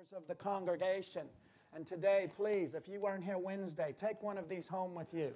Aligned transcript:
members 0.00 0.16
of 0.16 0.26
the 0.28 0.34
congregation. 0.34 1.26
And 1.74 1.86
today, 1.86 2.28
please, 2.34 2.74
if 2.74 2.88
you 2.88 3.00
weren't 3.00 3.22
here 3.22 3.36
Wednesday, 3.36 3.94
take 3.96 4.22
one 4.22 4.38
of 4.38 4.48
these 4.48 4.66
home 4.66 4.94
with 4.94 5.12
you. 5.12 5.32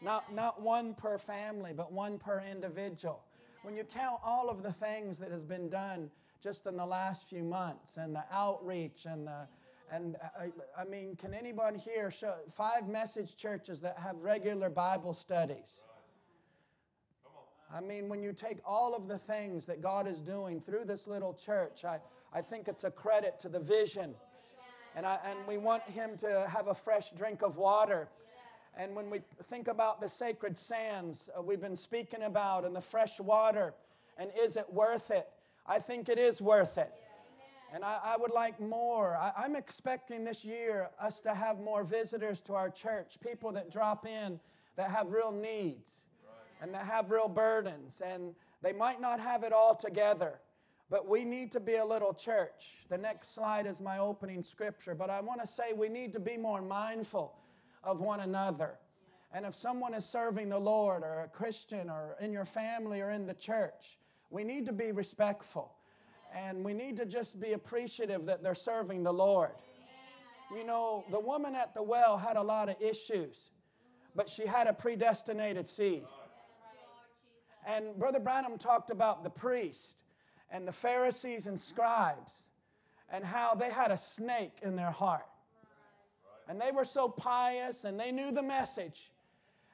Not, 0.00 0.34
not 0.34 0.62
one 0.62 0.94
per 0.94 1.18
family, 1.18 1.72
but 1.76 1.92
one 1.92 2.18
per 2.18 2.40
individual. 2.50 3.20
When 3.62 3.76
you 3.76 3.84
count 3.84 4.20
all 4.24 4.48
of 4.48 4.62
the 4.62 4.72
things 4.72 5.18
that 5.18 5.30
has 5.30 5.44
been 5.44 5.68
done 5.68 6.10
just 6.42 6.66
in 6.66 6.76
the 6.76 6.86
last 6.86 7.28
few 7.28 7.42
months 7.42 7.98
and 7.98 8.14
the 8.14 8.24
outreach 8.32 9.06
and 9.06 9.26
the 9.26 9.48
and 9.92 10.16
uh, 10.16 10.28
I, 10.40 10.80
I 10.82 10.84
mean, 10.84 11.14
can 11.14 11.32
anyone 11.32 11.76
here 11.76 12.10
show 12.10 12.34
five 12.54 12.88
message 12.88 13.36
churches 13.36 13.80
that 13.82 13.98
have 13.98 14.16
regular 14.16 14.68
Bible 14.68 15.14
studies? 15.14 15.80
I 17.72 17.80
mean, 17.80 18.08
when 18.08 18.22
you 18.22 18.32
take 18.32 18.58
all 18.64 18.94
of 18.94 19.06
the 19.08 19.18
things 19.18 19.66
that 19.66 19.80
God 19.80 20.08
is 20.08 20.20
doing 20.20 20.60
through 20.60 20.86
this 20.86 21.06
little 21.06 21.34
church, 21.34 21.84
I, 21.84 22.00
I 22.36 22.42
think 22.42 22.68
it's 22.68 22.84
a 22.84 22.90
credit 22.90 23.38
to 23.38 23.48
the 23.48 23.58
vision. 23.58 24.14
And, 24.94 25.06
I, 25.06 25.18
and 25.24 25.38
we 25.48 25.56
want 25.56 25.82
Him 25.84 26.18
to 26.18 26.46
have 26.46 26.68
a 26.68 26.74
fresh 26.74 27.08
drink 27.12 27.40
of 27.40 27.56
water. 27.56 28.08
And 28.76 28.94
when 28.94 29.08
we 29.08 29.20
think 29.44 29.68
about 29.68 30.02
the 30.02 30.08
sacred 30.08 30.58
sands 30.58 31.30
uh, 31.34 31.40
we've 31.40 31.62
been 31.62 31.76
speaking 31.76 32.24
about 32.24 32.66
and 32.66 32.76
the 32.76 32.80
fresh 32.82 33.18
water, 33.20 33.72
and 34.18 34.30
is 34.38 34.58
it 34.58 34.70
worth 34.70 35.10
it? 35.10 35.26
I 35.66 35.78
think 35.78 36.10
it 36.10 36.18
is 36.18 36.42
worth 36.42 36.76
it. 36.76 36.92
And 37.72 37.82
I, 37.82 38.00
I 38.04 38.16
would 38.18 38.32
like 38.32 38.60
more. 38.60 39.16
I, 39.16 39.32
I'm 39.38 39.56
expecting 39.56 40.22
this 40.22 40.44
year 40.44 40.90
us 41.00 41.22
to 41.22 41.34
have 41.34 41.58
more 41.58 41.84
visitors 41.84 42.42
to 42.42 42.52
our 42.52 42.68
church, 42.68 43.16
people 43.18 43.50
that 43.52 43.72
drop 43.72 44.04
in 44.04 44.38
that 44.76 44.90
have 44.90 45.10
real 45.10 45.32
needs 45.32 46.02
and 46.60 46.74
that 46.74 46.84
have 46.84 47.10
real 47.10 47.28
burdens. 47.28 48.02
And 48.04 48.34
they 48.60 48.74
might 48.74 49.00
not 49.00 49.20
have 49.20 49.42
it 49.42 49.54
all 49.54 49.74
together, 49.74 50.38
but 50.90 51.08
we 51.08 51.24
need 51.24 51.50
to 51.52 51.60
be 51.60 51.76
a 51.76 51.84
little 51.84 52.14
church. 52.14 52.74
The 52.88 52.98
next 52.98 53.34
slide 53.34 53.66
is 53.66 53.80
my 53.80 53.98
opening 53.98 54.42
scripture, 54.42 54.94
but 54.94 55.10
I 55.10 55.20
want 55.20 55.40
to 55.40 55.46
say 55.46 55.72
we 55.74 55.88
need 55.88 56.12
to 56.12 56.20
be 56.20 56.36
more 56.36 56.62
mindful 56.62 57.34
of 57.82 58.00
one 58.00 58.20
another. 58.20 58.78
And 59.32 59.44
if 59.44 59.54
someone 59.54 59.94
is 59.94 60.04
serving 60.04 60.48
the 60.48 60.58
Lord 60.58 61.02
or 61.02 61.22
a 61.24 61.28
Christian 61.28 61.90
or 61.90 62.16
in 62.20 62.32
your 62.32 62.44
family 62.44 63.00
or 63.00 63.10
in 63.10 63.26
the 63.26 63.34
church, 63.34 63.98
we 64.30 64.44
need 64.44 64.66
to 64.66 64.72
be 64.72 64.92
respectful. 64.92 65.72
And 66.34 66.64
we 66.64 66.72
need 66.72 66.96
to 66.98 67.06
just 67.06 67.40
be 67.40 67.52
appreciative 67.52 68.24
that 68.26 68.42
they're 68.42 68.54
serving 68.54 69.02
the 69.02 69.12
Lord. 69.12 69.52
You 70.54 70.64
know, 70.64 71.04
the 71.10 71.18
woman 71.18 71.56
at 71.56 71.74
the 71.74 71.82
well 71.82 72.16
had 72.16 72.36
a 72.36 72.42
lot 72.42 72.68
of 72.68 72.76
issues, 72.80 73.50
but 74.14 74.28
she 74.28 74.46
had 74.46 74.68
a 74.68 74.72
predestinated 74.72 75.66
seed. 75.66 76.04
And 77.66 77.98
Brother 77.98 78.20
Branham 78.20 78.58
talked 78.58 78.90
about 78.90 79.24
the 79.24 79.30
priest 79.30 79.96
and 80.50 80.66
the 80.66 80.72
Pharisees 80.72 81.46
and 81.46 81.58
scribes 81.58 82.46
and 83.10 83.24
how 83.24 83.54
they 83.54 83.70
had 83.70 83.90
a 83.90 83.96
snake 83.96 84.58
in 84.62 84.76
their 84.76 84.90
heart. 84.90 85.26
And 86.48 86.60
they 86.60 86.70
were 86.70 86.84
so 86.84 87.08
pious 87.08 87.84
and 87.84 87.98
they 87.98 88.12
knew 88.12 88.32
the 88.32 88.42
message. 88.42 89.10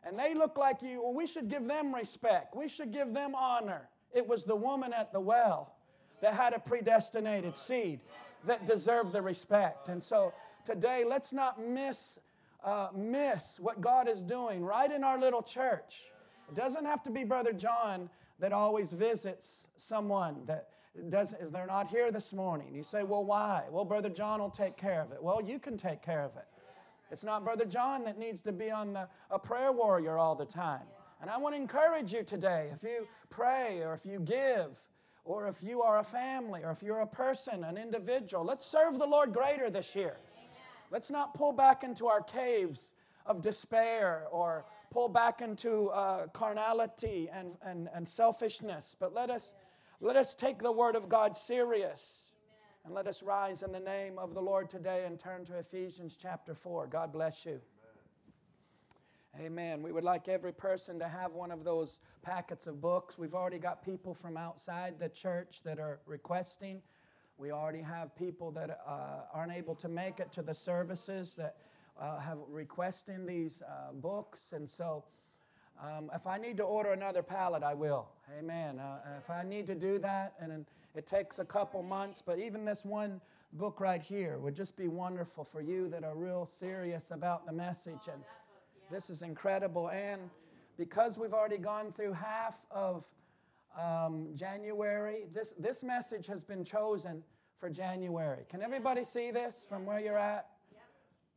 And 0.05 0.19
they 0.19 0.34
looked 0.34 0.59
like 0.59 0.83
you, 0.83 1.03
well, 1.03 1.15
we 1.15 1.27
should 1.27 1.48
give 1.48 1.67
them 1.67 1.95
respect. 1.95 2.56
We 2.56 2.69
should 2.69 2.93
give 2.93 3.12
them 3.15 3.34
honor. 3.34 3.89
It 4.12 4.27
was 4.27 4.45
the 4.45 4.56
woman 4.56 4.93
at 4.93 5.12
the 5.12 5.20
well 5.20 5.75
that 6.20 6.34
had 6.34 6.55
a 6.55 6.59
predestinated 6.59 7.56
seed 7.56 8.00
that 8.45 8.67
deserved 8.67 9.12
the 9.12 9.23
respect. 9.23 9.89
And 9.89 10.03
so 10.03 10.33
today, 10.65 11.05
let's 11.09 11.33
not 11.33 11.61
miss, 11.61 12.19
uh, 12.65 12.89
miss 12.95 13.59
what 13.61 13.81
God 13.81 14.09
is 14.09 14.23
doing 14.23 14.65
right 14.65 14.91
in 14.91 15.05
our 15.05 15.19
little 15.19 15.43
church. 15.43 16.03
It 16.48 16.55
doesn't 16.55 16.84
have 16.84 17.03
to 17.05 17.11
be 17.11 17.25
Brother 17.25 17.53
John 17.53 18.11
that 18.42 18.52
always 18.52 18.92
visits 18.92 19.64
someone 19.76 20.42
that 20.46 20.68
does 21.08 21.32
Is 21.34 21.50
they're 21.50 21.64
not 21.64 21.88
here 21.88 22.10
this 22.10 22.32
morning. 22.32 22.74
You 22.74 22.82
say, 22.82 23.04
"Well, 23.04 23.24
why?" 23.24 23.64
Well, 23.70 23.84
Brother 23.84 24.10
John 24.10 24.40
will 24.40 24.50
take 24.50 24.76
care 24.76 25.00
of 25.00 25.12
it. 25.12 25.22
Well, 25.22 25.40
you 25.40 25.58
can 25.58 25.78
take 25.78 26.02
care 26.02 26.22
of 26.22 26.36
it. 26.36 26.44
It's 27.10 27.22
not 27.22 27.44
Brother 27.44 27.64
John 27.64 28.04
that 28.04 28.18
needs 28.18 28.42
to 28.42 28.52
be 28.52 28.70
on 28.70 28.94
the, 28.94 29.08
a 29.30 29.38
prayer 29.38 29.70
warrior 29.70 30.18
all 30.18 30.34
the 30.34 30.44
time. 30.44 30.82
And 31.20 31.31
I 31.31 31.38
want 31.38 31.54
to 31.54 31.60
encourage 31.60 32.12
you 32.12 32.25
today 32.25 32.70
if 32.75 32.82
you 32.82 33.06
pray 33.31 33.81
or 33.82 33.94
if 33.94 34.04
you 34.04 34.19
give 34.19 34.82
or 35.25 35.47
if 35.47 35.62
you 35.62 35.81
are 35.81 36.00
a 36.00 36.04
family 36.04 36.64
or 36.64 36.72
if 36.72 36.82
you're 36.82 37.00
a 37.00 37.06
person, 37.06 37.62
an 37.62 37.78
individual, 37.78 38.44
let's 38.44 38.66
serve 38.66 38.98
the 38.98 39.06
Lord 39.06 39.32
greater 39.32 39.70
this 39.70 39.94
year. 39.94 40.16
Let's 40.91 41.12
not 41.12 41.32
pull 41.32 41.52
back 41.52 41.84
into 41.84 42.08
our 42.08 42.22
caves 42.22 42.91
of 43.25 43.41
despair 43.41 44.26
or 44.32 44.64
pull 44.92 45.08
back 45.08 45.41
into 45.41 45.88
uh, 45.88 46.26
carnality 46.28 47.30
and, 47.32 47.53
and, 47.64 47.88
and 47.94 48.06
selfishness, 48.06 48.94
but 49.00 49.14
let 49.14 49.30
us, 49.30 49.54
let 50.00 50.16
us 50.16 50.34
take 50.34 50.58
the 50.58 50.70
Word 50.70 50.97
of 50.97 51.08
God 51.08 51.34
serious. 51.34 52.26
And 52.84 52.92
let 52.94 53.06
us 53.06 53.22
rise 53.22 53.62
in 53.62 53.70
the 53.70 53.81
name 53.81 54.19
of 54.19 54.34
the 54.34 54.42
Lord 54.42 54.69
today 54.69 55.04
and 55.06 55.19
turn 55.19 55.44
to 55.44 55.56
Ephesians 55.56 56.19
chapter 56.20 56.52
4. 56.52 56.88
God 56.88 57.12
bless 57.12 57.47
you. 57.47 57.60
Amen. 59.41 59.82
We 59.82 59.92
would 59.92 60.04
like 60.04 60.28
every 60.28 60.52
person 60.52 60.98
to 60.98 61.08
have 61.08 61.32
one 61.32 61.52
of 61.52 61.62
those 61.64 62.00
packets 62.22 62.66
of 62.66 62.81
books. 62.81 63.16
We've 63.16 63.34
already 63.34 63.60
got 63.60 63.84
people 63.84 64.14
from 64.14 64.36
outside 64.36 64.98
the 64.98 65.08
church 65.08 65.60
that 65.64 65.78
are 65.78 66.00
requesting. 66.06 66.82
We 67.38 67.52
already 67.52 67.81
have 67.82 68.14
people 68.16 68.50
that 68.50 68.81
uh, 68.86 69.22
aren't 69.32 69.52
able 69.52 69.76
to 69.76 69.88
make 69.88 70.20
it 70.20 70.32
to 70.32 70.42
the 70.42 70.54
services 70.54 71.36
that 71.36 71.56
uh, 72.02 72.18
have 72.18 72.38
requesting 72.48 73.24
these 73.24 73.62
uh, 73.62 73.92
books. 73.92 74.52
And 74.52 74.68
so, 74.68 75.04
um, 75.80 76.10
if 76.14 76.26
I 76.26 76.36
need 76.38 76.56
to 76.56 76.64
order 76.64 76.92
another 76.92 77.22
pallet, 77.22 77.62
I 77.62 77.74
will. 77.74 78.08
Amen. 78.38 78.78
Uh, 78.78 78.98
if 79.18 79.30
I 79.30 79.42
need 79.42 79.66
to 79.68 79.74
do 79.74 79.98
that, 80.00 80.34
and 80.40 80.66
it 80.94 81.06
takes 81.06 81.38
a 81.38 81.44
couple 81.44 81.82
months, 81.82 82.20
but 82.20 82.38
even 82.38 82.64
this 82.64 82.84
one 82.84 83.20
book 83.54 83.80
right 83.80 84.02
here 84.02 84.38
would 84.38 84.54
just 84.54 84.76
be 84.76 84.88
wonderful 84.88 85.44
for 85.44 85.60
you 85.60 85.88
that 85.88 86.04
are 86.04 86.14
real 86.14 86.46
serious 86.46 87.10
about 87.10 87.46
the 87.46 87.52
message. 87.52 88.08
And 88.12 88.22
this 88.90 89.08
is 89.08 89.22
incredible. 89.22 89.90
And 89.90 90.20
because 90.76 91.19
we've 91.19 91.34
already 91.34 91.58
gone 91.58 91.92
through 91.92 92.12
half 92.12 92.60
of 92.70 93.06
um, 93.78 94.28
January, 94.34 95.26
this, 95.32 95.54
this 95.58 95.82
message 95.82 96.26
has 96.26 96.44
been 96.44 96.64
chosen 96.64 97.22
for 97.58 97.70
January. 97.70 98.44
Can 98.48 98.62
everybody 98.62 99.04
see 99.04 99.30
this 99.30 99.64
from 99.69 99.86
where 99.86 100.00
you're 100.00 100.19
at? 100.19 100.51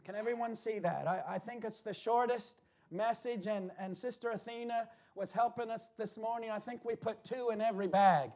Can 0.05 0.15
everyone 0.15 0.55
see 0.55 0.77
that? 0.79 1.07
I, 1.07 1.23
I 1.27 1.37
think 1.39 1.65
it's 1.65 1.81
the 1.81 1.93
shortest 1.93 2.61
message, 2.91 3.47
and, 3.47 3.71
and 3.79 3.97
Sister 3.97 4.29
Athena 4.29 4.87
was 5.15 5.31
helping 5.31 5.71
us 5.71 5.89
this 5.97 6.15
morning. 6.15 6.51
I 6.51 6.59
think 6.59 6.85
we 6.85 6.95
put 6.95 7.23
two 7.23 7.49
in 7.51 7.59
every 7.59 7.87
bag. 7.87 8.29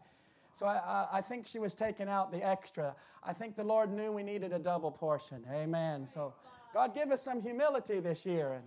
So 0.53 0.65
I, 0.65 0.77
I, 0.77 1.07
I, 1.17 1.21
think 1.21 1.45
she 1.45 1.59
was 1.59 1.75
taking 1.75 2.09
out 2.09 2.31
the 2.31 2.43
extra. 2.43 2.95
I 3.23 3.33
think 3.33 3.55
the 3.55 3.63
Lord 3.63 3.91
knew 3.91 4.11
we 4.11 4.23
needed 4.23 4.51
a 4.51 4.57
double 4.57 4.89
portion. 4.89 5.45
Amen. 5.53 6.07
So 6.07 6.33
God 6.73 6.95
give 6.95 7.11
us 7.11 7.21
some 7.21 7.39
humility 7.39 7.99
this 7.99 8.25
year 8.25 8.53
and 8.53 8.63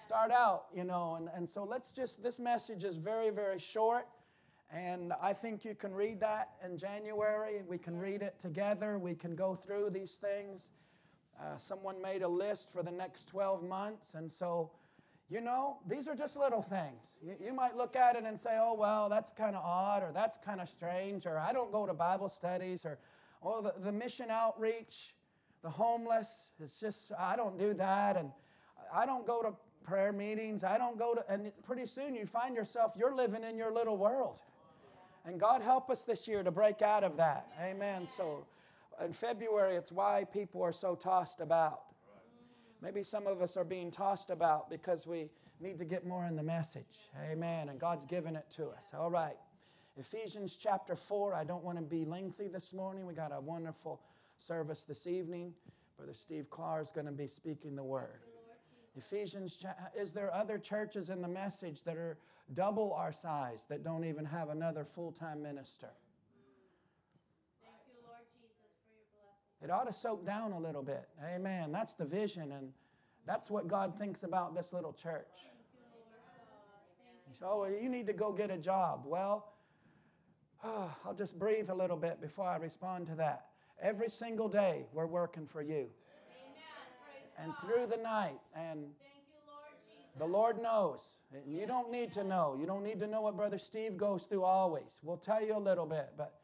start 0.00 0.30
out, 0.30 0.66
you 0.72 0.84
know. 0.84 1.16
And, 1.16 1.28
and 1.34 1.50
so 1.50 1.64
let's 1.64 1.90
just, 1.90 2.22
this 2.22 2.38
message 2.38 2.84
is 2.84 2.96
very, 2.96 3.30
very 3.30 3.58
short. 3.58 4.06
And 4.72 5.12
I 5.20 5.32
think 5.32 5.64
you 5.64 5.74
can 5.74 5.92
read 5.92 6.20
that 6.20 6.50
in 6.64 6.78
January. 6.78 7.62
We 7.66 7.78
can 7.78 7.98
read 7.98 8.22
it 8.22 8.38
together. 8.38 8.98
We 8.98 9.14
can 9.14 9.34
go 9.34 9.56
through 9.56 9.90
these 9.90 10.12
things. 10.12 10.70
Uh, 11.40 11.56
someone 11.56 12.00
made 12.00 12.22
a 12.22 12.28
list 12.28 12.72
for 12.72 12.82
the 12.82 12.90
next 12.90 13.26
12 13.28 13.62
months, 13.62 14.14
and 14.14 14.30
so, 14.30 14.70
you 15.28 15.40
know, 15.40 15.78
these 15.88 16.06
are 16.06 16.14
just 16.14 16.36
little 16.36 16.62
things. 16.62 17.00
You, 17.22 17.34
you 17.46 17.52
might 17.52 17.76
look 17.76 17.96
at 17.96 18.14
it 18.14 18.24
and 18.24 18.38
say, 18.38 18.56
oh, 18.60 18.74
well, 18.74 19.08
that's 19.08 19.32
kind 19.32 19.56
of 19.56 19.64
odd, 19.64 20.02
or 20.02 20.12
that's 20.12 20.38
kind 20.38 20.60
of 20.60 20.68
strange, 20.68 21.26
or 21.26 21.38
I 21.38 21.52
don't 21.52 21.72
go 21.72 21.86
to 21.86 21.94
Bible 21.94 22.28
studies, 22.28 22.84
or, 22.84 22.98
oh, 23.42 23.62
the, 23.62 23.74
the 23.82 23.90
mission 23.92 24.30
outreach, 24.30 25.14
the 25.62 25.70
homeless, 25.70 26.50
it's 26.62 26.78
just, 26.78 27.10
I 27.18 27.34
don't 27.34 27.58
do 27.58 27.74
that, 27.74 28.16
and 28.16 28.30
I 28.92 29.06
don't 29.06 29.26
go 29.26 29.42
to 29.42 29.52
prayer 29.84 30.12
meetings, 30.12 30.62
I 30.62 30.78
don't 30.78 30.98
go 30.98 31.14
to, 31.14 31.24
and 31.28 31.50
pretty 31.62 31.86
soon 31.86 32.14
you 32.14 32.26
find 32.26 32.54
yourself, 32.54 32.92
you're 32.96 33.14
living 33.14 33.42
in 33.44 33.56
your 33.56 33.72
little 33.72 33.96
world. 33.96 34.40
And 35.26 35.40
God 35.40 35.62
help 35.62 35.90
us 35.90 36.04
this 36.04 36.28
year 36.28 36.42
to 36.42 36.50
break 36.50 36.82
out 36.82 37.02
of 37.02 37.16
that. 37.16 37.48
Amen. 37.60 38.06
So, 38.06 38.44
in 39.02 39.12
February, 39.12 39.76
it's 39.76 39.92
why 39.92 40.24
people 40.32 40.62
are 40.62 40.72
so 40.72 40.94
tossed 40.94 41.40
about. 41.40 41.80
Maybe 42.82 43.02
some 43.02 43.26
of 43.26 43.40
us 43.40 43.56
are 43.56 43.64
being 43.64 43.90
tossed 43.90 44.30
about 44.30 44.68
because 44.68 45.06
we 45.06 45.30
need 45.60 45.78
to 45.78 45.84
get 45.84 46.06
more 46.06 46.26
in 46.26 46.36
the 46.36 46.42
message. 46.42 47.10
Amen. 47.30 47.70
And 47.70 47.80
God's 47.80 48.04
given 48.04 48.36
it 48.36 48.44
to 48.56 48.68
us. 48.68 48.92
All 48.96 49.10
right. 49.10 49.36
Ephesians 49.96 50.56
chapter 50.56 50.96
4. 50.96 51.34
I 51.34 51.44
don't 51.44 51.64
want 51.64 51.78
to 51.78 51.84
be 51.84 52.04
lengthy 52.04 52.48
this 52.48 52.72
morning. 52.72 53.06
We 53.06 53.14
got 53.14 53.32
a 53.32 53.40
wonderful 53.40 54.00
service 54.36 54.84
this 54.84 55.06
evening. 55.06 55.54
Brother 55.96 56.12
Steve 56.12 56.50
Clark 56.50 56.86
is 56.86 56.92
going 56.92 57.06
to 57.06 57.12
be 57.12 57.28
speaking 57.28 57.76
the 57.76 57.84
word. 57.84 58.20
Ephesians, 58.96 59.64
is 59.96 60.12
there 60.12 60.32
other 60.34 60.58
churches 60.58 61.08
in 61.08 61.20
the 61.20 61.28
message 61.28 61.82
that 61.84 61.96
are 61.96 62.18
double 62.52 62.92
our 62.92 63.12
size 63.12 63.66
that 63.68 63.82
don't 63.82 64.04
even 64.04 64.24
have 64.24 64.50
another 64.50 64.84
full 64.84 65.10
time 65.10 65.42
minister? 65.42 65.90
It 69.64 69.70
ought 69.70 69.86
to 69.86 69.92
soak 69.92 70.26
down 70.26 70.52
a 70.52 70.58
little 70.58 70.82
bit. 70.82 71.08
Amen. 71.34 71.72
That's 71.72 71.94
the 71.94 72.04
vision, 72.04 72.52
and 72.52 72.68
that's 73.26 73.50
what 73.50 73.66
God 73.66 73.98
thinks 73.98 74.22
about 74.22 74.54
this 74.54 74.74
little 74.74 74.92
church. 74.92 75.26
Oh, 77.42 77.66
you 77.66 77.88
need 77.88 78.06
to 78.06 78.12
go 78.12 78.30
get 78.30 78.50
a 78.50 78.58
job. 78.58 79.04
Well, 79.06 79.54
oh, 80.62 80.94
I'll 81.04 81.14
just 81.14 81.38
breathe 81.38 81.70
a 81.70 81.74
little 81.74 81.96
bit 81.96 82.20
before 82.20 82.46
I 82.46 82.56
respond 82.56 83.06
to 83.08 83.14
that. 83.16 83.46
Every 83.82 84.08
single 84.08 84.48
day, 84.48 84.86
we're 84.92 85.06
working 85.06 85.46
for 85.46 85.62
you. 85.62 85.88
And 87.38 87.52
through 87.62 87.86
the 87.86 88.00
night, 88.00 88.38
and 88.54 88.84
the 90.18 90.26
Lord 90.26 90.62
knows. 90.62 91.10
You 91.46 91.66
don't 91.66 91.90
need 91.90 92.12
to 92.12 92.22
know. 92.22 92.56
You 92.58 92.66
don't 92.66 92.84
need 92.84 93.00
to 93.00 93.06
know 93.08 93.22
what 93.22 93.36
Brother 93.36 93.58
Steve 93.58 93.96
goes 93.96 94.26
through 94.26 94.44
always. 94.44 94.98
We'll 95.02 95.16
tell 95.16 95.44
you 95.44 95.56
a 95.56 95.58
little 95.58 95.86
bit, 95.86 96.10
but 96.16 96.34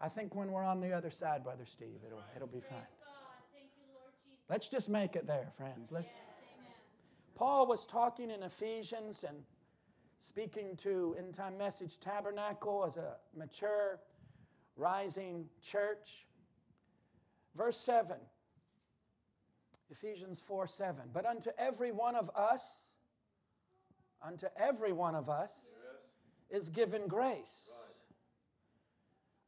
I 0.00 0.08
think 0.08 0.34
when 0.34 0.52
we're 0.52 0.64
on 0.64 0.80
the 0.80 0.92
other 0.92 1.10
side, 1.10 1.42
Brother 1.42 1.66
Steve, 1.66 2.00
it'll, 2.06 2.22
it'll 2.36 2.46
be 2.46 2.60
fine. 2.60 2.78
Let's 4.48 4.68
just 4.68 4.88
make 4.88 5.16
it 5.16 5.26
there, 5.26 5.48
friends. 5.56 5.90
Let's. 5.90 6.08
Paul 7.34 7.66
was 7.66 7.84
talking 7.84 8.30
in 8.30 8.42
Ephesians 8.42 9.24
and 9.28 9.38
speaking 10.18 10.76
to 10.78 11.14
End 11.18 11.34
Time 11.34 11.58
Message 11.58 12.00
Tabernacle 12.00 12.84
as 12.86 12.96
a 12.96 13.16
mature, 13.36 14.00
rising 14.76 15.46
church. 15.60 16.26
Verse 17.56 17.76
7, 17.76 18.16
Ephesians 19.90 20.40
4 20.40 20.68
7. 20.68 21.02
But 21.12 21.26
unto 21.26 21.50
every 21.58 21.90
one 21.90 22.14
of 22.14 22.30
us, 22.36 22.96
unto 24.24 24.46
every 24.56 24.92
one 24.92 25.16
of 25.16 25.28
us 25.28 25.58
is 26.50 26.68
given 26.68 27.08
grace 27.08 27.68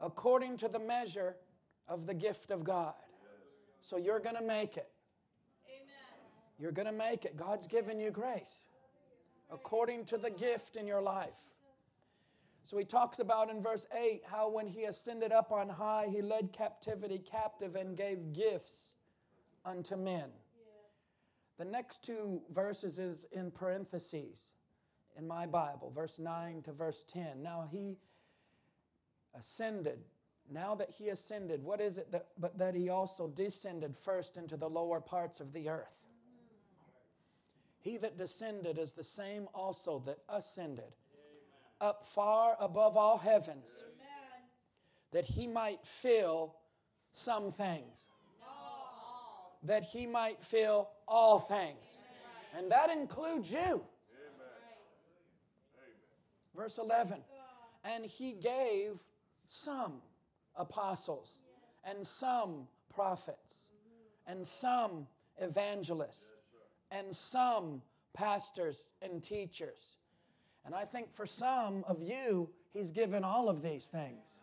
according 0.00 0.56
to 0.58 0.68
the 0.68 0.78
measure 0.78 1.36
of 1.88 2.06
the 2.06 2.14
gift 2.14 2.50
of 2.50 2.64
God. 2.64 2.94
So 3.80 3.96
you're 3.96 4.20
going 4.20 4.36
to 4.36 4.42
make 4.42 4.76
it. 4.76 4.88
You're 6.58 6.72
going 6.72 6.86
to 6.86 6.92
make 6.92 7.24
it. 7.24 7.36
God's 7.36 7.66
given 7.66 7.98
you 7.98 8.10
grace 8.10 8.66
according 9.50 10.04
to 10.06 10.18
the 10.18 10.30
gift 10.30 10.76
in 10.76 10.86
your 10.86 11.02
life. 11.02 11.30
So 12.62 12.78
he 12.78 12.84
talks 12.84 13.18
about 13.18 13.50
in 13.50 13.62
verse 13.62 13.86
8 13.98 14.22
how 14.24 14.50
when 14.50 14.66
he 14.66 14.84
ascended 14.84 15.32
up 15.32 15.50
on 15.50 15.68
high, 15.68 16.06
he 16.10 16.22
led 16.22 16.52
captivity 16.52 17.18
captive 17.18 17.74
and 17.74 17.96
gave 17.96 18.32
gifts 18.32 18.94
unto 19.64 19.96
men. 19.96 20.28
The 21.58 21.64
next 21.64 22.04
two 22.04 22.42
verses 22.52 22.98
is 22.98 23.26
in 23.32 23.50
parentheses 23.50 24.50
in 25.18 25.26
my 25.26 25.46
Bible, 25.46 25.90
verse 25.94 26.18
9 26.18 26.62
to 26.62 26.72
verse 26.72 27.04
10. 27.08 27.42
Now 27.42 27.68
he 27.70 27.96
ascended. 29.38 29.98
Now 30.52 30.74
that 30.74 30.90
he 30.90 31.08
ascended, 31.10 31.62
what 31.62 31.80
is 31.80 31.96
it 31.96 32.10
that, 32.12 32.26
but 32.38 32.58
that 32.58 32.74
he 32.74 32.88
also 32.88 33.28
descended 33.28 33.96
first 33.96 34.36
into 34.36 34.56
the 34.56 34.68
lower 34.68 35.00
parts 35.00 35.40
of 35.40 35.52
the 35.52 35.68
earth? 35.68 35.98
He 37.78 37.96
that 37.98 38.18
descended 38.18 38.78
is 38.78 38.92
the 38.92 39.04
same 39.04 39.48
also 39.54 40.02
that 40.06 40.18
ascended 40.28 40.84
Amen. 40.84 41.80
up 41.80 42.06
far 42.06 42.56
above 42.60 42.96
all 42.96 43.16
heavens, 43.16 43.70
Amen. 43.80 44.42
that 45.12 45.24
he 45.24 45.46
might 45.46 45.84
fill 45.84 46.56
some 47.12 47.50
things. 47.50 47.96
That 49.62 49.84
he 49.84 50.06
might 50.06 50.42
fill 50.42 50.88
all 51.06 51.38
things. 51.38 51.76
Amen. 52.54 52.62
And 52.64 52.72
that 52.72 52.90
includes 52.90 53.50
you. 53.50 53.82
Verse 56.56 56.78
11. 56.78 57.18
And 57.84 58.04
he 58.04 58.32
gave 58.32 59.00
some 59.50 59.94
apostles, 60.54 61.40
and 61.84 62.06
some 62.06 62.68
prophets, 62.94 63.64
and 64.28 64.46
some 64.46 65.08
evangelists 65.38 66.26
and 66.92 67.14
some 67.14 67.82
pastors 68.14 68.88
and 69.02 69.22
teachers. 69.22 69.96
And 70.64 70.74
I 70.74 70.84
think 70.84 71.12
for 71.12 71.26
some 71.26 71.84
of 71.88 72.00
you, 72.00 72.48
He's 72.72 72.92
given 72.92 73.24
all 73.24 73.48
of 73.48 73.62
these 73.62 73.88
things. 73.88 74.38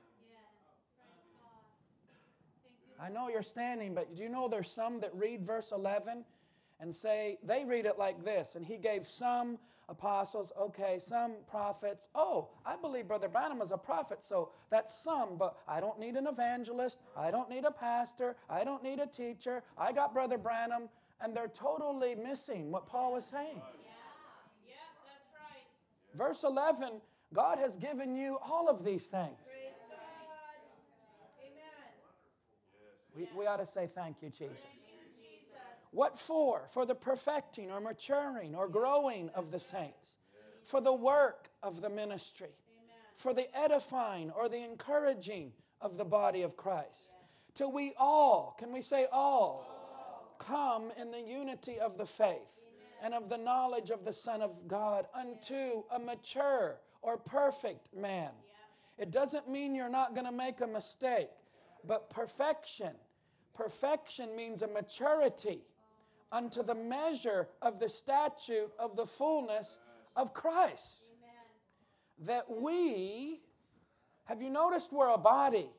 I 3.00 3.08
know 3.08 3.30
you're 3.30 3.44
standing, 3.44 3.94
but 3.94 4.14
do 4.16 4.24
you 4.24 4.28
know 4.28 4.50
there's 4.50 4.70
some 4.70 5.00
that 5.00 5.16
read 5.16 5.46
verse 5.46 5.72
11 5.72 6.26
and 6.80 6.94
say, 6.94 7.38
they 7.44 7.66
read 7.66 7.86
it 7.86 7.98
like 7.98 8.24
this, 8.24 8.56
and 8.56 8.66
he 8.66 8.78
gave 8.78 9.06
some 9.06 9.58
apostles, 9.90 10.52
okay, 10.60 10.98
some 11.00 11.36
prophets. 11.50 12.10
Oh, 12.14 12.50
I 12.66 12.76
believe 12.76 13.08
Brother 13.08 13.30
Branham 13.30 13.62
is 13.62 13.72
a 13.72 13.78
prophet, 13.78 14.24
so 14.24 14.52
that's 14.70 14.94
some, 14.98 15.38
but 15.38 15.58
I 15.68 15.80
don't 15.80 16.00
need 16.00 16.16
an 16.16 16.28
evangelist, 16.28 17.00
I 17.16 17.32
don't 17.32 17.50
need 17.50 17.64
a 17.66 17.72
pastor, 17.72 18.36
I 18.50 18.64
don't 18.64 18.84
need 18.84 19.00
a 19.00 19.08
teacher, 19.08 19.64
I 19.78 19.94
got 19.94 20.14
Brother 20.14 20.38
Branham 20.38 20.90
and 21.22 21.36
they're 21.36 21.48
totally 21.48 22.16
missing 22.16 22.72
what 22.72 22.86
Paul 22.86 23.14
was 23.14 23.26
saying. 23.26 23.56
Yeah. 23.56 23.92
Yeah, 24.68 24.76
that's 25.04 25.30
right. 25.34 25.66
Verse 26.18 26.44
11 26.44 27.02
God 27.34 27.58
has 27.60 27.76
given 27.76 28.16
you 28.16 28.38
all 28.42 28.70
of 28.70 28.86
these 28.86 29.04
things. 29.04 29.38
We, 33.16 33.28
we 33.36 33.48
ought 33.48 33.58
to 33.58 33.66
say 33.66 33.90
thank 33.94 34.22
you, 34.22 34.30
Jesus. 34.30 34.56
What 35.92 36.20
for? 36.20 36.68
For 36.70 36.86
the 36.86 36.96
perfecting 36.96 37.72
or 37.72 37.80
maturing 37.80 38.56
or 38.56 38.68
growing 38.68 39.30
of 39.30 39.52
the 39.52 39.60
saints, 39.60 40.18
for 40.66 40.82
the 40.82 40.94
work 40.94 41.50
of 41.64 41.82
the 41.82 41.90
ministry, 41.90 42.56
for 43.16 43.34
the 43.34 43.48
edifying 43.58 44.32
or 44.32 44.50
the 44.50 44.64
encouraging 44.64 45.54
of 45.82 45.98
the 45.98 46.06
body 46.06 46.42
of 46.42 46.58
Christ. 46.58 47.12
Till 47.54 47.72
we 47.72 47.94
all, 47.98 48.56
can 48.60 48.72
we 48.72 48.82
say 48.82 49.08
all? 49.12 49.78
come 50.40 50.92
in 51.00 51.12
the 51.12 51.22
unity 51.22 51.80
of 51.80 51.98
the 51.98 52.06
faith 52.06 52.54
and 53.02 53.14
of 53.14 53.30
the 53.30 53.38
knowledge 53.38 53.90
of 53.90 54.06
the 54.06 54.14
Son 54.14 54.42
of 54.42 54.68
God 54.68 55.08
unto 55.14 55.84
a 55.92 56.00
mature 56.00 56.78
or 57.02 57.18
perfect 57.18 57.96
man. 57.96 58.32
It 58.98 59.12
doesn't 59.12 59.50
mean 59.50 59.76
you're 59.76 59.90
not 59.90 60.16
going 60.16 60.26
to 60.26 60.32
make 60.32 60.62
a 60.62 60.68
mistake, 60.68 61.30
but 61.86 62.10
perfection. 62.10 62.94
Perfection 63.54 64.36
means 64.36 64.62
a 64.62 64.68
maturity 64.68 65.62
unto 66.32 66.64
the 66.64 66.76
measure 66.76 67.48
of 67.62 67.80
the 67.80 67.90
statute 67.90 68.72
of 68.80 68.96
the 68.96 69.06
fullness 69.06 69.80
of 70.16 70.34
Christ. 70.34 71.04
That 72.20 72.46
we, 72.50 73.42
have 74.26 74.42
you 74.42 74.50
noticed 74.50 74.92
we're 74.92 75.14
a 75.14 75.18
body? 75.18 75.70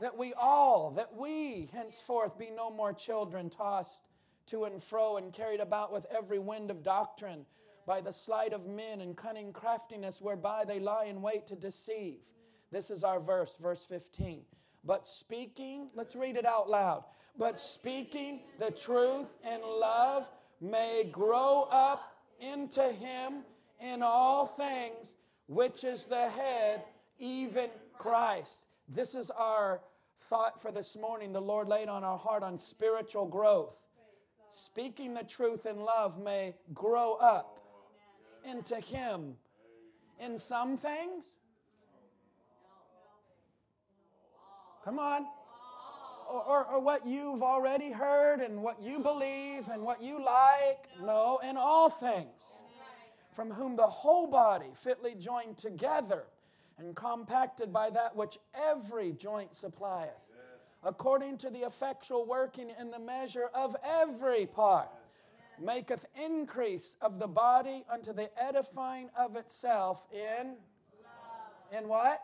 That 0.00 0.18
we 0.18 0.34
all, 0.34 0.90
that 0.92 1.14
we 1.16 1.68
henceforth 1.72 2.36
be 2.36 2.50
no 2.50 2.70
more 2.70 2.92
children 2.92 3.48
tossed 3.48 4.02
to 4.46 4.64
and 4.64 4.82
fro 4.82 5.16
and 5.16 5.32
carried 5.32 5.60
about 5.60 5.92
with 5.92 6.06
every 6.10 6.38
wind 6.38 6.70
of 6.70 6.82
doctrine 6.82 7.46
by 7.86 8.00
the 8.00 8.12
sleight 8.12 8.52
of 8.52 8.66
men 8.66 9.00
and 9.00 9.16
cunning 9.16 9.52
craftiness 9.52 10.20
whereby 10.20 10.64
they 10.64 10.80
lie 10.80 11.04
in 11.04 11.22
wait 11.22 11.46
to 11.46 11.56
deceive. 11.56 12.18
This 12.70 12.90
is 12.90 13.04
our 13.04 13.20
verse, 13.20 13.56
verse 13.60 13.84
15. 13.84 14.42
But 14.84 15.08
speaking, 15.08 15.88
let's 15.94 16.14
read 16.14 16.36
it 16.36 16.44
out 16.44 16.68
loud. 16.68 17.04
But 17.38 17.58
speaking 17.58 18.40
the 18.58 18.70
truth 18.70 19.28
in 19.44 19.60
love 19.62 20.28
may 20.60 21.08
grow 21.10 21.68
up 21.70 22.12
into 22.40 22.82
him 22.82 23.44
in 23.80 24.02
all 24.02 24.46
things, 24.46 25.14
which 25.46 25.84
is 25.84 26.06
the 26.06 26.28
head, 26.28 26.84
even 27.18 27.70
Christ. 27.98 28.66
This 28.88 29.14
is 29.14 29.30
our 29.30 29.80
thought 30.28 30.60
for 30.60 30.70
this 30.70 30.96
morning. 30.96 31.32
The 31.32 31.40
Lord 31.40 31.68
laid 31.68 31.88
on 31.88 32.04
our 32.04 32.18
heart 32.18 32.42
on 32.42 32.58
spiritual 32.58 33.26
growth 33.26 33.76
speaking 34.54 35.14
the 35.14 35.24
truth 35.24 35.66
in 35.66 35.80
love 35.80 36.18
may 36.18 36.54
grow 36.72 37.14
up 37.14 37.58
into 38.44 38.76
Him 38.76 39.34
in 40.20 40.38
some 40.38 40.76
things. 40.76 41.34
Come 44.84 44.98
on. 44.98 45.26
Or, 46.30 46.42
or, 46.42 46.64
or, 46.66 46.80
what 46.80 47.06
you've 47.06 47.42
already 47.42 47.90
heard 47.90 48.40
and 48.40 48.62
what 48.62 48.80
you 48.80 48.98
believe 48.98 49.68
and 49.68 49.82
what 49.82 50.02
you 50.02 50.24
like. 50.24 50.88
No, 51.02 51.38
in 51.48 51.56
all 51.56 51.90
things. 51.90 52.42
From 53.34 53.50
whom 53.50 53.76
the 53.76 53.86
whole 53.86 54.26
body, 54.26 54.72
fitly 54.74 55.14
joined 55.14 55.58
together 55.58 56.24
and 56.78 56.94
compacted 56.96 57.72
by 57.72 57.90
that 57.90 58.16
which 58.16 58.38
every 58.54 59.12
joint 59.12 59.54
supplieth 59.54 60.24
according 60.84 61.38
to 61.38 61.50
the 61.50 61.60
effectual 61.60 62.26
working 62.26 62.70
in 62.78 62.90
the 62.90 62.98
measure 62.98 63.48
of 63.54 63.74
every 63.82 64.46
part, 64.46 64.88
maketh 65.60 66.04
increase 66.22 66.96
of 67.00 67.18
the 67.18 67.26
body 67.26 67.84
unto 67.90 68.12
the 68.12 68.30
edifying 68.40 69.08
of 69.18 69.36
itself 69.36 70.04
in 70.12 70.54
in 71.76 71.88
what? 71.88 72.22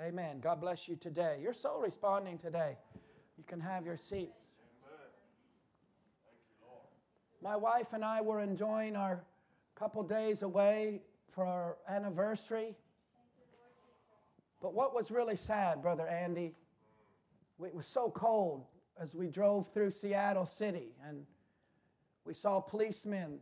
Amen. 0.00 0.38
God 0.38 0.60
bless 0.60 0.86
you 0.86 0.94
today. 0.94 1.40
You're 1.42 1.52
so 1.52 1.78
responding 1.80 2.38
today. 2.38 2.76
You 3.36 3.42
can 3.44 3.58
have 3.58 3.84
your 3.84 3.96
seats. 3.96 4.58
My 7.42 7.56
wife 7.56 7.88
and 7.92 8.04
I 8.04 8.20
were 8.20 8.40
enjoying 8.40 8.94
our 8.94 9.24
couple 9.74 10.02
days 10.02 10.42
away 10.42 11.02
for 11.32 11.44
our 11.44 11.76
anniversary. 11.88 12.76
But 14.60 14.74
what 14.74 14.94
was 14.94 15.10
really 15.10 15.36
sad, 15.36 15.82
Brother 15.82 16.06
Andy, 16.06 16.54
it 17.64 17.74
was 17.74 17.86
so 17.86 18.10
cold 18.10 18.66
as 19.00 19.14
we 19.14 19.28
drove 19.28 19.72
through 19.72 19.90
Seattle 19.90 20.46
City 20.46 20.94
and 21.06 21.24
we 22.24 22.34
saw 22.34 22.60
policemen 22.60 23.38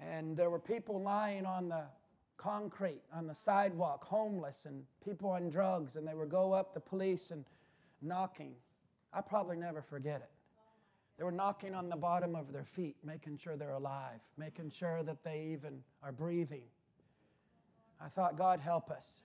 and 0.00 0.36
there 0.36 0.50
were 0.50 0.58
people 0.58 1.00
lying 1.00 1.46
on 1.46 1.68
the 1.68 1.84
concrete 2.36 3.02
on 3.12 3.26
the 3.26 3.34
sidewalk, 3.34 4.04
homeless 4.04 4.64
and 4.66 4.84
people 5.04 5.30
on 5.30 5.50
drugs, 5.50 5.96
and 5.96 6.06
they 6.06 6.14
would 6.14 6.28
go 6.28 6.52
up 6.52 6.74
the 6.74 6.80
police 6.80 7.30
and 7.30 7.44
knocking. 8.02 8.54
I 9.12 9.20
probably 9.20 9.56
never 9.56 9.82
forget 9.82 10.16
it. 10.16 10.30
They 11.16 11.24
were 11.24 11.32
knocking 11.32 11.74
on 11.74 11.88
the 11.88 11.96
bottom 11.96 12.34
of 12.34 12.52
their 12.52 12.64
feet, 12.64 12.96
making 13.04 13.38
sure 13.38 13.56
they're 13.56 13.70
alive, 13.70 14.20
making 14.36 14.70
sure 14.70 15.02
that 15.04 15.22
they 15.22 15.48
even 15.52 15.80
are 16.02 16.10
breathing. 16.10 16.64
I 18.00 18.08
thought, 18.08 18.36
God 18.36 18.60
help 18.60 18.90
us. 18.90 19.20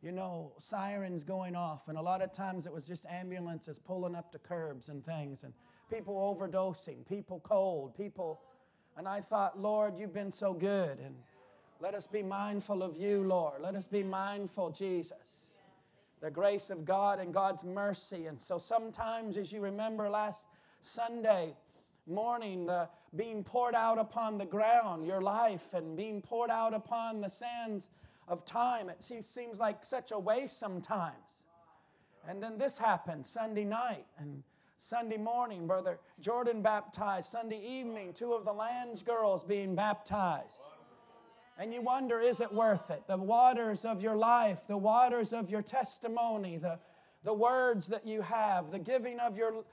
You 0.00 0.12
know, 0.12 0.52
sirens 0.58 1.24
going 1.24 1.56
off, 1.56 1.88
and 1.88 1.98
a 1.98 2.02
lot 2.02 2.22
of 2.22 2.32
times 2.32 2.66
it 2.66 2.72
was 2.72 2.86
just 2.86 3.04
ambulances 3.06 3.78
pulling 3.78 4.14
up 4.14 4.30
to 4.32 4.38
curbs 4.38 4.88
and 4.88 5.04
things, 5.04 5.42
and 5.42 5.52
people 5.90 6.14
overdosing, 6.14 7.06
people 7.08 7.40
cold, 7.40 7.96
people. 7.96 8.40
And 8.96 9.08
I 9.08 9.20
thought, 9.20 9.60
Lord, 9.60 9.98
you've 9.98 10.14
been 10.14 10.30
so 10.30 10.52
good, 10.52 11.00
and 11.00 11.16
let 11.80 11.94
us 11.94 12.06
be 12.06 12.22
mindful 12.22 12.82
of 12.82 12.96
you, 12.96 13.22
Lord. 13.22 13.60
Let 13.60 13.74
us 13.74 13.86
be 13.86 14.02
mindful, 14.02 14.70
Jesus. 14.70 15.54
The 16.20 16.30
grace 16.30 16.70
of 16.70 16.84
God 16.84 17.20
and 17.20 17.32
God's 17.32 17.64
mercy. 17.64 18.26
And 18.26 18.40
so 18.40 18.58
sometimes, 18.58 19.36
as 19.36 19.52
you 19.52 19.60
remember 19.60 20.08
last 20.08 20.48
Sunday 20.80 21.54
morning, 22.06 22.66
the 22.66 22.88
being 23.14 23.42
poured 23.42 23.74
out 23.74 23.98
upon 23.98 24.38
the 24.38 24.46
ground, 24.46 25.06
your 25.06 25.20
life, 25.20 25.74
and 25.74 25.96
being 25.96 26.20
poured 26.20 26.50
out 26.50 26.74
upon 26.74 27.20
the 27.20 27.30
sands 27.30 27.90
of 28.28 28.44
time. 28.44 28.88
It 28.88 29.02
seems 29.02 29.58
like 29.58 29.84
such 29.84 30.12
a 30.12 30.18
waste 30.18 30.58
sometimes. 30.58 31.44
And 32.28 32.42
then 32.42 32.58
this 32.58 32.76
happened 32.76 33.24
Sunday 33.24 33.64
night 33.64 34.06
and 34.18 34.42
Sunday 34.78 35.16
morning, 35.16 35.66
Brother 35.66 35.98
Jordan 36.20 36.60
baptized. 36.60 37.30
Sunday 37.30 37.60
evening, 37.64 38.12
two 38.12 38.32
of 38.32 38.44
the 38.44 38.52
Lands 38.52 39.02
girls 39.02 39.42
being 39.42 39.74
baptized. 39.74 40.62
And 41.58 41.72
you 41.72 41.80
wonder, 41.80 42.20
is 42.20 42.40
it 42.40 42.52
worth 42.52 42.90
it? 42.90 43.02
The 43.06 43.16
waters 43.16 43.84
of 43.84 44.02
your 44.02 44.16
life, 44.16 44.60
the 44.66 44.76
waters 44.76 45.32
of 45.32 45.48
your 45.48 45.62
testimony, 45.62 46.58
the, 46.58 46.78
the 47.24 47.32
words 47.32 47.86
that 47.88 48.06
you 48.06 48.20
have, 48.20 48.70
the 48.70 48.78
giving 48.78 49.18
of 49.20 49.38
your 49.38 49.64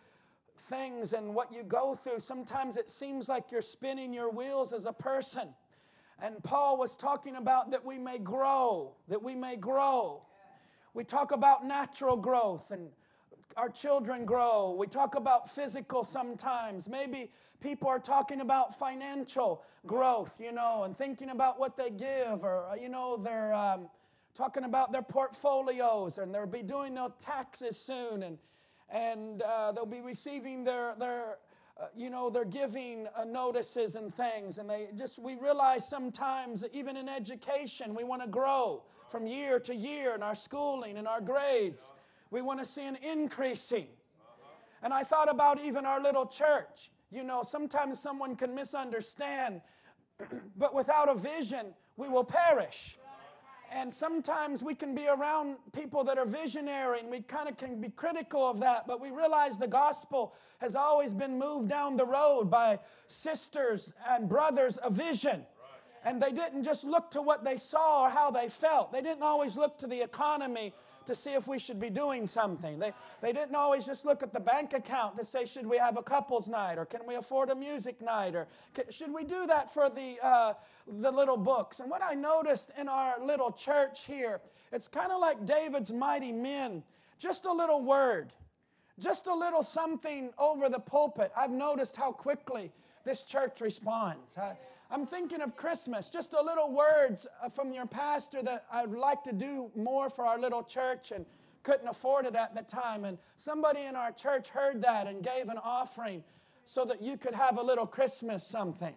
things 0.70 1.12
and 1.12 1.36
what 1.36 1.52
you 1.52 1.64
go 1.64 1.94
through. 1.94 2.20
Sometimes 2.20 2.78
it 2.78 2.88
seems 2.88 3.28
like 3.28 3.52
you're 3.52 3.62
spinning 3.62 4.14
your 4.14 4.32
wheels 4.32 4.72
as 4.72 4.86
a 4.86 4.94
person. 4.94 5.50
And 6.22 6.42
Paul 6.42 6.78
was 6.78 6.96
talking 6.96 7.36
about 7.36 7.72
that 7.72 7.84
we 7.84 7.98
may 7.98 8.18
grow, 8.18 8.94
that 9.10 9.22
we 9.22 9.36
may 9.36 9.58
grow. 9.58 10.22
We 10.94 11.04
talk 11.04 11.34
about 11.34 11.66
natural 11.66 12.16
growth 12.16 12.72
and 12.72 12.90
our 13.58 13.70
children 13.70 14.26
grow. 14.26 14.76
We 14.78 14.88
talk 14.88 15.16
about 15.16 15.50
physical 15.50 16.04
sometimes. 16.04 16.90
Maybe 16.90 17.32
people 17.60 17.88
are 17.88 18.00
talking 18.00 18.42
about 18.42 18.78
financial 18.78 19.64
growth, 19.86 20.34
you 20.40 20.52
know, 20.52 20.84
and 20.84 20.98
thinking 20.98 21.30
about 21.30 21.60
what 21.60 21.78
they 21.78 21.90
give, 21.90 22.44
or, 22.44 22.68
uh, 22.72 22.76
you 22.76 22.90
know, 22.90 23.18
they're 23.18 23.54
um, 23.54 23.90
talking 24.34 24.64
about 24.64 24.92
their 24.92 25.02
portfolios 25.02 26.18
and 26.18 26.34
they'll 26.34 26.46
be 26.46 26.64
doing 26.64 26.96
their 26.96 27.10
taxes 27.20 27.78
soon 27.78 28.24
and, 28.24 28.38
and 28.90 29.42
uh, 29.42 29.72
they'll 29.72 29.86
be 29.86 30.02
receiving 30.02 30.64
their, 30.64 30.96
their 31.00 31.38
uh, 31.80 31.86
you 31.96 32.10
know, 32.10 32.30
they're 32.30 32.46
giving 32.46 33.08
uh, 33.16 33.24
notices 33.24 33.96
and 33.96 34.14
things. 34.14 34.58
And 34.60 34.70
they 34.70 34.90
just, 34.96 35.18
we 35.18 35.36
realize 35.36 35.88
sometimes 35.88 36.62
that 36.62 36.74
even 36.74 36.98
in 36.98 37.10
education, 37.10 37.96
we 37.96 38.04
want 38.04 38.22
to 38.22 38.28
grow 38.28 38.84
from 39.10 39.26
year 39.26 39.60
to 39.60 39.76
year 39.76 40.14
in 40.16 40.24
our 40.24 40.36
schooling 40.36 40.98
and 40.98 41.08
our 41.08 41.22
grades. 41.22 41.92
We 42.34 42.42
want 42.42 42.60
to 42.60 42.66
see 42.66 42.84
an 42.84 42.96
increasing. 42.96 43.86
And 44.82 44.92
I 44.92 45.04
thought 45.04 45.30
about 45.30 45.62
even 45.64 45.86
our 45.86 46.02
little 46.02 46.26
church. 46.26 46.90
You 47.12 47.24
know, 47.24 47.44
sometimes 47.44 48.00
someone 48.00 48.36
can 48.36 48.56
misunderstand, 48.56 49.62
but 50.58 50.74
without 50.74 51.10
a 51.10 51.14
vision, 51.14 51.76
we 51.96 52.10
will 52.10 52.24
perish. 52.24 52.98
And 53.72 53.94
sometimes 53.94 54.64
we 54.64 54.74
can 54.74 54.96
be 54.96 55.08
around 55.08 55.58
people 55.74 56.04
that 56.06 56.18
are 56.18 56.26
visionary 56.26 57.02
and 57.02 57.10
we 57.12 57.22
kind 57.22 57.48
of 57.48 57.56
can 57.58 57.80
be 57.80 57.90
critical 57.90 58.42
of 58.50 58.60
that, 58.62 58.88
but 58.88 59.00
we 59.00 59.12
realize 59.12 59.60
the 59.60 59.68
gospel 59.68 60.34
has 60.58 60.76
always 60.76 61.14
been 61.14 61.38
moved 61.38 61.70
down 61.70 61.98
the 61.98 62.06
road 62.06 62.50
by 62.50 62.80
sisters 63.06 63.94
and 64.10 64.28
brothers 64.28 64.78
of 64.78 64.94
vision. 64.94 65.46
And 66.04 66.22
they 66.22 66.32
didn't 66.32 66.64
just 66.64 66.84
look 66.84 67.12
to 67.12 67.22
what 67.22 67.44
they 67.44 67.58
saw 67.58 68.06
or 68.06 68.10
how 68.10 68.32
they 68.32 68.50
felt. 68.50 68.92
They 68.92 69.02
didn't 69.02 69.24
always 69.24 69.56
look 69.56 69.78
to 69.80 69.88
the 69.88 70.02
economy 70.02 70.74
to 71.06 71.16
see 71.16 71.34
if 71.34 71.48
we 71.48 71.60
should 71.60 71.80
be 71.80 71.90
doing 71.90 72.28
something. 72.28 72.80
They, 72.80 72.94
they 73.22 73.34
didn't 73.34 73.56
always 73.56 73.86
just 73.86 74.06
look 74.06 74.24
at 74.24 74.34
the 74.34 74.40
bank 74.40 74.74
account 74.74 75.18
to 75.18 75.26
say, 75.26 75.46
should 75.46 75.66
we 75.68 75.78
have 75.78 75.98
a 75.98 76.04
couples 76.04 76.48
night 76.48 76.78
or 76.78 76.86
can 76.86 77.02
we 77.08 77.16
afford 77.16 77.50
a 77.50 77.56
music 77.56 78.02
night 78.02 78.36
or 78.36 78.48
should 78.90 79.14
we 79.14 79.24
do 79.24 79.46
that 79.48 79.74
for 79.74 79.90
the, 79.90 80.16
uh, 80.24 80.54
the 80.88 81.12
little 81.12 81.38
books? 81.38 81.80
And 81.80 81.90
what 81.90 82.02
I 82.04 82.14
noticed 82.14 82.72
in 82.78 82.88
our 82.88 83.24
little 83.24 83.52
church 83.52 84.06
here, 84.06 84.42
it's 84.72 84.88
kind 84.88 85.12
of 85.12 85.20
like 85.20 85.46
David's 85.46 85.92
mighty 85.92 86.32
men, 86.32 86.84
just 87.20 87.46
a 87.46 87.52
little 87.52 87.82
word. 87.82 88.34
Just 89.00 89.26
a 89.26 89.34
little 89.34 89.64
something 89.64 90.32
over 90.38 90.70
the 90.70 90.80
pulpit. 90.80 91.32
I've 91.36 91.50
noticed 91.50 91.98
how 91.98 92.12
quickly 92.12 92.72
this 93.04 93.24
church 93.24 93.60
responds. 93.60 94.36
I'm 94.94 95.08
thinking 95.08 95.42
of 95.42 95.56
Christmas, 95.56 96.08
just 96.08 96.36
a 96.36 96.42
little 96.44 96.72
words 96.72 97.26
uh, 97.42 97.50
from 97.50 97.74
your 97.74 97.88
pastor 97.88 98.44
that 98.44 98.66
I'd 98.72 98.92
like 98.92 99.24
to 99.24 99.34
do 99.34 99.72
more 99.76 100.08
for 100.08 100.24
our 100.24 100.38
little 100.38 100.62
church 100.62 101.12
and 101.12 101.26
couldn't 101.64 101.88
afford 101.88 102.28
it 102.28 102.36
at 102.36 102.54
the 102.54 102.62
time. 102.62 103.04
And 103.04 103.18
somebody 103.36 103.82
in 103.82 103.96
our 103.96 104.12
church 104.12 104.50
heard 104.50 104.84
that 104.84 105.08
and 105.08 105.24
gave 105.24 105.50
an 105.50 105.58
offering 105.58 106.24
so 106.66 106.86
that 106.86 107.02
you 107.02 107.18
could 107.18 107.34
have 107.34 107.58
a 107.58 107.64
little 107.64 107.88
Christmas 107.88 108.46
something. 108.46 108.94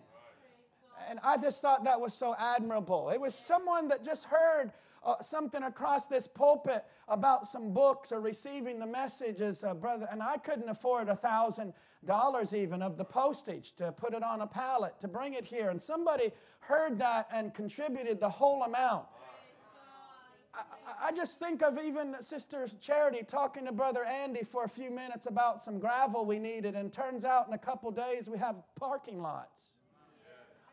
And 1.08 1.18
I 1.22 1.36
just 1.36 1.62
thought 1.62 1.84
that 1.84 2.00
was 2.00 2.14
so 2.14 2.34
admirable. 2.38 3.10
It 3.10 3.20
was 3.20 3.34
someone 3.34 3.88
that 3.88 4.04
just 4.04 4.24
heard 4.24 4.72
uh, 5.04 5.22
something 5.22 5.62
across 5.62 6.08
this 6.08 6.26
pulpit 6.26 6.84
about 7.08 7.46
some 7.46 7.72
books 7.72 8.10
or 8.10 8.20
receiving 8.20 8.78
the 8.78 8.86
messages, 8.86 9.62
uh, 9.62 9.72
brother, 9.72 10.08
and 10.10 10.20
I 10.22 10.36
couldn't 10.36 10.68
afford 10.68 11.08
a 11.08 11.14
thousand 11.14 11.72
dollars 12.04 12.52
even 12.52 12.82
of 12.82 12.96
the 12.96 13.04
postage 13.04 13.72
to 13.76 13.92
put 13.92 14.14
it 14.14 14.22
on 14.22 14.40
a 14.40 14.46
pallet 14.46 14.98
to 15.00 15.08
bring 15.08 15.34
it 15.34 15.44
here. 15.44 15.70
And 15.70 15.80
somebody 15.80 16.32
heard 16.60 16.98
that 16.98 17.28
and 17.32 17.54
contributed 17.54 18.18
the 18.18 18.28
whole 18.28 18.64
amount. 18.64 19.06
I, 20.52 21.08
I 21.08 21.12
just 21.12 21.38
think 21.38 21.62
of 21.62 21.78
even 21.78 22.16
Sister 22.20 22.66
Charity 22.80 23.22
talking 23.22 23.66
to 23.66 23.72
Brother 23.72 24.04
Andy 24.04 24.42
for 24.42 24.64
a 24.64 24.68
few 24.68 24.90
minutes 24.90 25.26
about 25.26 25.60
some 25.62 25.78
gravel 25.78 26.24
we 26.24 26.38
needed, 26.40 26.74
and 26.74 26.92
turns 26.92 27.24
out 27.24 27.46
in 27.46 27.54
a 27.54 27.58
couple 27.58 27.90
days 27.92 28.28
we 28.28 28.38
have 28.38 28.56
parking 28.74 29.22
lots. 29.22 29.75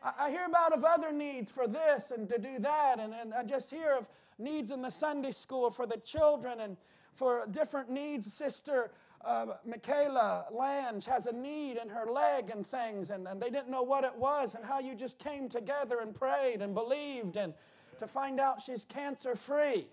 I 0.04 0.30
hear 0.30 0.44
about 0.44 0.74
of 0.74 0.84
other 0.84 1.12
needs 1.12 1.50
for 1.50 1.66
this 1.66 2.10
and 2.10 2.28
to 2.28 2.38
do 2.38 2.58
that, 2.58 3.00
and, 3.00 3.14
and 3.14 3.32
I 3.32 3.42
just 3.42 3.70
hear 3.70 3.92
of 3.92 4.06
needs 4.38 4.70
in 4.70 4.82
the 4.82 4.90
Sunday 4.90 5.30
school 5.30 5.70
for 5.70 5.86
the 5.86 5.96
children 5.96 6.60
and 6.60 6.76
for 7.14 7.46
different 7.50 7.90
needs. 7.90 8.30
Sister 8.30 8.90
uh, 9.24 9.46
Michaela 9.64 10.44
Lange 10.52 11.00
has 11.06 11.24
a 11.24 11.32
need 11.32 11.78
in 11.78 11.88
her 11.88 12.04
leg 12.10 12.50
and 12.50 12.66
things, 12.66 13.08
and, 13.08 13.26
and 13.26 13.40
they 13.40 13.48
didn't 13.48 13.70
know 13.70 13.82
what 13.82 14.04
it 14.04 14.14
was, 14.14 14.54
and 14.54 14.64
how 14.64 14.78
you 14.78 14.94
just 14.94 15.18
came 15.18 15.48
together 15.48 16.00
and 16.00 16.14
prayed 16.14 16.60
and 16.60 16.74
believed, 16.74 17.36
and 17.36 17.54
to 17.98 18.06
find 18.06 18.38
out 18.40 18.60
she's 18.60 18.84
cancer 18.84 19.34
free. 19.34 19.86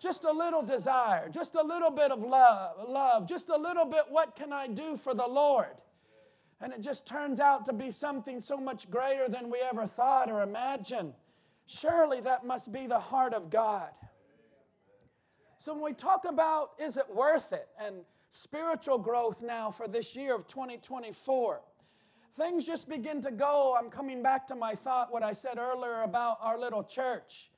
Just 0.00 0.24
a 0.24 0.32
little 0.32 0.62
desire, 0.62 1.28
just 1.28 1.54
a 1.54 1.62
little 1.62 1.90
bit 1.90 2.10
of 2.10 2.20
love, 2.20 2.88
love, 2.88 3.28
just 3.28 3.50
a 3.50 3.56
little 3.56 3.84
bit. 3.84 4.04
What 4.08 4.34
can 4.34 4.52
I 4.52 4.66
do 4.66 4.96
for 4.96 5.14
the 5.14 5.26
Lord? 5.26 5.76
And 6.60 6.72
it 6.72 6.80
just 6.80 7.06
turns 7.06 7.40
out 7.40 7.64
to 7.66 7.72
be 7.72 7.90
something 7.90 8.40
so 8.40 8.58
much 8.58 8.90
greater 8.90 9.28
than 9.28 9.50
we 9.50 9.58
ever 9.60 9.86
thought 9.86 10.30
or 10.30 10.42
imagined. 10.42 11.14
Surely 11.66 12.20
that 12.20 12.44
must 12.44 12.72
be 12.72 12.86
the 12.86 12.98
heart 12.98 13.32
of 13.32 13.48
God. 13.48 13.90
So 15.58 15.72
when 15.74 15.82
we 15.82 15.92
talk 15.92 16.24
about 16.24 16.70
is 16.78 16.96
it 16.96 17.04
worth 17.14 17.52
it 17.52 17.68
and 17.78 17.96
spiritual 18.30 18.98
growth 18.98 19.42
now 19.42 19.70
for 19.70 19.88
this 19.88 20.16
year 20.16 20.34
of 20.34 20.46
2024, 20.46 21.60
things 22.36 22.66
just 22.66 22.88
begin 22.88 23.20
to 23.22 23.30
go. 23.30 23.76
I'm 23.78 23.90
coming 23.90 24.22
back 24.22 24.46
to 24.48 24.54
my 24.54 24.74
thought, 24.74 25.12
what 25.12 25.22
I 25.22 25.32
said 25.32 25.58
earlier 25.58 26.02
about 26.02 26.38
our 26.40 26.58
little 26.58 26.82
church. 26.82 27.50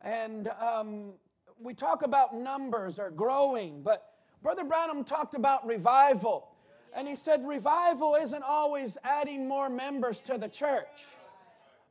And 0.00 0.48
um, 0.60 1.12
we 1.60 1.74
talk 1.74 2.02
about 2.02 2.34
numbers 2.34 2.98
or 2.98 3.10
growing, 3.10 3.82
but 3.82 4.14
Brother 4.42 4.64
Branham 4.64 5.04
talked 5.04 5.34
about 5.34 5.66
revival. 5.66 6.48
And 6.94 7.06
he 7.06 7.14
said, 7.14 7.46
revival 7.46 8.14
isn't 8.14 8.42
always 8.42 8.96
adding 9.04 9.46
more 9.46 9.68
members 9.68 10.20
to 10.22 10.38
the 10.38 10.48
church 10.48 10.86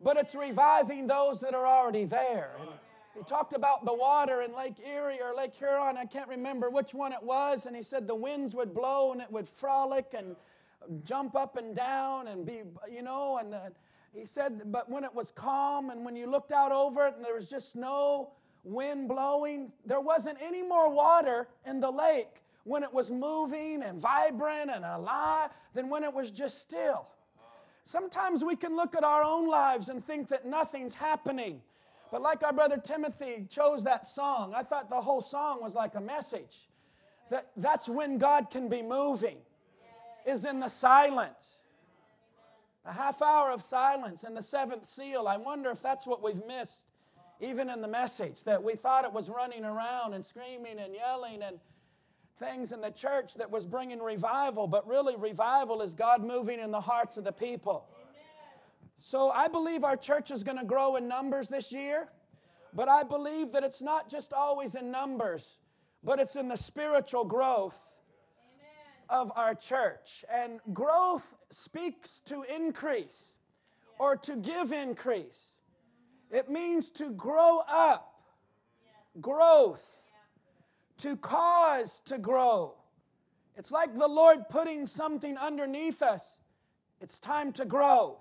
but 0.02 0.18
it's 0.18 0.36
reviving 0.36 1.08
those 1.08 1.42
that 1.42 1.54
are 1.54 1.66
already 1.66 2.06
there. 2.06 2.52
And 2.60 2.70
he 3.16 3.24
talked 3.24 3.54
about 3.54 3.84
the 3.86 3.94
water 3.94 4.42
in 4.42 4.56
Lake 4.56 4.76
Erie 4.86 5.20
or 5.22 5.34
Lake 5.36 5.54
Huron. 5.56 5.98
I 5.98 6.06
can't 6.06 6.30
remember 6.30 6.70
which 6.70 6.94
one 6.94 7.12
it 7.12 7.22
was. 7.22 7.66
And 7.66 7.76
he 7.76 7.82
said 7.82 8.08
the 8.08 8.16
winds 8.16 8.54
would 8.54 8.74
blow 8.74 9.12
and 9.12 9.22
it 9.22 9.32
would 9.32 9.50
frolic 9.50 10.14
and 10.16 10.36
jump 11.04 11.36
up 11.36 11.58
and 11.58 11.76
down 11.76 12.28
and 12.28 12.46
be, 12.46 12.62
you 12.92 13.02
know, 13.02 13.38
and 13.38 13.52
the, 13.52 13.72
he 14.14 14.26
said, 14.26 14.72
but 14.72 14.90
when 14.90 15.04
it 15.04 15.14
was 15.14 15.32
calm 15.32 15.90
and 15.90 16.06
when 16.06 16.16
you 16.16 16.30
looked 16.30 16.52
out 16.52 16.72
over 16.72 17.08
it 17.08 17.16
and 17.16 17.26
there 17.26 17.36
was 17.36 17.50
just 17.50 17.76
no 17.76 18.30
wind 18.64 19.08
blowing, 19.08 19.72
there 19.86 20.00
wasn't 20.00 20.38
any 20.42 20.62
more 20.62 20.92
water 20.92 21.48
in 21.66 21.80
the 21.80 21.90
lake 21.90 22.44
when 22.68 22.84
it 22.84 22.94
was 22.94 23.10
moving 23.10 23.82
and 23.82 24.00
vibrant 24.00 24.70
and 24.70 24.84
alive 24.84 25.50
than 25.74 25.90
when 25.90 26.04
it 26.04 26.14
was 26.14 26.32
just 26.32 26.60
still. 26.60 27.08
Sometimes 27.84 28.44
we 28.44 28.58
can 28.58 28.76
look 28.76 28.96
at 28.96 29.06
our 29.06 29.24
own 29.24 29.48
lives 29.48 29.88
and 29.88 30.04
think 30.04 30.28
that 30.28 30.46
nothing's 30.46 30.94
happening. 30.94 31.62
But 32.12 32.22
like 32.22 32.44
our 32.44 32.52
brother 32.52 32.78
Timothy 32.78 33.48
chose 33.50 33.84
that 33.86 34.06
song, 34.06 34.54
I 34.54 34.64
thought 34.64 34.90
the 34.90 35.00
whole 35.00 35.22
song 35.22 35.62
was 35.62 35.74
like 35.74 35.96
a 35.96 36.02
message. 36.02 36.68
That 37.30 37.48
that's 37.56 37.88
when 37.88 38.18
God 38.18 38.50
can 38.50 38.68
be 38.68 38.82
moving. 38.82 39.38
Is 40.26 40.44
in 40.44 40.60
the 40.60 40.68
silence. 40.68 41.60
A 42.86 42.92
half 42.92 43.22
hour 43.22 43.52
of 43.52 43.62
silence 43.62 44.24
in 44.24 44.34
the 44.34 44.44
seventh 44.44 44.86
seal. 44.86 45.28
I 45.28 45.38
wonder 45.38 45.70
if 45.70 45.82
that's 45.82 46.06
what 46.06 46.22
we've 46.22 46.46
missed, 46.46 46.86
even 47.40 47.70
in 47.70 47.82
the 47.82 47.88
message, 47.88 48.44
that 48.44 48.62
we 48.62 48.76
thought 48.76 49.06
it 49.06 49.14
was 49.14 49.30
running 49.30 49.64
around 49.64 50.14
and 50.14 50.24
screaming 50.24 50.80
and 50.80 50.94
yelling 50.94 51.42
and 51.42 51.60
things 52.40 52.72
in 52.72 52.82
the 52.82 52.92
church 52.92 53.36
that 53.36 53.50
was 53.50 53.66
bringing 53.66 54.00
revival, 54.00 54.68
but 54.68 54.88
really, 54.88 55.16
revival 55.16 55.82
is 55.82 55.94
God 55.94 56.24
moving 56.24 56.60
in 56.60 56.72
the 56.72 56.82
hearts 56.82 57.18
of 57.18 57.24
the 57.24 57.32
people. 57.32 57.86
So 58.98 59.30
I 59.30 59.48
believe 59.48 59.84
our 59.84 59.98
church 59.98 60.32
is 60.32 60.44
going 60.44 60.58
to 60.58 60.66
grow 60.66 60.96
in 60.96 61.08
numbers 61.08 61.50
this 61.50 61.72
year, 61.72 62.10
but 62.74 62.88
I 62.90 63.04
believe 63.04 63.52
that 63.54 63.64
it's 63.64 63.82
not 63.82 64.10
just 64.10 64.34
always 64.34 64.76
in 64.76 64.92
numbers, 64.92 65.58
but 66.04 66.20
it's 66.20 66.36
in 66.36 66.48
the 66.48 66.58
spiritual 66.58 67.24
growth 67.24 67.80
of 69.10 69.32
our 69.36 69.54
church. 69.54 70.26
And 70.32 70.60
growth 70.74 71.36
speaks 71.52 72.22
to 72.22 72.44
increase 72.44 73.34
or 74.00 74.16
to 74.18 74.36
give 74.36 74.72
increase. 74.72 75.54
It 76.32 76.50
means 76.50 76.90
to 76.92 77.12
grow 77.12 77.62
up, 77.68 78.14
growth 79.22 79.97
to 80.98 81.16
cause 81.18 82.02
to 82.06 82.18
grow. 82.18 82.76
It's 83.56 83.72
like 83.72 83.98
the 83.98 84.08
Lord 84.08 84.50
putting 84.50 84.86
something 84.86 85.38
underneath 85.38 86.02
us. 86.02 86.40
It's 87.02 87.20
time 87.20 87.52
to 87.54 87.66
grow, 87.66 88.20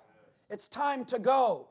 it's 0.50 0.68
time 0.68 1.04
to 1.06 1.18
go. 1.18 1.68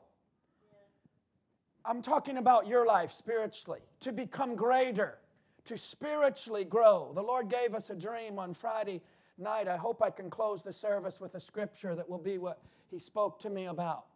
I'm 1.84 2.02
talking 2.02 2.36
about 2.36 2.66
your 2.66 2.84
life 2.84 3.12
spiritually, 3.12 3.78
to 4.00 4.12
become 4.12 4.56
greater, 4.56 5.18
to 5.66 5.78
spiritually 5.78 6.64
grow. 6.64 7.12
The 7.14 7.22
Lord 7.22 7.48
gave 7.48 7.74
us 7.76 7.90
a 7.90 7.94
dream 7.94 8.40
on 8.40 8.54
Friday 8.54 9.02
night. 9.38 9.68
I 9.68 9.76
hope 9.76 10.02
I 10.02 10.10
can 10.10 10.28
close 10.28 10.64
the 10.64 10.72
service 10.72 11.20
with 11.20 11.36
a 11.36 11.40
scripture 11.40 11.94
that 11.94 12.08
will 12.08 12.18
be 12.18 12.38
what 12.38 12.60
He 12.90 12.98
spoke 12.98 13.38
to 13.40 13.50
me 13.50 13.66
about. 13.66 14.06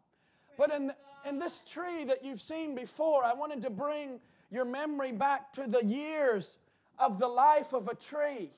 But 0.59 0.73
in, 0.73 0.93
in 1.29 1.39
this 1.39 1.63
tree 1.63 2.05
that 2.05 2.25
you've 2.25 2.41
seen 2.41 2.75
before, 2.75 3.25
I 3.25 3.35
wanted 3.35 3.63
to 3.63 3.71
bring 3.71 4.19
your 4.51 4.65
memory 4.65 5.13
back 5.13 5.53
to 5.53 5.67
the 5.69 5.85
years 5.85 6.57
of 7.01 7.19
the 7.19 7.29
life 7.29 7.73
of 7.73 7.89
a 7.89 7.95
tree 7.95 8.51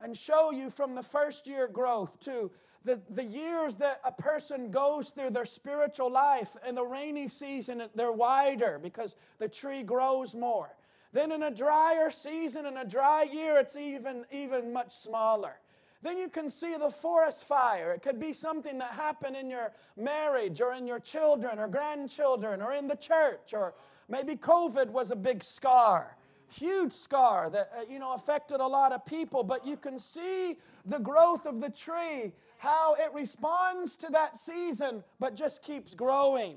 and 0.00 0.16
show 0.16 0.50
you 0.50 0.70
from 0.70 0.94
the 0.94 1.02
first 1.02 1.46
year 1.46 1.68
growth 1.68 2.18
to 2.20 2.50
the, 2.84 3.00
the 3.10 3.24
years 3.24 3.76
that 3.76 4.00
a 4.04 4.12
person 4.12 4.70
goes 4.70 5.10
through 5.10 5.30
their 5.30 5.44
spiritual 5.44 6.10
life. 6.10 6.56
In 6.66 6.74
the 6.74 6.84
rainy 6.84 7.28
season, 7.28 7.82
they're 7.94 8.12
wider 8.12 8.80
because 8.82 9.16
the 9.38 9.48
tree 9.48 9.82
grows 9.82 10.34
more. 10.34 10.74
Then 11.12 11.30
in 11.30 11.42
a 11.42 11.50
drier 11.50 12.10
season, 12.10 12.66
in 12.66 12.78
a 12.78 12.84
dry 12.84 13.24
year, 13.24 13.58
it's 13.58 13.76
even, 13.76 14.24
even 14.32 14.72
much 14.72 14.94
smaller. 14.94 15.60
Then 16.00 16.18
you 16.18 16.28
can 16.28 16.48
see 16.48 16.74
the 16.76 16.90
forest 16.90 17.44
fire. 17.44 17.92
It 17.92 18.02
could 18.02 18.18
be 18.18 18.32
something 18.32 18.78
that 18.78 18.92
happened 18.92 19.36
in 19.36 19.48
your 19.48 19.72
marriage 19.96 20.60
or 20.60 20.74
in 20.74 20.86
your 20.86 20.98
children 20.98 21.60
or 21.60 21.68
grandchildren 21.68 22.60
or 22.60 22.72
in 22.72 22.88
the 22.88 22.96
church, 22.96 23.54
or 23.54 23.74
maybe 24.08 24.34
COVID 24.34 24.88
was 24.88 25.12
a 25.12 25.16
big 25.16 25.44
scar 25.44 26.16
huge 26.52 26.92
scar 26.92 27.50
that 27.50 27.70
uh, 27.76 27.82
you 27.88 27.98
know 27.98 28.12
affected 28.12 28.60
a 28.60 28.66
lot 28.66 28.92
of 28.92 29.04
people 29.06 29.42
but 29.42 29.66
you 29.66 29.76
can 29.76 29.98
see 29.98 30.56
the 30.86 30.98
growth 30.98 31.46
of 31.46 31.60
the 31.60 31.70
tree 31.70 32.32
how 32.58 32.94
it 32.94 33.12
responds 33.14 33.96
to 33.96 34.08
that 34.10 34.36
season 34.36 35.02
but 35.18 35.34
just 35.34 35.62
keeps 35.62 35.94
growing 35.94 36.56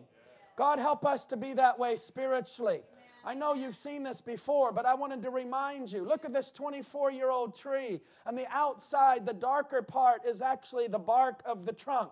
god 0.56 0.80
help 0.80 1.06
us 1.06 1.26
to 1.26 1.38
be 1.38 1.54
that 1.54 1.78
way 1.80 1.96
spiritually 1.96 2.82
I 3.28 3.34
know 3.34 3.56
you've 3.56 3.76
seen 3.76 4.04
this 4.04 4.22
before, 4.22 4.72
but 4.72 4.86
I 4.86 4.94
wanted 4.94 5.24
to 5.24 5.32
remind 5.32 5.92
you. 5.92 6.04
Look 6.04 6.26
at 6.26 6.34
this 6.34 6.52
24 6.52 7.12
year 7.12 7.32
old 7.32 7.58
tree, 7.58 8.00
and 8.28 8.38
the 8.38 8.46
outside, 8.52 9.26
the 9.26 9.34
darker 9.34 9.82
part, 9.82 10.26
is 10.26 10.44
actually 10.44 10.88
the 10.88 11.00
bark 11.00 11.42
of 11.44 11.66
the 11.66 11.74
trunk. 11.74 12.12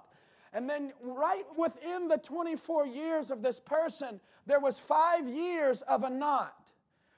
And 0.53 0.67
then, 0.67 0.91
right 1.01 1.43
within 1.55 2.07
the 2.07 2.17
24 2.17 2.87
years 2.87 3.29
of 3.29 3.43
this 3.43 3.59
person, 3.59 4.19
there 4.47 4.59
was 4.59 4.79
five 4.79 5.27
years 5.27 5.83
of 5.83 6.03
a 6.03 6.09
knot. 6.09 6.55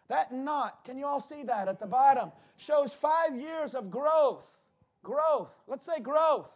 That 0.07 0.31
knot, 0.31 0.85
can 0.85 0.97
you 0.97 1.05
all 1.05 1.21
see 1.21 1.43
that 1.43 1.67
at 1.67 1.79
the 1.79 1.87
bottom? 1.87 2.31
Shows 2.57 2.93
five 2.93 3.35
years 3.35 3.73
of 3.73 3.89
growth. 3.89 4.45
Growth. 5.03 5.51
Let's 5.67 5.85
say 5.85 5.99
growth. 5.99 6.49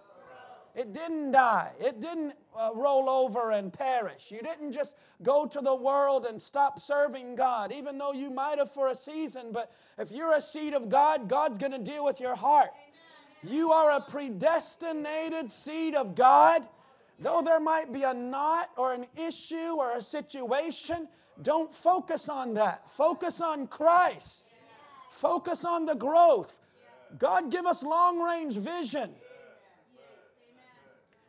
It 0.76 0.94
didn't 0.94 1.32
die. 1.32 1.72
It 1.80 2.00
didn't 2.00 2.34
uh, 2.58 2.70
roll 2.76 3.10
over 3.10 3.52
and 3.52 3.74
perish. 3.74 4.28
You 4.30 4.40
didn't 4.42 4.72
just 4.72 4.96
go 5.24 5.48
to 5.48 5.62
the 5.62 5.76
world 5.76 6.26
and 6.26 6.40
stop 6.40 6.80
serving 6.80 7.36
God, 7.36 7.72
even 7.72 7.98
though 7.98 8.14
you 8.14 8.30
might 8.30 8.60
have 8.60 8.72
for 8.72 8.90
a 8.90 8.96
season. 8.96 9.48
But 9.52 9.72
if 9.98 10.12
you're 10.12 10.36
a 10.36 10.42
seed 10.42 10.74
of 10.74 10.88
God, 10.88 11.28
God's 11.28 11.58
going 11.58 11.72
to 11.72 11.80
deal 11.80 12.06
with 12.06 12.20
your 12.20 12.36
heart. 12.36 12.70
You 13.44 13.72
are 13.72 13.92
a 13.92 14.02
predestinated 14.02 15.52
seed 15.52 15.96
of 15.96 16.14
God. 16.14 16.68
Though 17.20 17.42
there 17.42 17.60
might 17.60 17.92
be 17.92 18.04
a 18.04 18.14
knot 18.14 18.70
or 18.78 18.94
an 18.94 19.06
issue 19.18 19.76
or 19.78 19.98
a 19.98 20.02
situation, 20.02 21.08
don't 21.42 21.74
focus 21.74 22.30
on 22.30 22.54
that. 22.54 22.90
Focus 22.90 23.42
on 23.42 23.68
Christ. 23.68 24.46
Focus 25.10 25.66
on 25.66 25.86
the 25.86 25.96
growth. 25.96 26.68
God 27.18 27.52
give 27.52 27.66
us 27.66 27.84
long 27.84 28.22
range 28.22 28.56
vision. 28.56 29.12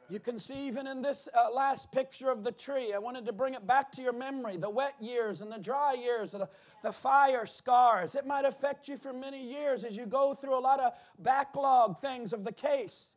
You 0.08 0.18
can 0.18 0.40
see 0.40 0.66
even 0.66 0.88
in 0.88 1.00
this 1.00 1.28
uh, 1.38 1.54
last 1.54 1.92
picture 1.92 2.30
of 2.30 2.42
the 2.42 2.50
tree, 2.50 2.92
I 2.92 2.98
wanted 2.98 3.24
to 3.26 3.32
bring 3.32 3.54
it 3.54 3.64
back 3.64 3.92
to 3.92 4.02
your 4.02 4.12
memory 4.12 4.56
the 4.56 4.68
wet 4.68 4.94
years 5.00 5.40
and 5.40 5.50
the 5.50 5.58
dry 5.58 5.94
years, 5.94 6.32
the, 6.32 6.48
the 6.82 6.92
fire 6.92 7.46
scars. 7.46 8.16
It 8.16 8.26
might 8.26 8.44
affect 8.44 8.88
you 8.88 8.96
for 8.96 9.12
many 9.12 9.40
years 9.40 9.84
as 9.84 9.96
you 9.96 10.06
go 10.06 10.34
through 10.34 10.58
a 10.58 10.60
lot 10.60 10.80
of 10.80 10.94
backlog 11.20 12.00
things 12.00 12.32
of 12.32 12.42
the 12.42 12.52
case. 12.52 13.12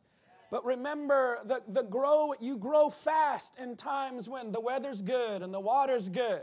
But 0.50 0.64
remember, 0.64 1.38
the, 1.44 1.62
the 1.68 1.82
grow, 1.82 2.34
you 2.40 2.56
grow 2.56 2.90
fast 2.90 3.56
in 3.58 3.76
times 3.76 4.28
when 4.28 4.52
the 4.52 4.60
weather's 4.60 5.02
good 5.02 5.42
and 5.42 5.52
the 5.52 5.60
water's 5.60 6.08
good. 6.08 6.42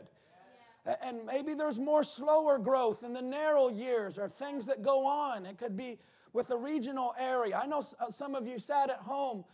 And 1.02 1.26
maybe 1.26 1.54
there's 1.54 1.78
more 1.78 2.04
slower 2.04 2.58
growth 2.58 3.04
in 3.04 3.14
the 3.14 3.22
narrow 3.22 3.70
years 3.70 4.18
or 4.18 4.28
things 4.28 4.66
that 4.66 4.82
go 4.82 5.06
on. 5.06 5.46
It 5.46 5.58
could 5.58 5.78
be 5.78 6.00
with 6.34 6.50
a 6.50 6.58
regional 6.58 7.14
area. 7.20 7.60
I 7.62 7.68
know 7.68 7.84
uh, 8.00 8.10
some 8.10 8.36
of 8.36 8.48
you 8.48 8.58
sat 8.58 8.90
at 8.90 8.98
home 8.98 9.46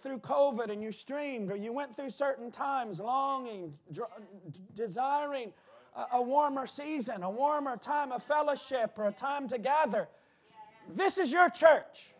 through 0.00 0.18
COVID 0.18 0.70
and 0.70 0.82
you 0.82 0.92
streamed 0.92 1.50
or 1.50 1.56
you 1.56 1.72
went 1.72 1.96
through 1.96 2.10
certain 2.10 2.50
times 2.50 3.00
longing, 3.00 3.74
desiring 4.74 5.52
a 6.12 6.22
warmer 6.22 6.66
season, 6.66 7.22
a 7.22 7.30
warmer 7.30 7.76
time 7.76 8.12
of 8.12 8.22
fellowship 8.22 8.92
or 8.98 9.08
a 9.08 9.12
time 9.12 9.48
to 9.48 9.58
gather. 9.58 10.08
This 10.88 11.18
is 11.18 11.32
your 11.32 11.48
church. 11.50 12.12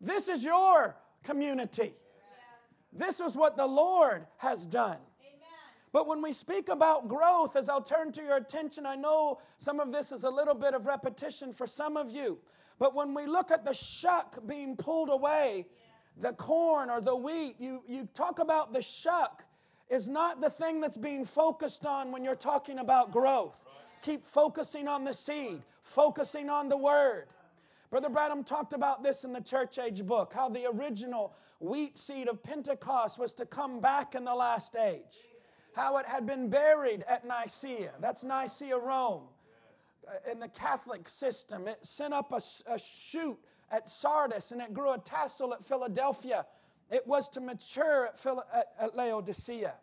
This 0.00 0.28
is 0.28 0.44
your 0.44 0.96
community. 1.22 1.94
This 2.92 3.20
is 3.20 3.36
what 3.36 3.56
the 3.56 3.66
Lord 3.66 4.26
has 4.38 4.66
done. 4.66 4.98
But 5.92 6.06
when 6.06 6.20
we 6.20 6.32
speak 6.32 6.68
about 6.68 7.08
growth, 7.08 7.56
as 7.56 7.68
I'll 7.68 7.82
turn 7.82 8.12
to 8.12 8.22
your 8.22 8.36
attention, 8.36 8.84
I 8.84 8.94
know 8.94 9.40
some 9.58 9.80
of 9.80 9.90
this 9.90 10.12
is 10.12 10.24
a 10.24 10.30
little 10.30 10.54
bit 10.54 10.74
of 10.74 10.86
repetition 10.86 11.52
for 11.52 11.66
some 11.66 11.96
of 11.96 12.12
you. 12.12 12.38
But 12.78 12.94
when 12.94 13.14
we 13.14 13.26
look 13.26 13.50
at 13.50 13.64
the 13.64 13.72
shuck 13.72 14.46
being 14.46 14.76
pulled 14.76 15.08
away, 15.08 15.66
the 16.16 16.32
corn 16.32 16.90
or 16.90 17.00
the 17.00 17.16
wheat, 17.16 17.56
you, 17.58 17.82
you 17.86 18.08
talk 18.14 18.38
about 18.38 18.72
the 18.72 18.82
shuck 18.82 19.44
is 19.88 20.08
not 20.08 20.40
the 20.40 20.50
thing 20.50 20.80
that's 20.80 20.96
being 20.96 21.24
focused 21.24 21.86
on 21.86 22.12
when 22.12 22.22
you're 22.22 22.36
talking 22.36 22.78
about 22.78 23.10
growth. 23.10 23.60
Keep 24.02 24.26
focusing 24.26 24.86
on 24.86 25.04
the 25.04 25.14
seed, 25.14 25.62
focusing 25.82 26.50
on 26.50 26.68
the 26.68 26.76
word. 26.76 27.26
Brother 27.90 28.08
Branham 28.08 28.44
talked 28.44 28.74
about 28.74 29.02
this 29.02 29.24
in 29.24 29.32
the 29.32 29.40
church 29.40 29.78
age 29.78 30.04
book 30.04 30.32
how 30.34 30.48
the 30.48 30.66
original 30.66 31.34
wheat 31.58 31.96
seed 31.96 32.28
of 32.28 32.42
Pentecost 32.42 33.18
was 33.18 33.32
to 33.34 33.46
come 33.46 33.80
back 33.80 34.14
in 34.14 34.24
the 34.24 34.34
last 34.34 34.76
age 34.76 35.24
how 35.78 35.96
it 35.98 36.06
had 36.06 36.26
been 36.26 36.48
buried 36.48 37.04
at 37.08 37.24
Nicaea. 37.24 37.92
That's 38.00 38.24
Nicaea, 38.24 38.76
Rome. 38.76 39.22
Uh, 40.06 40.32
in 40.32 40.40
the 40.40 40.48
Catholic 40.48 41.08
system, 41.08 41.68
it 41.68 41.84
sent 41.84 42.12
up 42.12 42.32
a, 42.32 42.40
a 42.72 42.78
shoot 42.78 43.38
at 43.70 43.88
Sardis 43.88 44.50
and 44.50 44.60
it 44.60 44.72
grew 44.72 44.92
a 44.92 44.98
tassel 44.98 45.54
at 45.54 45.64
Philadelphia. 45.64 46.46
It 46.90 47.06
was 47.06 47.28
to 47.30 47.40
mature 47.40 48.06
at, 48.06 48.18
Phila- 48.18 48.46
at, 48.52 48.72
at 48.80 48.96
Laodicea. 48.96 49.74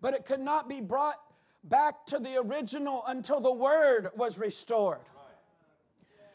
But 0.00 0.14
it 0.14 0.24
could 0.24 0.40
not 0.40 0.68
be 0.68 0.80
brought 0.80 1.20
back 1.62 2.04
to 2.06 2.18
the 2.18 2.36
original 2.38 3.04
until 3.06 3.40
the 3.40 3.52
word 3.52 4.08
was 4.16 4.38
restored. 4.38 5.00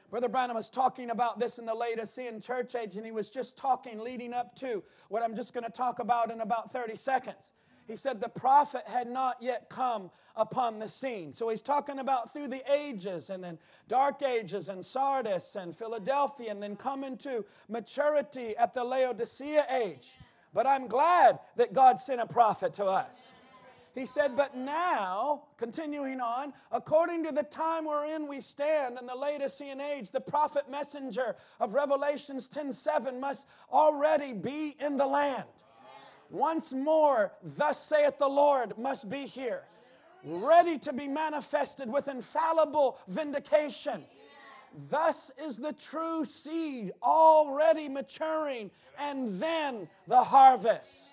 Brother 0.09 0.27
Branham 0.27 0.55
was 0.55 0.69
talking 0.69 1.11
about 1.11 1.39
this 1.39 1.59
in 1.59 1.65
the 1.65 1.73
Laodicean 1.73 2.41
church 2.41 2.75
age, 2.75 2.95
and 2.95 3.05
he 3.05 3.11
was 3.11 3.29
just 3.29 3.57
talking 3.57 3.99
leading 3.99 4.33
up 4.33 4.55
to 4.55 4.83
what 5.09 5.21
I'm 5.21 5.35
just 5.35 5.53
going 5.53 5.65
to 5.65 5.71
talk 5.71 5.99
about 5.99 6.31
in 6.31 6.41
about 6.41 6.71
30 6.71 6.95
seconds. 6.95 7.51
He 7.87 7.95
said 7.95 8.21
the 8.21 8.29
prophet 8.29 8.83
had 8.87 9.09
not 9.09 9.37
yet 9.41 9.67
come 9.69 10.11
upon 10.35 10.77
the 10.77 10.87
scene. 10.87 11.33
So 11.33 11.49
he's 11.49 11.63
talking 11.63 11.97
about 11.97 12.31
through 12.31 12.49
the 12.49 12.61
ages 12.71 13.31
and 13.31 13.43
then 13.43 13.57
dark 13.87 14.21
ages 14.21 14.69
and 14.69 14.85
Sardis 14.85 15.55
and 15.55 15.75
Philadelphia 15.75 16.51
and 16.51 16.61
then 16.61 16.75
coming 16.75 17.17
to 17.17 17.43
maturity 17.67 18.55
at 18.57 18.75
the 18.75 18.83
Laodicea 18.83 19.65
age. 19.71 20.11
But 20.53 20.67
I'm 20.67 20.87
glad 20.87 21.39
that 21.55 21.73
God 21.73 21.99
sent 21.99 22.21
a 22.21 22.27
prophet 22.27 22.73
to 22.75 22.85
us. 22.85 23.27
He 23.99 24.05
said, 24.05 24.37
But 24.37 24.55
now, 24.55 25.43
continuing 25.57 26.21
on, 26.21 26.53
according 26.71 27.25
to 27.25 27.33
the 27.33 27.43
time 27.43 27.83
wherein 27.83 28.27
we 28.27 28.39
stand 28.39 28.97
in 28.97 29.05
the 29.05 29.13
Laodicean 29.13 29.81
age, 29.81 30.11
the 30.11 30.21
prophet 30.21 30.71
messenger 30.71 31.35
of 31.59 31.73
Revelations 31.73 32.47
10 32.47 32.71
7 32.71 33.19
must 33.19 33.45
already 33.69 34.31
be 34.31 34.77
in 34.79 34.95
the 34.95 35.05
land. 35.05 35.43
Once 36.29 36.71
more, 36.71 37.33
thus 37.43 37.83
saith 37.83 38.17
the 38.17 38.27
Lord, 38.27 38.77
must 38.77 39.09
be 39.09 39.25
here, 39.25 39.63
ready 40.23 40.77
to 40.79 40.93
be 40.93 41.07
manifested 41.07 41.91
with 41.91 42.07
infallible 42.07 42.99
vindication. 43.09 44.05
Thus 44.89 45.29
is 45.43 45.57
the 45.57 45.73
true 45.73 46.23
seed 46.23 46.93
already 47.03 47.89
maturing, 47.89 48.71
and 48.97 49.41
then 49.41 49.89
the 50.07 50.23
harvest. 50.23 51.09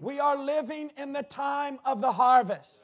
We 0.00 0.18
are 0.18 0.42
living 0.42 0.90
in 0.96 1.12
the 1.12 1.22
time 1.22 1.78
of 1.84 2.00
the 2.00 2.10
harvest. 2.10 2.80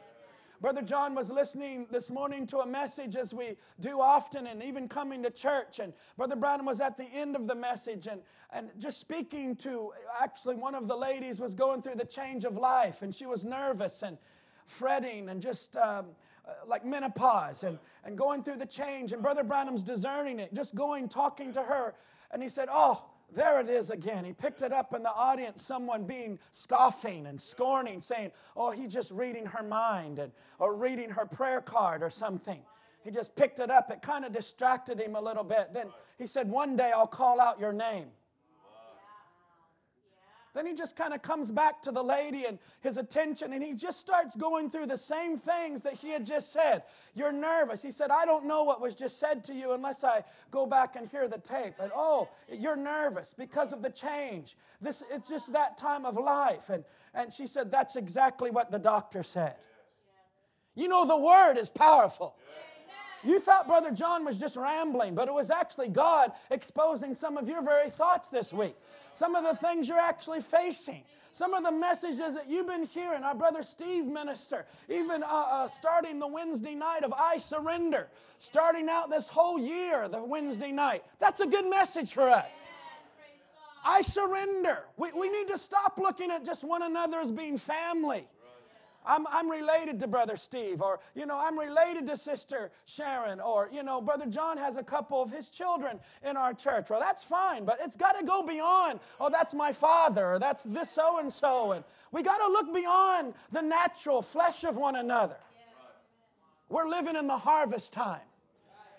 Brother 0.60 0.82
John 0.82 1.14
was 1.14 1.30
listening 1.30 1.86
this 1.90 2.10
morning 2.10 2.46
to 2.48 2.58
a 2.58 2.66
message 2.66 3.16
as 3.16 3.32
we 3.32 3.56
do 3.80 4.02
often 4.02 4.46
and 4.46 4.62
even 4.62 4.86
coming 4.86 5.22
to 5.22 5.30
church. 5.30 5.78
And 5.78 5.94
Brother 6.18 6.36
Branham 6.36 6.66
was 6.66 6.78
at 6.78 6.98
the 6.98 7.06
end 7.06 7.34
of 7.34 7.46
the 7.46 7.54
message 7.54 8.06
and, 8.06 8.20
and 8.52 8.68
just 8.78 9.00
speaking 9.00 9.56
to 9.56 9.92
actually 10.20 10.56
one 10.56 10.74
of 10.74 10.88
the 10.88 10.96
ladies 10.96 11.40
was 11.40 11.54
going 11.54 11.80
through 11.80 11.94
the 11.94 12.04
change 12.04 12.44
of 12.44 12.58
life 12.58 13.00
and 13.00 13.14
she 13.14 13.24
was 13.24 13.44
nervous 13.44 14.02
and 14.02 14.18
fretting 14.66 15.30
and 15.30 15.40
just 15.40 15.74
um, 15.78 16.08
uh, 16.46 16.52
like 16.66 16.84
menopause 16.84 17.64
and, 17.64 17.78
and 18.04 18.18
going 18.18 18.42
through 18.42 18.58
the 18.58 18.66
change. 18.66 19.14
And 19.14 19.22
Brother 19.22 19.42
Branham's 19.42 19.82
discerning 19.82 20.38
it, 20.38 20.52
just 20.52 20.74
going, 20.74 21.08
talking 21.08 21.50
to 21.52 21.62
her. 21.62 21.94
And 22.30 22.42
he 22.42 22.50
said, 22.50 22.68
Oh, 22.70 23.04
there 23.34 23.60
it 23.60 23.68
is 23.68 23.90
again. 23.90 24.24
He 24.24 24.32
picked 24.32 24.62
it 24.62 24.72
up 24.72 24.94
in 24.94 25.02
the 25.02 25.12
audience, 25.12 25.60
someone 25.60 26.04
being 26.04 26.38
scoffing 26.52 27.26
and 27.26 27.40
scorning, 27.40 28.00
saying, 28.00 28.30
Oh, 28.56 28.70
he's 28.70 28.92
just 28.92 29.10
reading 29.10 29.46
her 29.46 29.62
mind 29.62 30.18
and, 30.18 30.32
or 30.58 30.74
reading 30.74 31.10
her 31.10 31.26
prayer 31.26 31.60
card 31.60 32.02
or 32.02 32.10
something. 32.10 32.60
He 33.02 33.10
just 33.10 33.36
picked 33.36 33.60
it 33.60 33.70
up. 33.70 33.90
It 33.90 34.02
kind 34.02 34.24
of 34.24 34.32
distracted 34.32 34.98
him 34.98 35.14
a 35.16 35.20
little 35.20 35.44
bit. 35.44 35.72
Then 35.72 35.88
he 36.18 36.26
said, 36.26 36.48
One 36.50 36.76
day 36.76 36.92
I'll 36.94 37.06
call 37.06 37.40
out 37.40 37.60
your 37.60 37.72
name. 37.72 38.06
Then 40.56 40.64
he 40.64 40.72
just 40.72 40.96
kind 40.96 41.12
of 41.12 41.20
comes 41.20 41.50
back 41.50 41.82
to 41.82 41.92
the 41.92 42.02
lady 42.02 42.46
and 42.46 42.58
his 42.80 42.96
attention, 42.96 43.52
and 43.52 43.62
he 43.62 43.74
just 43.74 44.00
starts 44.00 44.34
going 44.34 44.70
through 44.70 44.86
the 44.86 44.96
same 44.96 45.36
things 45.36 45.82
that 45.82 45.92
he 45.92 46.08
had 46.08 46.24
just 46.24 46.50
said. 46.50 46.84
You're 47.14 47.30
nervous. 47.30 47.82
He 47.82 47.90
said, 47.90 48.10
I 48.10 48.24
don't 48.24 48.46
know 48.46 48.62
what 48.64 48.80
was 48.80 48.94
just 48.94 49.20
said 49.20 49.44
to 49.44 49.52
you 49.52 49.72
unless 49.72 50.02
I 50.02 50.24
go 50.50 50.64
back 50.64 50.96
and 50.96 51.06
hear 51.06 51.28
the 51.28 51.36
tape. 51.36 51.74
And 51.78 51.92
oh, 51.94 52.30
you're 52.50 52.74
nervous 52.74 53.34
because 53.36 53.74
of 53.74 53.82
the 53.82 53.90
change. 53.90 54.56
This 54.80 55.04
it's 55.12 55.28
just 55.28 55.52
that 55.52 55.76
time 55.76 56.06
of 56.06 56.16
life. 56.16 56.70
And, 56.70 56.84
and 57.12 57.30
she 57.30 57.46
said, 57.46 57.70
That's 57.70 57.96
exactly 57.96 58.50
what 58.50 58.70
the 58.70 58.78
doctor 58.78 59.22
said. 59.22 59.56
You 60.74 60.88
know, 60.88 61.06
the 61.06 61.18
word 61.18 61.58
is 61.58 61.68
powerful. 61.68 62.34
You 63.24 63.40
thought 63.40 63.66
Brother 63.66 63.90
John 63.90 64.24
was 64.24 64.38
just 64.38 64.56
rambling, 64.56 65.14
but 65.14 65.28
it 65.28 65.34
was 65.34 65.50
actually 65.50 65.88
God 65.88 66.32
exposing 66.50 67.14
some 67.14 67.36
of 67.36 67.48
your 67.48 67.62
very 67.62 67.90
thoughts 67.90 68.28
this 68.28 68.52
week. 68.52 68.76
Some 69.14 69.34
of 69.34 69.44
the 69.44 69.54
things 69.54 69.88
you're 69.88 69.98
actually 69.98 70.40
facing. 70.40 71.02
Some 71.32 71.52
of 71.52 71.64
the 71.64 71.72
messages 71.72 72.34
that 72.34 72.48
you've 72.48 72.66
been 72.66 72.86
hearing, 72.86 73.22
our 73.22 73.34
brother 73.34 73.62
Steve 73.62 74.06
minister, 74.06 74.64
even 74.88 75.22
uh, 75.22 75.26
uh, 75.26 75.68
starting 75.68 76.18
the 76.18 76.26
Wednesday 76.26 76.74
night 76.74 77.04
of 77.04 77.12
I 77.12 77.36
Surrender, 77.36 78.08
starting 78.38 78.88
out 78.88 79.10
this 79.10 79.28
whole 79.28 79.58
year, 79.58 80.08
the 80.08 80.22
Wednesday 80.22 80.72
night. 80.72 81.04
That's 81.18 81.40
a 81.40 81.46
good 81.46 81.68
message 81.68 82.14
for 82.14 82.30
us. 82.30 82.50
I 83.84 84.02
surrender. 84.02 84.84
We, 84.96 85.12
we 85.12 85.28
need 85.28 85.48
to 85.48 85.58
stop 85.58 85.98
looking 85.98 86.30
at 86.30 86.44
just 86.44 86.64
one 86.64 86.82
another 86.82 87.18
as 87.18 87.30
being 87.30 87.56
family. 87.58 88.26
I'm, 89.06 89.26
I'm 89.28 89.48
related 89.50 90.00
to 90.00 90.06
Brother 90.06 90.36
Steve, 90.36 90.82
or, 90.82 91.00
you 91.14 91.26
know, 91.26 91.38
I'm 91.38 91.58
related 91.58 92.06
to 92.06 92.16
Sister 92.16 92.70
Sharon, 92.84 93.40
or, 93.40 93.70
you 93.72 93.82
know, 93.82 94.00
Brother 94.00 94.26
John 94.26 94.56
has 94.58 94.76
a 94.76 94.82
couple 94.82 95.22
of 95.22 95.30
his 95.30 95.48
children 95.48 96.00
in 96.24 96.36
our 96.36 96.52
church. 96.52 96.90
Well, 96.90 97.00
that's 97.00 97.22
fine, 97.22 97.64
but 97.64 97.78
it's 97.82 97.96
got 97.96 98.18
to 98.18 98.24
go 98.24 98.42
beyond, 98.42 99.00
oh, 99.20 99.30
that's 99.30 99.54
my 99.54 99.72
father, 99.72 100.32
or 100.32 100.38
that's 100.38 100.64
this 100.64 100.90
so 100.90 101.18
and 101.18 101.32
so. 101.32 101.72
And 101.72 101.84
we 102.12 102.22
got 102.22 102.38
to 102.38 102.48
look 102.48 102.74
beyond 102.74 103.34
the 103.52 103.62
natural 103.62 104.22
flesh 104.22 104.64
of 104.64 104.76
one 104.76 104.96
another. 104.96 105.36
We're 106.68 106.88
living 106.88 107.16
in 107.16 107.26
the 107.26 107.38
harvest 107.38 107.92
time. 107.92 108.20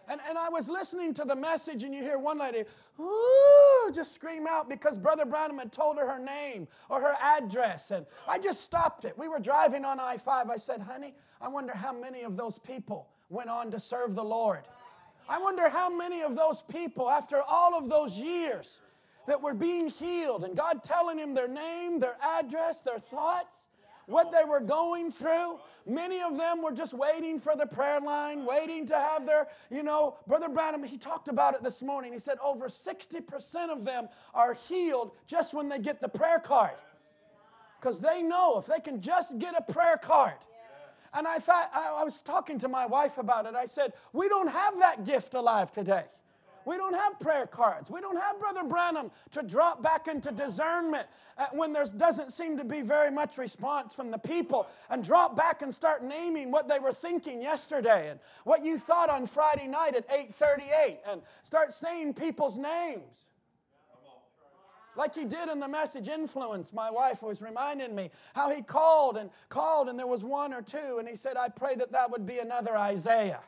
And, 0.10 0.22
and 0.28 0.38
I 0.38 0.48
was 0.50 0.70
listening 0.70 1.14
to 1.16 1.26
the 1.26 1.36
message, 1.36 1.84
and 1.84 1.94
you 1.94 2.02
hear 2.02 2.18
one 2.18 2.40
lady, 2.40 2.64
ooh, 3.00 3.92
just 3.94 4.16
scream 4.16 4.48
out 4.48 4.70
because 4.70 4.98
Brother 4.98 5.26
Branham 5.26 5.58
had 5.58 5.74
told 5.74 5.98
her 5.98 6.08
her 6.08 6.20
name 6.20 6.68
or 6.90 7.02
her 7.02 7.16
address. 7.22 7.92
And 7.92 8.06
I 8.28 8.40
just 8.40 8.62
stopped 8.62 9.04
it. 9.04 9.18
We 9.18 9.28
were 9.28 9.40
driving 9.40 9.84
on 9.84 10.00
I 10.00 10.18
5. 10.18 10.50
I 10.50 10.56
said, 10.58 10.82
honey, 10.82 11.14
I 11.42 11.50
wonder 11.50 11.74
how 11.74 11.92
many 11.92 12.24
of 12.24 12.38
those 12.38 12.58
people 12.58 13.10
went 13.30 13.50
on 13.50 13.70
to 13.72 13.80
serve 13.80 14.16
the 14.16 14.24
Lord. 14.24 14.64
I 15.28 15.40
wonder 15.40 15.68
how 15.68 15.90
many 15.90 16.22
of 16.22 16.38
those 16.38 16.64
people, 16.64 17.10
after 17.10 17.42
all 17.42 17.78
of 17.78 17.90
those 17.90 18.18
years, 18.18 18.80
that 19.28 19.42
were 19.42 19.54
being 19.54 19.90
healed 19.90 20.46
and 20.46 20.56
God 20.56 20.84
telling 20.84 21.18
him 21.18 21.34
their 21.34 21.50
name, 21.50 22.00
their 22.00 22.16
address, 22.22 22.82
their 22.82 23.00
thoughts, 23.00 23.60
what 24.08 24.32
they 24.32 24.44
were 24.44 24.60
going 24.60 25.12
through. 25.12 25.60
Many 25.86 26.22
of 26.22 26.38
them 26.38 26.62
were 26.62 26.72
just 26.72 26.94
waiting 26.94 27.40
for 27.40 27.56
the 27.56 27.66
prayer 27.66 28.02
line, 28.02 28.46
waiting 28.46 28.86
to 28.88 28.96
have 28.96 29.26
their, 29.26 29.48
you 29.70 29.84
know, 29.84 30.18
Brother 30.26 30.50
Branham, 30.50 30.84
he 30.84 30.98
talked 30.98 31.28
about 31.28 31.54
it 31.54 31.64
this 31.64 31.84
morning. 31.84 32.14
He 32.14 32.20
said 32.20 32.38
over 32.44 32.68
60% 32.68 33.70
of 33.70 33.86
them 33.86 34.10
are 34.34 34.54
healed 34.54 35.12
just 35.28 35.54
when 35.54 35.70
they 35.70 35.80
get 35.80 36.02
the 36.02 36.10
prayer 36.10 36.40
card. 36.40 36.76
Because 37.80 38.00
they 38.00 38.24
know 38.24 38.58
if 38.58 38.66
they 38.66 38.80
can 38.80 39.02
just 39.02 39.38
get 39.38 39.54
a 39.58 39.72
prayer 39.72 39.98
card. 39.98 40.34
And 41.14 41.28
I 41.28 41.40
thought, 41.40 41.70
I, 41.74 42.04
was 42.04 42.22
talking 42.22 42.60
to 42.60 42.68
my 42.68 42.86
wife 42.86 43.18
about 43.18 43.46
it. 43.46 43.56
I 43.56 43.66
said, 43.66 43.94
we 44.14 44.28
don't 44.28 44.50
have 44.50 44.78
that 44.80 45.06
gift 45.06 45.34
alive 45.34 45.72
today. 45.72 46.04
We 46.68 46.76
don't 46.76 46.96
have 46.96 47.18
prayer 47.22 47.48
cards. 47.48 47.90
We 47.90 48.02
don't 48.02 48.20
have 48.20 48.42
Brother 48.42 48.66
Branham 48.66 49.10
to 49.32 49.42
drop 49.42 49.82
back 49.82 50.10
into 50.10 50.34
discernment 50.34 51.08
uh, 51.38 51.46
when 51.54 51.72
there 51.72 51.86
doesn't 51.86 52.34
seem 52.34 52.58
to 52.58 52.66
be 52.66 52.82
very 52.82 53.10
much 53.10 53.38
response 53.38 53.94
from 53.94 54.12
the 54.12 54.18
people 54.18 54.68
and 54.90 55.02
drop 55.02 55.34
back 55.34 55.62
and 55.62 55.74
start 55.74 56.04
naming 56.04 56.52
what 56.52 56.68
they 56.68 56.80
were 56.80 56.92
thinking 56.92 57.42
yesterday 57.42 58.10
and 58.10 58.20
what 58.44 58.66
you 58.66 58.78
thought 58.78 59.10
on 59.10 59.26
Friday 59.28 59.66
night 59.66 59.96
at 59.96 60.10
8:38 60.10 60.98
and 61.10 61.22
start 61.42 61.72
saying 61.72 62.16
people's 62.16 62.58
names. 62.58 63.28
Like 64.98 65.16
he 65.16 65.24
did 65.24 65.48
in 65.48 65.60
the 65.60 65.70
message 65.70 66.10
influence, 66.10 66.74
my 66.74 66.92
wife 66.92 67.24
was 67.24 67.42
reminding 67.42 67.96
me 67.96 68.10
how 68.34 68.50
he 68.50 68.62
called 68.62 69.16
and 69.16 69.30
called, 69.48 69.88
and 69.88 69.98
there 69.98 70.08
was 70.08 70.26
one 70.26 70.54
or 70.54 70.62
two, 70.62 70.98
and 71.00 71.08
he 71.08 71.16
said, 71.16 71.38
I 71.38 71.48
pray 71.48 71.76
that 71.76 71.94
that 71.94 72.12
would 72.12 72.26
be 72.26 72.40
another 72.40 72.76
Isaiah. 72.76 73.40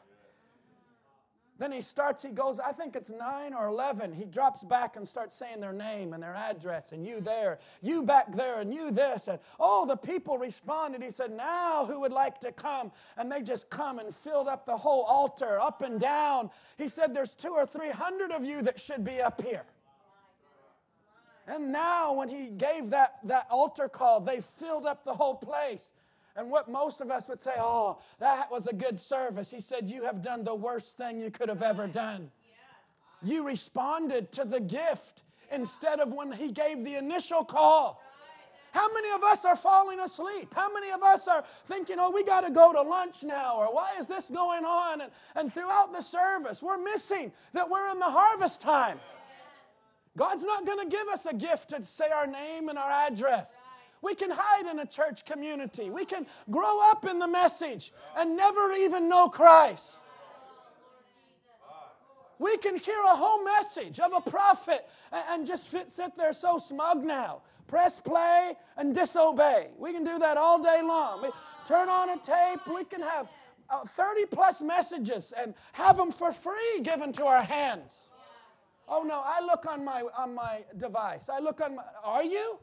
Then 1.59 1.73
he 1.73 1.81
starts, 1.81 2.23
he 2.23 2.29
goes, 2.29 2.57
I 2.57 2.71
think 2.71 2.95
it's 2.95 3.09
nine 3.09 3.53
or 3.53 3.67
11. 3.67 4.13
He 4.13 4.23
drops 4.23 4.63
back 4.63 4.95
and 4.95 5.05
starts 5.05 5.35
saying 5.35 5.59
their 5.59 5.73
name 5.73 6.13
and 6.13 6.23
their 6.23 6.33
address, 6.33 6.93
and 6.93 7.05
you 7.05 7.19
there, 7.19 7.59
you 7.81 8.01
back 8.01 8.31
there, 8.31 8.61
and 8.61 8.73
you 8.73 8.91
this. 8.91 9.27
And 9.27 9.39
oh, 9.59 9.85
the 9.85 9.97
people 9.97 10.37
responded. 10.37 11.03
He 11.03 11.11
said, 11.11 11.31
Now 11.31 11.85
who 11.85 11.99
would 11.99 12.13
like 12.13 12.39
to 12.41 12.53
come? 12.53 12.93
And 13.17 13.29
they 13.29 13.41
just 13.41 13.69
come 13.69 13.99
and 13.99 14.15
filled 14.15 14.47
up 14.47 14.65
the 14.65 14.77
whole 14.77 15.03
altar, 15.03 15.59
up 15.59 15.81
and 15.81 15.99
down. 15.99 16.49
He 16.77 16.87
said, 16.87 17.13
There's 17.13 17.35
two 17.35 17.51
or 17.51 17.65
three 17.65 17.91
hundred 17.91 18.31
of 18.31 18.45
you 18.45 18.61
that 18.61 18.79
should 18.79 19.03
be 19.03 19.19
up 19.19 19.41
here. 19.41 19.65
And 21.45 21.73
now, 21.73 22.13
when 22.13 22.29
he 22.29 22.51
gave 22.51 22.91
that, 22.91 23.15
that 23.25 23.47
altar 23.49 23.89
call, 23.89 24.21
they 24.21 24.39
filled 24.39 24.85
up 24.85 25.03
the 25.03 25.13
whole 25.13 25.35
place. 25.35 25.89
And 26.35 26.49
what 26.49 26.69
most 26.69 27.01
of 27.01 27.11
us 27.11 27.27
would 27.27 27.41
say, 27.41 27.53
oh, 27.57 27.99
that 28.19 28.49
was 28.51 28.67
a 28.67 28.73
good 28.73 28.99
service. 28.99 29.51
He 29.51 29.59
said, 29.59 29.89
You 29.89 30.03
have 30.03 30.21
done 30.21 30.43
the 30.43 30.55
worst 30.55 30.97
thing 30.97 31.19
you 31.19 31.31
could 31.31 31.49
have 31.49 31.61
ever 31.61 31.87
done. 31.87 32.31
You 33.23 33.45
responded 33.45 34.31
to 34.33 34.45
the 34.45 34.59
gift 34.59 35.23
instead 35.51 35.99
of 35.99 36.13
when 36.13 36.31
he 36.31 36.51
gave 36.51 36.85
the 36.85 36.95
initial 36.95 37.43
call. 37.43 38.01
How 38.71 38.87
many 38.93 39.09
of 39.11 39.23
us 39.23 39.45
are 39.45 39.55
falling 39.55 39.99
asleep? 39.99 40.53
How 40.53 40.71
many 40.71 40.91
of 40.91 41.01
us 41.01 41.27
are 41.27 41.43
thinking, 41.65 41.97
oh, 41.99 42.11
we 42.11 42.23
got 42.23 42.41
to 42.41 42.51
go 42.51 42.71
to 42.71 42.81
lunch 42.81 43.23
now, 43.23 43.55
or 43.57 43.73
why 43.73 43.93
is 43.99 44.05
this 44.05 44.29
going 44.29 44.63
on? 44.63 45.01
And, 45.01 45.11
and 45.35 45.51
throughout 45.51 45.91
the 45.91 46.01
service, 46.01 46.61
we're 46.61 46.77
missing 46.77 47.31
that 47.53 47.67
we're 47.67 47.89
in 47.91 47.97
the 47.97 48.05
harvest 48.05 48.61
time. 48.61 48.99
God's 50.15 50.43
not 50.43 50.65
going 50.65 50.87
to 50.87 50.95
give 50.95 51.07
us 51.07 51.25
a 51.25 51.33
gift 51.33 51.69
to 51.69 51.81
say 51.81 52.09
our 52.11 52.27
name 52.27 52.69
and 52.69 52.77
our 52.77 52.91
address. 52.91 53.51
We 54.01 54.15
can 54.15 54.31
hide 54.31 54.65
in 54.65 54.79
a 54.79 54.85
church 54.85 55.25
community. 55.25 55.89
We 55.89 56.05
can 56.05 56.25
grow 56.49 56.79
up 56.89 57.05
in 57.05 57.19
the 57.19 57.27
message 57.27 57.91
and 58.17 58.37
never 58.37 58.71
even 58.73 59.09
know 59.09 59.27
Christ. 59.27 59.99
We 62.39 62.55
can 62.57 62.77
hear 62.77 62.99
a 63.11 63.15
whole 63.15 63.43
message 63.43 63.99
of 63.99 64.13
a 64.13 64.21
prophet 64.21 64.87
and 65.11 65.45
just 65.45 65.69
sit 65.69 66.15
there 66.17 66.31
so 66.31 66.57
smug 66.57 67.03
now. 67.03 67.41
Press 67.67 67.99
play 67.99 68.53
and 68.77 68.95
disobey. 68.95 69.67
We 69.77 69.91
can 69.91 70.03
do 70.03 70.17
that 70.17 70.37
all 70.37 70.61
day 70.61 70.81
long. 70.81 71.21
We 71.21 71.29
turn 71.67 71.89
on 71.89 72.09
a 72.09 72.17
tape. 72.17 72.61
We 72.73 72.85
can 72.85 73.01
have 73.01 73.27
uh, 73.69 73.85
30 73.85 74.25
plus 74.27 74.61
messages 74.61 75.33
and 75.37 75.53
have 75.73 75.97
them 75.97 76.11
for 76.11 76.31
free 76.31 76.79
given 76.81 77.13
to 77.13 77.25
our 77.25 77.43
hands. 77.43 78.09
Oh 78.87 79.03
no, 79.03 79.21
I 79.23 79.41
look 79.41 79.67
on 79.67 79.85
my 79.85 80.03
on 80.17 80.33
my 80.33 80.63
device. 80.77 81.29
I 81.29 81.39
look 81.39 81.61
on 81.61 81.75
my 81.75 81.83
are 82.03 82.23
you? 82.23 82.57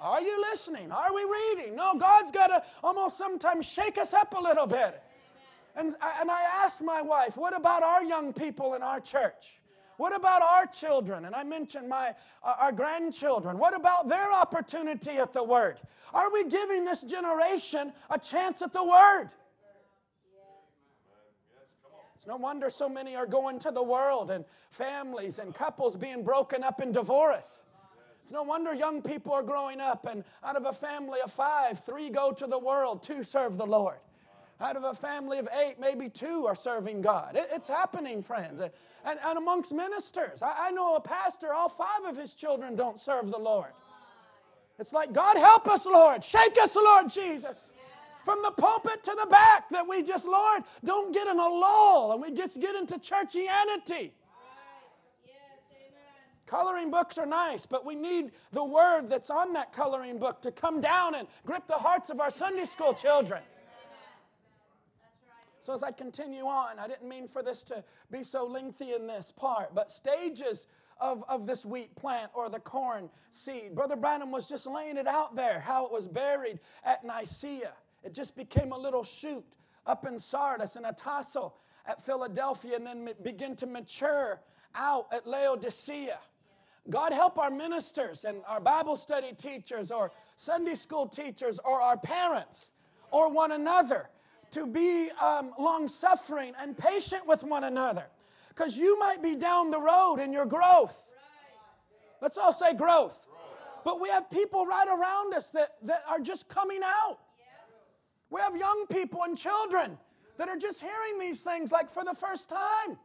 Are 0.00 0.20
you 0.20 0.40
listening? 0.50 0.92
Are 0.92 1.14
we 1.14 1.24
reading? 1.24 1.76
No, 1.76 1.94
God's 1.96 2.30
got 2.30 2.48
to 2.48 2.62
almost 2.82 3.16
sometimes 3.16 3.66
shake 3.66 3.98
us 3.98 4.12
up 4.12 4.34
a 4.36 4.40
little 4.40 4.66
bit. 4.66 5.02
And, 5.76 5.94
and 6.20 6.30
I 6.30 6.42
asked 6.62 6.82
my 6.84 7.02
wife, 7.02 7.36
what 7.36 7.56
about 7.56 7.82
our 7.82 8.04
young 8.04 8.32
people 8.32 8.74
in 8.74 8.82
our 8.82 9.00
church? 9.00 9.58
What 9.96 10.14
about 10.14 10.42
our 10.42 10.66
children? 10.66 11.24
And 11.24 11.34
I 11.34 11.44
mentioned 11.44 11.88
my 11.88 12.14
uh, 12.42 12.54
our 12.58 12.72
grandchildren. 12.72 13.58
What 13.58 13.76
about 13.76 14.08
their 14.08 14.32
opportunity 14.32 15.12
at 15.12 15.32
the 15.32 15.44
Word? 15.44 15.78
Are 16.12 16.32
we 16.32 16.48
giving 16.48 16.84
this 16.84 17.02
generation 17.02 17.92
a 18.10 18.18
chance 18.18 18.60
at 18.60 18.72
the 18.72 18.82
Word? 18.82 19.30
It's 22.16 22.26
no 22.26 22.36
wonder 22.36 22.70
so 22.70 22.88
many 22.88 23.14
are 23.16 23.26
going 23.26 23.58
to 23.60 23.70
the 23.70 23.82
world 23.82 24.30
and 24.30 24.44
families 24.70 25.38
and 25.38 25.54
couples 25.54 25.94
being 25.94 26.24
broken 26.24 26.64
up 26.64 26.80
in 26.80 26.90
divorce. 26.90 27.60
It's 28.24 28.32
no 28.32 28.42
wonder 28.42 28.72
young 28.72 29.02
people 29.02 29.34
are 29.34 29.42
growing 29.42 29.82
up 29.82 30.06
and 30.06 30.24
out 30.42 30.56
of 30.56 30.64
a 30.64 30.72
family 30.72 31.18
of 31.22 31.30
five, 31.30 31.84
three 31.84 32.08
go 32.08 32.32
to 32.32 32.46
the 32.46 32.58
world, 32.58 33.02
two 33.02 33.22
serve 33.22 33.58
the 33.58 33.66
Lord. 33.66 33.98
Out 34.62 34.76
of 34.76 34.84
a 34.84 34.94
family 34.94 35.38
of 35.38 35.46
eight, 35.62 35.78
maybe 35.78 36.08
two 36.08 36.46
are 36.46 36.54
serving 36.54 37.02
God. 37.02 37.36
It, 37.36 37.48
it's 37.52 37.68
happening, 37.68 38.22
friends. 38.22 38.62
And, 38.62 39.18
and 39.26 39.36
amongst 39.36 39.74
ministers, 39.74 40.40
I, 40.40 40.68
I 40.68 40.70
know 40.70 40.96
a 40.96 41.02
pastor, 41.02 41.52
all 41.52 41.68
five 41.68 42.04
of 42.06 42.16
his 42.16 42.34
children 42.34 42.76
don't 42.76 42.98
serve 42.98 43.30
the 43.30 43.38
Lord. 43.38 43.72
It's 44.78 44.94
like, 44.94 45.12
God 45.12 45.36
help 45.36 45.68
us, 45.68 45.84
Lord. 45.84 46.24
Shake 46.24 46.56
us, 46.62 46.74
Lord 46.76 47.10
Jesus 47.10 47.58
from 48.24 48.40
the 48.42 48.52
pulpit 48.52 49.04
to 49.04 49.14
the 49.20 49.26
back 49.26 49.68
that 49.68 49.86
we 49.86 50.02
just, 50.02 50.24
Lord, 50.24 50.62
don't 50.82 51.12
get 51.12 51.28
in 51.28 51.38
a 51.38 51.46
lull 51.46 52.12
and 52.12 52.22
we 52.22 52.30
just 52.30 52.58
get 52.58 52.74
into 52.74 52.94
churchianity. 52.94 54.12
Coloring 56.46 56.90
books 56.90 57.16
are 57.16 57.26
nice, 57.26 57.64
but 57.64 57.86
we 57.86 57.94
need 57.94 58.32
the 58.52 58.64
word 58.64 59.08
that's 59.08 59.30
on 59.30 59.52
that 59.54 59.72
coloring 59.72 60.18
book 60.18 60.42
to 60.42 60.50
come 60.50 60.80
down 60.80 61.14
and 61.14 61.26
grip 61.46 61.66
the 61.66 61.74
hearts 61.74 62.10
of 62.10 62.20
our 62.20 62.30
Sunday 62.30 62.64
school 62.64 62.92
children. 62.92 63.42
So, 65.60 65.72
as 65.72 65.82
I 65.82 65.92
continue 65.92 66.44
on, 66.44 66.78
I 66.78 66.86
didn't 66.86 67.08
mean 67.08 67.26
for 67.26 67.42
this 67.42 67.62
to 67.64 67.82
be 68.10 68.22
so 68.22 68.44
lengthy 68.44 68.92
in 68.92 69.06
this 69.06 69.32
part, 69.34 69.74
but 69.74 69.90
stages 69.90 70.66
of, 71.00 71.24
of 71.26 71.46
this 71.46 71.64
wheat 71.64 71.94
plant 71.96 72.30
or 72.34 72.50
the 72.50 72.60
corn 72.60 73.08
seed. 73.30 73.74
Brother 73.74 73.96
Branham 73.96 74.30
was 74.30 74.46
just 74.46 74.66
laying 74.66 74.98
it 74.98 75.06
out 75.06 75.34
there, 75.34 75.60
how 75.60 75.86
it 75.86 75.92
was 75.92 76.06
buried 76.06 76.60
at 76.84 77.02
Nicaea. 77.02 77.72
It 78.02 78.12
just 78.12 78.36
became 78.36 78.72
a 78.72 78.78
little 78.78 79.04
shoot 79.04 79.42
up 79.86 80.06
in 80.06 80.18
Sardis 80.18 80.76
and 80.76 80.84
a 80.84 80.92
tassel 80.92 81.56
at 81.86 82.04
Philadelphia 82.04 82.76
and 82.76 82.86
then 82.86 83.08
begin 83.22 83.56
to 83.56 83.66
mature 83.66 84.40
out 84.74 85.06
at 85.12 85.26
Laodicea. 85.26 86.18
God 86.90 87.12
help 87.12 87.38
our 87.38 87.50
ministers 87.50 88.24
and 88.24 88.38
our 88.46 88.60
Bible 88.60 88.96
study 88.96 89.32
teachers 89.32 89.90
or 89.90 90.12
Sunday 90.36 90.74
school 90.74 91.06
teachers 91.06 91.58
or 91.64 91.80
our 91.80 91.96
parents 91.96 92.70
or 93.10 93.30
one 93.30 93.52
another 93.52 94.10
to 94.50 94.66
be 94.66 95.08
um, 95.20 95.52
long 95.58 95.88
suffering 95.88 96.52
and 96.60 96.76
patient 96.76 97.26
with 97.26 97.42
one 97.42 97.64
another 97.64 98.04
because 98.50 98.76
you 98.76 98.98
might 98.98 99.22
be 99.22 99.34
down 99.34 99.70
the 99.70 99.80
road 99.80 100.16
in 100.16 100.32
your 100.32 100.46
growth. 100.46 101.04
Let's 102.20 102.36
all 102.36 102.52
say 102.52 102.74
growth. 102.74 103.26
But 103.84 104.00
we 104.00 104.08
have 104.08 104.30
people 104.30 104.64
right 104.64 104.88
around 104.88 105.34
us 105.34 105.50
that, 105.50 105.74
that 105.82 106.02
are 106.08 106.20
just 106.20 106.48
coming 106.48 106.80
out. 106.84 107.18
We 108.30 108.40
have 108.40 108.56
young 108.56 108.86
people 108.90 109.20
and 109.24 109.36
children 109.36 109.98
that 110.38 110.48
are 110.48 110.56
just 110.56 110.80
hearing 110.80 111.18
these 111.18 111.42
things 111.42 111.70
like 111.70 111.90
for 111.90 112.04
the 112.04 112.14
first 112.14 112.48
time. 112.48 112.98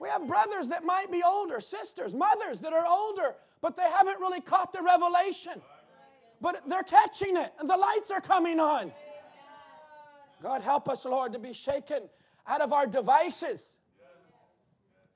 We 0.00 0.08
have 0.08 0.26
brothers 0.26 0.70
that 0.70 0.82
might 0.82 1.12
be 1.12 1.22
older, 1.22 1.60
sisters, 1.60 2.14
mothers 2.14 2.60
that 2.60 2.72
are 2.72 2.86
older, 2.86 3.34
but 3.60 3.76
they 3.76 3.88
haven't 3.88 4.18
really 4.18 4.40
caught 4.40 4.72
the 4.72 4.82
revelation. 4.82 5.60
But 6.40 6.62
they're 6.66 6.82
catching 6.82 7.36
it, 7.36 7.52
and 7.60 7.68
the 7.68 7.76
lights 7.76 8.10
are 8.10 8.22
coming 8.22 8.58
on. 8.58 8.92
God 10.42 10.62
help 10.62 10.88
us, 10.88 11.04
Lord, 11.04 11.34
to 11.34 11.38
be 11.38 11.52
shaken 11.52 12.08
out 12.46 12.62
of 12.62 12.72
our 12.72 12.86
devices 12.86 13.76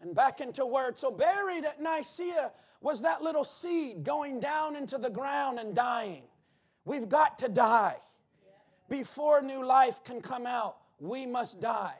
and 0.03 0.15
back 0.15 0.43
into 0.43 0.67
word. 0.67 0.99
So, 0.99 1.11
buried 1.11 1.65
at 1.65 1.81
Nicaea 1.81 2.53
was 2.83 3.01
that 3.01 3.23
little 3.23 3.45
seed 3.45 4.05
going 4.05 4.39
down 4.39 4.77
into 4.77 4.99
the 4.99 5.09
ground 5.09 5.59
and 5.59 5.75
dying. 5.75 6.25
We've 6.85 7.09
got 7.09 7.39
to 7.39 7.49
die. 7.49 7.97
Before 8.91 9.41
new 9.41 9.65
life 9.65 10.05
can 10.05 10.21
come 10.21 10.47
out, 10.47 10.77
we 11.01 11.25
must 11.25 11.59
die. 11.59 11.95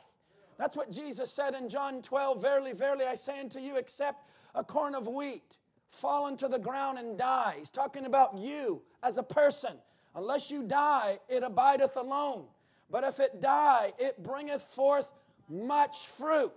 That's 0.59 0.77
what 0.77 0.91
Jesus 0.91 1.31
said 1.33 1.55
in 1.55 1.69
John 1.69 2.03
12 2.03 2.41
Verily, 2.41 2.73
verily, 2.73 3.05
I 3.07 3.15
say 3.15 3.41
unto 3.41 3.59
you, 3.59 3.77
except 3.77 4.31
a 4.55 4.63
corn 4.63 4.95
of 4.95 5.07
wheat 5.07 5.57
fall 5.91 6.27
into 6.27 6.49
the 6.49 6.59
ground 6.59 6.99
and 6.99 7.17
die. 7.17 7.57
He's 7.59 7.71
talking 7.71 8.05
about 8.05 8.37
you 8.37 8.83
as 9.03 9.17
a 9.17 9.23
person. 9.23 9.75
Unless 10.15 10.51
you 10.51 10.63
die, 10.63 11.19
it 11.29 11.43
abideth 11.43 11.97
alone. 11.97 12.45
But 12.91 13.05
if 13.05 13.21
it 13.21 13.41
die, 13.41 13.93
it 13.99 14.23
bringeth 14.23 14.63
forth 14.63 15.11
much 15.49 16.07
fruit. 16.09 16.53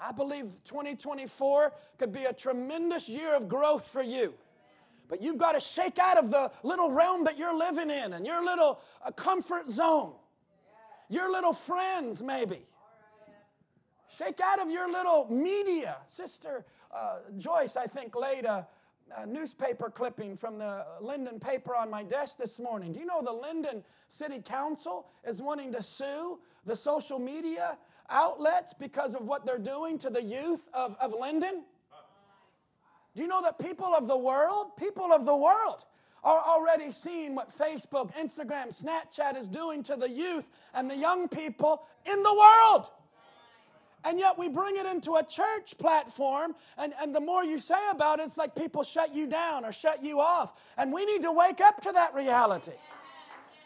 I 0.00 0.12
believe 0.12 0.46
2024 0.64 1.72
could 1.98 2.12
be 2.12 2.24
a 2.24 2.32
tremendous 2.32 3.08
year 3.08 3.34
of 3.36 3.48
growth 3.48 3.86
for 3.86 4.02
you. 4.02 4.34
But 5.08 5.22
you've 5.22 5.38
got 5.38 5.52
to 5.52 5.60
shake 5.60 5.98
out 5.98 6.18
of 6.18 6.30
the 6.30 6.50
little 6.62 6.90
realm 6.90 7.24
that 7.24 7.38
you're 7.38 7.56
living 7.56 7.90
in 7.90 8.14
and 8.14 8.26
your 8.26 8.44
little 8.44 8.80
uh, 9.04 9.10
comfort 9.10 9.70
zone, 9.70 10.12
your 11.08 11.30
little 11.30 11.52
friends, 11.52 12.22
maybe. 12.22 12.66
Shake 14.10 14.40
out 14.40 14.60
of 14.60 14.70
your 14.70 14.90
little 14.90 15.26
media. 15.30 15.96
Sister 16.08 16.64
uh, 16.94 17.18
Joyce, 17.38 17.76
I 17.76 17.86
think, 17.86 18.14
laid 18.14 18.44
a, 18.44 18.66
a, 19.16 19.26
newspaper 19.26 19.90
clipping 19.90 20.36
from 20.36 20.58
the 20.58 20.86
Lynden 21.02 21.40
paper 21.40 21.74
on 21.74 21.90
my 21.90 22.02
desk 22.02 22.38
this 22.38 22.60
morning. 22.60 22.92
Do 22.92 23.00
you 23.00 23.06
know 23.06 23.22
the 23.22 23.32
Lynden 23.32 23.82
City 24.08 24.40
Council 24.40 25.06
is 25.26 25.42
wanting 25.42 25.72
to 25.72 25.82
sue 25.82 26.38
the 26.64 26.76
social 26.76 27.18
media 27.18 27.76
outlets 28.10 28.72
because 28.72 29.14
of 29.14 29.26
what 29.26 29.44
they're 29.44 29.58
doing 29.58 29.98
to 29.98 30.10
the 30.10 30.22
youth 30.22 30.68
of, 30.72 30.96
of 31.00 31.12
Lynden? 31.12 31.62
Do 33.14 33.22
you 33.22 33.28
know 33.28 33.42
that 33.42 33.58
people 33.58 33.94
of 33.94 34.08
the 34.08 34.16
world, 34.16 34.76
people 34.76 35.12
of 35.12 35.24
the 35.24 35.36
world, 35.36 35.84
are 36.24 36.40
already 36.40 36.90
seeing 36.90 37.34
what 37.34 37.56
Facebook, 37.56 38.12
Instagram, 38.14 38.74
Snapchat 38.74 39.36
is 39.36 39.46
doing 39.46 39.82
to 39.84 39.96
the 39.96 40.08
youth 40.08 40.46
and 40.72 40.90
the 40.90 40.96
young 40.96 41.28
people 41.28 41.82
in 42.06 42.22
the 42.22 42.34
world? 42.34 42.90
And 44.04 44.18
yet 44.18 44.38
we 44.38 44.48
bring 44.48 44.76
it 44.76 44.84
into 44.84 45.14
a 45.14 45.24
church 45.24 45.78
platform, 45.78 46.54
and, 46.76 46.92
and 47.00 47.14
the 47.14 47.20
more 47.20 47.42
you 47.42 47.58
say 47.58 47.78
about 47.90 48.20
it, 48.20 48.24
it's 48.24 48.36
like 48.36 48.54
people 48.54 48.82
shut 48.82 49.14
you 49.14 49.26
down 49.26 49.64
or 49.64 49.72
shut 49.72 50.04
you 50.04 50.20
off. 50.20 50.52
And 50.76 50.92
we 50.92 51.06
need 51.06 51.22
to 51.22 51.32
wake 51.32 51.60
up 51.62 51.80
to 51.82 51.92
that 51.92 52.14
reality. 52.14 52.72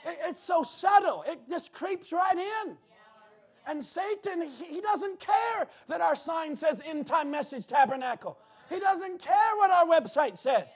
It, 0.07 0.18
it's 0.27 0.40
so 0.40 0.62
subtle, 0.62 1.24
it 1.27 1.40
just 1.51 1.72
creeps 1.72 2.12
right 2.12 2.37
in. 2.37 2.77
And 3.66 3.85
Satan, 3.85 4.42
he, 4.42 4.64
he 4.77 4.81
doesn't 4.81 5.20
care 5.20 5.66
that 5.88 6.01
our 6.01 6.14
sign 6.14 6.55
says 6.55 6.81
End 6.87 7.07
Time 7.07 7.31
Message 7.31 7.66
Tabernacle. 7.66 8.38
He 8.70 8.79
doesn't 8.79 9.20
care 9.20 9.57
what 9.57 9.70
our 9.70 9.87
website 9.87 10.38
says. 10.38 10.68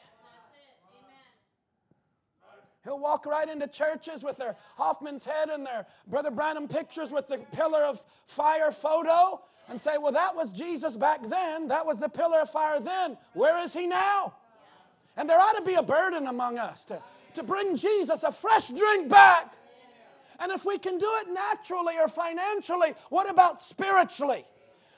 He'll 2.84 2.98
walk 2.98 3.26
right 3.26 3.48
into 3.48 3.68
churches 3.68 4.24
with 4.24 4.36
their 4.38 4.56
Hoffman's 4.76 5.24
head 5.24 5.50
and 5.50 5.64
their 5.64 5.86
Brother 6.08 6.30
Branham 6.30 6.66
pictures 6.66 7.12
with 7.12 7.28
the 7.28 7.38
pillar 7.52 7.84
of 7.84 8.02
fire 8.26 8.72
photo 8.72 9.40
and 9.68 9.80
say, 9.80 9.98
Well, 9.98 10.12
that 10.12 10.34
was 10.34 10.50
Jesus 10.50 10.96
back 10.96 11.22
then. 11.28 11.68
That 11.68 11.86
was 11.86 11.98
the 11.98 12.08
pillar 12.08 12.40
of 12.40 12.50
fire 12.50 12.80
then. 12.80 13.16
Where 13.34 13.62
is 13.62 13.72
he 13.72 13.86
now? 13.86 14.34
And 15.16 15.28
there 15.30 15.38
ought 15.38 15.56
to 15.56 15.62
be 15.62 15.74
a 15.74 15.82
burden 15.82 16.26
among 16.26 16.58
us 16.58 16.84
to, 16.86 17.00
to 17.34 17.42
bring 17.44 17.76
Jesus 17.76 18.24
a 18.24 18.32
fresh 18.32 18.68
drink 18.68 19.08
back. 19.08 19.54
And 20.40 20.50
if 20.50 20.64
we 20.64 20.76
can 20.78 20.98
do 20.98 21.08
it 21.20 21.28
naturally 21.32 21.94
or 21.98 22.08
financially, 22.08 22.94
what 23.10 23.30
about 23.30 23.60
spiritually? 23.60 24.44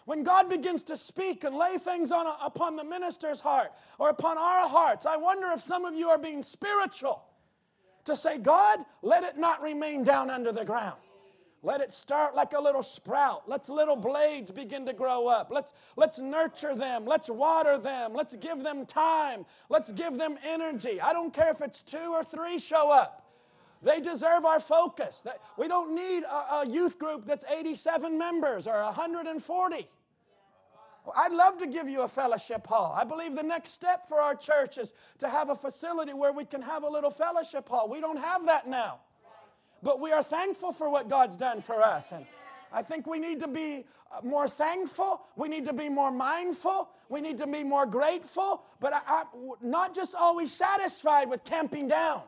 When 0.06 0.22
God 0.22 0.48
begins 0.48 0.82
to 0.84 0.96
speak 0.96 1.44
and 1.44 1.56
lay 1.56 1.76
things 1.76 2.12
on 2.12 2.26
upon 2.42 2.76
the 2.76 2.84
minister's 2.84 3.40
heart 3.40 3.72
or 3.98 4.08
upon 4.08 4.38
our 4.38 4.68
hearts, 4.68 5.04
I 5.04 5.16
wonder 5.16 5.50
if 5.52 5.60
some 5.60 5.84
of 5.84 5.94
you 5.94 6.08
are 6.08 6.18
being 6.18 6.42
spiritual 6.42 7.22
to 8.04 8.16
say, 8.16 8.38
God, 8.38 8.80
let 9.02 9.24
it 9.24 9.38
not 9.38 9.62
remain 9.62 10.04
down 10.04 10.30
under 10.30 10.52
the 10.52 10.64
ground. 10.64 10.98
Let 11.62 11.80
it 11.80 11.94
start 11.94 12.34
like 12.34 12.52
a 12.52 12.60
little 12.60 12.82
sprout. 12.82 13.48
Let's 13.48 13.70
little 13.70 13.96
blades 13.96 14.50
begin 14.50 14.84
to 14.84 14.92
grow 14.92 15.26
up. 15.26 15.48
Let's, 15.50 15.72
let's 15.96 16.18
nurture 16.18 16.74
them. 16.74 17.06
Let's 17.06 17.30
water 17.30 17.78
them. 17.78 18.12
Let's 18.12 18.36
give 18.36 18.62
them 18.62 18.84
time. 18.84 19.46
Let's 19.70 19.90
give 19.90 20.18
them 20.18 20.36
energy. 20.46 21.00
I 21.00 21.14
don't 21.14 21.32
care 21.32 21.50
if 21.50 21.62
it's 21.62 21.82
two 21.82 22.12
or 22.12 22.22
three 22.22 22.58
show 22.58 22.90
up. 22.90 23.24
They 23.82 24.00
deserve 24.00 24.44
our 24.44 24.60
focus. 24.60 25.24
We 25.56 25.66
don't 25.68 25.94
need 25.94 26.24
a, 26.24 26.56
a 26.56 26.66
youth 26.68 26.98
group 26.98 27.24
that's 27.26 27.44
87 27.46 28.16
members 28.18 28.66
or 28.66 28.82
140. 28.82 29.88
I'd 31.14 31.32
love 31.32 31.58
to 31.58 31.66
give 31.66 31.88
you 31.88 32.02
a 32.02 32.08
fellowship 32.08 32.66
hall. 32.66 32.94
I 32.96 33.04
believe 33.04 33.36
the 33.36 33.42
next 33.42 33.72
step 33.72 34.08
for 34.08 34.20
our 34.20 34.34
church 34.34 34.78
is 34.78 34.92
to 35.18 35.28
have 35.28 35.50
a 35.50 35.54
facility 35.54 36.14
where 36.14 36.32
we 36.32 36.44
can 36.44 36.62
have 36.62 36.82
a 36.82 36.88
little 36.88 37.10
fellowship 37.10 37.68
hall. 37.68 37.88
We 37.88 38.00
don't 38.00 38.18
have 38.18 38.46
that 38.46 38.66
now. 38.66 39.00
But 39.82 40.00
we 40.00 40.12
are 40.12 40.22
thankful 40.22 40.72
for 40.72 40.88
what 40.88 41.08
God's 41.08 41.36
done 41.36 41.60
for 41.60 41.82
us. 41.82 42.10
And 42.10 42.24
I 42.72 42.80
think 42.82 43.06
we 43.06 43.18
need 43.18 43.40
to 43.40 43.48
be 43.48 43.84
uh, 44.10 44.20
more 44.22 44.48
thankful. 44.48 45.20
We 45.36 45.48
need 45.48 45.66
to 45.66 45.74
be 45.74 45.90
more 45.90 46.10
mindful. 46.10 46.88
We 47.10 47.20
need 47.20 47.36
to 47.38 47.46
be 47.46 47.62
more 47.62 47.84
grateful. 47.84 48.62
But 48.80 48.94
I, 48.94 49.00
I, 49.06 49.24
not 49.60 49.94
just 49.94 50.14
always 50.14 50.52
satisfied 50.52 51.28
with 51.28 51.44
camping 51.44 51.86
down. 51.88 52.22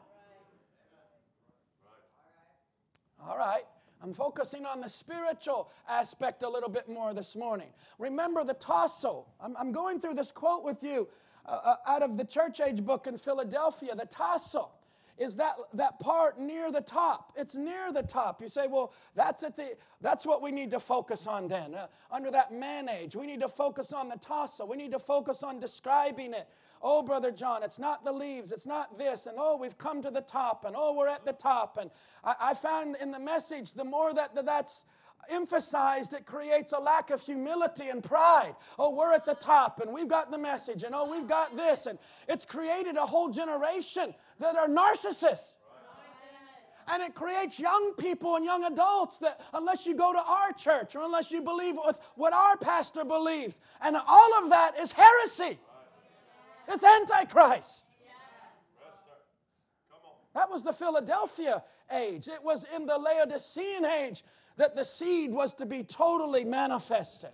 All 3.27 3.39
right. 3.39 3.65
I'm 4.03 4.13
focusing 4.13 4.67
on 4.67 4.81
the 4.81 4.89
spiritual 4.89 5.71
aspect 5.89 6.43
a 6.43 6.49
little 6.49 6.69
bit 6.69 6.89
more 6.89 7.15
this 7.15 7.35
morning. 7.35 7.69
Remember 7.99 8.45
the 8.45 8.55
tassel. 8.55 9.29
I'm, 9.41 9.57
I'm 9.57 9.73
going 9.73 10.01
through 10.01 10.15
this 10.15 10.31
quote 10.31 10.65
with 10.65 10.83
you 10.83 11.09
uh, 11.47 11.59
uh, 11.65 11.77
out 11.87 12.03
of 12.03 12.17
the 12.17 12.25
church 12.25 12.61
age 12.61 12.85
book 12.85 13.07
in 13.07 13.17
Philadelphia. 13.17 13.95
The 13.95 14.07
tassel 14.07 14.73
is 15.19 15.37
that, 15.37 15.55
that 15.75 15.99
part 16.01 16.39
near 16.39 16.71
the 16.71 16.81
top. 16.81 17.33
It's 17.37 17.55
near 17.55 17.93
the 17.93 18.03
top. 18.03 18.43
You 18.43 18.49
say, 18.49 18.67
well, 18.69 18.93
that's, 19.15 19.43
at 19.43 19.57
the, 19.57 19.77
that's 20.01 20.27
what 20.27 20.43
we 20.43 20.51
need 20.51 20.71
to 20.71 20.81
focus 20.81 21.27
on 21.27 21.49
then. 21.49 21.75
Uh, 21.75 21.87
under 22.11 22.31
that 22.31 22.53
man 22.53 22.89
age, 22.89 23.17
we 23.17 23.27
need 23.27 23.41
to 23.41 23.49
focus 23.49 23.93
on 23.93 24.09
the 24.09 24.17
tassel. 24.17 24.69
We 24.69 24.77
need 24.77 24.93
to 24.93 24.99
focus 24.99 25.43
on 25.43 25.59
describing 25.59 26.35
it. 26.35 26.49
Oh, 26.83 27.03
Brother 27.03 27.31
John, 27.31 27.63
it's 27.63 27.79
not 27.79 28.05
the 28.05 28.13
leaves, 28.13 28.53
it's 28.53 28.67
not 28.67 28.99
this. 28.99 29.27
And 29.27 29.37
oh, 29.39 29.57
we've 29.57 29.79
come 29.79 30.03
to 30.03 30.11
the 30.11 30.21
top. 30.21 30.65
And 30.65 30.75
oh, 30.79 30.95
we're 30.95 31.09
at 31.09 31.25
the 31.25 31.33
top. 31.33 31.79
And 31.81 31.91
I, 32.23 32.35
I 32.41 32.55
found 32.55 32.97
in 33.01 33.11
the 33.11 33.21
message, 33.21 33.73
the 33.73 33.85
more 33.85 34.13
that 34.15 34.35
that's 34.45 34.85
emphasized, 35.29 36.13
it 36.13 36.27
creates 36.27 36.73
a 36.73 36.79
lack 36.79 37.11
of 37.11 37.21
humility 37.21 37.89
and 37.89 38.03
pride. 38.03 38.55
Oh, 38.79 38.95
we're 38.95 39.13
at 39.13 39.25
the 39.25 39.35
top 39.35 39.81
and 39.81 39.93
we've 39.93 40.09
got 40.09 40.31
the 40.31 40.39
message, 40.39 40.83
and 40.83 40.95
oh, 40.95 41.11
we've 41.11 41.27
got 41.29 41.57
this. 41.57 41.87
And 41.87 41.99
it's 42.29 42.45
created 42.45 42.97
a 42.97 43.07
whole 43.07 43.31
generation 43.31 44.15
that 44.41 44.57
are 44.57 44.69
narcissists. 44.69 45.53
And 46.89 47.03
it 47.03 47.15
creates 47.15 47.59
young 47.59 47.95
people 47.95 48.37
and 48.37 48.45
young 48.45 48.63
adults 48.65 49.19
that, 49.19 49.41
unless 49.53 49.87
you 49.87 49.97
go 49.97 50.13
to 50.13 50.21
our 50.21 50.53
church 50.53 50.95
or 50.95 51.03
unless 51.03 51.33
you 51.33 51.43
believe 51.43 51.75
with 51.85 51.99
what 52.15 52.33
our 52.33 52.57
pastor 52.57 53.05
believes, 53.05 53.59
and 53.81 53.97
all 54.07 54.45
of 54.45 54.51
that 54.51 54.79
is 54.79 54.93
heresy. 54.93 55.59
It's 56.69 56.85
antichrist. 56.85 57.83
That 60.37 60.51
was 60.51 60.63
the 60.63 60.73
Philadelphia 60.75 61.63
age. 61.91 62.29
It 62.29 62.45
was 62.45 62.67
in 62.77 62.85
the 62.85 62.99
Laodicean 62.99 63.87
age 63.87 64.23
that 64.59 64.77
the 64.77 64.85
seed 64.85 65.33
was 65.33 65.55
to 65.55 65.65
be 65.65 65.83
totally 65.83 66.45
manifested. 66.45 67.31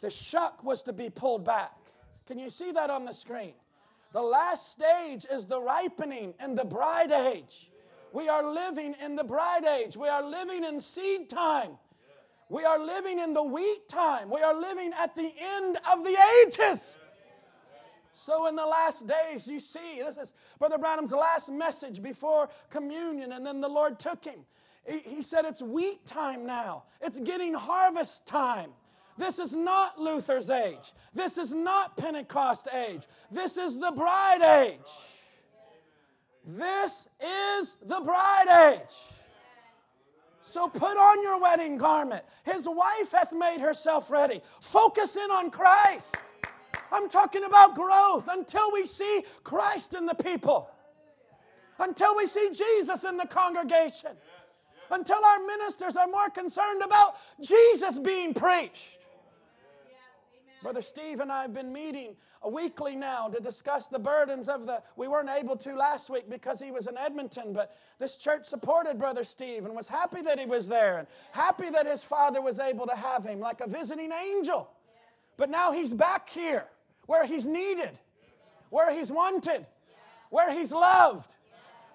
The 0.00 0.08
shuck 0.08 0.62
was 0.62 0.84
to 0.84 0.92
be 0.92 1.10
pulled 1.10 1.44
back. 1.44 1.76
Can 2.28 2.38
you 2.38 2.50
see 2.50 2.70
that 2.70 2.88
on 2.88 3.04
the 3.04 3.12
screen? 3.12 3.54
The 4.12 4.22
last 4.22 4.70
stage 4.70 5.26
is 5.28 5.46
the 5.46 5.60
ripening 5.60 6.34
and 6.38 6.56
the 6.56 6.64
bride 6.64 7.10
age. 7.10 7.68
We 8.12 8.28
are 8.28 8.48
living 8.48 8.94
in 9.04 9.16
the 9.16 9.24
bride 9.24 9.64
age. 9.64 9.96
We 9.96 10.06
are 10.06 10.22
living 10.22 10.62
in 10.62 10.78
seed 10.78 11.28
time. 11.28 11.78
We 12.48 12.64
are 12.64 12.78
living 12.78 13.18
in 13.18 13.32
the 13.32 13.42
wheat 13.42 13.88
time. 13.88 14.30
We 14.30 14.40
are 14.40 14.54
living 14.54 14.92
at 14.96 15.16
the 15.16 15.32
end 15.40 15.78
of 15.92 16.04
the 16.04 16.16
ages. 16.46 16.80
So, 18.20 18.48
in 18.48 18.56
the 18.56 18.66
last 18.66 19.06
days, 19.06 19.46
you 19.46 19.60
see, 19.60 20.02
this 20.04 20.16
is 20.16 20.32
Brother 20.58 20.76
Branham's 20.76 21.12
last 21.12 21.52
message 21.52 22.02
before 22.02 22.50
communion, 22.68 23.30
and 23.30 23.46
then 23.46 23.60
the 23.60 23.68
Lord 23.68 24.00
took 24.00 24.24
him. 24.24 24.40
He 24.84 25.22
said, 25.22 25.44
It's 25.44 25.62
wheat 25.62 26.04
time 26.04 26.44
now, 26.44 26.82
it's 27.00 27.20
getting 27.20 27.54
harvest 27.54 28.26
time. 28.26 28.70
This 29.16 29.38
is 29.38 29.54
not 29.54 30.00
Luther's 30.00 30.50
age. 30.50 30.92
This 31.14 31.38
is 31.38 31.54
not 31.54 31.96
Pentecost 31.96 32.66
age. 32.74 33.02
This 33.30 33.56
is 33.56 33.78
the 33.78 33.92
bride 33.92 34.42
age. 34.42 34.90
This 36.44 37.08
is 37.20 37.76
the 37.84 38.00
bride 38.00 38.74
age. 38.74 38.96
So 40.40 40.68
put 40.68 40.96
on 40.96 41.22
your 41.22 41.40
wedding 41.40 41.76
garment. 41.76 42.24
His 42.44 42.68
wife 42.68 43.12
hath 43.12 43.32
made 43.32 43.60
herself 43.60 44.10
ready. 44.10 44.40
Focus 44.60 45.14
in 45.16 45.30
on 45.30 45.50
Christ. 45.50 46.16
I'm 46.92 47.08
talking 47.08 47.44
about 47.44 47.74
growth 47.74 48.28
until 48.30 48.72
we 48.72 48.86
see 48.86 49.24
Christ 49.44 49.94
in 49.94 50.06
the 50.06 50.14
people, 50.14 50.70
until 51.78 52.16
we 52.16 52.26
see 52.26 52.50
Jesus 52.52 53.04
in 53.04 53.16
the 53.16 53.26
congregation 53.26 54.12
until 54.90 55.22
our 55.24 55.38
ministers 55.40 55.96
are 55.96 56.06
more 56.06 56.30
concerned 56.30 56.82
about 56.82 57.16
Jesus 57.40 57.98
being 57.98 58.34
preached. 58.34 58.98
Brother 60.60 60.82
Steve 60.82 61.20
and 61.20 61.30
I 61.30 61.42
have 61.42 61.54
been 61.54 61.72
meeting 61.72 62.16
weekly 62.44 62.96
now 62.96 63.28
to 63.28 63.40
discuss 63.40 63.86
the 63.86 63.98
burdens 63.98 64.48
of 64.48 64.66
the. 64.66 64.82
We 64.96 65.06
weren't 65.06 65.30
able 65.30 65.56
to 65.58 65.76
last 65.76 66.10
week 66.10 66.28
because 66.28 66.60
he 66.60 66.72
was 66.72 66.88
in 66.88 66.98
Edmonton, 66.98 67.52
but 67.52 67.76
this 68.00 68.16
church 68.16 68.46
supported 68.46 68.98
Brother 68.98 69.22
Steve 69.22 69.66
and 69.66 69.74
was 69.76 69.86
happy 69.86 70.20
that 70.22 70.36
he 70.36 70.46
was 70.46 70.66
there 70.66 70.98
and 70.98 71.06
happy 71.30 71.70
that 71.70 71.86
his 71.86 72.02
father 72.02 72.42
was 72.42 72.58
able 72.58 72.88
to 72.88 72.96
have 72.96 73.24
him 73.24 73.38
like 73.38 73.60
a 73.60 73.68
visiting 73.68 74.10
angel. 74.10 74.68
But 75.38 75.48
now 75.48 75.72
he's 75.72 75.94
back 75.94 76.28
here 76.28 76.66
where 77.06 77.24
he's 77.24 77.46
needed, 77.46 77.96
where 78.68 78.94
he's 78.94 79.10
wanted, 79.10 79.64
where 80.28 80.52
he's 80.52 80.72
loved. 80.72 81.32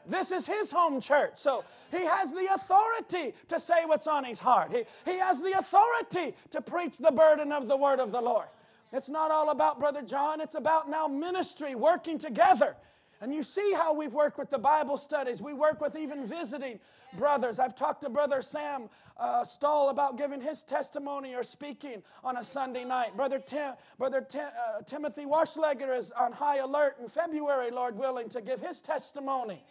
This 0.08 0.32
is 0.32 0.47
his 0.47 0.71
home 0.71 0.99
church. 0.99 1.34
So 1.36 1.63
he 1.91 2.03
has 2.06 2.34
the 2.34 2.47
authority 2.53 3.36
to 3.49 3.60
say 3.60 3.86
what's 3.86 4.08
on 4.08 4.23
his 4.23 4.39
heart. 4.39 4.71
He, 4.71 4.84
he 5.06 5.19
has 5.19 5.41
the 5.41 5.51
authority 5.51 6.36
to 6.49 6.62
preach 6.62 6.97
the 6.97 7.12
burden 7.12 7.51
of 7.51 7.67
the 7.67 7.77
word 7.77 7.99
of 7.99 8.12
the 8.12 8.21
Lord. 8.21 8.47
It's 8.91 9.10
not 9.10 9.32
all 9.32 9.49
about 9.49 9.79
Brother 9.79 10.01
John, 10.01 10.41
it's 10.41 10.56
about 10.56 10.89
now 10.89 11.08
ministry 11.08 11.75
working 11.75 12.17
together. 12.17 12.75
And 13.21 13.34
you 13.34 13.43
see 13.43 13.73
how 13.73 13.93
we've 13.93 14.13
worked 14.13 14.38
with 14.38 14.49
the 14.49 14.60
Bible 14.60 14.97
studies. 14.97 15.41
We 15.41 15.54
work 15.54 15.80
with 15.80 15.95
even 15.95 16.26
visiting 16.26 16.80
brothers. 17.17 17.58
I've 17.58 17.76
talked 17.76 18.02
to 18.02 18.10
Brother 18.10 18.41
Sam 18.41 18.89
uh, 19.17 19.45
Stahl 19.45 19.89
about 19.89 20.17
giving 20.17 20.41
his 20.41 20.63
testimony 20.63 21.34
or 21.34 21.43
speaking 21.43 22.04
on 22.23 22.38
a 22.38 22.43
Sunday 22.43 22.84
night. 22.84 23.15
Brother, 23.15 23.39
Tim, 23.39 23.73
Brother 23.97 24.21
Tim, 24.21 24.47
uh, 24.47 24.82
Timothy 24.82 25.26
Washlegger 25.26 25.93
is 25.93 26.12
on 26.12 26.34
high 26.34 26.58
alert 26.58 26.97
in 27.02 27.08
February, 27.08 27.71
Lord 27.71 27.97
willing, 27.97 28.28
to 28.30 28.41
give 28.41 28.60
his 28.60 28.82
testimony. 28.82 29.63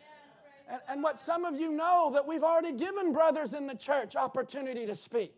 And, 0.68 0.80
and 0.88 1.02
what 1.02 1.20
some 1.20 1.44
of 1.44 1.58
you 1.58 1.72
know 1.72 2.10
that 2.14 2.26
we've 2.26 2.44
already 2.44 2.72
given 2.72 3.12
brothers 3.12 3.52
in 3.52 3.66
the 3.66 3.74
church 3.74 4.16
opportunity 4.16 4.86
to 4.86 4.94
speak. 4.94 5.34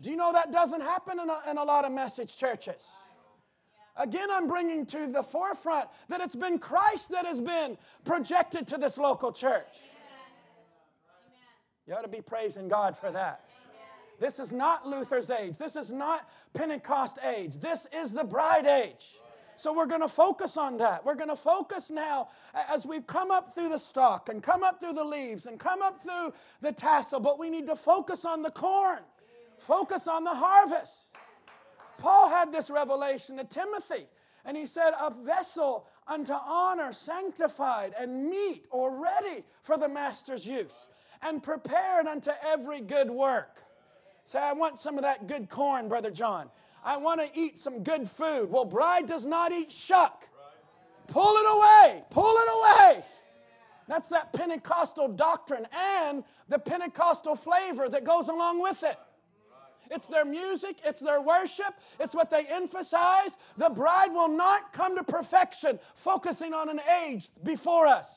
Do 0.00 0.10
you 0.10 0.16
know 0.16 0.32
that 0.32 0.52
doesn't 0.52 0.82
happen 0.82 1.18
in 1.20 1.28
a, 1.28 1.40
in 1.50 1.58
a 1.58 1.64
lot 1.64 1.84
of 1.84 1.92
message 1.92 2.36
churches? 2.36 2.76
Again, 3.96 4.28
I'm 4.30 4.46
bringing 4.46 4.84
to 4.86 5.06
the 5.06 5.22
forefront 5.22 5.88
that 6.08 6.20
it's 6.20 6.36
been 6.36 6.58
Christ 6.58 7.10
that 7.10 7.24
has 7.24 7.40
been 7.40 7.78
projected 8.04 8.66
to 8.68 8.78
this 8.78 8.98
local 8.98 9.32
church. 9.32 9.66
You 11.86 11.94
ought 11.94 12.02
to 12.02 12.08
be 12.08 12.20
praising 12.20 12.68
God 12.68 12.96
for 12.98 13.10
that. 13.12 13.42
This 14.18 14.40
is 14.40 14.52
not 14.52 14.86
Luther's 14.86 15.30
age. 15.30 15.58
This 15.58 15.76
is 15.76 15.90
not 15.90 16.28
Pentecost 16.54 17.18
age. 17.24 17.54
This 17.56 17.86
is 17.94 18.12
the 18.12 18.24
bride 18.24 18.66
age. 18.66 19.18
So 19.58 19.72
we're 19.72 19.86
going 19.86 20.02
to 20.02 20.08
focus 20.08 20.56
on 20.56 20.76
that. 20.78 21.04
We're 21.04 21.14
going 21.14 21.30
to 21.30 21.36
focus 21.36 21.90
now 21.90 22.28
as 22.54 22.84
we've 22.84 23.06
come 23.06 23.30
up 23.30 23.54
through 23.54 23.70
the 23.70 23.78
stalk 23.78 24.28
and 24.28 24.42
come 24.42 24.62
up 24.62 24.80
through 24.80 24.92
the 24.94 25.04
leaves 25.04 25.46
and 25.46 25.58
come 25.58 25.80
up 25.80 26.02
through 26.02 26.32
the 26.60 26.72
tassel, 26.72 27.20
but 27.20 27.38
we 27.38 27.48
need 27.48 27.66
to 27.66 27.76
focus 27.76 28.24
on 28.24 28.42
the 28.42 28.50
corn, 28.50 29.00
focus 29.58 30.08
on 30.08 30.24
the 30.24 30.34
harvest. 30.34 30.92
Paul 32.06 32.28
had 32.28 32.52
this 32.52 32.70
revelation 32.70 33.36
to 33.38 33.42
Timothy, 33.42 34.06
and 34.44 34.56
he 34.56 34.64
said, 34.64 34.92
A 35.00 35.12
vessel 35.12 35.88
unto 36.06 36.34
honor, 36.34 36.92
sanctified 36.92 37.94
and 37.98 38.30
meet 38.30 38.64
or 38.70 38.96
ready 38.96 39.42
for 39.62 39.76
the 39.76 39.88
master's 39.88 40.46
use, 40.46 40.86
and 41.20 41.42
prepared 41.42 42.06
unto 42.06 42.30
every 42.46 42.80
good 42.80 43.10
work. 43.10 43.64
Say, 44.24 44.38
I 44.38 44.52
want 44.52 44.78
some 44.78 44.96
of 44.96 45.02
that 45.02 45.26
good 45.26 45.48
corn, 45.48 45.88
Brother 45.88 46.12
John. 46.12 46.48
I 46.84 46.96
want 46.96 47.20
to 47.20 47.28
eat 47.36 47.58
some 47.58 47.82
good 47.82 48.08
food. 48.08 48.52
Well, 48.52 48.64
bride 48.64 49.08
does 49.08 49.26
not 49.26 49.50
eat 49.50 49.72
shuck. 49.72 50.28
Pull 51.08 51.34
it 51.34 51.56
away. 51.56 52.04
Pull 52.10 52.36
it 52.36 52.48
away. 52.54 53.04
That's 53.88 54.10
that 54.10 54.32
Pentecostal 54.32 55.08
doctrine 55.08 55.66
and 55.98 56.22
the 56.48 56.60
Pentecostal 56.60 57.34
flavor 57.34 57.88
that 57.88 58.04
goes 58.04 58.28
along 58.28 58.62
with 58.62 58.84
it. 58.84 58.96
It's 59.90 60.08
their 60.08 60.24
music, 60.24 60.78
it's 60.84 61.00
their 61.00 61.20
worship, 61.20 61.74
it's 62.00 62.14
what 62.14 62.30
they 62.30 62.46
emphasize. 62.46 63.38
The 63.56 63.70
bride 63.70 64.12
will 64.12 64.28
not 64.28 64.72
come 64.72 64.96
to 64.96 65.04
perfection 65.04 65.78
focusing 65.94 66.52
on 66.52 66.68
an 66.68 66.80
age 67.02 67.30
before 67.42 67.86
us. 67.86 68.10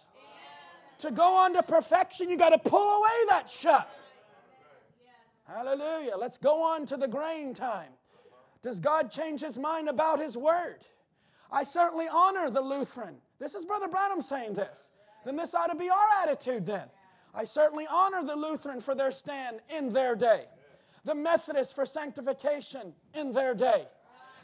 To 1.00 1.12
go 1.12 1.38
on 1.38 1.54
to 1.54 1.64
perfection, 1.64 2.30
you 2.30 2.38
got 2.38 2.50
to 2.50 2.58
pull 2.58 3.00
away 3.00 3.10
that 3.30 3.50
shuck. 3.50 3.90
Hallelujah. 5.48 6.16
Let's 6.18 6.38
go 6.38 6.62
on 6.62 6.86
to 6.88 6.98
the 6.98 7.08
grain 7.08 7.54
time. 7.54 7.90
Does 8.62 8.80
God 8.80 9.10
change 9.10 9.42
his 9.42 9.58
mind 9.58 9.88
about 9.88 10.20
his 10.20 10.36
word? 10.36 10.80
I 11.52 11.64
certainly 11.64 12.08
honor 12.12 12.50
the 12.50 12.62
Lutheran. 12.62 13.16
This 13.40 13.56
is 13.56 13.66
Brother 13.66 13.88
Branham 13.88 14.22
saying 14.22 14.54
this. 14.54 14.90
Then 15.26 15.36
this 15.36 15.56
ought 15.56 15.68
to 15.68 15.76
be 15.76 15.90
our 15.90 16.08
attitude 16.22 16.66
then. 16.66 16.88
I 17.34 17.44
certainly 17.44 17.88
honor 17.90 18.24
the 18.24 18.36
Lutheran 18.36 18.82
for 18.82 18.96
their 18.96 19.12
stand 19.12 19.60
in 19.76 19.90
their 19.90 20.16
day, 20.16 20.46
the 21.06 21.16
Methodist 21.16 21.76
for 21.76 21.86
sanctification 21.86 22.94
in 23.14 23.32
their 23.32 23.54
day 23.54 23.88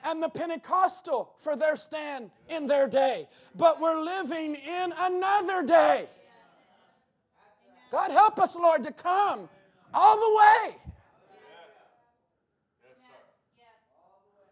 and 0.05 0.21
the 0.21 0.29
Pentecostal 0.29 1.33
for 1.39 1.55
their 1.55 1.75
stand 1.75 2.29
in 2.47 2.67
their 2.67 2.87
day. 2.87 3.27
But 3.55 3.81
we're 3.81 3.99
living 4.01 4.55
in 4.55 4.93
another 4.97 5.63
day. 5.63 6.07
God 7.91 8.11
help 8.11 8.39
us, 8.39 8.55
Lord, 8.55 8.83
to 8.83 8.91
come 8.91 9.49
all 9.93 10.15
the 10.15 10.37
way. 10.37 10.75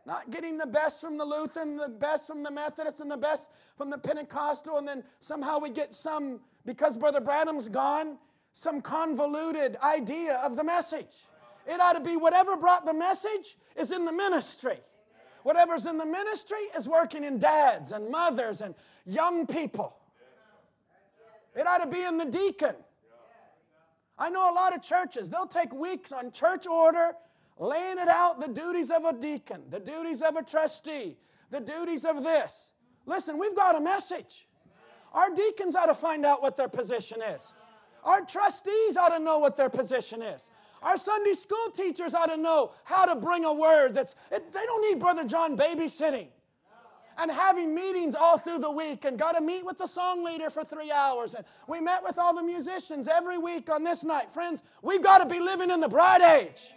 Not 0.05 0.31
getting 0.31 0.57
the 0.57 0.65
best 0.65 0.99
from 0.99 1.17
the 1.17 1.23
Lutheran, 1.23 1.77
the 1.77 1.87
best 1.87 2.27
from 2.27 2.43
the 2.43 2.51
Methodist, 2.51 2.99
and 2.99 3.09
the 3.09 3.17
best 3.17 3.49
from 3.77 3.89
the 3.89 3.97
Pentecostal, 3.97 4.77
and 4.77 4.85
then 4.85 5.01
somehow 5.19 5.59
we 5.59 5.69
get 5.69 5.93
some, 5.93 6.41
because 6.65 6.97
Brother 6.97 7.21
Branham's 7.21 7.69
gone, 7.69 8.17
some 8.51 8.81
convoluted 8.81 9.77
idea 9.77 10.41
of 10.43 10.57
the 10.57 10.63
message. 10.63 11.07
It 11.65 11.79
ought 11.79 11.93
to 11.93 12.01
be 12.01 12.17
whatever 12.17 12.57
brought 12.57 12.85
the 12.85 12.93
message 12.93 13.57
is 13.75 13.91
in 13.91 14.05
the 14.05 14.11
ministry. 14.11 14.79
Whatever's 15.43 15.85
in 15.85 15.97
the 15.97 16.05
ministry 16.05 16.57
is 16.75 16.87
working 16.87 17.23
in 17.23 17.37
dads 17.37 17.91
and 17.91 18.09
mothers 18.09 18.61
and 18.61 18.75
young 19.05 19.45
people. 19.45 19.95
It 21.55 21.67
ought 21.67 21.79
to 21.79 21.87
be 21.87 22.01
in 22.01 22.17
the 22.17 22.25
deacon. 22.25 22.75
I 24.17 24.29
know 24.29 24.51
a 24.51 24.55
lot 24.55 24.75
of 24.75 24.81
churches, 24.81 25.29
they'll 25.29 25.47
take 25.47 25.73
weeks 25.73 26.11
on 26.11 26.31
church 26.31 26.67
order, 26.67 27.13
laying 27.57 27.97
it 27.97 28.07
out 28.07 28.39
the 28.39 28.47
duties 28.47 28.89
of 28.91 29.05
a 29.05 29.13
deacon, 29.13 29.63
the 29.69 29.79
duties 29.79 30.21
of 30.21 30.35
a 30.35 30.43
trustee, 30.43 31.17
the 31.49 31.59
duties 31.59 32.05
of 32.05 32.23
this. 32.23 32.71
Listen, 33.05 33.37
we've 33.37 33.55
got 33.55 33.75
a 33.75 33.81
message. 33.81 34.47
Our 35.13 35.29
deacons 35.33 35.75
ought 35.75 35.87
to 35.87 35.95
find 35.95 36.25
out 36.25 36.41
what 36.41 36.55
their 36.57 36.69
position 36.69 37.21
is. 37.21 37.53
Our 38.03 38.21
trustees 38.21 38.97
ought 38.97 39.09
to 39.09 39.19
know 39.19 39.39
what 39.39 39.55
their 39.55 39.69
position 39.69 40.21
is. 40.21 40.49
Our 40.83 40.97
Sunday 40.97 41.33
school 41.33 41.71
teachers 41.73 42.13
ought 42.13 42.27
to 42.27 42.37
know 42.37 42.71
how 42.83 43.05
to 43.05 43.15
bring 43.15 43.45
a 43.45 43.53
word 43.53 43.95
that's, 43.95 44.15
it, 44.31 44.51
they 44.51 44.65
don't 44.65 44.81
need 44.91 44.99
Brother 44.99 45.23
John 45.23 45.57
babysitting 45.57 46.27
and 47.17 47.31
having 47.31 47.73
meetings 47.73 48.15
all 48.15 48.37
through 48.37 48.59
the 48.59 48.71
week 48.71 49.05
and 49.05 49.17
got 49.17 49.33
to 49.33 49.41
meet 49.41 49.65
with 49.65 49.77
the 49.77 49.87
song 49.87 50.23
leader 50.23 50.49
for 50.49 50.63
three 50.63 50.91
hours. 50.91 51.33
And 51.35 51.45
we 51.67 51.79
met 51.79 52.03
with 52.03 52.17
all 52.17 52.33
the 52.33 52.43
musicians 52.43 53.07
every 53.07 53.37
week 53.37 53.69
on 53.69 53.83
this 53.83 54.03
night. 54.03 54.33
Friends, 54.33 54.63
we've 54.81 55.03
got 55.03 55.19
to 55.19 55.25
be 55.25 55.39
living 55.39 55.69
in 55.69 55.79
the 55.79 55.89
bride 55.89 56.21
age 56.21 56.73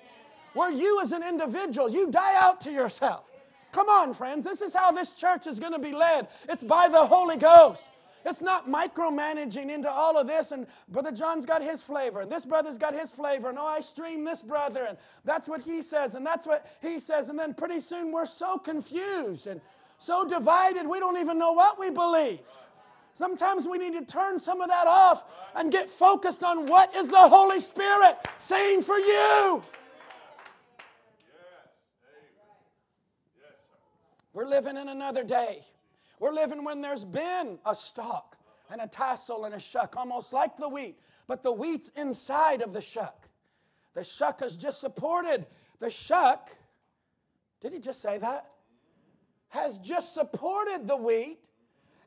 where 0.52 0.70
you 0.70 1.00
as 1.02 1.12
an 1.12 1.22
individual, 1.22 1.88
you 1.88 2.10
die 2.10 2.34
out 2.36 2.60
to 2.62 2.70
yourself. 2.70 3.24
Come 3.72 3.88
on, 3.88 4.14
friends. 4.14 4.44
This 4.44 4.62
is 4.62 4.74
how 4.74 4.90
this 4.90 5.12
church 5.12 5.46
is 5.46 5.58
going 5.60 5.72
to 5.72 5.78
be 5.78 5.92
led. 5.92 6.28
It's 6.48 6.62
by 6.62 6.88
the 6.88 7.04
Holy 7.04 7.36
Ghost. 7.36 7.82
It's 8.26 8.42
not 8.42 8.68
micromanaging 8.68 9.70
into 9.70 9.88
all 9.88 10.18
of 10.18 10.26
this, 10.26 10.50
and 10.50 10.66
Brother 10.88 11.12
John's 11.12 11.46
got 11.46 11.62
his 11.62 11.80
flavor, 11.80 12.22
and 12.22 12.30
this 12.30 12.44
brother's 12.44 12.76
got 12.76 12.92
his 12.92 13.08
flavor, 13.08 13.48
and 13.48 13.56
oh, 13.56 13.64
I 13.64 13.80
stream 13.80 14.24
this 14.24 14.42
brother, 14.42 14.84
and 14.88 14.98
that's 15.24 15.46
what 15.46 15.60
he 15.60 15.80
says, 15.80 16.16
and 16.16 16.26
that's 16.26 16.44
what 16.44 16.66
he 16.82 16.98
says, 16.98 17.28
and 17.28 17.38
then 17.38 17.54
pretty 17.54 17.78
soon 17.78 18.10
we're 18.10 18.26
so 18.26 18.58
confused 18.58 19.46
and 19.46 19.60
so 19.98 20.26
divided 20.26 20.88
we 20.88 20.98
don't 20.98 21.16
even 21.18 21.38
know 21.38 21.52
what 21.52 21.78
we 21.78 21.88
believe. 21.88 22.40
Sometimes 23.14 23.66
we 23.66 23.78
need 23.78 23.92
to 23.92 24.04
turn 24.04 24.40
some 24.40 24.60
of 24.60 24.68
that 24.68 24.88
off 24.88 25.22
and 25.54 25.70
get 25.70 25.88
focused 25.88 26.42
on 26.42 26.66
what 26.66 26.94
is 26.96 27.08
the 27.08 27.16
Holy 27.16 27.60
Spirit 27.60 28.16
saying 28.38 28.82
for 28.82 28.98
you. 28.98 29.62
We're 34.32 34.48
living 34.48 34.76
in 34.76 34.88
another 34.88 35.22
day. 35.22 35.62
We're 36.18 36.32
living 36.32 36.64
when 36.64 36.80
there's 36.80 37.04
been 37.04 37.58
a 37.64 37.74
stalk 37.74 38.36
and 38.70 38.80
a 38.80 38.86
tassel 38.86 39.44
and 39.44 39.54
a 39.54 39.60
shuck, 39.60 39.96
almost 39.96 40.32
like 40.32 40.56
the 40.56 40.68
wheat, 40.68 40.98
but 41.26 41.42
the 41.42 41.52
wheat's 41.52 41.90
inside 41.96 42.62
of 42.62 42.72
the 42.72 42.80
shuck. 42.80 43.28
The 43.94 44.04
shuck 44.04 44.40
has 44.40 44.56
just 44.56 44.80
supported. 44.80 45.46
The 45.78 45.90
shuck, 45.90 46.56
did 47.60 47.72
he 47.72 47.78
just 47.78 48.00
say 48.00 48.18
that? 48.18 48.50
Has 49.48 49.78
just 49.78 50.14
supported 50.14 50.86
the 50.86 50.96
wheat 50.96 51.38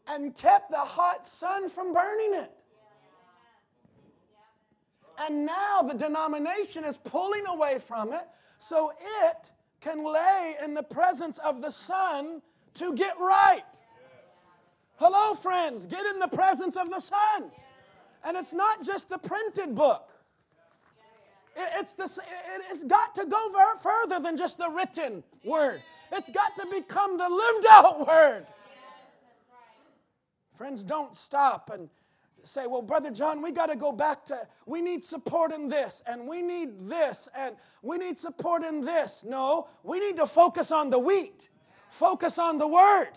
and 0.08 0.36
kept 0.36 0.72
the 0.72 0.78
hot 0.78 1.26
sun 1.26 1.70
from 1.70 1.94
burning 1.94 2.34
it. 2.34 2.52
And 5.20 5.46
now 5.46 5.82
the 5.82 5.94
denomination 5.94 6.84
is 6.86 6.98
pulling 6.98 7.46
away 7.48 7.80
from 7.80 8.14
it 8.14 8.28
so 8.58 8.92
it 9.22 9.52
can 9.82 10.04
lay 10.04 10.56
in 10.64 10.74
the 10.74 10.84
presence 10.84 11.38
of 11.40 11.62
the 11.62 11.72
sun 11.72 12.42
to 12.76 12.94
get 12.94 13.20
ripe. 13.20 13.69
Hello, 15.00 15.34
friends, 15.34 15.86
get 15.86 16.06
in 16.06 16.20
the 16.20 16.28
presence 16.28 16.76
of 16.76 16.90
the 16.90 17.00
Son. 17.00 17.50
And 18.26 18.36
it's 18.36 18.52
not 18.52 18.84
just 18.84 19.08
the 19.08 19.18
printed 19.18 19.74
book. 19.74 20.12
It's, 21.78 21.94
the, 21.94 22.04
it's 22.70 22.84
got 22.84 23.16
to 23.16 23.26
go 23.26 23.50
further 23.82 24.20
than 24.20 24.36
just 24.36 24.58
the 24.58 24.70
written 24.70 25.24
word. 25.46 25.82
It's 26.12 26.30
got 26.30 26.54
to 26.58 26.68
become 26.70 27.18
the 27.18 27.30
lived 27.30 27.66
out 27.72 28.06
word. 28.06 28.46
Friends, 30.58 30.84
don't 30.84 31.16
stop 31.16 31.72
and 31.74 31.88
say, 32.44 32.68
well, 32.68 32.82
Brother 32.82 33.12
John, 33.12 33.42
we 33.42 33.52
got 33.52 33.68
to 33.68 33.78
go 33.78 33.94
back 33.94 34.26
to, 34.26 34.46
we 34.66 34.82
need 34.82 35.02
support 35.02 35.54
in 35.54 35.70
this, 35.70 36.04
and 36.08 36.28
we 36.28 36.42
need 36.42 36.90
this, 36.90 37.30
and 37.38 37.56
we 37.82 37.98
need 37.98 38.18
support 38.18 38.66
in 38.66 38.82
this. 38.82 39.24
No, 39.26 39.70
we 39.82 40.02
need 40.02 40.18
to 40.18 40.28
focus 40.28 40.74
on 40.74 40.90
the 40.90 41.00
wheat, 41.00 41.48
focus 41.90 42.38
on 42.38 42.58
the 42.58 42.68
word. 42.68 43.12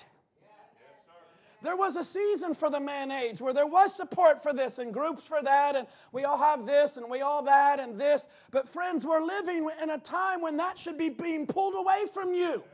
There 1.62 1.76
was 1.76 1.94
a 1.94 2.02
season 2.02 2.54
for 2.54 2.68
the 2.68 2.80
man 2.80 3.12
age 3.12 3.40
where 3.40 3.54
there 3.54 3.66
was 3.66 3.94
support 3.94 4.42
for 4.42 4.52
this 4.52 4.78
and 4.78 4.92
groups 4.92 5.22
for 5.22 5.40
that, 5.42 5.76
and 5.76 5.86
we 6.10 6.24
all 6.24 6.36
have 6.36 6.66
this 6.66 6.96
and 6.96 7.08
we 7.08 7.20
all 7.20 7.42
that 7.44 7.78
and 7.78 7.98
this. 7.98 8.26
But, 8.50 8.68
friends, 8.68 9.06
we're 9.06 9.22
living 9.22 9.68
in 9.80 9.90
a 9.90 9.98
time 9.98 10.40
when 10.42 10.56
that 10.56 10.76
should 10.76 10.98
be 10.98 11.08
being 11.08 11.46
pulled 11.46 11.74
away 11.76 12.04
from 12.12 12.34
you, 12.34 12.64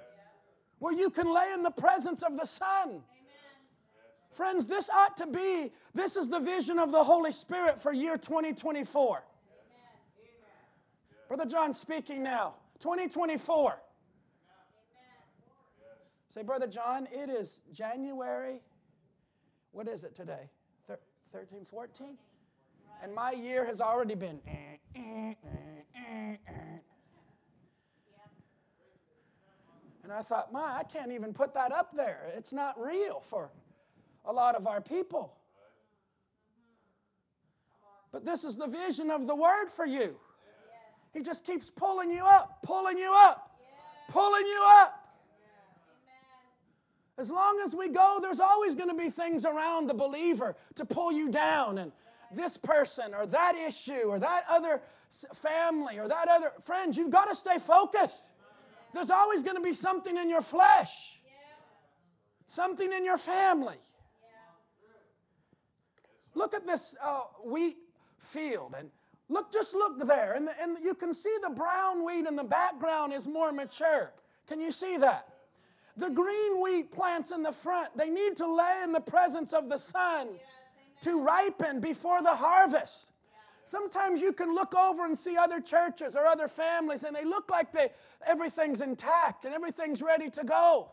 where 0.78 0.94
you 0.94 1.10
can 1.10 1.32
lay 1.32 1.52
in 1.52 1.62
the 1.62 1.70
presence 1.70 2.22
of 2.22 2.38
the 2.38 2.46
Son. 2.46 3.02
Friends, 4.32 4.66
this 4.66 4.88
ought 4.88 5.16
to 5.18 5.26
be, 5.26 5.70
this 5.94 6.16
is 6.16 6.30
the 6.30 6.40
vision 6.40 6.78
of 6.78 6.90
the 6.90 7.02
Holy 7.02 7.32
Spirit 7.32 7.80
for 7.80 7.92
year 7.92 8.16
2024. 8.16 9.08
Amen. 9.08 9.24
Brother 11.28 11.44
John 11.44 11.74
speaking 11.74 12.22
now. 12.22 12.54
2024. 12.80 13.82
Say, 16.32 16.42
Brother 16.42 16.68
John, 16.68 17.08
it 17.10 17.28
is 17.28 17.60
January 17.72 18.60
what 19.72 19.88
is 19.88 20.04
it 20.04 20.14
today? 20.14 20.50
13, 21.32 21.64
14? 21.64 22.06
And 23.02 23.14
my 23.14 23.32
year 23.32 23.64
has 23.64 23.80
already 23.80 24.14
been. 24.14 24.40
Eh, 24.46 24.52
eh, 24.96 25.34
eh, 25.94 26.36
and 30.02 30.12
I 30.12 30.22
thought, 30.22 30.52
my, 30.52 30.78
I 30.78 30.82
can't 30.84 31.12
even 31.12 31.32
put 31.34 31.52
that 31.54 31.70
up 31.70 31.94
there. 31.94 32.32
It's 32.34 32.52
not 32.52 32.80
real 32.80 33.20
for 33.20 33.50
a 34.24 34.32
lot 34.32 34.54
of 34.54 34.66
our 34.66 34.80
people. 34.80 35.34
But 38.10 38.24
this 38.24 38.42
is 38.42 38.56
the 38.56 38.66
vision 38.66 39.10
of 39.10 39.26
the 39.26 39.34
word 39.34 39.68
for 39.68 39.84
you. 39.84 40.16
He 41.12 41.20
just 41.20 41.44
keeps 41.44 41.70
pulling 41.70 42.10
you 42.10 42.24
up, 42.24 42.62
pulling 42.62 42.96
you 42.96 43.12
up, 43.14 43.58
pulling 44.08 44.46
you 44.46 44.64
up. 44.66 44.97
As 47.18 47.30
long 47.30 47.60
as 47.64 47.74
we 47.74 47.88
go, 47.88 48.18
there's 48.22 48.38
always 48.38 48.76
going 48.76 48.88
to 48.88 48.94
be 48.94 49.10
things 49.10 49.44
around 49.44 49.88
the 49.88 49.94
believer 49.94 50.54
to 50.76 50.84
pull 50.84 51.10
you 51.10 51.30
down. 51.30 51.78
And 51.78 51.90
this 52.32 52.56
person 52.56 53.12
or 53.12 53.26
that 53.26 53.54
issue 53.56 54.04
or 54.06 54.20
that 54.20 54.44
other 54.48 54.80
family 55.34 55.98
or 55.98 56.06
that 56.06 56.28
other 56.28 56.52
friends, 56.62 56.96
you've 56.96 57.10
got 57.10 57.24
to 57.26 57.34
stay 57.34 57.58
focused. 57.58 58.22
There's 58.94 59.10
always 59.10 59.42
going 59.42 59.56
to 59.56 59.62
be 59.62 59.72
something 59.72 60.16
in 60.16 60.30
your 60.30 60.42
flesh, 60.42 61.18
something 62.46 62.92
in 62.92 63.04
your 63.04 63.18
family. 63.18 63.78
Look 66.34 66.54
at 66.54 66.66
this 66.66 66.94
uh, 67.02 67.22
wheat 67.44 67.78
field 68.18 68.74
and 68.78 68.90
look, 69.28 69.52
just 69.52 69.74
look 69.74 70.06
there, 70.06 70.34
and, 70.34 70.46
the, 70.46 70.52
and 70.62 70.78
you 70.82 70.94
can 70.94 71.12
see 71.12 71.34
the 71.42 71.50
brown 71.50 72.04
wheat 72.04 72.26
in 72.26 72.36
the 72.36 72.44
background 72.44 73.12
is 73.12 73.26
more 73.26 73.50
mature. 73.50 74.12
Can 74.46 74.60
you 74.60 74.70
see 74.70 74.96
that? 74.98 75.28
The 75.98 76.10
green 76.10 76.62
wheat 76.62 76.92
plants 76.92 77.32
in 77.32 77.42
the 77.42 77.52
front, 77.52 77.96
they 77.96 78.08
need 78.08 78.36
to 78.36 78.46
lay 78.46 78.82
in 78.84 78.92
the 78.92 79.00
presence 79.00 79.52
of 79.52 79.68
the 79.68 79.78
sun 79.78 80.28
to 81.02 81.20
ripen 81.20 81.80
before 81.80 82.22
the 82.22 82.34
harvest. 82.34 83.06
Sometimes 83.64 84.22
you 84.22 84.32
can 84.32 84.54
look 84.54 84.74
over 84.76 85.04
and 85.04 85.18
see 85.18 85.36
other 85.36 85.60
churches 85.60 86.14
or 86.14 86.24
other 86.24 86.46
families, 86.46 87.02
and 87.02 87.14
they 87.14 87.24
look 87.24 87.50
like 87.50 87.72
they, 87.72 87.90
everything's 88.24 88.80
intact 88.80 89.44
and 89.44 89.52
everything's 89.52 90.00
ready 90.00 90.30
to 90.30 90.44
go. 90.44 90.92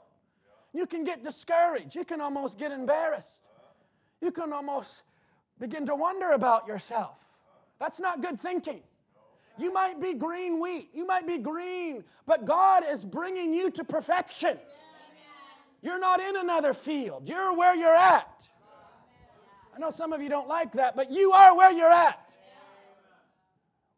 You 0.74 0.88
can 0.88 1.04
get 1.04 1.24
discouraged. 1.24 1.96
You 1.96 2.04
can 2.04 2.20
almost 2.20 2.58
get 2.58 2.72
embarrassed. 2.72 3.40
You 4.22 4.32
can 4.32 4.52
almost 4.52 5.04
begin 5.60 5.86
to 5.86 5.96
wonder 5.96 6.32
about 6.32 6.68
yourself. 6.68 7.16
That's 7.80 8.00
not 8.00 8.22
good 8.22 8.40
thinking. 8.40 8.82
You 9.58 9.72
might 9.72 10.02
be 10.02 10.14
green 10.14 10.60
wheat, 10.60 10.90
you 10.94 11.06
might 11.06 11.26
be 11.26 11.38
green, 11.38 12.04
but 12.26 12.44
God 12.44 12.84
is 12.90 13.06
bringing 13.06 13.54
you 13.54 13.72
to 13.72 13.84
perfection. 13.86 14.58
You're 15.82 16.00
not 16.00 16.20
in 16.20 16.38
another 16.38 16.74
field. 16.74 17.28
You're 17.28 17.56
where 17.56 17.76
you're 17.76 17.96
at. 17.96 18.50
I 19.76 19.80
know 19.80 19.90
some 19.90 20.14
of 20.14 20.22
you 20.22 20.30
don't 20.30 20.48
like 20.48 20.72
that, 20.74 20.96
but 20.96 21.12
you 21.12 21.32
are 21.34 21.56
where 21.56 21.72
you're 21.72 21.92
at. 21.92 22.20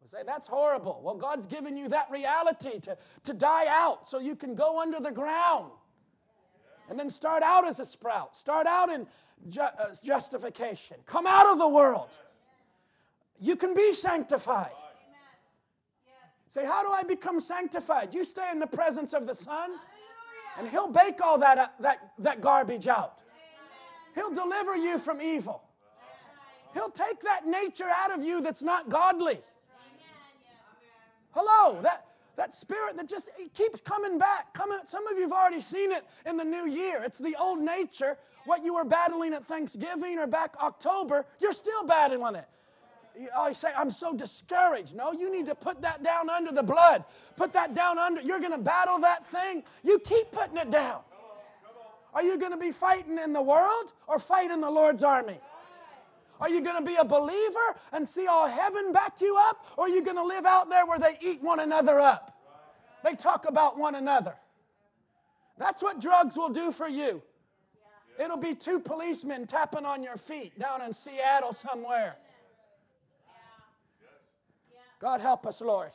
say, 0.05 0.17
that's 0.25 0.47
horrible. 0.47 1.01
Well, 1.03 1.15
God's 1.15 1.45
given 1.45 1.78
you 1.78 1.89
that 1.89 2.09
reality 2.09 2.80
to, 2.80 2.97
to 3.23 3.34
die 3.34 3.67
out 3.67 4.07
so 4.07 4.19
you 4.19 4.36
can 4.36 4.55
go 4.55 4.82
under 4.82 4.99
the 4.99 5.11
ground 5.11 5.71
and 6.89 6.97
then 6.99 7.09
start 7.09 7.43
out 7.43 7.67
as 7.67 7.80
a 7.80 7.86
sprout, 7.86 8.36
start 8.36 8.65
out 8.65 8.89
in 8.89 9.05
ju- 9.49 9.61
uh, 9.61 9.93
justification, 10.03 10.97
come 11.05 11.28
out 11.28 11.51
of 11.51 11.59
the 11.59 11.67
world. 11.67 12.09
You 13.39 13.55
can 13.55 13.73
be 13.73 13.93
sanctified. 13.93 14.71
Say, 16.47 16.65
how 16.65 16.82
do 16.82 16.89
I 16.89 17.03
become 17.03 17.39
sanctified? 17.39 18.15
You 18.15 18.23
stay 18.23 18.49
in 18.51 18.59
the 18.59 18.67
presence 18.67 19.13
of 19.13 19.28
the 19.28 19.36
Son. 19.36 19.71
And 20.57 20.67
He'll 20.69 20.87
bake 20.91 21.21
all 21.21 21.37
that, 21.39 21.57
uh, 21.57 21.67
that, 21.79 22.11
that 22.19 22.41
garbage 22.41 22.87
out. 22.87 23.13
He'll 24.15 24.33
deliver 24.33 24.75
you 24.75 24.97
from 24.97 25.21
evil. 25.21 25.61
He'll 26.73 26.89
take 26.89 27.21
that 27.21 27.45
nature 27.45 27.85
out 27.85 28.11
of 28.11 28.23
you 28.23 28.41
that's 28.41 28.63
not 28.63 28.89
godly. 28.89 29.39
Hello, 31.31 31.79
that, 31.81 32.05
that 32.35 32.53
spirit 32.53 32.97
that 32.97 33.07
just 33.07 33.29
keeps 33.53 33.79
coming 33.79 34.17
back. 34.17 34.53
Coming, 34.53 34.79
some 34.85 35.05
of 35.07 35.17
you 35.17 35.23
have 35.23 35.31
already 35.31 35.61
seen 35.61 35.91
it 35.91 36.03
in 36.25 36.37
the 36.37 36.43
new 36.43 36.67
year. 36.67 37.03
It's 37.03 37.19
the 37.19 37.35
old 37.39 37.59
nature. 37.59 38.17
What 38.45 38.63
you 38.63 38.73
were 38.73 38.85
battling 38.85 39.33
at 39.33 39.45
Thanksgiving 39.45 40.17
or 40.17 40.25
back 40.25 40.55
October, 40.61 41.25
you're 41.39 41.53
still 41.53 41.85
battling 41.85 42.35
it. 42.35 42.47
I 43.38 43.53
say, 43.53 43.70
I'm 43.76 43.91
so 43.91 44.13
discouraged. 44.13 44.95
No, 44.95 45.11
you 45.11 45.32
need 45.32 45.45
to 45.47 45.55
put 45.55 45.82
that 45.82 46.03
down 46.03 46.30
under 46.30 46.51
the 46.51 46.63
blood. 46.63 47.03
Put 47.36 47.53
that 47.53 47.74
down 47.74 47.97
under. 47.97 48.22
You're 48.22 48.39
going 48.39 48.51
to 48.51 48.57
battle 48.57 48.99
that 48.99 49.28
thing. 49.28 49.63
You 49.84 49.99
keep 49.99 50.32
putting 50.32 50.57
it 50.57 50.70
down. 50.70 51.01
Are 52.13 52.24
you 52.24 52.38
going 52.38 52.51
to 52.51 52.57
be 52.57 52.72
fighting 52.72 53.18
in 53.18 53.34
the 53.34 53.41
world 53.41 53.93
or 54.07 54.20
fight 54.20 54.49
in 54.51 54.61
the 54.61 54.72
Lord's 54.72 55.03
army? 55.03 55.39
Are 56.39 56.49
you 56.49 56.61
going 56.61 56.78
to 56.78 56.86
be 56.86 56.95
a 56.95 57.05
believer 57.05 57.76
and 57.91 58.07
see 58.07 58.28
all 58.28 58.47
heaven 58.47 58.91
back 58.91 59.22
you 59.22 59.36
up? 59.38 59.65
Or 59.76 59.86
are 59.86 59.89
you 59.89 60.03
going 60.03 60.18
to 60.18 60.24
live 60.24 60.45
out 60.45 60.70
there 60.70 60.86
where 60.86 60.99
they 60.99 61.18
eat 61.22 61.41
one 61.41 61.59
another 61.59 61.99
up? 61.99 62.38
They 63.03 63.15
talk 63.15 63.47
about 63.47 63.78
one 63.78 63.95
another. 63.95 64.36
That's 65.57 65.82
what 65.82 65.99
drugs 65.99 66.36
will 66.36 66.49
do 66.49 66.72
for 66.72 66.88
you. 66.88 67.22
It'll 68.20 68.38
be 68.38 68.55
two 68.55 68.80
policemen 68.80 69.45
tapping 69.45 69.86
on 69.86 70.03
your 70.03 70.18
feet 70.18 70.57
down 70.57 70.82
in 70.82 70.93
Seattle 70.93 71.53
somewhere. 71.53 72.15
God 74.99 75.21
help 75.21 75.45
us, 75.45 75.61
Lord. 75.61 75.91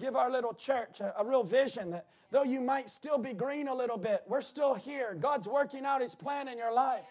Give 0.00 0.16
our 0.16 0.30
little 0.30 0.54
church 0.54 1.00
a, 1.00 1.20
a, 1.20 1.24
real 1.24 1.44
vision 1.44 1.90
that 1.90 2.06
though 2.30 2.42
you 2.42 2.60
might 2.60 2.90
still 2.90 3.18
be 3.18 3.32
green 3.32 3.68
a 3.68 3.74
little 3.74 3.98
bit, 3.98 4.22
we're 4.26 4.40
still 4.40 4.74
here. 4.74 5.14
God's 5.14 5.46
working 5.46 5.84
out 5.84 6.00
His 6.00 6.14
plan 6.14 6.48
in 6.48 6.58
your 6.58 6.72
life 6.72 7.04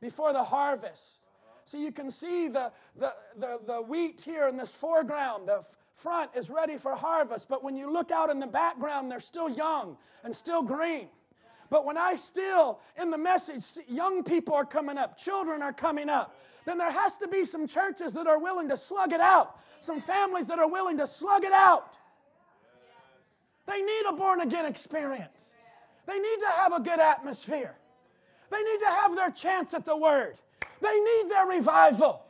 before 0.00 0.32
the 0.32 0.42
harvest. 0.42 1.20
So 1.64 1.76
you 1.76 1.92
can 1.92 2.10
see 2.10 2.48
the, 2.48 2.72
the, 2.96 3.12
the, 3.36 3.60
the 3.66 3.82
wheat 3.82 4.22
here 4.22 4.48
in 4.48 4.56
this 4.56 4.70
foreground. 4.70 5.48
The 5.48 5.64
front 5.94 6.30
is 6.34 6.48
ready 6.48 6.78
for 6.78 6.94
harvest, 6.94 7.48
but 7.48 7.62
when 7.62 7.76
you 7.76 7.92
look 7.92 8.10
out 8.10 8.30
in 8.30 8.40
the 8.40 8.46
background, 8.46 9.10
they're 9.10 9.20
still 9.20 9.50
young 9.50 9.96
and 10.24 10.34
still 10.34 10.62
green. 10.62 11.08
But 11.70 11.84
when 11.84 11.98
I 11.98 12.14
still, 12.14 12.80
in 13.00 13.10
the 13.10 13.18
message, 13.18 13.84
young 13.88 14.24
people 14.24 14.54
are 14.54 14.64
coming 14.64 14.96
up, 14.96 15.18
children 15.18 15.62
are 15.62 15.72
coming 15.72 16.08
up, 16.08 16.34
then 16.64 16.78
there 16.78 16.90
has 16.90 17.18
to 17.18 17.28
be 17.28 17.44
some 17.44 17.66
churches 17.66 18.14
that 18.14 18.26
are 18.26 18.38
willing 18.38 18.68
to 18.68 18.76
slug 18.76 19.12
it 19.12 19.20
out, 19.20 19.58
some 19.80 20.00
families 20.00 20.46
that 20.46 20.58
are 20.58 20.68
willing 20.68 20.96
to 20.98 21.06
slug 21.06 21.44
it 21.44 21.52
out. 21.52 21.92
They 23.66 23.82
need 23.82 24.02
a 24.08 24.12
born 24.14 24.40
again 24.40 24.64
experience, 24.64 25.50
they 26.06 26.18
need 26.18 26.38
to 26.40 26.48
have 26.56 26.72
a 26.72 26.80
good 26.80 27.00
atmosphere, 27.00 27.74
they 28.50 28.62
need 28.62 28.80
to 28.80 28.90
have 28.90 29.14
their 29.14 29.30
chance 29.30 29.74
at 29.74 29.84
the 29.84 29.96
word, 29.96 30.36
they 30.80 30.98
need 30.98 31.30
their 31.30 31.46
revival. 31.46 32.22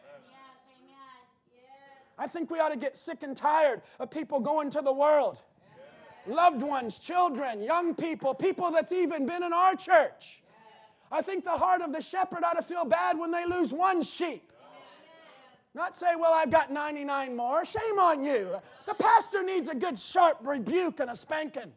I 2.20 2.26
think 2.26 2.51
we 2.51 2.59
ought 2.59 2.70
to 2.70 2.76
get 2.76 2.97
sick 2.97 3.22
and 3.22 3.36
tired 3.36 3.80
of 4.01 4.11
people 4.11 4.41
going 4.41 4.70
to 4.70 4.82
the 4.82 4.93
world 4.93 5.39
loved 6.29 6.62
ones, 6.62 6.99
children, 6.99 7.62
young 7.62 7.95
people, 7.95 8.35
people 8.35 8.70
that's 8.70 8.93
even 8.93 9.26
been 9.26 9.43
in 9.43 9.53
our 9.53 9.74
church. 9.74 10.43
I 11.11 11.22
think 11.22 11.45
the 11.45 11.51
heart 11.51 11.81
of 11.81 11.93
the 11.93 12.03
shepherd 12.03 12.45
ought 12.45 12.55
to 12.55 12.62
feel 12.62 12.85
bad 12.85 13.18
when 13.18 13.31
they 13.31 13.47
lose 13.47 13.72
one 13.72 14.03
sheep. 14.03 14.53
Not 15.74 15.97
say, 15.97 16.16
well, 16.18 16.33
I've 16.33 16.51
got 16.51 16.72
99 16.72 17.37
more. 17.37 17.64
Shame 17.64 17.99
on 17.99 18.24
you. 18.24 18.57
The 18.87 18.95
pastor 18.95 19.43
needs 19.43 19.68
a 19.68 19.74
good, 19.74 19.99
sharp 19.99 20.39
rebuke 20.43 21.01
and 21.01 21.11
a 21.11 21.16
spanking. 21.16 21.72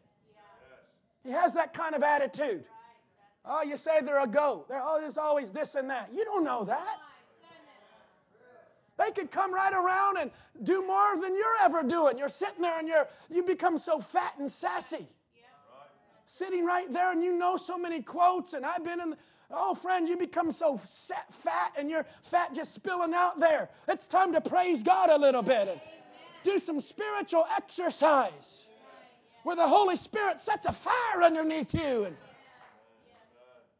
He 1.24 1.30
has 1.30 1.54
that 1.54 1.72
kind 1.72 1.94
of 1.94 2.02
attitude. 2.02 2.64
Oh, 3.44 3.62
you 3.62 3.76
say 3.76 4.00
they're 4.00 4.22
a 4.22 4.26
goat. 4.26 4.68
They're, 4.68 4.82
oh, 4.82 5.00
there's 5.00 5.18
always 5.18 5.50
this 5.50 5.74
and 5.74 5.88
that. 5.90 6.10
You 6.12 6.24
don't 6.24 6.44
know 6.44 6.64
that. 6.64 6.98
They 9.02 9.10
could 9.10 9.30
come 9.30 9.52
right 9.52 9.72
around 9.72 10.18
and 10.18 10.30
do 10.62 10.86
more 10.86 11.20
than 11.20 11.34
you're 11.34 11.56
ever 11.62 11.82
doing. 11.82 12.18
You're 12.18 12.28
sitting 12.28 12.62
there 12.62 12.78
and 12.78 12.86
you're 12.86 13.08
you 13.30 13.42
become 13.42 13.78
so 13.78 13.98
fat 14.00 14.34
and 14.38 14.50
sassy. 14.50 15.08
Sitting 16.24 16.64
right 16.64 16.90
there 16.92 17.12
and 17.12 17.22
you 17.22 17.36
know 17.36 17.56
so 17.56 17.76
many 17.76 18.00
quotes, 18.00 18.52
and 18.52 18.64
I've 18.64 18.84
been 18.84 19.00
in 19.00 19.10
the, 19.10 19.16
oh 19.50 19.74
friend, 19.74 20.08
you 20.08 20.16
become 20.16 20.52
so 20.52 20.78
fat 20.78 21.72
and 21.76 21.90
your 21.90 22.06
fat 22.22 22.54
just 22.54 22.74
spilling 22.74 23.12
out 23.12 23.40
there. 23.40 23.70
It's 23.88 24.06
time 24.06 24.32
to 24.34 24.40
praise 24.40 24.82
God 24.82 25.10
a 25.10 25.18
little 25.18 25.42
bit 25.42 25.68
and 25.68 25.80
do 26.44 26.58
some 26.58 26.80
spiritual 26.80 27.44
exercise 27.56 28.64
where 29.42 29.56
the 29.56 29.66
Holy 29.66 29.96
Spirit 29.96 30.40
sets 30.40 30.66
a 30.66 30.72
fire 30.72 31.22
underneath 31.22 31.74
you 31.74 32.04
and 32.04 32.16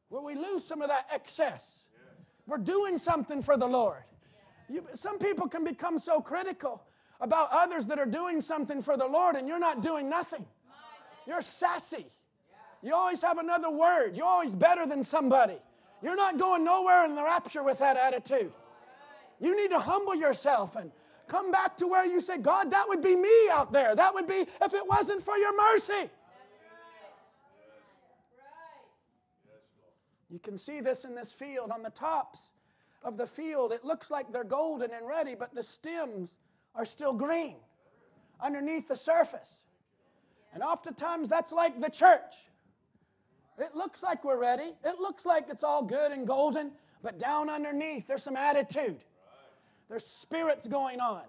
where 0.09 0.23
we 0.23 0.35
lose 0.35 0.65
some 0.65 0.83
of 0.83 0.89
that 0.89 1.09
excess. 1.15 1.85
We're 2.47 2.59
doing 2.59 2.99
something 2.99 3.41
for 3.41 3.57
the 3.57 3.69
Lord. 3.69 4.03
You, 4.73 4.87
some 4.95 5.19
people 5.19 5.49
can 5.49 5.65
become 5.65 5.99
so 5.99 6.23
critical 6.23 6.83
about 7.21 7.49
others 7.53 7.87
that 7.89 7.99
are 7.99 8.07
doing 8.07 8.41
something 8.41 8.81
for 8.81 8.97
the 8.97 9.07
Lord 9.07 9.37
and 9.37 9.47
you're 9.47 9.59
not 9.59 9.83
doing 9.83 10.09
nothing. 10.09 10.47
You're 11.27 11.43
sassy. 11.43 12.07
You 12.83 12.95
always 12.95 13.21
have 13.21 13.37
another 13.37 13.71
word. 13.71 14.17
You're 14.17 14.27
always 14.27 14.55
better 14.55 14.87
than 14.87 15.03
somebody. 15.03 15.59
You're 16.03 16.17
not 16.17 16.39
going 16.39 16.65
nowhere 16.65 17.05
in 17.05 17.15
the 17.15 17.23
rapture 17.23 17.63
with 17.63 17.81
that 17.81 17.99
attitude. 17.99 18.51
You 19.41 19.55
need 19.55 19.69
to 19.69 19.79
humble 19.79 20.15
yourself 20.15 20.75
and 20.75 20.91
come 21.29 21.51
back 21.53 21.77
to 21.77 21.87
where 21.87 22.07
you 22.07 22.19
say, 22.23 22.39
God, 22.39 22.71
that 22.71 22.87
would 22.89 23.03
be 23.03 23.15
me 23.15 23.51
out 23.51 23.73
there. 23.73 23.95
That 23.95 24.15
would 24.15 24.27
be 24.27 24.47
if 24.63 24.73
it 24.73 24.89
wasn't 24.89 25.23
for 25.23 25.37
your 25.37 25.55
mercy. 25.55 26.11
You 30.31 30.39
can 30.39 30.57
see 30.57 30.81
this 30.81 31.05
in 31.05 31.15
this 31.15 31.31
field 31.31 31.71
on 31.71 31.83
the 31.83 31.91
tops 31.91 32.52
of 33.05 33.17
the 33.17 33.27
field, 33.27 33.73
it 33.73 33.85
looks 33.85 34.11
like 34.11 34.33
they're 34.33 34.45
golden 34.45 34.93
and 34.93 35.07
ready, 35.07 35.35
but 35.35 35.55
the 35.55 35.63
stems 35.63 36.37
are 36.75 36.85
still 36.85 37.13
green 37.13 37.57
underneath 38.41 38.89
the 38.89 38.97
surface. 38.97 39.51
And 40.53 40.63
oftentimes 40.63 41.29
that's 41.29 41.53
like 41.53 41.81
the 41.81 41.89
church. 41.89 42.35
It 43.59 43.75
looks 43.75 44.03
like 44.03 44.25
we're 44.25 44.41
ready, 44.41 44.75
it 44.85 44.99
looks 44.99 45.27
like 45.27 45.47
it's 45.51 45.63
all 45.63 45.83
good 45.83 46.13
and 46.13 46.27
golden, 46.27 46.73
but 47.03 47.19
down 47.19 47.51
underneath 47.51 48.07
there's 48.07 48.23
some 48.23 48.37
attitude. 48.37 48.99
There's 49.89 50.07
spirits 50.07 50.67
going 50.67 51.01
on. 51.01 51.23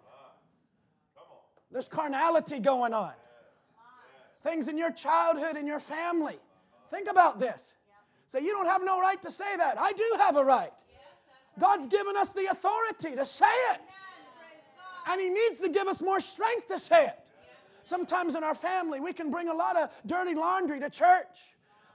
There's 1.72 1.90
carnality 1.90 2.60
going 2.60 2.94
on. 2.94 3.14
Things 4.44 4.68
in 4.68 4.78
your 4.78 4.92
childhood 4.92 5.56
and 5.58 5.68
your 5.68 5.80
family. 5.80 6.38
Think 6.92 7.10
about 7.10 7.40
this. 7.40 7.74
Say, 8.28 8.42
you 8.42 8.52
don't 8.52 8.68
have 8.68 8.84
no 8.84 9.00
right 9.00 9.22
to 9.22 9.32
say 9.32 9.58
that. 9.58 9.80
I 9.80 9.92
do 9.94 10.04
have 10.20 10.36
a 10.36 10.44
right. 10.44 10.72
God's 11.60 11.88
given 11.88 12.18
us 12.18 12.34
the 12.34 12.48
authority 12.52 13.16
to 13.16 13.26
say 13.26 13.46
it. 13.46 13.82
And 15.08 15.20
He 15.20 15.30
needs 15.30 15.60
to 15.60 15.70
give 15.70 15.88
us 15.88 16.02
more 16.02 16.20
strength 16.20 16.68
to 16.70 16.80
say 16.80 17.08
it. 17.08 17.20
Sometimes 17.84 18.36
in 18.36 18.44
our 18.44 18.56
family, 18.56 19.00
we 19.00 19.14
can 19.14 19.30
bring 19.30 19.50
a 19.50 19.54
lot 19.54 19.76
of 19.76 19.90
dirty 20.06 20.34
laundry 20.34 20.80
to 20.80 20.90
church, 20.90 21.28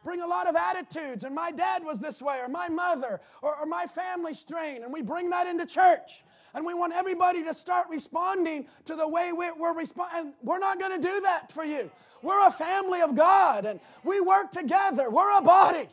bring 0.05 0.21
a 0.21 0.27
lot 0.27 0.47
of 0.47 0.55
attitudes, 0.55 1.25
and 1.25 1.35
my 1.35 1.51
dad 1.51 1.83
was 1.83 1.99
this 1.99 2.21
way, 2.21 2.39
or 2.41 2.49
my 2.49 2.69
mother, 2.69 3.21
or, 3.41 3.57
or 3.57 3.67
my 3.67 3.87
family 3.87 4.35
strain, 4.35 4.83
and 4.83 4.93
we 4.93 5.01
bring 5.01 5.31
that 5.31 5.47
into 5.47 5.65
church. 5.65 6.23
And 6.55 6.65
we 6.65 6.75
want 6.75 6.93
everybody 6.95 7.45
to 7.45 7.55
start 7.55 7.89
responding 7.91 8.67
to 8.87 8.97
the 8.97 9.07
way 9.07 9.33
we're, 9.33 9.57
we're 9.59 9.77
responding. 9.77 10.33
We're 10.43 10.59
not 10.59 10.79
going 10.79 11.01
to 11.01 11.07
do 11.07 11.21
that 11.21 11.53
for 11.53 11.65
you. 11.65 11.91
We're 12.23 12.47
a 12.47 12.51
family 12.51 13.01
of 13.01 13.15
God, 13.15 13.65
and 13.65 13.81
we 14.03 14.21
work 14.21 14.53
together. 14.53 15.11
We're 15.11 15.39
a 15.39 15.43
body. 15.43 15.89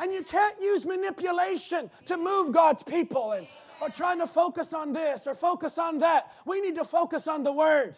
And 0.00 0.12
you 0.12 0.22
can't 0.22 0.60
use 0.60 0.86
manipulation 0.86 1.90
to 2.06 2.16
move 2.16 2.52
God's 2.52 2.82
people 2.82 3.32
and 3.32 3.46
or 3.80 3.88
trying 3.88 4.18
to 4.18 4.26
focus 4.26 4.72
on 4.72 4.92
this 4.92 5.26
or 5.26 5.34
focus 5.34 5.78
on 5.78 5.98
that. 5.98 6.32
We 6.44 6.60
need 6.60 6.74
to 6.76 6.84
focus 6.84 7.28
on 7.28 7.42
the 7.42 7.52
word. 7.52 7.94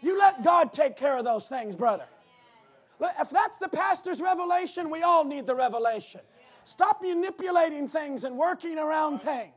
You 0.00 0.18
let 0.18 0.42
God 0.42 0.72
take 0.72 0.96
care 0.96 1.16
of 1.16 1.24
those 1.24 1.48
things, 1.48 1.76
brother. 1.76 2.06
If 3.20 3.30
that's 3.30 3.58
the 3.58 3.68
pastor's 3.68 4.20
revelation, 4.20 4.90
we 4.90 5.02
all 5.02 5.24
need 5.24 5.46
the 5.46 5.54
revelation. 5.54 6.20
Stop 6.64 7.02
manipulating 7.02 7.88
things 7.88 8.24
and 8.24 8.36
working 8.36 8.78
around 8.78 9.18
things. 9.18 9.52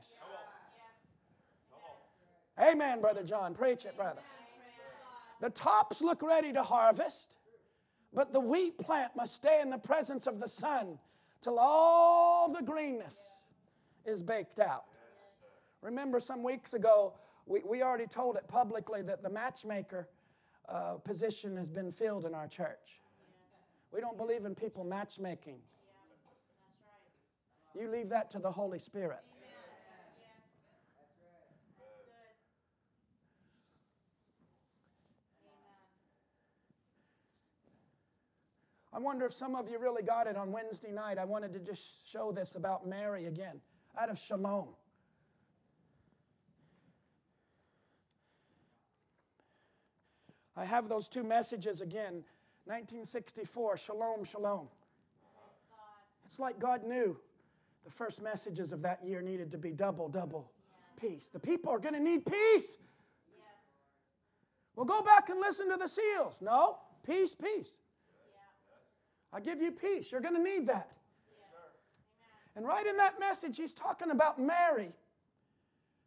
Amen, 2.59 3.01
Brother 3.01 3.23
John. 3.23 3.53
Preach 3.53 3.85
it, 3.85 3.95
brother. 3.95 4.21
The 5.39 5.51
tops 5.51 6.01
look 6.01 6.23
ready 6.23 6.51
to 6.53 6.63
harvest, 6.63 7.35
but 8.13 8.33
the 8.33 8.39
wheat 8.39 8.79
plant 8.79 9.15
must 9.15 9.35
stay 9.35 9.59
in 9.61 9.69
the 9.69 9.77
presence 9.77 10.25
of 10.25 10.39
the 10.39 10.49
sun 10.49 10.97
till 11.41 11.59
all 11.59 12.51
the 12.51 12.63
greenness 12.63 13.31
is 14.05 14.21
baked 14.21 14.59
out. 14.59 14.85
Remember, 15.81 16.19
some 16.19 16.43
weeks 16.43 16.73
ago, 16.73 17.13
we, 17.45 17.61
we 17.63 17.81
already 17.81 18.07
told 18.07 18.35
it 18.35 18.47
publicly 18.47 19.01
that 19.03 19.23
the 19.23 19.29
matchmaker 19.29 20.09
uh, 20.67 20.95
position 21.03 21.55
has 21.55 21.71
been 21.71 21.91
filled 21.91 22.25
in 22.25 22.33
our 22.33 22.47
church. 22.47 23.01
We 23.93 24.01
don't 24.01 24.17
believe 24.17 24.45
in 24.45 24.53
people 24.53 24.83
matchmaking. 24.83 25.57
You 27.79 27.89
leave 27.89 28.09
that 28.09 28.29
to 28.31 28.39
the 28.39 28.51
Holy 28.51 28.79
Spirit. 28.79 29.19
I 38.97 38.99
wonder 38.99 39.27
if 39.27 39.33
some 39.33 39.55
of 39.55 39.69
you 39.69 39.77
really 39.77 40.01
got 40.01 40.25
it 40.25 40.35
on 40.35 40.51
Wednesday 40.51 40.91
night. 40.91 41.19
I 41.19 41.23
wanted 41.23 41.53
to 41.53 41.59
just 41.59 42.11
show 42.11 42.31
this 42.31 42.55
about 42.55 42.87
Mary 42.87 43.27
again 43.27 43.61
out 43.95 44.09
of 44.09 44.17
Shalom. 44.17 44.69
I 50.55 50.65
have 50.65 50.89
those 50.89 51.07
two 51.07 51.21
messages 51.21 51.79
again 51.79 52.23
1964, 52.65 53.77
Shalom, 53.77 54.23
Shalom. 54.23 54.67
It's 56.25 56.39
like 56.39 56.57
God 56.57 56.83
knew 56.83 57.19
the 57.85 57.91
first 57.91 58.23
messages 58.23 58.71
of 58.71 58.81
that 58.81 59.05
year 59.05 59.21
needed 59.21 59.51
to 59.51 59.59
be 59.59 59.73
double, 59.73 60.09
double 60.09 60.49
peace. 60.99 61.29
The 61.31 61.39
people 61.39 61.71
are 61.71 61.77
going 61.77 61.93
to 61.93 61.99
need 61.99 62.25
peace. 62.25 62.79
Well, 64.75 64.87
go 64.87 65.03
back 65.03 65.29
and 65.29 65.39
listen 65.39 65.69
to 65.69 65.77
the 65.77 65.87
seals. 65.87 66.39
No, 66.41 66.79
peace, 67.05 67.35
peace. 67.35 67.77
I 69.33 69.39
give 69.39 69.61
you 69.61 69.71
peace. 69.71 70.11
You're 70.11 70.21
going 70.21 70.35
to 70.35 70.43
need 70.43 70.67
that. 70.67 70.91
And 72.55 72.65
right 72.65 72.85
in 72.85 72.97
that 72.97 73.19
message, 73.19 73.57
he's 73.57 73.73
talking 73.73 74.09
about 74.09 74.39
Mary 74.39 74.91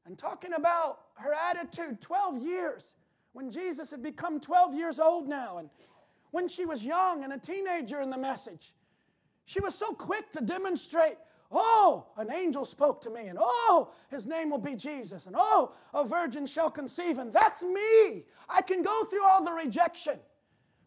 and 0.05 0.19
talking 0.19 0.55
about 0.55 0.99
her 1.15 1.33
attitude 1.33 2.01
12 2.01 2.43
years 2.43 2.97
when 3.33 3.51
Jesus 3.51 3.91
had 3.91 4.03
become 4.03 4.41
12 4.41 4.75
years 4.75 4.99
old 4.99 5.29
now 5.29 5.59
and 5.59 5.71
when 6.33 6.49
she 6.49 6.67
was 6.67 6.85
young 6.85 7.23
and 7.23 7.33
a 7.33 7.39
teenager 7.39 8.01
in 8.01 8.11
the 8.11 8.19
message. 8.19 8.73
She 9.45 9.61
was 9.61 9.75
so 9.75 9.93
quick 9.93 10.33
to 10.33 10.41
demonstrate, 10.41 11.19
oh, 11.51 12.07
an 12.17 12.33
angel 12.33 12.65
spoke 12.65 13.01
to 13.03 13.11
me, 13.11 13.27
and 13.27 13.39
oh, 13.41 13.93
his 14.09 14.27
name 14.27 14.51
will 14.51 14.59
be 14.59 14.77
Jesus, 14.77 15.27
and 15.27 15.35
oh, 15.39 15.73
a 15.93 16.05
virgin 16.05 16.47
shall 16.47 16.71
conceive, 16.71 17.19
and 17.19 17.33
that's 17.33 17.63
me. 17.63 18.25
I 18.49 18.63
can 18.67 18.83
go 18.83 19.05
through 19.05 19.25
all 19.25 19.45
the 19.45 19.53
rejection. 19.53 20.19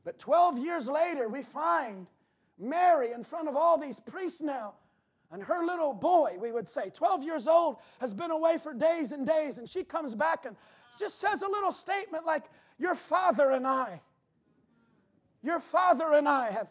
But 0.03 0.19
12 0.19 0.59
years 0.59 0.87
later, 0.87 1.27
we 1.27 1.43
find 1.43 2.07
Mary 2.63 3.11
in 3.11 3.23
front 3.23 3.47
of 3.47 3.55
all 3.55 3.77
these 3.77 3.99
priests 3.99 4.41
now. 4.41 4.73
And 5.31 5.41
her 5.41 5.65
little 5.65 5.93
boy, 5.93 6.35
we 6.39 6.51
would 6.51 6.69
say, 6.69 6.91
12 6.93 7.23
years 7.23 7.47
old, 7.47 7.77
has 7.99 8.13
been 8.13 8.29
away 8.29 8.59
for 8.59 8.71
days 8.73 9.11
and 9.11 9.25
days. 9.25 9.57
And 9.57 9.67
she 9.67 9.83
comes 9.83 10.13
back 10.13 10.45
and 10.45 10.55
just 10.99 11.19
says 11.19 11.41
a 11.41 11.47
little 11.47 11.71
statement 11.71 12.25
like, 12.25 12.43
Your 12.77 12.93
father 12.93 13.51
and 13.51 13.65
I, 13.65 13.99
your 15.41 15.59
father 15.59 16.13
and 16.13 16.27
I 16.29 16.51
have, 16.51 16.67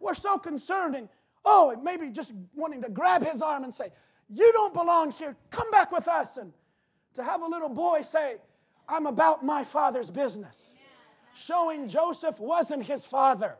we're 0.00 0.14
so 0.14 0.38
concerned. 0.38 0.94
And 0.94 1.10
oh, 1.44 1.78
maybe 1.82 2.08
just 2.08 2.32
wanting 2.54 2.80
to 2.82 2.88
grab 2.88 3.22
his 3.22 3.42
arm 3.42 3.64
and 3.64 3.74
say, 3.74 3.90
You 4.30 4.50
don't 4.52 4.72
belong 4.72 5.10
here. 5.10 5.36
Come 5.50 5.70
back 5.70 5.92
with 5.92 6.08
us. 6.08 6.38
And 6.38 6.54
to 7.14 7.22
have 7.22 7.42
a 7.42 7.46
little 7.46 7.68
boy 7.68 8.00
say, 8.00 8.36
I'm 8.88 9.06
about 9.06 9.44
my 9.44 9.62
father's 9.62 10.10
business, 10.10 10.70
showing 11.34 11.86
Joseph 11.86 12.40
wasn't 12.40 12.84
his 12.84 13.04
father. 13.04 13.56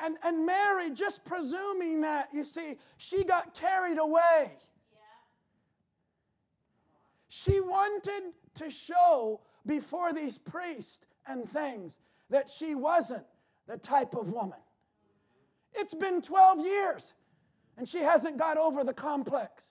And, 0.00 0.16
and 0.22 0.46
Mary, 0.46 0.90
just 0.90 1.24
presuming 1.24 2.02
that, 2.02 2.28
you 2.32 2.44
see, 2.44 2.76
she 2.98 3.24
got 3.24 3.54
carried 3.54 3.98
away. 3.98 4.52
She 7.28 7.60
wanted 7.60 8.32
to 8.54 8.70
show 8.70 9.40
before 9.66 10.12
these 10.12 10.38
priests 10.38 11.06
and 11.26 11.48
things 11.48 11.98
that 12.30 12.48
she 12.48 12.74
wasn't 12.74 13.24
the 13.66 13.76
type 13.76 14.14
of 14.14 14.30
woman. 14.30 14.58
It's 15.74 15.94
been 15.94 16.22
12 16.22 16.64
years, 16.64 17.14
and 17.76 17.86
she 17.86 17.98
hasn't 17.98 18.38
got 18.38 18.56
over 18.56 18.82
the 18.82 18.94
complex 18.94 19.64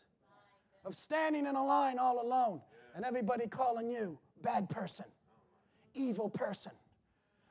of 0.85 0.95
standing 0.95 1.45
in 1.45 1.55
a 1.55 1.63
line 1.65 1.97
all 1.99 2.21
alone 2.21 2.61
and 2.95 3.03
everybody 3.05 3.47
calling 3.47 3.89
you 3.89 4.17
bad 4.41 4.69
person, 4.69 5.05
evil 5.93 6.29
person. 6.29 6.71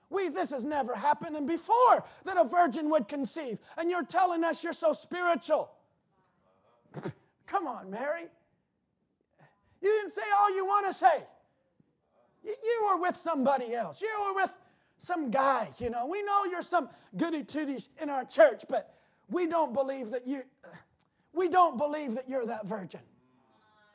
We, 0.09 0.29
this 0.29 0.51
has 0.51 0.65
never 0.65 0.95
happened 0.95 1.47
before 1.47 2.05
that 2.25 2.37
a 2.37 2.45
virgin 2.45 2.91
would 2.91 3.09
conceive. 3.09 3.59
And 3.77 3.91
you're 3.91 4.05
telling 4.05 4.45
us 4.45 4.63
you're 4.63 4.73
so 4.73 4.93
spiritual. 4.93 5.71
Come 7.47 7.67
on, 7.67 7.91
Mary. 7.91 8.27
You 9.83 9.91
didn't 9.91 10.11
say 10.11 10.23
all 10.39 10.55
you 10.55 10.65
want 10.65 10.87
to 10.87 10.95
say. 10.95 11.25
You, 12.45 12.55
you 12.63 12.89
were 12.89 13.01
with 13.01 13.17
somebody 13.17 13.75
else. 13.75 14.01
You 14.01 14.11
were 14.27 14.43
with 14.43 14.53
some 14.99 15.31
guy, 15.31 15.69
you 15.79 15.91
know. 15.91 16.07
We 16.07 16.23
know 16.23 16.45
you're 16.45 16.63
some 16.63 16.89
goody 17.17 17.43
tooties 17.43 17.89
in 18.01 18.09
our 18.09 18.25
church, 18.25 18.65
but 18.69 18.95
we 19.29 19.47
don't 19.47 19.75
believe 19.75 20.11
that 20.13 20.27
you 20.27 20.43
we 21.33 21.49
don't 21.49 21.77
believe 21.77 22.15
that 22.15 22.29
you're 22.29 22.47
that 22.47 22.67
virgin. 22.67 23.01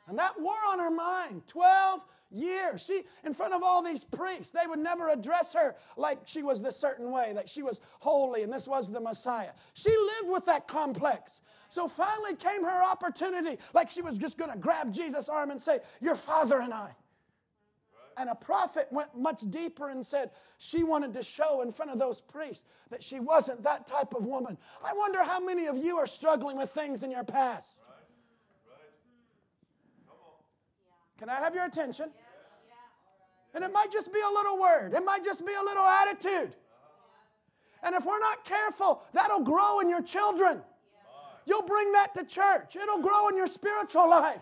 And 0.06 0.18
that 0.18 0.40
wore 0.40 0.54
on 0.70 0.78
her 0.78 0.90
mind 0.90 1.42
12 1.48 2.00
years. 2.32 2.82
She, 2.82 3.02
in 3.24 3.34
front 3.34 3.54
of 3.54 3.62
all 3.62 3.82
these 3.82 4.04
priests, 4.04 4.50
they 4.50 4.66
would 4.66 4.78
never 4.78 5.08
address 5.08 5.52
her 5.54 5.76
like 5.96 6.18
she 6.24 6.42
was 6.42 6.62
this 6.62 6.76
certain 6.76 7.10
way, 7.10 7.32
that 7.34 7.48
she 7.48 7.62
was 7.62 7.80
holy 8.00 8.42
and 8.42 8.52
this 8.52 8.66
was 8.66 8.90
the 8.90 9.00
Messiah. 9.00 9.50
She 9.74 9.90
lived 9.90 10.32
with 10.32 10.46
that 10.46 10.66
complex. 10.66 11.40
So 11.68 11.88
finally 11.88 12.34
came 12.34 12.64
her 12.64 12.84
opportunity, 12.84 13.58
like 13.72 13.90
she 13.90 14.02
was 14.02 14.18
just 14.18 14.36
going 14.36 14.50
to 14.50 14.58
grab 14.58 14.92
Jesus' 14.92 15.28
arm 15.28 15.50
and 15.50 15.60
say, 15.60 15.80
Your 16.00 16.16
father 16.16 16.60
and 16.60 16.72
I. 16.72 16.94
And 18.16 18.28
a 18.28 18.34
prophet 18.34 18.88
went 18.90 19.16
much 19.16 19.40
deeper 19.48 19.88
and 19.88 20.04
said 20.04 20.30
she 20.58 20.82
wanted 20.82 21.14
to 21.14 21.22
show 21.22 21.62
in 21.62 21.72
front 21.72 21.90
of 21.90 21.98
those 21.98 22.20
priests 22.20 22.62
that 22.90 23.02
she 23.02 23.20
wasn't 23.20 23.62
that 23.62 23.86
type 23.86 24.14
of 24.14 24.24
woman. 24.24 24.58
I 24.84 24.92
wonder 24.92 25.22
how 25.22 25.40
many 25.40 25.66
of 25.66 25.76
you 25.78 25.96
are 25.96 26.06
struggling 26.06 26.56
with 26.56 26.70
things 26.70 27.02
in 27.02 27.10
your 27.10 27.24
past. 27.24 27.78
Can 31.18 31.28
I 31.28 31.36
have 31.36 31.54
your 31.54 31.64
attention? 31.64 32.10
And 33.54 33.62
it 33.62 33.72
might 33.72 33.92
just 33.92 34.12
be 34.12 34.20
a 34.20 34.32
little 34.32 34.58
word, 34.58 34.94
it 34.94 35.04
might 35.04 35.24
just 35.24 35.44
be 35.46 35.52
a 35.52 35.64
little 35.64 35.84
attitude. 35.84 36.54
And 37.82 37.94
if 37.94 38.04
we're 38.04 38.20
not 38.20 38.44
careful, 38.44 39.02
that'll 39.12 39.42
grow 39.42 39.80
in 39.80 39.90
your 39.90 40.02
children. 40.02 40.62
You'll 41.44 41.62
bring 41.62 41.92
that 41.92 42.14
to 42.14 42.24
church, 42.24 42.76
it'll 42.76 43.02
grow 43.02 43.28
in 43.28 43.36
your 43.36 43.48
spiritual 43.48 44.08
life. 44.08 44.40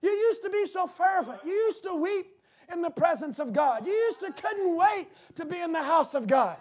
You 0.00 0.10
used 0.10 0.42
to 0.42 0.50
be 0.50 0.64
so 0.66 0.86
fervent, 0.86 1.40
you 1.44 1.52
used 1.52 1.82
to 1.84 1.94
weep 1.94 2.26
in 2.72 2.82
the 2.82 2.90
presence 2.90 3.38
of 3.38 3.52
God, 3.52 3.86
you 3.86 3.92
used 3.92 4.20
to 4.20 4.30
couldn't 4.32 4.76
wait 4.76 5.08
to 5.36 5.44
be 5.44 5.58
in 5.60 5.72
the 5.72 5.82
house 5.82 6.14
of 6.14 6.26
God. 6.26 6.56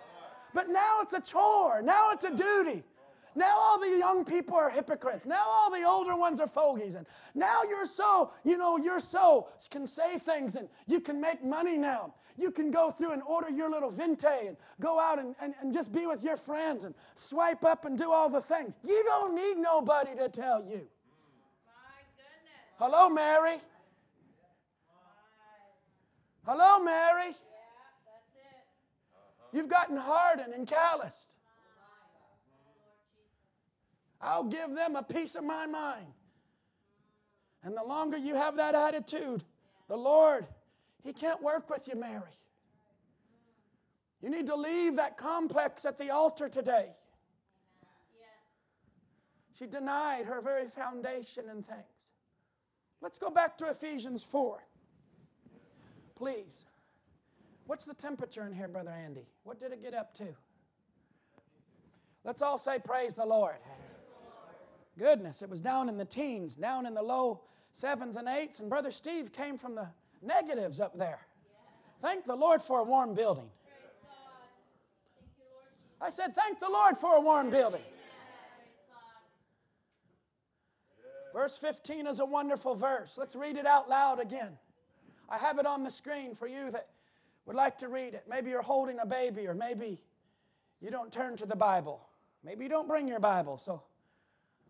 But 0.53 0.69
now 0.69 1.01
it's 1.01 1.13
a 1.13 1.21
chore, 1.21 1.81
now 1.83 2.11
it's 2.11 2.23
a 2.23 2.35
duty. 2.35 2.83
Now 3.37 3.55
all 3.55 3.79
the 3.79 3.95
young 3.99 4.25
people 4.25 4.55
are 4.55 4.71
hypocrites. 4.71 5.27
Now 5.27 5.43
all 5.47 5.69
the 5.69 5.83
older 5.83 6.15
ones 6.15 6.39
are 6.39 6.47
fogies. 6.47 6.95
And 6.95 7.05
now 7.35 7.61
you're 7.69 7.85
so, 7.85 8.31
you 8.43 8.57
know, 8.57 8.77
you're 8.77 8.99
so 8.99 9.49
can 9.69 9.85
say 9.85 10.17
things 10.17 10.55
and 10.55 10.67
you 10.87 10.99
can 10.99 11.21
make 11.21 11.43
money 11.43 11.77
now. 11.77 12.15
You 12.35 12.49
can 12.49 12.71
go 12.71 12.89
through 12.89 13.11
and 13.11 13.21
order 13.21 13.49
your 13.49 13.69
little 13.69 13.91
venti 13.91 14.47
and 14.47 14.57
go 14.79 14.99
out 14.99 15.19
and, 15.19 15.35
and, 15.39 15.53
and 15.61 15.71
just 15.71 15.91
be 15.91 16.07
with 16.07 16.23
your 16.23 16.35
friends 16.35 16.83
and 16.83 16.95
swipe 17.13 17.63
up 17.63 17.85
and 17.85 17.95
do 17.95 18.11
all 18.11 18.27
the 18.27 18.41
things. 18.41 18.73
You 18.83 19.03
don't 19.05 19.35
need 19.35 19.57
nobody 19.57 20.15
to 20.15 20.29
tell 20.29 20.63
you. 20.63 20.87
Hello, 22.79 23.07
Mary. 23.07 23.57
Hello, 26.43 26.83
Mary. 26.83 27.33
You've 29.53 29.67
gotten 29.67 29.97
hardened 29.97 30.55
and 30.55 30.67
calloused. 30.67 31.27
I'll 34.27 34.43
give 34.43 34.75
them 34.75 34.95
a 34.97 35.03
piece 35.03 35.35
of 35.35 35.43
my 35.45 35.65
mind. 35.65 36.07
And 37.63 37.75
the 37.75 37.83
longer 37.83 38.17
you 38.17 38.35
have 38.35 38.57
that 38.57 38.75
attitude, 38.75 39.43
the 39.87 39.95
Lord, 39.95 40.45
He 41.03 41.13
can't 41.13 41.41
work 41.41 41.69
with 41.69 41.87
you, 41.87 41.95
Mary. 41.95 42.21
You 44.21 44.29
need 44.29 44.47
to 44.47 44.55
leave 44.55 44.97
that 44.97 45.17
complex 45.17 45.85
at 45.85 45.97
the 45.97 46.09
altar 46.09 46.49
today. 46.49 46.89
She 49.57 49.65
denied 49.65 50.25
her 50.25 50.41
very 50.41 50.67
foundation 50.67 51.45
and 51.49 51.65
things. 51.65 52.13
Let's 53.01 53.17
go 53.17 53.29
back 53.29 53.57
to 53.59 53.69
Ephesians 53.69 54.23
4. 54.23 54.61
Please. 56.15 56.65
What's 57.65 57.85
the 57.85 57.93
temperature 57.93 58.45
in 58.45 58.53
here, 58.53 58.67
Brother 58.67 58.91
Andy? 58.91 59.25
What 59.43 59.59
did 59.59 59.71
it 59.71 59.81
get 59.81 59.93
up 59.93 60.13
to? 60.15 60.27
Let's 62.23 62.41
all 62.41 62.59
say, 62.59 62.79
Praise 62.79 63.15
the 63.15 63.25
Lord. 63.25 63.55
Goodness, 64.97 65.41
it 65.41 65.49
was 65.49 65.61
down 65.61 65.89
in 65.89 65.97
the 65.97 66.05
teens, 66.05 66.55
down 66.55 66.85
in 66.85 66.93
the 66.93 67.01
low 67.01 67.41
sevens 67.73 68.15
and 68.15 68.27
eights, 68.27 68.59
and 68.59 68.69
Brother 68.69 68.91
Steve 68.91 69.31
came 69.31 69.57
from 69.57 69.75
the 69.75 69.87
negatives 70.21 70.79
up 70.79 70.97
there. 70.97 71.19
Thank 72.01 72.25
the 72.25 72.35
Lord 72.35 72.61
for 72.61 72.79
a 72.79 72.83
warm 72.83 73.13
building. 73.13 73.49
I 75.99 76.09
said, 76.09 76.35
Thank 76.35 76.59
the 76.59 76.69
Lord 76.69 76.97
for 76.97 77.15
a 77.15 77.21
warm 77.21 77.49
building. 77.49 77.81
Verse 81.33 81.57
15 81.57 82.07
is 82.07 82.19
a 82.19 82.25
wonderful 82.25 82.73
verse. 82.73 83.15
Let's 83.17 83.35
read 83.35 83.57
it 83.57 83.67
out 83.67 83.89
loud 83.89 84.19
again. 84.19 84.57
I 85.29 85.37
have 85.37 85.59
it 85.59 85.65
on 85.65 85.83
the 85.83 85.91
screen 85.91 86.33
for 86.33 86.47
you 86.47 86.71
that 86.71 86.87
would 87.45 87.55
like 87.55 87.77
to 87.79 87.89
read 87.89 88.13
it. 88.13 88.23
Maybe 88.27 88.49
you're 88.49 88.61
holding 88.61 88.97
a 88.99 89.05
baby, 89.05 89.47
or 89.47 89.53
maybe 89.53 90.01
you 90.81 90.89
don't 90.89 91.11
turn 91.11 91.37
to 91.37 91.45
the 91.45 91.55
Bible. 91.55 92.01
Maybe 92.43 92.63
you 92.63 92.69
don't 92.69 92.87
bring 92.87 93.07
your 93.07 93.19
Bible. 93.19 93.61
So 93.63 93.83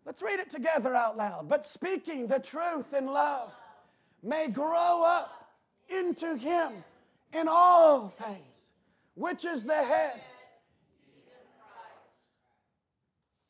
Let's 0.07 0.21
read 0.21 0.39
it 0.39 0.49
together 0.49 0.95
out 0.95 1.17
loud. 1.17 1.49
But 1.49 1.65
speaking 1.65 2.27
the 2.27 2.39
truth 2.39 2.93
in 2.93 3.07
love 3.07 3.53
may 4.23 4.47
grow 4.47 5.03
up 5.03 5.51
into 5.89 6.37
him 6.37 6.71
in 7.33 7.47
all 7.49 8.07
things, 8.07 8.67
which 9.15 9.43
is 9.43 9.65
the 9.65 9.83
head, 9.83 10.21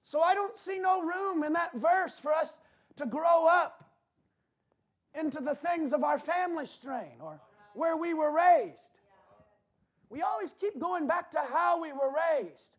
So 0.07 0.21
I 0.21 0.35
don't 0.35 0.55
see 0.55 0.79
no 0.79 1.01
room 1.01 1.43
in 1.43 1.51
that 1.51 1.73
verse 1.73 2.17
for 2.17 2.33
us 2.33 2.59
to 2.95 3.05
grow 3.05 3.45
up 3.45 3.91
into 5.13 5.41
the 5.41 5.53
things 5.53 5.91
of 5.91 6.01
our 6.01 6.17
family 6.17 6.65
strain 6.65 7.19
or 7.19 7.41
where 7.73 7.97
we 7.97 8.13
were 8.13 8.33
raised. 8.33 9.01
We 10.09 10.21
always 10.21 10.53
keep 10.53 10.79
going 10.79 11.07
back 11.07 11.29
to 11.31 11.39
how 11.39 11.81
we 11.81 11.91
were 11.91 12.09
raised. 12.31 12.76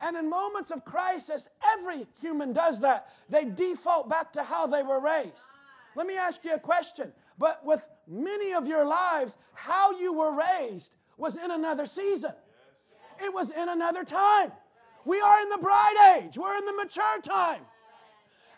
And 0.00 0.16
in 0.16 0.28
moments 0.28 0.70
of 0.70 0.84
crisis, 0.84 1.48
every 1.72 2.06
human 2.20 2.52
does 2.52 2.80
that. 2.82 3.08
They 3.30 3.44
default 3.44 4.08
back 4.08 4.32
to 4.34 4.42
how 4.42 4.66
they 4.66 4.82
were 4.82 5.00
raised. 5.00 5.40
Let 5.94 6.06
me 6.06 6.16
ask 6.16 6.44
you 6.44 6.54
a 6.54 6.58
question. 6.58 7.12
But 7.38 7.64
with 7.64 7.86
many 8.06 8.52
of 8.52 8.68
your 8.68 8.86
lives, 8.86 9.38
how 9.54 9.98
you 9.98 10.12
were 10.12 10.36
raised 10.36 10.92
was 11.16 11.36
in 11.36 11.50
another 11.50 11.86
season, 11.86 12.32
it 13.24 13.32
was 13.32 13.50
in 13.50 13.68
another 13.68 14.04
time. 14.04 14.52
We 15.06 15.20
are 15.20 15.40
in 15.40 15.48
the 15.48 15.58
bride 15.58 16.18
age, 16.18 16.36
we're 16.36 16.56
in 16.56 16.66
the 16.66 16.72
mature 16.74 17.20
time. 17.22 17.62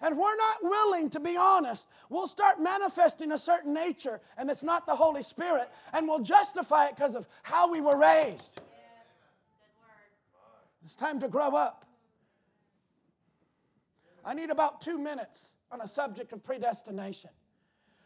And 0.00 0.16
we're 0.16 0.36
not 0.36 0.62
willing 0.62 1.10
to 1.10 1.20
be 1.20 1.36
honest, 1.36 1.88
we'll 2.08 2.28
start 2.28 2.60
manifesting 2.60 3.32
a 3.32 3.38
certain 3.38 3.74
nature, 3.74 4.20
and 4.36 4.48
it's 4.48 4.62
not 4.62 4.86
the 4.86 4.94
Holy 4.94 5.22
Spirit, 5.22 5.68
and 5.92 6.06
we'll 6.06 6.20
justify 6.20 6.86
it 6.86 6.96
because 6.96 7.16
of 7.16 7.26
how 7.42 7.70
we 7.70 7.80
were 7.80 7.98
raised. 7.98 8.60
It's 10.88 10.96
time 10.96 11.20
to 11.20 11.28
grow 11.28 11.54
up. 11.54 11.84
I 14.24 14.32
need 14.32 14.48
about 14.48 14.80
two 14.80 14.96
minutes 14.96 15.52
on 15.70 15.82
a 15.82 15.86
subject 15.86 16.32
of 16.32 16.42
predestination. 16.42 17.28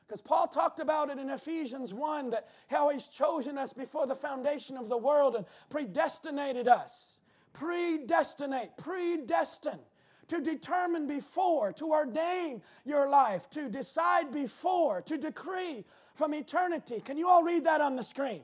Because 0.04 0.20
Paul 0.20 0.48
talked 0.48 0.80
about 0.80 1.08
it 1.08 1.16
in 1.16 1.30
Ephesians 1.30 1.94
1 1.94 2.30
that 2.30 2.48
how 2.66 2.88
he's 2.88 3.06
chosen 3.06 3.56
us 3.56 3.72
before 3.72 4.08
the 4.08 4.16
foundation 4.16 4.76
of 4.76 4.88
the 4.88 4.96
world 4.96 5.36
and 5.36 5.46
predestinated 5.70 6.66
us. 6.66 7.18
Predestinate, 7.52 8.76
predestine 8.76 9.78
to 10.26 10.40
determine 10.40 11.06
before, 11.06 11.72
to 11.74 11.92
ordain 11.92 12.62
your 12.84 13.08
life, 13.08 13.48
to 13.50 13.68
decide 13.68 14.32
before, 14.32 15.02
to 15.02 15.16
decree 15.16 15.84
from 16.16 16.34
eternity. 16.34 17.00
Can 17.00 17.16
you 17.16 17.28
all 17.28 17.44
read 17.44 17.64
that 17.64 17.80
on 17.80 17.94
the 17.94 18.02
screen? 18.02 18.42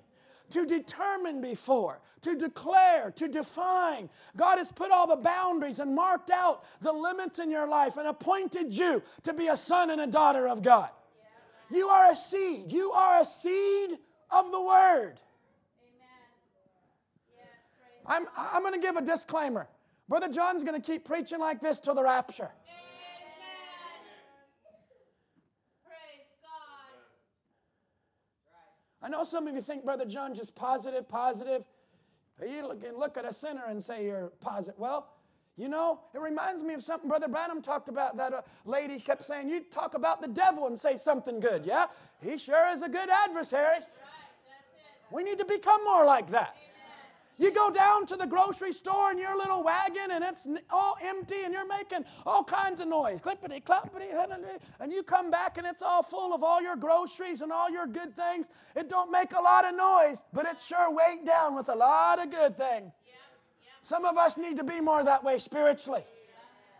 To 0.53 0.65
determine 0.65 1.43
before, 1.43 2.01
to 2.23 2.35
declare, 2.35 3.11
to 3.13 3.29
define. 3.29 4.09
God 4.35 4.57
has 4.57 4.73
put 4.73 4.91
all 4.91 5.07
the 5.07 5.17
boundaries 5.17 5.79
and 5.79 5.95
marked 5.95 6.31
out 6.31 6.65
the 6.81 6.93
limits 6.93 7.39
in 7.39 7.51
your 7.51 7.69
life 7.69 7.99
and 7.99 8.09
appointed 8.09 8.75
you 8.75 9.03
to 9.25 9.35
be 9.35 9.49
a 9.49 9.57
son 9.57 9.91
and 9.91 10.01
a 10.01 10.07
daughter 10.07 10.49
of 10.49 10.63
God. 10.63 10.89
You 11.71 11.89
are 11.89 12.13
a 12.13 12.17
seed. 12.17 12.73
You 12.73 12.93
are 12.93 13.21
a 13.21 13.25
seed 13.27 13.99
of 14.31 14.51
the 14.51 14.63
Word. 14.63 15.21
I'm, 18.07 18.27
I'm 18.37 18.63
going 18.63 18.73
to 18.73 18.81
give 18.81 18.97
a 18.97 19.03
disclaimer. 19.03 19.69
Brother 20.09 20.29
John's 20.29 20.65
going 20.65 20.81
to 20.81 20.87
keep 20.87 21.05
preaching 21.05 21.41
like 21.41 21.61
this 21.61 21.79
till 21.79 21.95
the 21.95 22.03
rapture. 22.03 22.51
I 29.03 29.09
know 29.09 29.25
some 29.25 29.47
of 29.47 29.55
you 29.55 29.63
think 29.63 29.85
Brother 29.85 30.05
John 30.05 30.35
just 30.35 30.55
positive, 30.55 31.09
positive. 31.09 31.65
You 32.43 32.67
look, 32.67 32.83
look 32.97 33.17
at 33.17 33.25
a 33.25 33.33
sinner 33.33 33.65
and 33.69 33.83
say 33.83 34.05
you're 34.05 34.33
positive. 34.41 34.79
Well, 34.79 35.09
you 35.57 35.69
know, 35.69 36.01
it 36.15 36.21
reminds 36.21 36.63
me 36.63 36.75
of 36.75 36.85
something 36.85 37.09
Brother 37.09 37.27
Branham 37.27 37.61
talked 37.61 37.89
about. 37.89 38.17
That 38.17 38.33
a 38.33 38.45
lady 38.65 39.01
kept 39.01 39.25
saying, 39.25 39.49
You 39.49 39.61
talk 39.61 39.95
about 39.95 40.23
the 40.23 40.29
devil 40.29 40.69
and 40.69 40.79
say 40.79 40.97
something 40.97 41.41
good. 41.41 41.67
Yeah? 41.67 41.87
He 42.23 42.39
sure 42.39 42.73
is 42.73 42.83
a 42.83 42.89
good 42.89 43.09
adversary. 43.11 43.79
Right, 43.79 43.85
we 45.11 45.25
need 45.25 45.39
to 45.39 45.45
become 45.45 45.83
more 45.85 46.05
like 46.05 46.31
that. 46.31 46.57
You 47.39 47.53
go 47.53 47.71
down 47.71 48.05
to 48.07 48.17
the 48.17 48.27
grocery 48.27 48.73
store 48.73 49.13
in 49.13 49.19
your 49.19 49.37
little 49.39 49.63
wagon 49.63 50.11
and 50.11 50.25
it's 50.25 50.49
all 50.71 50.97
empty 51.01 51.45
and 51.45 51.55
you're 51.55 51.69
making 51.69 52.05
all 52.27 52.43
kinds 52.43 52.81
of 52.81 52.89
noise. 52.89 53.21
Clippity, 53.21 53.63
clappity, 53.63 54.13
and 54.81 54.93
you 54.93 55.05
come 55.05 55.31
back 55.31 55.57
and 55.57 55.67
it's 55.67 55.81
all 55.81 56.03
full 56.03 56.35
of 56.35 56.43
all 56.43 56.61
your 56.61 56.75
groceries 56.75 57.41
and 57.41 57.53
all 57.53 57.71
your 57.71 57.87
good 57.87 58.17
things. 58.17 58.51
It 58.75 58.89
don't 58.89 59.13
make 59.13 59.33
a 59.33 59.41
lot 59.41 59.65
of 59.65 59.77
noise, 59.77 60.25
but 60.33 60.47
it's 60.47 60.67
sure 60.67 60.93
weighed 60.93 61.25
down 61.25 61.55
with 61.55 61.69
a 61.69 61.77
lot 61.77 62.21
of 62.21 62.31
good 62.31 62.57
things. 62.57 62.93
Some 63.83 64.05
of 64.05 64.19
us 64.19 64.37
need 64.37 64.57
to 64.57 64.65
be 64.65 64.81
more 64.81 65.05
that 65.05 65.23
way 65.23 65.39
spiritually. 65.39 66.03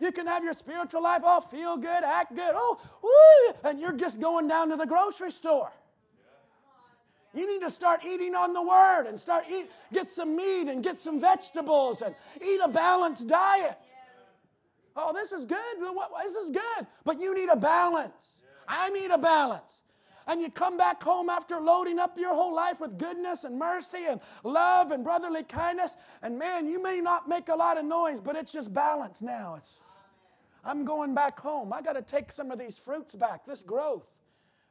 You 0.01 0.11
can 0.11 0.27
have 0.27 0.43
your 0.43 0.53
spiritual 0.53 1.03
life 1.03 1.23
all 1.23 1.41
feel 1.41 1.77
good, 1.77 2.03
act 2.03 2.35
good, 2.35 2.53
oh, 2.53 2.79
woo, 3.01 3.69
and 3.69 3.79
you're 3.79 3.95
just 3.97 4.19
going 4.19 4.47
down 4.47 4.69
to 4.69 4.75
the 4.75 4.85
grocery 4.85 5.31
store. 5.31 5.71
You 7.33 7.47
need 7.47 7.61
to 7.61 7.69
start 7.69 8.03
eating 8.03 8.33
on 8.33 8.53
the 8.53 8.61
Word 8.61 9.05
and 9.05 9.19
start 9.19 9.45
eat, 9.51 9.69
get 9.93 10.09
some 10.09 10.35
meat 10.35 10.67
and 10.67 10.83
get 10.83 10.99
some 10.99 11.19
vegetables 11.21 12.01
and 12.01 12.15
eat 12.43 12.59
a 12.63 12.67
balanced 12.67 13.27
diet. 13.27 13.77
Oh, 14.95 15.13
this 15.13 15.31
is 15.31 15.45
good. 15.45 15.59
This 16.23 16.33
is 16.33 16.49
good. 16.49 16.87
But 17.05 17.21
you 17.21 17.35
need 17.35 17.49
a 17.49 17.55
balance. 17.55 18.29
I 18.67 18.89
need 18.89 19.11
a 19.11 19.17
balance. 19.17 19.81
And 20.27 20.41
you 20.41 20.51
come 20.51 20.77
back 20.77 21.01
home 21.01 21.29
after 21.29 21.59
loading 21.59 21.97
up 21.97 22.17
your 22.17 22.33
whole 22.35 22.53
life 22.53 22.79
with 22.79 22.97
goodness 22.97 23.45
and 23.45 23.57
mercy 23.57 24.05
and 24.07 24.19
love 24.43 24.91
and 24.91 25.03
brotherly 25.03 25.43
kindness. 25.43 25.95
And 26.21 26.37
man, 26.37 26.67
you 26.67 26.81
may 26.81 26.99
not 26.99 27.27
make 27.27 27.49
a 27.49 27.55
lot 27.55 27.77
of 27.77 27.85
noise, 27.85 28.19
but 28.19 28.35
it's 28.35 28.51
just 28.51 28.71
balance 28.73 29.21
now. 29.21 29.55
It's, 29.55 29.71
I'm 30.63 30.85
going 30.85 31.15
back 31.15 31.39
home. 31.39 31.73
I 31.73 31.81
got 31.81 31.93
to 31.93 32.01
take 32.01 32.31
some 32.31 32.51
of 32.51 32.59
these 32.59 32.77
fruits 32.77 33.15
back, 33.15 33.45
this 33.45 33.61
growth. 33.63 34.05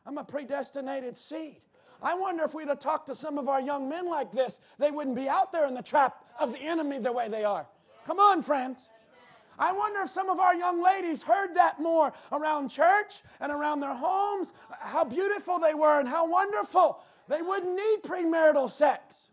I'm 0.07 0.19
a 0.19 0.25
predestinated 0.25 1.17
seed. 1.17 1.59
I 2.03 2.15
wonder 2.15 2.45
if 2.45 2.55
we'd 2.55 2.69
have 2.69 2.79
talked 2.79 3.07
to 3.09 3.15
some 3.15 3.39
of 3.39 3.49
our 3.49 3.61
young 3.61 3.89
men 3.89 4.09
like 4.09 4.31
this, 4.31 4.61
they 4.79 4.91
wouldn't 4.91 5.17
be 5.17 5.29
out 5.29 5.53
there 5.53 5.67
in 5.67 5.75
the 5.75 5.83
trap 5.83 6.25
of 6.39 6.53
the 6.53 6.61
enemy 6.61 6.99
the 6.99 7.13
way 7.13 7.29
they 7.29 7.45
are. 7.45 7.67
Come 8.05 8.21
on, 8.21 8.43
friends. 8.43 8.89
I 9.59 9.73
wonder 9.73 10.03
if 10.03 10.11
some 10.11 10.31
of 10.31 10.39
our 10.39 10.55
young 10.55 10.83
ladies 10.83 11.23
heard 11.25 11.55
that 11.55 11.81
more 11.81 12.13
around 12.31 12.69
church 12.69 13.23
and 13.41 13.51
around 13.51 13.81
their 13.81 13.95
homes, 13.95 14.53
how 14.79 15.05
beautiful 15.05 15.59
they 15.59 15.75
were 15.75 15.99
and 15.99 16.09
how 16.09 16.29
wonderful. 16.29 17.03
They 17.27 17.43
wouldn't 17.43 17.75
need 17.75 17.99
premarital 18.05 18.71
sex. 18.71 19.29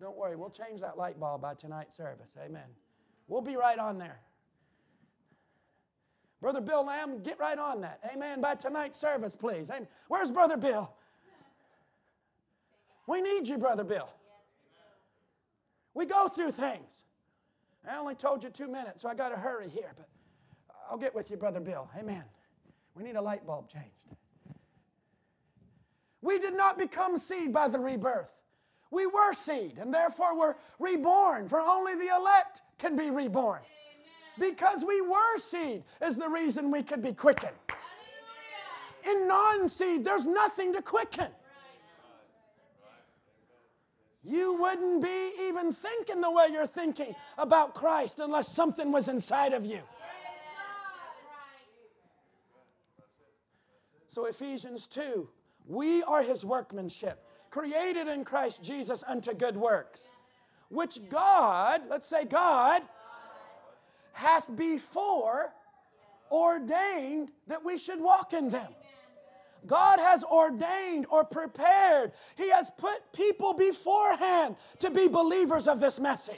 Don't 0.00 0.16
worry, 0.18 0.36
we'll 0.36 0.50
change 0.50 0.82
that 0.82 0.98
light 0.98 1.18
bulb 1.18 1.40
by 1.40 1.54
tonight's 1.54 1.96
service. 1.96 2.36
Amen. 2.44 2.68
We'll 3.26 3.40
be 3.40 3.56
right 3.56 3.78
on 3.78 3.96
there. 3.96 4.20
Brother 6.44 6.60
Bill 6.60 6.84
Lamb, 6.84 7.22
get 7.22 7.40
right 7.40 7.58
on 7.58 7.80
that. 7.80 8.00
Amen. 8.14 8.42
By 8.42 8.54
tonight's 8.54 8.98
service, 8.98 9.34
please. 9.34 9.70
Amen. 9.70 9.88
Where's 10.08 10.30
Brother 10.30 10.58
Bill? 10.58 10.92
We 13.06 13.22
need 13.22 13.48
you, 13.48 13.56
Brother 13.56 13.82
Bill. 13.82 14.12
We 15.94 16.04
go 16.04 16.28
through 16.28 16.50
things. 16.52 17.06
I 17.90 17.96
only 17.96 18.14
told 18.14 18.44
you 18.44 18.50
two 18.50 18.68
minutes, 18.68 19.00
so 19.00 19.08
I 19.08 19.14
got 19.14 19.30
to 19.30 19.36
hurry 19.36 19.70
here, 19.70 19.94
but 19.96 20.06
I'll 20.90 20.98
get 20.98 21.14
with 21.14 21.30
you, 21.30 21.38
Brother 21.38 21.60
Bill. 21.60 21.88
Amen. 21.98 22.24
We 22.94 23.04
need 23.04 23.16
a 23.16 23.22
light 23.22 23.46
bulb 23.46 23.70
changed. 23.70 23.88
We 26.20 26.38
did 26.38 26.54
not 26.54 26.76
become 26.76 27.16
seed 27.16 27.54
by 27.54 27.68
the 27.68 27.78
rebirth. 27.78 28.34
We 28.90 29.06
were 29.06 29.32
seed, 29.32 29.78
and 29.78 29.94
therefore 29.94 30.38
we're 30.38 30.56
reborn, 30.78 31.48
for 31.48 31.58
only 31.58 31.94
the 31.94 32.14
elect 32.14 32.60
can 32.76 32.96
be 32.96 33.08
reborn. 33.08 33.62
Because 34.38 34.84
we 34.84 35.00
were 35.00 35.38
seed 35.38 35.84
is 36.02 36.16
the 36.16 36.28
reason 36.28 36.70
we 36.70 36.82
could 36.82 37.02
be 37.02 37.12
quickened. 37.12 37.52
In 39.08 39.28
non 39.28 39.68
seed, 39.68 40.04
there's 40.04 40.26
nothing 40.26 40.72
to 40.72 40.82
quicken. 40.82 41.28
You 44.22 44.54
wouldn't 44.54 45.02
be 45.02 45.32
even 45.42 45.70
thinking 45.70 46.22
the 46.22 46.30
way 46.30 46.48
you're 46.50 46.66
thinking 46.66 47.14
about 47.36 47.74
Christ 47.74 48.20
unless 48.20 48.48
something 48.48 48.90
was 48.90 49.08
inside 49.08 49.52
of 49.52 49.66
you. 49.66 49.80
So, 54.08 54.26
Ephesians 54.26 54.86
2 54.86 55.28
we 55.66 56.02
are 56.02 56.22
his 56.22 56.44
workmanship, 56.44 57.24
created 57.50 58.06
in 58.06 58.24
Christ 58.24 58.62
Jesus 58.62 59.02
unto 59.06 59.32
good 59.32 59.56
works, 59.56 60.00
which 60.68 60.98
God, 61.08 61.82
let's 61.88 62.06
say 62.06 62.24
God, 62.24 62.82
hath 64.14 64.46
before 64.56 65.52
ordained 66.30 67.30
that 67.46 67.64
we 67.64 67.78
should 67.78 68.00
walk 68.00 68.32
in 68.32 68.48
them. 68.48 68.68
God 69.66 69.98
has 69.98 70.24
ordained 70.24 71.06
or 71.08 71.24
prepared. 71.24 72.12
He 72.36 72.50
has 72.50 72.70
put 72.76 73.12
people 73.12 73.54
beforehand 73.54 74.56
to 74.80 74.90
be 74.90 75.08
believers 75.08 75.68
of 75.68 75.80
this 75.80 75.98
message. 75.98 76.36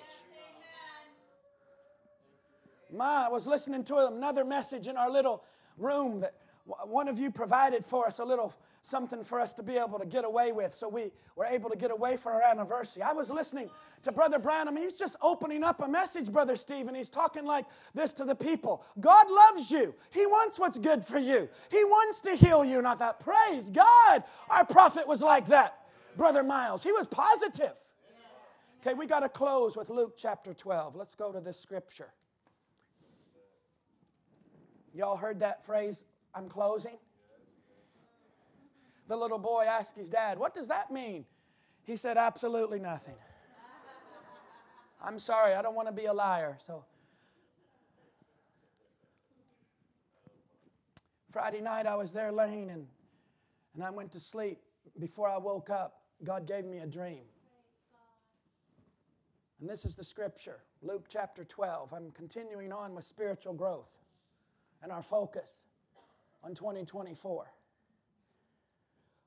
My, 2.93 3.27
I 3.27 3.29
was 3.29 3.47
listening 3.47 3.85
to 3.85 4.07
another 4.07 4.45
message 4.45 4.87
in 4.87 4.97
our 4.97 5.11
little 5.11 5.45
room 5.77 6.20
that 6.20 6.35
one 6.67 7.07
of 7.09 7.19
you 7.19 7.31
provided 7.31 7.85
for 7.85 8.07
us 8.07 8.19
a 8.19 8.25
little 8.25 8.53
something 8.83 9.25
for 9.25 9.41
us 9.41 9.55
to 9.55 9.62
be 9.62 9.77
able 9.77 9.99
to 9.99 10.07
get 10.07 10.25
away 10.25 10.53
with. 10.53 10.73
So 10.73 10.89
we 10.89 11.12
were 11.35 11.45
able 11.45 11.71
to 11.71 11.77
get 11.77 11.91
away 11.91 12.17
for 12.17 12.33
our 12.33 12.43
anniversary. 12.43 13.03
I 13.03 13.12
was 13.12 13.31
listening 13.31 13.71
to 14.03 14.12
Brother 14.12 14.39
Branham. 14.39 14.77
He's 14.77 14.99
just 14.99 15.17
opening 15.23 15.64
up 15.64 15.81
a 15.81 15.89
message, 15.89 16.31
Brother 16.31 16.57
Steve, 16.57 16.87
and 16.89 16.97
he's 16.97 17.11
talking 17.11 17.45
like 17.45 17.67
this 17.95 18.12
to 18.14 18.25
the 18.25 18.35
people 18.35 18.85
God 18.99 19.27
loves 19.31 19.71
you. 19.71 19.95
He 20.11 20.27
wants 20.27 20.59
what's 20.59 20.79
good 20.79 21.05
for 21.05 21.19
you, 21.19 21.49
He 21.71 21.85
wants 21.85 22.21
to 22.23 22.35
heal 22.35 22.64
you. 22.64 22.79
And 22.79 22.87
I 22.87 22.95
thought, 22.95 23.21
praise 23.21 23.71
God, 23.71 24.25
our 24.49 24.64
prophet 24.64 25.07
was 25.07 25.23
like 25.23 25.47
that. 25.49 25.79
Brother 26.17 26.43
Miles, 26.43 26.83
he 26.83 26.93
was 26.93 27.07
positive. 27.07 27.75
Okay, 28.81 28.95
we 28.95 29.07
got 29.07 29.21
to 29.21 29.29
close 29.29 29.77
with 29.77 29.91
Luke 29.91 30.14
chapter 30.17 30.55
12. 30.55 30.95
Let's 30.95 31.14
go 31.14 31.33
to 31.33 31.41
this 31.41 31.59
scripture. 31.59 32.09
Y'all 34.95 35.17
heard 35.17 35.41
that 35.41 35.67
phrase, 35.67 36.05
I'm 36.37 36.49
closing? 36.49 36.99
The 39.09 39.16
little 39.16 39.39
boy 39.39 39.64
asked 39.64 39.97
his 39.97 40.11
dad, 40.11 40.39
What 40.39 40.55
does 40.55 40.68
that 40.68 40.91
mean? 40.91 41.24
He 41.84 41.97
said, 41.97 42.18
Absolutely 42.18 42.78
nothing. 42.78 43.14
I'm 45.03 45.18
sorry, 45.18 45.55
I 45.55 45.62
don't 45.62 45.74
want 45.74 45.89
to 45.89 45.95
be 45.95 46.05
a 46.05 46.12
liar. 46.12 46.59
So, 46.66 46.84
Friday 51.30 51.61
night, 51.62 51.87
I 51.87 51.95
was 51.97 52.12
there 52.12 52.30
laying 52.30 52.70
and, 52.70 52.87
and 53.74 53.82
I 53.82 53.91
went 53.91 54.12
to 54.12 54.20
sleep. 54.20 54.59
Before 54.99 55.28
I 55.28 55.39
woke 55.39 55.70
up, 55.70 56.03
God 56.22 56.47
gave 56.47 56.64
me 56.64 56.78
a 56.78 56.87
dream. 56.87 57.24
And 59.61 59.68
this 59.68 59.84
is 59.87 59.95
the 59.95 60.05
scripture 60.05 60.59
Luke 60.82 61.07
chapter 61.09 61.45
12. 61.45 61.95
I'm 61.95 62.11
continuing 62.11 62.72
on 62.72 62.95
with 62.95 63.05
spiritual 63.05 63.55
growth 63.55 63.91
and 64.82 64.93
our 64.93 65.03
focus 65.03 65.64
on 66.47 66.55
2024. 66.55 67.53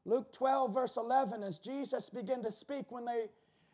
Luke 0.05 0.31
12, 0.31 0.73
verse 0.73 0.95
11, 0.95 1.43
as 1.43 1.59
Jesus 1.59 2.09
began 2.09 2.41
to 2.41 2.51
speak, 2.51 2.91
when 2.91 3.03
they, 3.03 3.25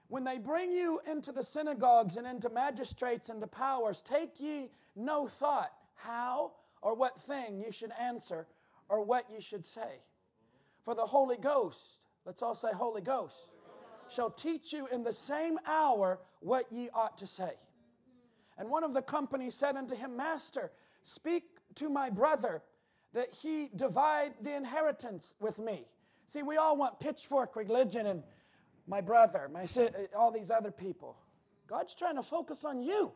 when 0.08 0.24
they 0.24 0.40
bring 0.40 0.72
you 0.72 1.00
into 1.10 1.32
the 1.32 1.44
synagogues 1.44 2.18
and 2.18 2.26
into 2.26 2.50
magistrates 2.50 3.30
and 3.30 3.40
the 3.40 3.48
powers, 3.48 4.02
take 4.02 4.40
ye 4.40 4.72
no 4.96 5.28
thought 5.28 5.72
how 5.94 6.54
or 6.82 6.96
what 6.96 7.22
thing 7.22 7.60
you 7.64 7.72
should 7.72 7.92
answer 8.02 8.48
or 8.90 9.04
what 9.04 9.26
you 9.32 9.40
should 9.40 9.64
say. 9.64 10.02
For 10.84 10.96
the 10.96 11.06
Holy 11.06 11.38
Ghost, 11.38 12.00
let's 12.26 12.42
all 12.42 12.56
say 12.56 12.70
Holy 12.74 13.02
Ghost, 13.02 13.52
shall 14.10 14.32
teach 14.32 14.74
you 14.74 14.88
in 14.88 15.04
the 15.04 15.14
same 15.14 15.60
hour 15.68 16.20
what 16.40 16.66
ye 16.72 16.90
ought 16.96 17.18
to 17.20 17.28
say. 17.28 17.52
And 18.58 18.70
one 18.70 18.84
of 18.84 18.96
the 18.96 19.02
company 19.04 19.52
said 19.52 19.76
unto 19.76 19.96
him, 19.96 20.18
Master, 20.18 20.72
speak 21.04 21.44
to 21.76 21.90
my 21.90 22.10
brother 22.10 22.64
that 23.16 23.34
he 23.34 23.70
divide 23.78 24.34
the 24.42 24.54
inheritance 24.54 25.36
with 25.40 25.58
me. 25.58 25.88
See, 26.28 26.44
we 26.44 26.58
all 26.58 26.76
want 26.76 27.00
pitchfork 27.00 27.56
religion 27.56 28.08
and 28.08 28.22
my 28.88 29.00
brother, 29.00 29.50
my 29.52 29.64
uh, 29.64 29.90
all 30.16 30.32
these 30.32 30.52
other 30.52 30.70
people. 30.70 31.16
God's 31.66 31.96
trying 31.96 32.18
to 32.18 32.24
focus 32.24 32.66
on 32.66 32.84
you. 32.84 33.14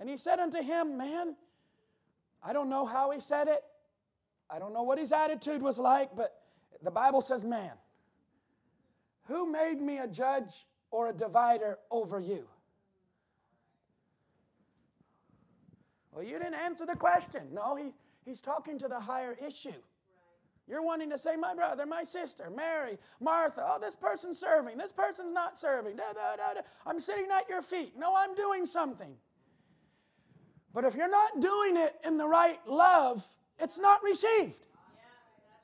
And 0.00 0.10
he 0.10 0.16
said 0.16 0.40
unto 0.40 0.60
him, 0.60 0.98
Man, 0.98 1.36
I 2.42 2.52
don't 2.52 2.68
know 2.68 2.84
how 2.84 3.12
he 3.12 3.20
said 3.20 3.46
it. 3.46 3.62
I 4.50 4.58
don't 4.58 4.74
know 4.74 4.82
what 4.82 4.98
his 4.98 5.12
attitude 5.12 5.62
was 5.62 5.78
like, 5.78 6.10
but 6.16 6.34
the 6.82 6.90
Bible 6.90 7.22
says, 7.22 7.44
Man, 7.44 7.72
who 9.28 9.50
made 9.50 9.80
me 9.80 9.98
a 9.98 10.08
judge 10.08 10.66
or 10.90 11.08
a 11.08 11.12
divider 11.12 11.78
over 11.88 12.18
you? 12.18 12.48
Well, 16.10 16.24
you 16.24 16.36
didn't 16.38 16.54
answer 16.54 16.84
the 16.84 16.96
question. 16.96 17.42
No, 17.52 17.76
he, 17.76 17.92
he's 18.24 18.40
talking 18.40 18.78
to 18.78 18.88
the 18.88 19.00
higher 19.00 19.36
issue. 19.44 19.72
You're 20.66 20.82
wanting 20.82 21.10
to 21.10 21.18
say, 21.18 21.36
my 21.36 21.54
brother, 21.54 21.84
my 21.84 22.04
sister, 22.04 22.50
Mary, 22.54 22.96
Martha, 23.20 23.62
oh, 23.66 23.78
this 23.78 23.94
person's 23.94 24.38
serving, 24.38 24.78
this 24.78 24.92
person's 24.92 25.32
not 25.32 25.58
serving. 25.58 25.96
Da, 25.96 26.04
da, 26.14 26.36
da, 26.36 26.54
da. 26.54 26.60
I'm 26.86 26.98
sitting 26.98 27.26
at 27.36 27.48
your 27.48 27.60
feet. 27.60 27.92
No, 27.98 28.14
I'm 28.16 28.34
doing 28.34 28.64
something. 28.64 29.14
But 30.72 30.84
if 30.84 30.94
you're 30.94 31.10
not 31.10 31.40
doing 31.40 31.76
it 31.76 31.94
in 32.06 32.16
the 32.16 32.26
right 32.26 32.58
love, 32.66 33.28
it's 33.60 33.78
not 33.78 34.02
received. 34.02 34.54
Yeah, 34.54 35.04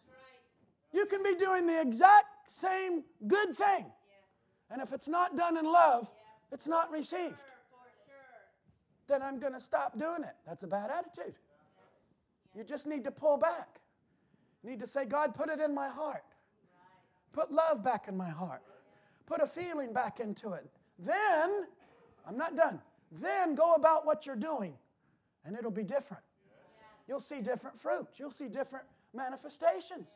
right. 0.06 0.92
You 0.92 1.06
can 1.06 1.22
be 1.22 1.34
doing 1.34 1.66
the 1.66 1.80
exact 1.80 2.50
same 2.50 3.02
good 3.26 3.54
thing. 3.54 3.86
And 4.70 4.82
if 4.82 4.92
it's 4.92 5.08
not 5.08 5.34
done 5.34 5.56
in 5.56 5.64
love, 5.64 6.08
it's 6.52 6.68
not 6.68 6.92
received. 6.92 7.34
Then 9.08 9.22
I'm 9.22 9.40
going 9.40 9.54
to 9.54 9.60
stop 9.60 9.98
doing 9.98 10.22
it. 10.22 10.36
That's 10.46 10.62
a 10.62 10.68
bad 10.68 10.90
attitude. 10.90 11.34
You 12.56 12.64
just 12.64 12.86
need 12.86 13.04
to 13.04 13.10
pull 13.10 13.38
back. 13.38 13.80
You 14.62 14.70
need 14.70 14.80
to 14.80 14.86
say, 14.86 15.04
God, 15.04 15.34
put 15.34 15.48
it 15.48 15.60
in 15.60 15.74
my 15.74 15.88
heart. 15.88 16.24
Put 17.32 17.52
love 17.52 17.84
back 17.84 18.08
in 18.08 18.16
my 18.16 18.28
heart. 18.28 18.62
Put 19.26 19.40
a 19.40 19.46
feeling 19.46 19.92
back 19.92 20.20
into 20.20 20.52
it. 20.52 20.66
Then, 20.98 21.64
I'm 22.26 22.36
not 22.36 22.56
done. 22.56 22.80
Then 23.12 23.54
go 23.54 23.74
about 23.74 24.04
what 24.04 24.26
you're 24.26 24.36
doing, 24.36 24.74
and 25.44 25.56
it'll 25.56 25.70
be 25.70 25.84
different. 25.84 26.22
You'll 27.08 27.20
see 27.20 27.40
different 27.40 27.78
fruit. 27.78 28.06
You'll 28.16 28.30
see 28.30 28.48
different 28.48 28.84
manifestations. 29.14 30.08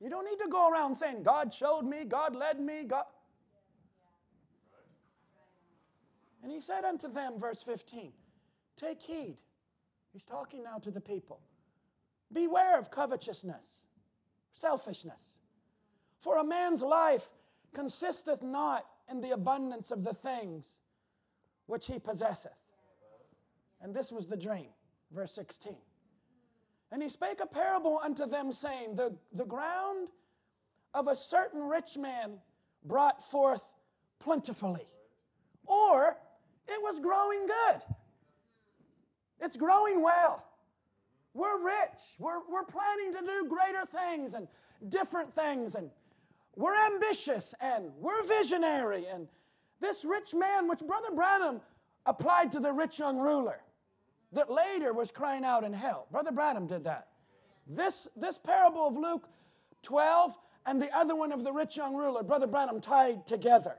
You 0.00 0.10
don't 0.10 0.24
need 0.24 0.38
to 0.42 0.48
go 0.48 0.70
around 0.70 0.94
saying, 0.94 1.22
God 1.22 1.52
showed 1.52 1.82
me, 1.82 2.04
God 2.04 2.36
led 2.36 2.60
me, 2.60 2.84
God. 2.84 3.04
And 6.42 6.52
he 6.52 6.60
said 6.60 6.84
unto 6.84 7.12
them, 7.12 7.38
verse 7.38 7.62
15, 7.62 8.12
Take 8.76 9.02
heed. 9.02 9.38
He's 10.12 10.24
talking 10.24 10.62
now 10.62 10.78
to 10.78 10.90
the 10.90 11.00
people. 11.00 11.40
Beware 12.32 12.78
of 12.78 12.90
covetousness, 12.90 13.80
selfishness. 14.52 15.32
For 16.20 16.38
a 16.38 16.44
man's 16.44 16.82
life 16.82 17.28
consisteth 17.72 18.42
not 18.42 18.84
in 19.10 19.20
the 19.20 19.30
abundance 19.30 19.90
of 19.90 20.04
the 20.04 20.14
things 20.14 20.76
which 21.66 21.86
he 21.86 21.98
possesseth. 21.98 22.52
And 23.80 23.94
this 23.94 24.10
was 24.10 24.26
the 24.26 24.36
dream, 24.36 24.68
verse 25.12 25.32
16. 25.32 25.76
And 26.90 27.02
he 27.02 27.08
spake 27.08 27.40
a 27.40 27.46
parable 27.46 28.00
unto 28.02 28.26
them, 28.26 28.50
saying, 28.50 28.94
The, 28.94 29.14
the 29.32 29.44
ground 29.44 30.08
of 30.94 31.06
a 31.06 31.14
certain 31.14 31.62
rich 31.62 31.96
man 31.96 32.38
brought 32.84 33.22
forth 33.22 33.64
plentifully, 34.18 34.88
or 35.66 36.16
it 36.66 36.82
was 36.82 36.98
growing 36.98 37.46
good. 37.46 37.82
It's 39.40 39.56
growing 39.56 40.02
well. 40.02 40.44
We're 41.34 41.64
rich. 41.64 42.00
We're, 42.18 42.40
we're 42.50 42.64
planning 42.64 43.12
to 43.12 43.20
do 43.20 43.48
greater 43.48 43.84
things 43.86 44.34
and 44.34 44.48
different 44.88 45.34
things, 45.34 45.74
and 45.74 45.90
we're 46.56 46.76
ambitious 46.86 47.54
and 47.60 47.92
we're 47.98 48.22
visionary. 48.24 49.06
And 49.06 49.28
this 49.80 50.04
rich 50.04 50.34
man, 50.34 50.68
which 50.68 50.80
Brother 50.80 51.10
Branham 51.14 51.60
applied 52.06 52.52
to 52.52 52.60
the 52.60 52.72
rich 52.72 52.98
young 52.98 53.18
ruler, 53.18 53.60
that 54.32 54.50
later 54.50 54.92
was 54.92 55.10
crying 55.10 55.44
out 55.44 55.64
in 55.64 55.72
hell. 55.72 56.06
Brother 56.10 56.32
Branham 56.32 56.66
did 56.66 56.84
that. 56.84 57.08
This, 57.66 58.08
this 58.16 58.38
parable 58.38 58.88
of 58.88 58.96
Luke 58.96 59.28
12 59.82 60.34
and 60.66 60.82
the 60.82 60.94
other 60.96 61.14
one 61.14 61.32
of 61.32 61.44
the 61.44 61.52
rich 61.52 61.76
young 61.76 61.94
ruler, 61.94 62.22
Brother 62.22 62.46
Branham 62.46 62.80
tied 62.80 63.26
together. 63.26 63.76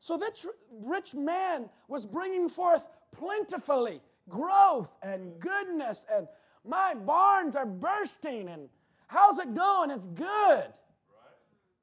So 0.00 0.16
this 0.16 0.46
rich 0.70 1.14
man 1.14 1.68
was 1.88 2.06
bringing 2.06 2.48
forth 2.48 2.86
plentifully 3.12 4.00
growth 4.28 4.90
and 5.02 5.38
goodness, 5.40 6.06
and 6.14 6.28
my 6.64 6.94
barns 6.94 7.56
are 7.56 7.66
bursting, 7.66 8.48
and 8.48 8.68
how's 9.06 9.38
it 9.38 9.54
going? 9.54 9.90
It's 9.90 10.06
good. 10.06 10.66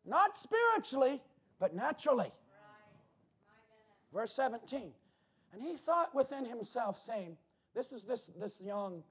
Not 0.06 0.38
spiritually, 0.38 1.22
but 1.60 1.76
naturally. 1.76 2.32
Verse 4.14 4.34
17. 4.34 4.92
And 5.54 5.62
he 5.62 5.74
thought 5.74 6.14
within 6.14 6.46
himself, 6.46 6.98
saying, 7.00 7.38
This 7.74 7.92
is 7.92 8.06
this, 8.06 8.32
this 8.40 8.62
young 8.62 9.04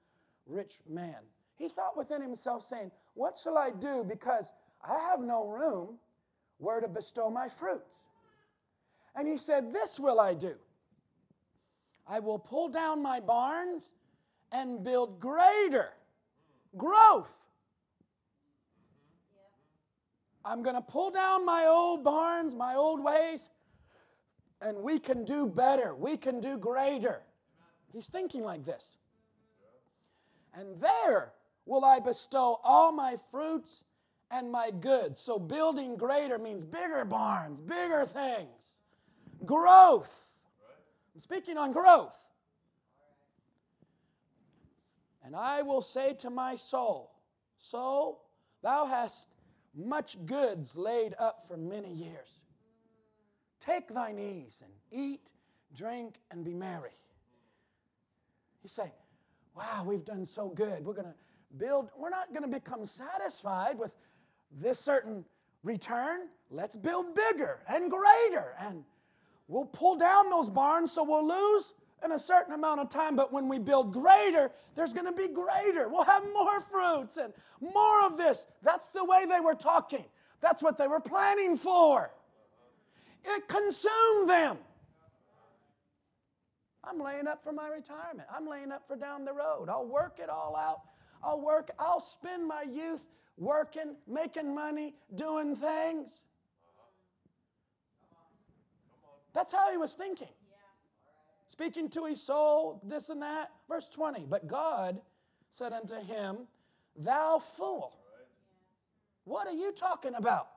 rich 0.46 0.80
man. 0.88 1.16
He 1.56 1.68
thought 1.68 1.96
within 1.96 2.22
himself, 2.22 2.64
saying, 2.64 2.90
What 3.14 3.38
shall 3.42 3.58
I 3.58 3.70
do? 3.70 4.04
Because 4.06 4.52
I 4.86 4.98
have 5.10 5.20
no 5.20 5.46
room 5.46 5.96
where 6.58 6.80
to 6.80 6.88
bestow 6.88 7.30
my 7.30 7.48
fruits. 7.48 7.90
And 9.16 9.28
he 9.28 9.36
said, 9.36 9.72
This 9.72 9.98
will 9.98 10.20
I 10.20 10.34
do. 10.34 10.54
I 12.06 12.20
will 12.20 12.38
pull 12.38 12.68
down 12.68 13.02
my 13.02 13.20
barns 13.20 13.90
and 14.52 14.84
build 14.84 15.20
greater 15.20 15.90
growth. 16.76 17.34
I'm 20.44 20.62
going 20.62 20.76
to 20.76 20.82
pull 20.82 21.10
down 21.10 21.46
my 21.46 21.64
old 21.66 22.04
barns, 22.04 22.54
my 22.54 22.74
old 22.74 23.02
ways, 23.02 23.48
and 24.60 24.76
we 24.78 24.98
can 24.98 25.24
do 25.24 25.46
better. 25.46 25.94
We 25.94 26.16
can 26.16 26.40
do 26.40 26.58
greater. 26.58 27.22
He's 27.92 28.08
thinking 28.08 28.44
like 28.44 28.64
this. 28.64 28.98
And 30.52 30.78
there 30.80 31.32
will 31.64 31.84
I 31.84 31.98
bestow 31.98 32.60
all 32.62 32.92
my 32.92 33.16
fruits 33.30 33.84
and 34.30 34.50
my 34.50 34.70
goods. 34.70 35.20
So, 35.20 35.38
building 35.38 35.96
greater 35.96 36.38
means 36.38 36.64
bigger 36.64 37.04
barns, 37.04 37.60
bigger 37.60 38.04
things, 38.04 38.80
growth. 39.44 40.33
I'm 41.14 41.20
speaking 41.20 41.56
on 41.56 41.72
growth. 41.72 42.18
And 45.24 45.34
I 45.34 45.62
will 45.62 45.80
say 45.80 46.14
to 46.14 46.30
my 46.30 46.56
soul, 46.56 47.10
Soul, 47.58 48.22
thou 48.62 48.84
hast 48.84 49.28
much 49.74 50.18
goods 50.26 50.76
laid 50.76 51.14
up 51.18 51.46
for 51.48 51.56
many 51.56 51.92
years. 51.92 52.42
Take 53.60 53.88
thine 53.88 54.18
ease 54.18 54.62
and 54.62 54.72
eat, 54.92 55.30
drink, 55.74 56.16
and 56.30 56.44
be 56.44 56.52
merry. 56.52 56.90
You 58.62 58.68
say, 58.68 58.92
Wow, 59.56 59.84
we've 59.86 60.04
done 60.04 60.26
so 60.26 60.48
good. 60.48 60.84
We're 60.84 60.94
going 60.94 61.06
to 61.06 61.14
build, 61.56 61.90
we're 61.96 62.10
not 62.10 62.30
going 62.30 62.42
to 62.42 62.48
become 62.48 62.84
satisfied 62.84 63.78
with 63.78 63.94
this 64.50 64.78
certain 64.78 65.24
return, 65.62 66.28
let's 66.50 66.76
build 66.76 67.14
bigger 67.14 67.60
and 67.68 67.90
greater. 67.90 68.54
And 68.58 68.84
we'll 69.48 69.66
pull 69.66 69.96
down 69.96 70.30
those 70.30 70.48
barns 70.48 70.92
so 70.92 71.04
we'll 71.04 71.26
lose 71.26 71.72
in 72.04 72.12
a 72.12 72.18
certain 72.18 72.52
amount 72.52 72.80
of 72.80 72.88
time. 72.88 73.16
But 73.16 73.32
when 73.32 73.48
we 73.48 73.58
build 73.58 73.92
greater, 73.92 74.50
there's 74.74 74.92
going 74.92 75.06
to 75.06 75.12
be 75.12 75.28
greater. 75.28 75.88
We'll 75.88 76.04
have 76.04 76.22
more 76.32 76.60
fruits 76.60 77.16
and 77.16 77.32
more 77.60 78.06
of 78.06 78.18
this. 78.18 78.46
That's 78.62 78.88
the 78.88 79.04
way 79.04 79.24
they 79.26 79.40
were 79.40 79.54
talking, 79.54 80.04
that's 80.40 80.62
what 80.62 80.76
they 80.76 80.88
were 80.88 81.00
planning 81.00 81.56
for. 81.56 82.10
It 83.24 83.48
consumed 83.48 84.28
them. 84.28 84.58
I'm 86.86 87.00
laying 87.00 87.26
up 87.26 87.42
for 87.42 87.52
my 87.52 87.68
retirement. 87.68 88.28
I'm 88.30 88.46
laying 88.46 88.70
up 88.70 88.86
for 88.86 88.96
down 88.96 89.24
the 89.24 89.32
road. 89.32 89.68
I'll 89.70 89.86
work 89.86 90.18
it 90.22 90.28
all 90.28 90.54
out. 90.54 90.80
I'll 91.22 91.40
work, 91.40 91.70
I'll 91.78 92.00
spend 92.00 92.46
my 92.46 92.62
youth 92.70 93.04
working, 93.38 93.96
making 94.06 94.54
money, 94.54 94.94
doing 95.14 95.56
things. 95.56 96.20
That's 99.34 99.52
how 99.52 99.70
he 99.70 99.76
was 99.76 99.94
thinking. 99.94 100.28
Speaking 101.48 101.88
to 101.90 102.06
his 102.06 102.22
soul, 102.22 102.80
this 102.84 103.10
and 103.10 103.22
that. 103.22 103.50
Verse 103.68 103.88
20. 103.88 104.26
But 104.28 104.46
God 104.46 105.00
said 105.50 105.72
unto 105.72 105.96
him, 105.96 106.46
Thou 106.96 107.38
fool. 107.38 107.96
What 109.24 109.46
are 109.46 109.54
you 109.54 109.72
talking 109.72 110.14
about? 110.14 110.48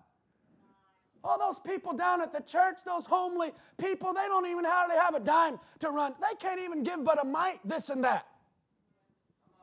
All 1.24 1.40
those 1.40 1.60
people 1.60 1.94
down 1.94 2.22
at 2.22 2.32
the 2.32 2.42
church, 2.42 2.78
those 2.86 3.06
homely 3.06 3.52
people, 3.78 4.14
they 4.14 4.28
don't 4.28 4.46
even 4.46 4.64
hardly 4.64 4.96
have 4.96 5.16
a 5.16 5.20
dime 5.20 5.60
to 5.80 5.90
run. 5.90 6.14
They 6.22 6.36
can't 6.40 6.60
even 6.60 6.84
give 6.84 7.04
but 7.04 7.22
a 7.22 7.26
mite, 7.26 7.60
this 7.66 7.90
and 7.90 8.04
that. 8.04 8.26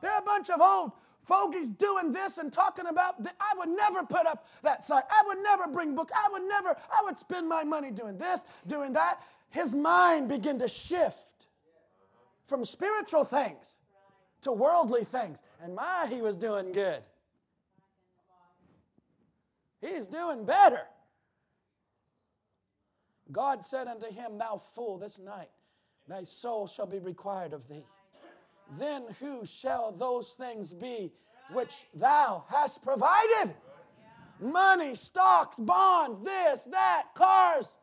They're 0.01 0.17
a 0.17 0.21
bunch 0.21 0.49
of 0.49 0.61
old 0.61 0.91
fogies 1.25 1.69
doing 1.69 2.11
this 2.11 2.37
and 2.37 2.51
talking 2.51 2.87
about 2.87 3.17
th- 3.23 3.35
I 3.39 3.57
would 3.57 3.69
never 3.69 4.03
put 4.03 4.25
up 4.25 4.47
that 4.63 4.85
sign. 4.85 5.03
I 5.09 5.23
would 5.27 5.39
never 5.43 5.67
bring 5.67 5.95
books. 5.95 6.13
I 6.15 6.29
would 6.31 6.43
never, 6.43 6.69
I 6.69 7.03
would 7.03 7.17
spend 7.17 7.47
my 7.47 7.63
money 7.63 7.91
doing 7.91 8.17
this, 8.17 8.45
doing 8.67 8.93
that. 8.93 9.21
His 9.49 9.73
mind 9.73 10.29
began 10.29 10.59
to 10.59 10.67
shift 10.67 11.17
from 12.47 12.65
spiritual 12.65 13.25
things 13.25 13.65
to 14.41 14.51
worldly 14.51 15.03
things. 15.03 15.41
And 15.61 15.75
my, 15.75 16.07
he 16.09 16.21
was 16.21 16.35
doing 16.35 16.71
good. 16.71 17.01
He's 19.81 20.07
doing 20.07 20.45
better. 20.45 20.87
God 23.31 23.65
said 23.65 23.87
unto 23.87 24.07
him, 24.11 24.37
Thou 24.37 24.61
fool, 24.73 24.97
this 24.97 25.19
night 25.19 25.49
thy 26.07 26.23
soul 26.23 26.67
shall 26.67 26.85
be 26.85 26.99
required 26.99 27.53
of 27.53 27.67
thee. 27.67 27.83
Then 28.77 29.03
who 29.19 29.45
shall 29.45 29.91
those 29.91 30.29
things 30.29 30.73
be 30.73 31.13
which 31.51 31.85
thou 31.93 32.45
hast 32.49 32.81
provided? 32.81 33.53
Money, 34.39 34.95
stocks, 34.95 35.57
bonds, 35.59 36.19
this, 36.21 36.63
that, 36.65 37.05
cars, 37.15 37.73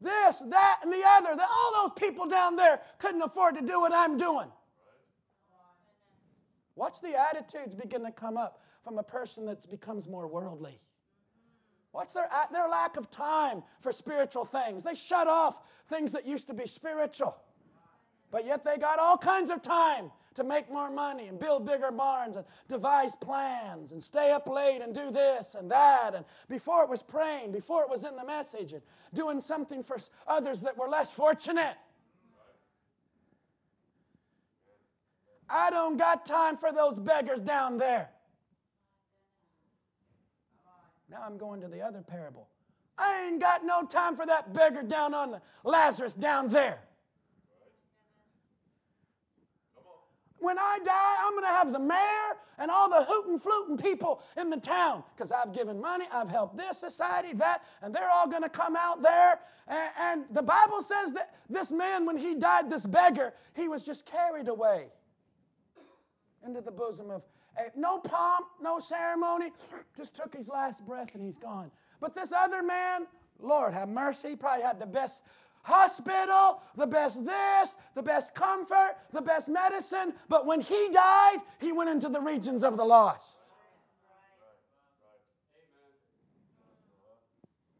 this, 0.00 0.38
that, 0.46 0.80
and 0.82 0.92
the 0.92 1.02
other. 1.06 1.36
That 1.36 1.48
all 1.50 1.88
those 1.88 1.98
people 1.98 2.26
down 2.26 2.56
there 2.56 2.80
couldn't 2.98 3.22
afford 3.22 3.56
to 3.56 3.62
do 3.62 3.80
what 3.80 3.92
I'm 3.92 4.16
doing. 4.16 4.48
Watch 6.76 7.00
the 7.00 7.18
attitudes 7.18 7.74
begin 7.74 8.04
to 8.04 8.12
come 8.12 8.36
up 8.36 8.62
from 8.84 8.98
a 8.98 9.02
person 9.02 9.44
that 9.46 9.68
becomes 9.68 10.06
more 10.06 10.28
worldly. 10.28 10.78
What's 11.90 12.12
their, 12.12 12.28
their 12.52 12.68
lack 12.68 12.96
of 12.96 13.10
time 13.10 13.64
for 13.80 13.90
spiritual 13.90 14.44
things? 14.44 14.84
They 14.84 14.94
shut 14.94 15.26
off 15.26 15.56
things 15.88 16.12
that 16.12 16.24
used 16.24 16.46
to 16.46 16.54
be 16.54 16.68
spiritual. 16.68 17.36
But 18.30 18.44
yet 18.44 18.64
they 18.64 18.76
got 18.76 18.98
all 18.98 19.16
kinds 19.16 19.50
of 19.50 19.62
time 19.62 20.10
to 20.34 20.44
make 20.44 20.70
more 20.70 20.90
money 20.90 21.26
and 21.26 21.38
build 21.38 21.66
bigger 21.66 21.90
barns 21.90 22.36
and 22.36 22.44
devise 22.68 23.16
plans 23.16 23.92
and 23.92 24.02
stay 24.02 24.30
up 24.30 24.46
late 24.48 24.80
and 24.82 24.94
do 24.94 25.10
this 25.10 25.54
and 25.54 25.70
that. 25.70 26.14
And 26.14 26.24
before 26.48 26.84
it 26.84 26.90
was 26.90 27.02
praying, 27.02 27.52
before 27.52 27.82
it 27.82 27.90
was 27.90 28.04
in 28.04 28.14
the 28.16 28.24
message, 28.24 28.72
and 28.72 28.82
doing 29.14 29.40
something 29.40 29.82
for 29.82 29.98
others 30.26 30.60
that 30.60 30.76
were 30.76 30.88
less 30.88 31.10
fortunate. 31.10 31.76
I 35.48 35.70
don't 35.70 35.96
got 35.96 36.26
time 36.26 36.56
for 36.56 36.72
those 36.72 36.98
beggars 36.98 37.40
down 37.40 37.78
there. 37.78 38.10
Now 41.10 41.22
I'm 41.24 41.38
going 41.38 41.62
to 41.62 41.68
the 41.68 41.80
other 41.80 42.02
parable. 42.02 42.48
I 42.98 43.26
ain't 43.26 43.40
got 43.40 43.64
no 43.64 43.86
time 43.86 44.14
for 44.14 44.26
that 44.26 44.52
beggar 44.52 44.82
down 44.82 45.14
on 45.14 45.30
the 45.30 45.40
Lazarus 45.64 46.14
down 46.14 46.48
there. 46.48 46.87
When 50.40 50.58
I 50.58 50.78
die, 50.84 51.14
I'm 51.24 51.32
going 51.32 51.44
to 51.44 51.48
have 51.48 51.72
the 51.72 51.80
mayor 51.80 52.36
and 52.58 52.70
all 52.70 52.88
the 52.88 53.04
hootin' 53.04 53.40
flutin' 53.40 53.76
people 53.76 54.22
in 54.36 54.50
the 54.50 54.56
town 54.56 55.02
because 55.14 55.32
I've 55.32 55.52
given 55.52 55.80
money, 55.80 56.06
I've 56.12 56.28
helped 56.28 56.56
this 56.56 56.78
society, 56.78 57.32
that, 57.34 57.64
and 57.82 57.94
they're 57.94 58.10
all 58.10 58.28
going 58.28 58.44
to 58.44 58.48
come 58.48 58.76
out 58.76 59.02
there. 59.02 59.40
And, 59.66 59.90
and 60.00 60.24
the 60.30 60.42
Bible 60.42 60.82
says 60.82 61.12
that 61.14 61.34
this 61.48 61.72
man, 61.72 62.06
when 62.06 62.16
he 62.16 62.34
died, 62.34 62.70
this 62.70 62.86
beggar, 62.86 63.32
he 63.54 63.68
was 63.68 63.82
just 63.82 64.06
carried 64.06 64.48
away 64.48 64.86
into 66.46 66.60
the 66.60 66.70
bosom 66.70 67.10
of 67.10 67.22
eh, 67.58 67.68
no 67.76 67.98
pomp, 67.98 68.46
no 68.60 68.78
ceremony, 68.78 69.50
just 69.96 70.14
took 70.14 70.34
his 70.34 70.48
last 70.48 70.86
breath 70.86 71.14
and 71.14 71.22
he's 71.22 71.38
gone. 71.38 71.70
But 72.00 72.14
this 72.14 72.32
other 72.32 72.62
man, 72.62 73.06
Lord 73.40 73.74
have 73.74 73.88
mercy, 73.88 74.36
probably 74.36 74.64
had 74.64 74.78
the 74.78 74.86
best 74.86 75.24
hospital, 75.68 76.62
the 76.76 76.86
best 76.86 77.24
this, 77.24 77.76
the 77.94 78.02
best 78.02 78.34
comfort, 78.34 78.96
the 79.12 79.20
best 79.20 79.48
medicine. 79.48 80.14
But 80.28 80.46
when 80.46 80.60
he 80.60 80.88
died, 80.90 81.36
he 81.60 81.72
went 81.72 81.90
into 81.90 82.08
the 82.08 82.20
regions 82.20 82.64
of 82.64 82.76
the 82.76 82.84
lost. 82.84 83.38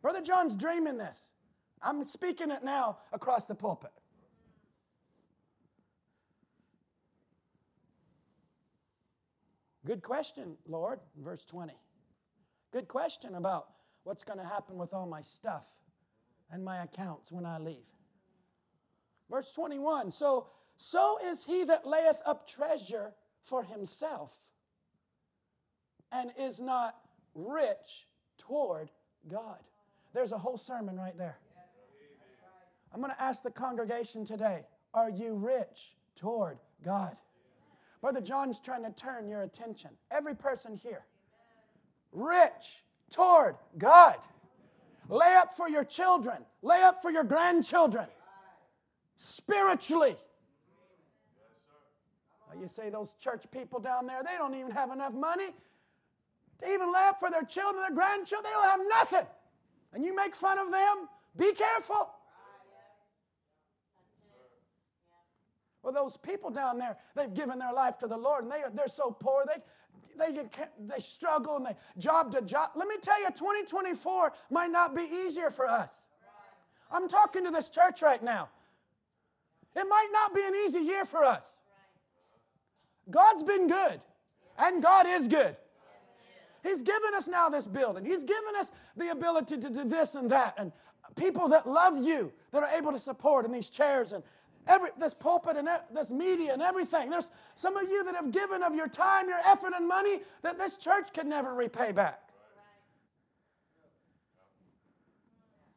Brother 0.02 0.20
John's 0.20 0.54
dreaming 0.54 0.98
this. 0.98 1.28
I'm 1.82 2.04
speaking 2.04 2.50
it 2.50 2.62
now 2.62 2.98
across 3.12 3.46
the 3.46 3.54
pulpit. 3.54 3.90
Good 9.84 10.02
question, 10.02 10.56
Lord, 10.66 11.00
verse 11.16 11.46
20. 11.46 11.72
Good 12.72 12.88
question 12.88 13.36
about 13.36 13.68
what's 14.04 14.22
going 14.22 14.38
to 14.38 14.44
happen 14.44 14.76
with 14.76 14.92
all 14.92 15.06
my 15.06 15.22
stuff 15.22 15.64
and 16.50 16.64
my 16.64 16.82
accounts 16.82 17.30
when 17.30 17.44
I 17.44 17.58
leave. 17.58 17.84
Verse 19.30 19.52
21 19.52 20.10
So, 20.10 20.46
so 20.76 21.18
is 21.24 21.44
he 21.44 21.64
that 21.64 21.86
layeth 21.86 22.18
up 22.26 22.48
treasure 22.48 23.12
for 23.42 23.62
himself 23.62 24.32
and 26.12 26.32
is 26.38 26.60
not 26.60 26.96
rich 27.34 28.06
toward 28.38 28.90
God. 29.30 29.58
There's 30.14 30.32
a 30.32 30.38
whole 30.38 30.58
sermon 30.58 30.96
right 30.96 31.16
there. 31.16 31.38
I'm 32.92 33.00
going 33.00 33.12
to 33.12 33.22
ask 33.22 33.42
the 33.42 33.50
congregation 33.50 34.24
today 34.24 34.64
Are 34.94 35.10
you 35.10 35.34
rich 35.34 35.96
toward 36.16 36.58
God? 36.84 37.16
Brother 38.00 38.20
John's 38.20 38.60
trying 38.60 38.84
to 38.84 38.90
turn 38.90 39.28
your 39.28 39.42
attention, 39.42 39.90
every 40.10 40.34
person 40.34 40.76
here, 40.76 41.04
rich 42.12 42.84
toward 43.10 43.56
God. 43.76 44.16
Lay 45.08 45.34
up 45.34 45.54
for 45.54 45.68
your 45.68 45.84
children, 45.84 46.44
lay 46.62 46.82
up 46.82 47.00
for 47.00 47.10
your 47.10 47.24
grandchildren, 47.24 48.06
spiritually. 49.16 50.16
You 52.60 52.66
say 52.66 52.90
those 52.90 53.14
church 53.14 53.44
people 53.52 53.78
down 53.78 54.06
there, 54.06 54.22
they 54.24 54.36
don't 54.36 54.54
even 54.54 54.72
have 54.72 54.90
enough 54.90 55.12
money 55.12 55.50
to 56.58 56.68
even 56.68 56.92
lay 56.92 57.04
up 57.04 57.20
for 57.20 57.30
their 57.30 57.44
children, 57.44 57.82
their 57.82 57.94
grandchildren. 57.94 58.44
They 58.44 58.60
don't 58.60 58.68
have 58.68 58.80
nothing. 58.88 59.26
And 59.92 60.04
you 60.04 60.14
make 60.14 60.34
fun 60.34 60.58
of 60.58 60.70
them, 60.72 61.08
be 61.36 61.52
careful. 61.52 62.10
Well, 65.82 65.92
those 65.92 66.16
people 66.16 66.50
down 66.50 66.78
there, 66.78 66.96
they've 67.14 67.32
given 67.32 67.58
their 67.58 67.72
life 67.72 67.98
to 67.98 68.06
the 68.06 68.16
Lord 68.16 68.42
and 68.42 68.52
they 68.52 68.62
are, 68.62 68.70
they're 68.70 68.88
so 68.88 69.10
poor, 69.10 69.44
they, 69.46 69.62
they, 70.18 70.32
they 70.32 70.98
struggle 71.00 71.56
and 71.56 71.66
they 71.66 71.76
job 71.98 72.32
to 72.32 72.42
job. 72.42 72.70
Let 72.74 72.88
me 72.88 72.96
tell 73.00 73.20
you, 73.20 73.28
2024 73.28 74.32
might 74.50 74.70
not 74.70 74.94
be 74.94 75.02
easier 75.02 75.50
for 75.50 75.66
us. 75.66 75.94
I'm 76.90 77.08
talking 77.08 77.44
to 77.44 77.50
this 77.50 77.70
church 77.70 78.02
right 78.02 78.22
now. 78.22 78.48
It 79.76 79.84
might 79.88 80.08
not 80.12 80.34
be 80.34 80.42
an 80.44 80.54
easy 80.64 80.80
year 80.80 81.04
for 81.04 81.24
us. 81.24 81.54
God's 83.10 83.42
been 83.42 83.68
good, 83.68 84.00
and 84.58 84.82
God 84.82 85.06
is 85.06 85.28
good. 85.28 85.56
He's 86.62 86.82
given 86.82 87.14
us 87.14 87.28
now 87.28 87.48
this 87.48 87.66
building. 87.66 88.04
He's 88.04 88.24
given 88.24 88.56
us 88.58 88.72
the 88.96 89.10
ability 89.10 89.58
to 89.58 89.70
do 89.70 89.84
this 89.84 90.14
and 90.14 90.30
that, 90.30 90.54
and 90.58 90.72
people 91.16 91.48
that 91.48 91.68
love 91.68 92.02
you 92.02 92.32
that 92.52 92.62
are 92.62 92.76
able 92.76 92.92
to 92.92 92.98
support 92.98 93.44
in 93.46 93.52
these 93.52 93.70
chairs 93.70 94.12
and 94.12 94.22
every, 94.68 94.90
this 94.98 95.14
pulpit 95.14 95.56
and 95.56 95.68
this 95.92 96.10
media 96.10 96.52
and 96.52 96.62
everything. 96.62 97.10
There's 97.10 97.30
some 97.54 97.76
of 97.76 97.88
you 97.88 98.04
that 98.04 98.14
have 98.14 98.30
given 98.30 98.62
of 98.62 98.74
your 98.74 98.88
time, 98.88 99.28
your 99.28 99.40
effort, 99.44 99.72
and 99.74 99.88
money 99.88 100.20
that 100.42 100.58
this 100.58 100.76
church 100.76 101.12
could 101.12 101.26
never 101.26 101.54
repay 101.54 101.90
back. 101.92 102.20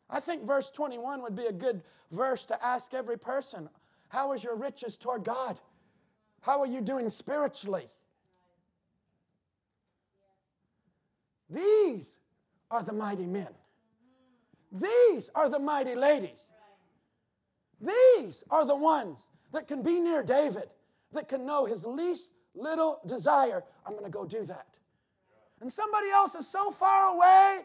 I 0.10 0.20
think 0.20 0.46
verse 0.46 0.70
21 0.70 1.22
would 1.24 1.36
be 1.36 1.46
a 1.46 1.54
good 1.54 1.84
verse 2.12 2.46
to 2.46 2.66
ask 2.66 2.94
every 2.94 3.18
person 3.18 3.70
How 4.10 4.34
is 4.34 4.44
your 4.44 4.56
riches 4.56 4.98
toward 4.98 5.24
God? 5.24 5.58
How 6.42 6.60
are 6.60 6.68
you 6.68 6.82
doing 6.82 7.10
spiritually? 7.10 7.88
These 11.50 12.18
are 12.70 12.84
the 12.84 12.94
mighty 12.94 13.26
men. 13.26 13.50
These 14.72 15.30
are 15.36 15.50
the 15.50 15.60
mighty 15.60 15.96
ladies. 15.96 16.51
These 17.82 18.44
are 18.50 18.66
the 18.66 18.76
ones 18.76 19.28
that 19.52 19.68
can 19.68 19.82
be 19.82 20.00
near 20.00 20.24
David, 20.24 20.70
that 21.14 21.28
can 21.28 21.46
know 21.46 21.66
his 21.66 21.86
least 21.86 22.32
little 22.54 23.00
desire. 23.06 23.64
I'm 23.86 23.94
going 23.94 24.06
to 24.06 24.12
go 24.12 24.26
do 24.26 24.46
that. 24.46 24.68
And 25.60 25.72
somebody 25.72 26.10
else 26.10 26.36
is 26.36 26.48
so 26.48 26.72
far 26.72 27.14
away, 27.14 27.60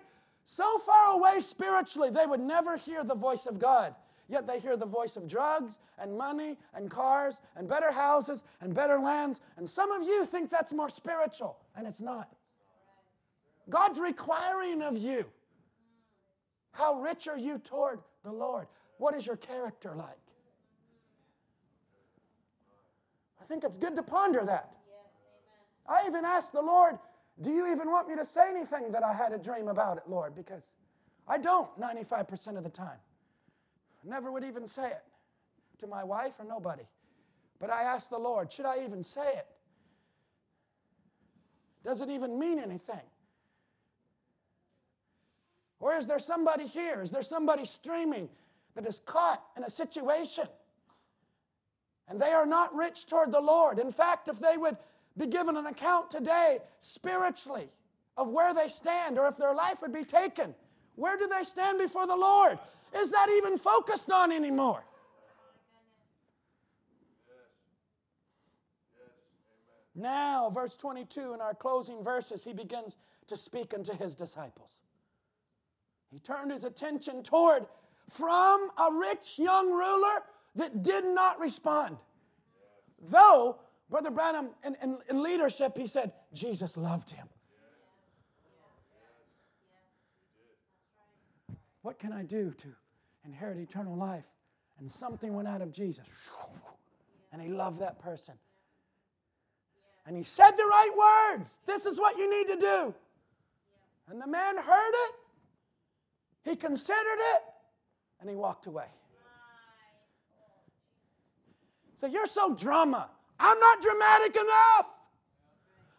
so 0.44 0.78
far 0.78 1.12
away 1.12 1.40
spiritually, 1.40 2.10
they 2.10 2.26
would 2.26 2.40
never 2.40 2.76
hear 2.76 3.04
the 3.04 3.14
voice 3.14 3.46
of 3.46 3.58
God. 3.58 3.94
Yet 4.28 4.46
they 4.46 4.58
hear 4.58 4.76
the 4.76 4.86
voice 4.86 5.16
of 5.16 5.28
drugs 5.28 5.78
and 5.98 6.16
money 6.16 6.58
and 6.74 6.90
cars 6.90 7.40
and 7.54 7.68
better 7.68 7.92
houses 7.92 8.42
and 8.60 8.74
better 8.74 8.98
lands. 8.98 9.40
And 9.56 9.68
some 9.68 9.92
of 9.92 10.02
you 10.02 10.24
think 10.24 10.50
that's 10.50 10.72
more 10.72 10.88
spiritual, 10.88 11.58
and 11.76 11.86
it's 11.86 12.00
not. 12.00 12.28
God's 13.68 13.98
requiring 13.98 14.82
of 14.82 14.96
you. 14.96 15.26
How 16.72 17.00
rich 17.00 17.28
are 17.28 17.38
you 17.38 17.58
toward 17.58 18.00
the 18.24 18.32
Lord? 18.32 18.66
What 18.98 19.14
is 19.14 19.26
your 19.26 19.36
character 19.36 19.94
like? 19.96 20.18
I 23.40 23.44
think 23.44 23.64
it's 23.64 23.76
good 23.76 23.94
to 23.96 24.02
ponder 24.02 24.44
that. 24.44 24.72
I 25.88 26.06
even 26.06 26.24
asked 26.24 26.52
the 26.52 26.62
Lord, 26.62 26.98
Do 27.40 27.50
you 27.50 27.70
even 27.70 27.90
want 27.90 28.08
me 28.08 28.16
to 28.16 28.24
say 28.24 28.48
anything 28.50 28.90
that 28.92 29.04
I 29.04 29.12
had 29.12 29.32
a 29.32 29.38
dream 29.38 29.68
about 29.68 29.98
it, 29.98 30.04
Lord? 30.08 30.34
Because 30.34 30.70
I 31.28 31.38
don't 31.38 31.68
95% 31.80 32.56
of 32.56 32.64
the 32.64 32.70
time. 32.70 32.98
Never 34.04 34.32
would 34.32 34.44
even 34.44 34.66
say 34.66 34.88
it 34.88 35.02
to 35.78 35.86
my 35.86 36.02
wife 36.02 36.34
or 36.38 36.44
nobody. 36.44 36.84
But 37.58 37.70
I 37.70 37.82
asked 37.82 38.10
the 38.10 38.18
Lord, 38.18 38.52
Should 38.52 38.66
I 38.66 38.84
even 38.84 39.02
say 39.02 39.28
it? 39.28 39.46
Does 41.84 42.00
it 42.00 42.10
even 42.10 42.38
mean 42.38 42.58
anything? 42.58 43.06
Or 45.78 45.94
is 45.94 46.06
there 46.06 46.18
somebody 46.18 46.66
here? 46.66 47.02
Is 47.02 47.10
there 47.10 47.22
somebody 47.22 47.64
streaming 47.64 48.28
that 48.76 48.86
is 48.86 49.00
caught 49.00 49.42
in 49.56 49.64
a 49.64 49.70
situation 49.70 50.46
and 52.08 52.20
they 52.20 52.32
are 52.32 52.46
not 52.46 52.72
rich 52.74 53.06
toward 53.06 53.32
the 53.32 53.40
Lord? 53.40 53.80
In 53.80 53.90
fact, 53.90 54.28
if 54.28 54.38
they 54.38 54.56
would 54.56 54.76
be 55.16 55.26
given 55.26 55.56
an 55.56 55.66
account 55.66 56.10
today 56.10 56.58
spiritually 56.78 57.68
of 58.16 58.28
where 58.28 58.54
they 58.54 58.68
stand 58.68 59.18
or 59.18 59.26
if 59.26 59.36
their 59.36 59.54
life 59.54 59.82
would 59.82 59.92
be 59.92 60.04
taken, 60.04 60.54
where 60.94 61.18
do 61.18 61.26
they 61.26 61.42
stand 61.42 61.78
before 61.78 62.06
the 62.06 62.16
Lord? 62.16 62.58
Is 62.96 63.10
that 63.10 63.28
even 63.36 63.58
focused 63.58 64.12
on 64.12 64.30
anymore? 64.30 64.84
Now, 69.94 70.50
verse 70.50 70.76
22, 70.76 71.32
in 71.32 71.40
our 71.40 71.54
closing 71.54 72.04
verses, 72.04 72.44
he 72.44 72.52
begins 72.52 72.98
to 73.28 73.36
speak 73.36 73.72
unto 73.72 73.96
his 73.96 74.14
disciples. 74.14 74.70
He 76.10 76.18
turned 76.18 76.52
his 76.52 76.64
attention 76.64 77.22
toward 77.22 77.66
from 78.08 78.70
a 78.78 78.92
rich 78.92 79.38
young 79.38 79.70
ruler 79.70 80.22
that 80.54 80.82
did 80.82 81.04
not 81.04 81.38
respond. 81.40 81.96
Though, 83.10 83.58
Brother 83.90 84.10
Branham, 84.10 84.50
in, 84.64 84.76
in, 84.82 84.98
in 85.08 85.22
leadership, 85.22 85.76
he 85.76 85.86
said, 85.86 86.12
Jesus 86.32 86.76
loved 86.76 87.10
him. 87.10 87.28
What 91.82 91.98
can 91.98 92.12
I 92.12 92.22
do 92.22 92.52
to 92.58 92.68
inherit 93.24 93.58
eternal 93.58 93.96
life? 93.96 94.24
And 94.78 94.90
something 94.90 95.34
went 95.34 95.46
out 95.46 95.62
of 95.62 95.72
Jesus. 95.72 96.30
And 97.32 97.40
he 97.40 97.48
loved 97.48 97.80
that 97.80 97.98
person. 97.98 98.34
And 100.06 100.16
he 100.16 100.22
said 100.22 100.52
the 100.52 100.64
right 100.64 101.34
words. 101.36 101.54
This 101.66 101.86
is 101.86 101.98
what 101.98 102.16
you 102.16 102.30
need 102.30 102.52
to 102.54 102.58
do. 102.58 102.94
And 104.08 104.20
the 104.20 104.26
man 104.26 104.56
heard 104.56 104.92
it 105.06 105.12
he 106.46 106.54
considered 106.54 107.18
it 107.34 107.42
and 108.20 108.28
he 108.28 108.36
walked 108.36 108.66
away. 108.66 108.86
So 111.96 112.06
you're 112.06 112.26
so 112.26 112.54
drama. 112.54 113.08
I'm 113.38 113.58
not 113.58 113.82
dramatic 113.82 114.36
enough. 114.36 114.86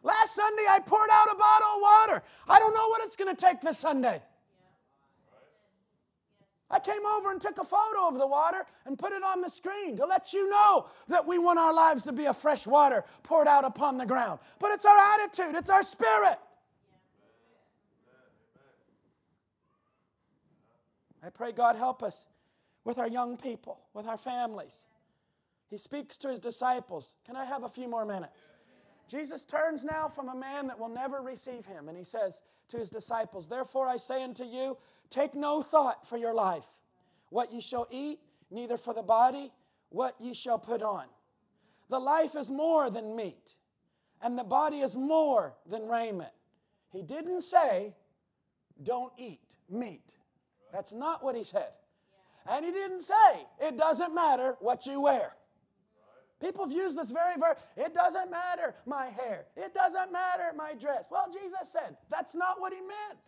Last 0.03 0.35
Sunday 0.35 0.63
I 0.69 0.79
poured 0.79 1.09
out 1.11 1.27
a 1.31 1.35
bottle 1.35 1.67
of 1.75 1.81
water. 1.81 2.23
I 2.47 2.59
don't 2.59 2.73
know 2.73 2.87
what 2.89 3.01
it's 3.03 3.15
going 3.15 3.35
to 3.35 3.39
take 3.39 3.61
this 3.61 3.77
Sunday. 3.77 4.21
I 6.69 6.79
came 6.79 7.05
over 7.05 7.31
and 7.31 7.41
took 7.41 7.57
a 7.59 7.63
photo 7.63 8.09
of 8.09 8.17
the 8.17 8.27
water 8.27 8.65
and 8.85 8.99
put 8.99 9.13
it 9.13 9.23
on 9.23 9.41
the 9.41 9.49
screen 9.49 9.95
to 9.97 10.05
let 10.05 10.33
you 10.33 10.49
know 10.49 10.87
that 11.07 11.25
we 11.25 11.39
want 11.39 11.59
our 11.59 11.73
lives 11.73 12.03
to 12.03 12.11
be 12.11 12.25
a 12.25 12.33
fresh 12.33 12.67
water 12.67 13.05
poured 13.23 13.47
out 13.47 13.63
upon 13.63 13.97
the 13.97 14.05
ground. 14.05 14.39
But 14.59 14.71
it's 14.71 14.85
our 14.85 14.97
attitude, 14.97 15.55
it's 15.55 15.69
our 15.69 15.83
spirit. 15.83 16.37
I 21.27 21.29
pray 21.29 21.51
God 21.51 21.75
help 21.75 22.03
us 22.03 22.25
with 22.85 22.97
our 22.97 23.07
young 23.09 23.35
people, 23.35 23.81
with 23.93 24.07
our 24.07 24.17
families. 24.17 24.85
He 25.69 25.77
speaks 25.77 26.15
to 26.19 26.29
his 26.29 26.39
disciples. 26.39 27.15
Can 27.25 27.35
I 27.35 27.43
have 27.43 27.63
a 27.63 27.69
few 27.69 27.89
more 27.89 28.05
minutes? 28.05 28.31
Jesus 29.09 29.43
turns 29.43 29.83
now 29.83 30.07
from 30.07 30.29
a 30.29 30.35
man 30.35 30.67
that 30.67 30.79
will 30.79 30.87
never 30.87 31.19
receive 31.21 31.65
him, 31.65 31.89
and 31.89 31.97
he 31.97 32.05
says 32.05 32.41
to 32.69 32.77
his 32.77 32.89
disciples, 32.89 33.49
Therefore 33.49 33.89
I 33.89 33.97
say 33.97 34.23
unto 34.23 34.45
you, 34.45 34.77
take 35.09 35.35
no 35.35 35.61
thought 35.61 36.07
for 36.07 36.15
your 36.15 36.33
life, 36.33 36.65
what 37.29 37.51
ye 37.51 37.59
shall 37.59 37.89
eat, 37.91 38.19
neither 38.49 38.77
for 38.77 38.93
the 38.93 39.03
body, 39.03 39.51
what 39.89 40.15
ye 40.21 40.33
shall 40.33 40.57
put 40.57 40.81
on. 40.81 41.07
The 41.89 41.99
life 41.99 42.35
is 42.37 42.49
more 42.49 42.89
than 42.89 43.17
meat, 43.17 43.55
and 44.21 44.39
the 44.39 44.45
body 44.45 44.79
is 44.79 44.95
more 44.95 45.55
than 45.69 45.89
raiment. 45.89 46.31
He 46.89 47.01
didn't 47.01 47.41
say, 47.41 47.93
Don't 48.81 49.11
eat 49.17 49.41
meat. 49.69 50.07
That's 50.71 50.93
not 50.93 51.23
what 51.23 51.35
he 51.35 51.43
said. 51.43 51.69
And 52.49 52.65
he 52.65 52.71
didn't 52.71 53.01
say, 53.01 53.45
it 53.59 53.77
doesn't 53.77 54.13
matter 54.13 54.55
what 54.59 54.85
you 54.85 55.01
wear. 55.01 55.33
People 56.39 56.65
have 56.65 56.75
used 56.75 56.97
this 56.97 57.09
very 57.09 57.35
verse. 57.35 57.57
It 57.75 57.93
doesn't 57.93 58.29
matter 58.29 58.75
my 58.85 59.07
hair. 59.07 59.45
It 59.55 59.73
doesn't 59.73 60.11
matter 60.11 60.51
my 60.55 60.73
dress. 60.75 61.05
Well, 61.09 61.27
Jesus 61.31 61.71
said 61.71 61.97
that's 62.09 62.35
not 62.35 62.61
what 62.61 62.73
he 62.73 62.79
meant. 62.79 63.19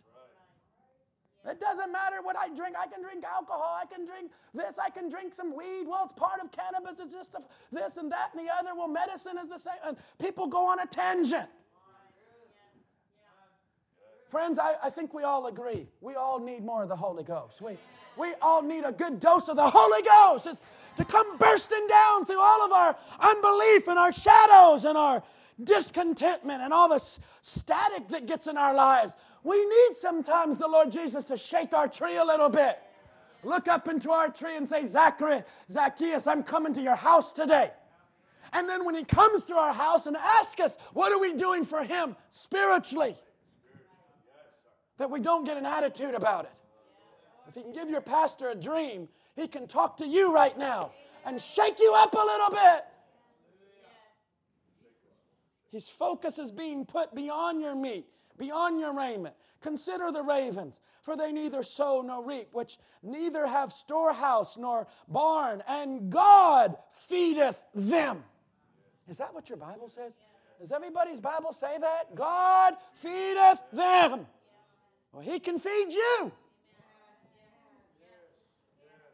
It 1.48 1.58
doesn't 1.58 1.90
matter 1.90 2.16
what 2.22 2.36
I 2.38 2.48
drink. 2.54 2.76
I 2.78 2.86
can 2.86 3.02
drink 3.02 3.24
alcohol. 3.24 3.78
I 3.82 3.86
can 3.86 4.04
drink 4.06 4.30
this. 4.54 4.78
I 4.78 4.90
can 4.90 5.08
drink 5.08 5.32
some 5.32 5.56
weed. 5.56 5.84
Well, 5.86 6.02
it's 6.04 6.12
part 6.12 6.40
of 6.42 6.52
cannabis. 6.52 7.00
It's 7.00 7.12
just 7.12 7.34
this 7.72 7.96
and 7.96 8.12
that 8.12 8.30
and 8.34 8.46
the 8.46 8.52
other. 8.52 8.70
Well, 8.76 8.88
medicine 8.88 9.38
is 9.42 9.48
the 9.48 9.58
same. 9.58 9.80
And 9.84 9.96
people 10.18 10.46
go 10.46 10.66
on 10.66 10.80
a 10.80 10.86
tangent. 10.86 11.48
Friends, 14.30 14.60
I, 14.60 14.74
I 14.84 14.90
think 14.90 15.12
we 15.12 15.24
all 15.24 15.46
agree. 15.48 15.88
We 16.00 16.14
all 16.14 16.38
need 16.38 16.64
more 16.64 16.84
of 16.84 16.88
the 16.88 16.96
Holy 16.96 17.24
Ghost. 17.24 17.60
We, 17.60 17.76
we 18.16 18.32
all 18.40 18.62
need 18.62 18.84
a 18.84 18.92
good 18.92 19.18
dose 19.18 19.48
of 19.48 19.56
the 19.56 19.68
Holy 19.68 20.02
Ghost 20.02 20.46
it's 20.46 20.60
to 20.96 21.04
come 21.04 21.36
bursting 21.36 21.84
down 21.88 22.24
through 22.24 22.40
all 22.40 22.64
of 22.64 22.70
our 22.70 22.96
unbelief 23.18 23.88
and 23.88 23.98
our 23.98 24.12
shadows 24.12 24.84
and 24.84 24.96
our 24.96 25.24
discontentment 25.62 26.62
and 26.62 26.72
all 26.72 26.88
the 26.88 27.00
static 27.42 28.06
that 28.08 28.26
gets 28.26 28.46
in 28.46 28.56
our 28.56 28.72
lives. 28.72 29.14
We 29.42 29.64
need 29.64 29.94
sometimes 29.94 30.58
the 30.58 30.68
Lord 30.68 30.92
Jesus 30.92 31.24
to 31.26 31.36
shake 31.36 31.72
our 31.72 31.88
tree 31.88 32.16
a 32.16 32.24
little 32.24 32.48
bit. 32.48 32.78
Look 33.42 33.66
up 33.66 33.88
into 33.88 34.12
our 34.12 34.28
tree 34.28 34.56
and 34.56 34.68
say, 34.68 34.86
Zachary, 34.86 35.42
Zacchaeus, 35.68 36.28
I'm 36.28 36.44
coming 36.44 36.72
to 36.74 36.82
your 36.82 36.94
house 36.94 37.32
today. 37.32 37.70
And 38.52 38.68
then 38.68 38.84
when 38.84 38.94
he 38.94 39.04
comes 39.04 39.44
to 39.46 39.54
our 39.54 39.72
house 39.72 40.06
and 40.06 40.16
asks 40.16 40.60
us, 40.60 40.76
what 40.92 41.12
are 41.12 41.18
we 41.18 41.34
doing 41.34 41.64
for 41.64 41.82
him 41.82 42.16
spiritually? 42.28 43.16
That 45.00 45.10
we 45.10 45.18
don't 45.18 45.44
get 45.44 45.56
an 45.56 45.64
attitude 45.64 46.14
about 46.14 46.44
it. 46.44 46.52
If 47.48 47.54
he 47.54 47.62
can 47.62 47.72
give 47.72 47.88
your 47.88 48.02
pastor 48.02 48.50
a 48.50 48.54
dream, 48.54 49.08
he 49.34 49.48
can 49.48 49.66
talk 49.66 49.96
to 49.96 50.06
you 50.06 50.32
right 50.32 50.56
now 50.58 50.92
and 51.24 51.40
shake 51.40 51.78
you 51.78 51.94
up 51.96 52.12
a 52.12 52.18
little 52.18 52.50
bit. 52.50 52.84
His 55.72 55.88
focus 55.88 56.38
is 56.38 56.50
being 56.50 56.84
put 56.84 57.14
beyond 57.14 57.62
your 57.62 57.74
meat, 57.74 58.04
beyond 58.36 58.78
your 58.78 58.94
raiment. 58.94 59.34
Consider 59.62 60.12
the 60.12 60.22
ravens, 60.22 60.80
for 61.02 61.16
they 61.16 61.32
neither 61.32 61.62
sow 61.62 62.02
nor 62.02 62.22
reap, 62.22 62.48
which 62.52 62.76
neither 63.02 63.46
have 63.46 63.72
storehouse 63.72 64.58
nor 64.58 64.86
barn, 65.08 65.62
and 65.66 66.10
God 66.10 66.76
feedeth 66.92 67.58
them. 67.74 68.22
Is 69.08 69.16
that 69.16 69.32
what 69.32 69.48
your 69.48 69.58
Bible 69.58 69.88
says? 69.88 70.12
Does 70.60 70.72
everybody's 70.72 71.20
Bible 71.20 71.54
say 71.54 71.78
that? 71.78 72.14
God 72.14 72.74
feedeth 72.96 73.60
them. 73.72 74.26
Well, 75.12 75.22
He 75.22 75.38
can 75.40 75.58
feed 75.58 75.92
you. 75.92 76.32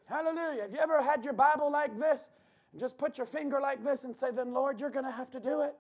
Hallelujah. 0.07 0.63
Have 0.63 0.73
you 0.73 0.79
ever 0.79 1.03
had 1.03 1.25
your 1.25 1.33
Bible 1.33 1.71
like 1.71 1.99
this? 1.99 2.29
And 2.73 2.81
just 2.81 2.97
put 2.97 3.19
your 3.19 3.27
finger 3.27 3.61
like 3.61 3.83
this 3.83 4.05
and 4.05 4.15
say, 4.15 4.31
then 4.31 4.53
Lord, 4.53 4.81
you're 4.81 4.91
going 4.91 5.05
to 5.05 5.11
have 5.11 5.31
to 5.33 5.41
do 5.41 5.63
it. 5.63 5.75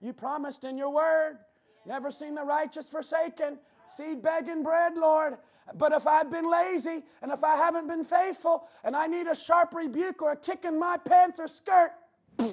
You 0.00 0.12
promised 0.12 0.64
in 0.64 0.76
your 0.76 0.92
word. 0.92 1.38
Never 1.86 2.10
seen 2.10 2.34
the 2.34 2.44
righteous 2.44 2.88
forsaken, 2.88 3.58
seed 3.86 4.22
begging 4.22 4.62
bread, 4.62 4.94
Lord. 4.96 5.38
But 5.74 5.92
if 5.92 6.06
I've 6.06 6.30
been 6.30 6.50
lazy 6.50 7.02
and 7.22 7.30
if 7.30 7.44
I 7.44 7.56
haven't 7.56 7.86
been 7.86 8.04
faithful 8.04 8.66
and 8.84 8.96
I 8.96 9.06
need 9.06 9.26
a 9.26 9.36
sharp 9.36 9.74
rebuke 9.74 10.22
or 10.22 10.32
a 10.32 10.36
kick 10.36 10.64
in 10.64 10.78
my 10.78 10.96
pants 10.96 11.38
or 11.38 11.46
skirt, 11.46 11.92
ah, 12.40 12.48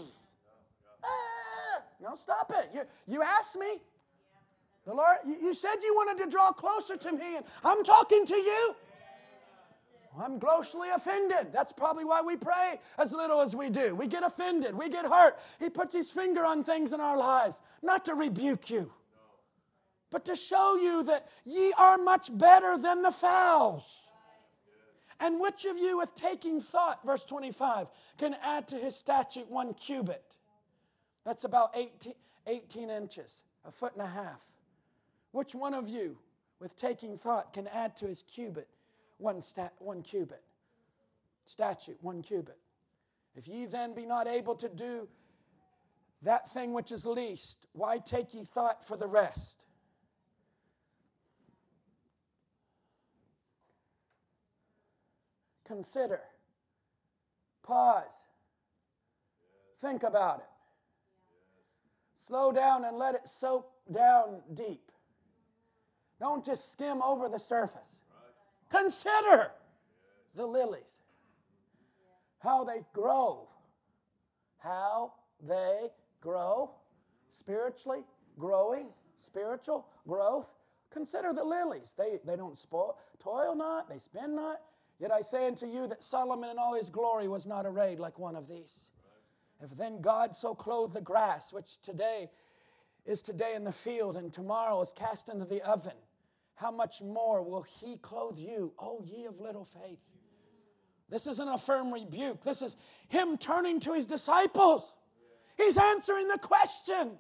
no, 2.02 2.16
stop 2.16 2.52
it. 2.56 2.70
You, 2.74 2.82
you 3.08 3.22
asked 3.22 3.58
me. 3.58 3.82
The 4.86 4.94
Lord, 4.94 5.18
you 5.26 5.54
said 5.54 5.76
you 5.82 5.96
wanted 5.96 6.24
to 6.24 6.30
draw 6.30 6.52
closer 6.52 6.96
to 6.96 7.12
me, 7.12 7.38
and 7.38 7.46
I'm 7.64 7.84
talking 7.84 8.26
to 8.26 8.36
you. 8.36 8.76
I'm 10.18 10.38
grossly 10.38 10.90
offended. 10.90 11.52
That's 11.52 11.74
probably 11.74 12.06
why 12.06 12.22
we 12.22 12.38
pray 12.38 12.80
as 12.98 13.12
little 13.12 13.42
as 13.42 13.56
we 13.56 13.70
do. 13.70 13.96
We 13.96 14.08
get 14.08 14.24
offended, 14.24 14.76
we 14.76 14.90
get 14.90 15.06
hurt. 15.06 15.40
He 15.60 15.70
puts 15.70 15.94
his 15.94 16.10
finger 16.10 16.46
on 16.46 16.64
things 16.64 16.94
in 16.94 17.02
our 17.02 17.18
lives, 17.18 17.60
not 17.82 18.06
to 18.06 18.14
rebuke 18.14 18.70
you, 18.70 18.92
but 20.12 20.24
to 20.26 20.36
show 20.36 20.78
you 20.78 21.04
that 21.04 21.28
ye 21.46 21.74
are 21.78 21.98
much 21.98 22.36
better 22.38 22.78
than 22.78 23.02
the 23.02 23.12
fowls. 23.12 23.84
And 25.20 25.40
which 25.40 25.66
of 25.66 25.78
you, 25.78 25.98
with 25.98 26.14
taking 26.14 26.62
thought, 26.62 27.06
verse 27.06 27.26
25, 27.26 27.88
can 28.18 28.36
add 28.44 28.68
to 28.70 28.78
his 28.78 28.96
statute 28.96 29.50
one 29.50 29.74
cubit? 29.74 30.36
That's 31.26 31.46
about 31.46 31.72
18, 31.76 32.14
18 32.48 32.90
inches, 32.90 33.42
a 33.66 33.72
foot 33.72 33.94
and 33.94 34.02
a 34.02 34.08
half. 34.08 34.40
Which 35.36 35.54
one 35.54 35.74
of 35.74 35.90
you, 35.90 36.18
with 36.62 36.78
taking 36.78 37.18
thought, 37.18 37.52
can 37.52 37.68
add 37.68 37.98
to 37.98 38.08
his 38.08 38.24
cubit 38.24 38.70
one, 39.18 39.42
stat, 39.42 39.74
one 39.80 40.02
cubit? 40.02 40.42
Statute, 41.44 41.98
one 42.00 42.22
cubit. 42.22 42.58
If 43.36 43.46
ye 43.46 43.66
then 43.66 43.94
be 43.94 44.06
not 44.06 44.30
able 44.30 44.56
to 44.56 44.70
do 44.70 45.10
that 46.22 46.50
thing 46.52 46.72
which 46.72 46.94
is 46.94 47.06
least, 47.06 47.66
why 47.74 47.98
take 47.98 48.34
ye 48.34 48.46
thought 48.46 48.88
for 48.88 48.96
the 48.96 49.08
rest? 49.08 49.66
Consider. 55.68 56.22
Pause. 57.62 58.06
Think 59.82 60.04
about 60.04 60.40
it. 60.40 60.46
Slow 62.16 62.54
down 62.54 62.86
and 62.86 62.98
let 62.98 63.16
it 63.16 63.28
soak 63.28 63.70
down 63.92 64.42
deep. 64.54 64.94
Don't 66.20 66.46
just 66.46 66.72
skim 66.72 67.02
over 67.02 67.30
the 67.30 67.40
surface. 67.40 67.82
Consider 68.72 69.52
the 70.36 70.46
lilies, 70.46 70.84
how 72.40 72.64
they 72.64 72.82
grow, 72.94 73.48
how 74.60 75.14
they 75.48 75.90
grow 76.22 76.72
spiritually, 77.40 78.02
growing, 78.40 78.88
spiritual 79.26 79.88
growth. 80.08 80.48
Consider 80.92 81.34
the 81.34 81.44
lilies. 81.44 81.94
They, 81.98 82.20
they 82.26 82.36
don't 82.36 82.58
spoil, 82.58 82.98
toil 83.20 83.56
not, 83.56 83.90
they 83.90 84.00
spin 84.00 84.36
not. 84.36 84.62
Yet 85.00 85.12
I 85.12 85.22
say 85.22 85.48
unto 85.48 85.68
you 85.68 85.88
that 85.88 86.02
Solomon 86.02 86.50
in 86.52 86.58
all 86.58 86.74
his 86.74 86.90
glory 86.90 87.28
was 87.28 87.46
not 87.46 87.66
arrayed 87.66 88.00
like 88.00 88.18
one 88.18 88.36
of 88.36 88.48
these. 88.48 88.88
If 89.62 89.76
then 89.78 90.02
God 90.02 90.36
so 90.36 90.56
clothed 90.56 90.94
the 90.94 91.02
grass, 91.02 91.52
which 91.54 91.82
today 91.82 92.30
is 93.06 93.22
today 93.22 93.54
in 93.56 93.64
the 93.64 93.72
field 93.72 94.18
and 94.18 94.34
tomorrow 94.34 94.82
is 94.82 94.92
cast 94.92 95.30
into 95.30 95.46
the 95.46 95.62
oven, 95.62 95.94
how 96.56 96.72
much 96.72 97.02
more 97.02 97.44
will 97.44 97.64
he 97.64 97.98
clothe 97.98 98.38
you, 98.38 98.74
O 98.80 99.04
ye 99.06 99.26
of 99.26 99.40
little 99.40 99.66
faith? 99.66 100.00
This 101.10 101.28
isn't 101.28 101.48
a 101.48 101.58
firm 101.58 101.94
rebuke. 101.94 102.44
This 102.44 102.62
is 102.62 102.78
him 103.10 103.38
turning 103.38 103.80
to 103.82 103.94
his 103.94 104.06
disciples. 104.06 104.94
He's 105.58 105.78
answering 105.78 106.28
the 106.28 106.40
question. 106.40 107.12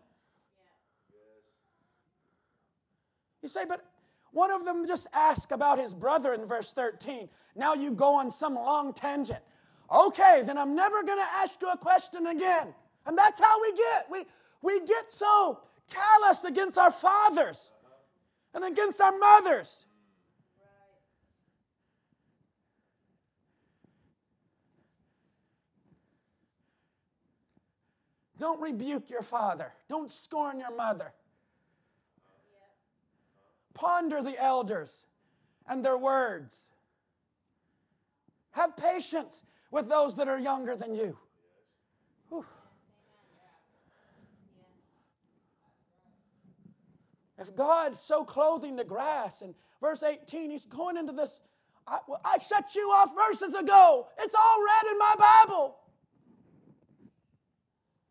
You 3.42 3.50
say, 3.50 3.66
but 3.68 3.86
one 4.32 4.52
of 4.52 4.66
them 4.66 4.88
just 4.88 5.08
asked 5.14 5.52
about 5.52 5.80
his 5.80 5.94
brother 5.94 6.34
in 6.34 6.46
verse 6.46 6.74
13. 6.74 7.30
Now 7.56 7.74
you 7.74 7.92
go 7.92 8.16
on 8.16 8.32
some 8.32 8.56
long 8.56 8.92
tangent. 8.94 9.40
Okay, 9.94 10.42
then 10.46 10.58
I'm 10.58 10.76
never 10.76 11.04
going 11.04 11.20
to 11.20 11.34
ask 11.36 11.62
you 11.62 11.70
a 11.70 11.78
question 11.78 12.28
again. 12.28 12.74
And 13.06 13.18
that's 13.18 13.40
how 13.40 13.62
we 13.62 13.72
get. 13.74 14.08
We, 14.10 14.26
we 14.62 14.86
get 14.86 15.12
so 15.12 15.60
callous 15.92 16.44
against 16.44 16.78
our 16.78 16.90
fathers 16.90 17.70
and 18.56 18.64
against 18.64 19.02
our 19.02 19.16
mothers. 19.18 19.86
Don't 28.40 28.62
rebuke 28.62 29.10
your 29.10 29.22
father. 29.22 29.74
Don't 29.88 30.10
scorn 30.10 30.60
your 30.60 30.76
mother. 30.76 31.14
Ponder 33.74 34.22
the 34.22 34.42
elders 34.42 35.04
and 35.68 35.84
their 35.84 35.98
words. 35.98 36.68
Have 38.52 38.78
patience 38.78 39.44
with 39.70 39.90
those 39.90 40.16
that 40.16 40.30
are 40.30 40.40
younger 40.40 40.76
than 40.76 40.96
you. 40.96 41.18
If 47.38 47.56
God's 47.56 48.00
so 48.00 48.24
clothing 48.24 48.76
the 48.76 48.84
grass, 48.84 49.42
and 49.42 49.54
verse 49.82 50.04
18, 50.04 50.52
he's 50.52 50.66
going 50.66 50.98
into 50.98 51.12
this. 51.12 51.40
I, 51.88 52.00
I 52.24 52.38
shut 52.38 52.76
you 52.76 52.90
off 52.90 53.14
verses 53.16 53.54
ago. 53.54 54.08
It's 54.20 54.36
all 54.36 54.64
read 54.64 54.92
in 54.92 54.98
my 54.98 55.16
Bible. 55.18 55.76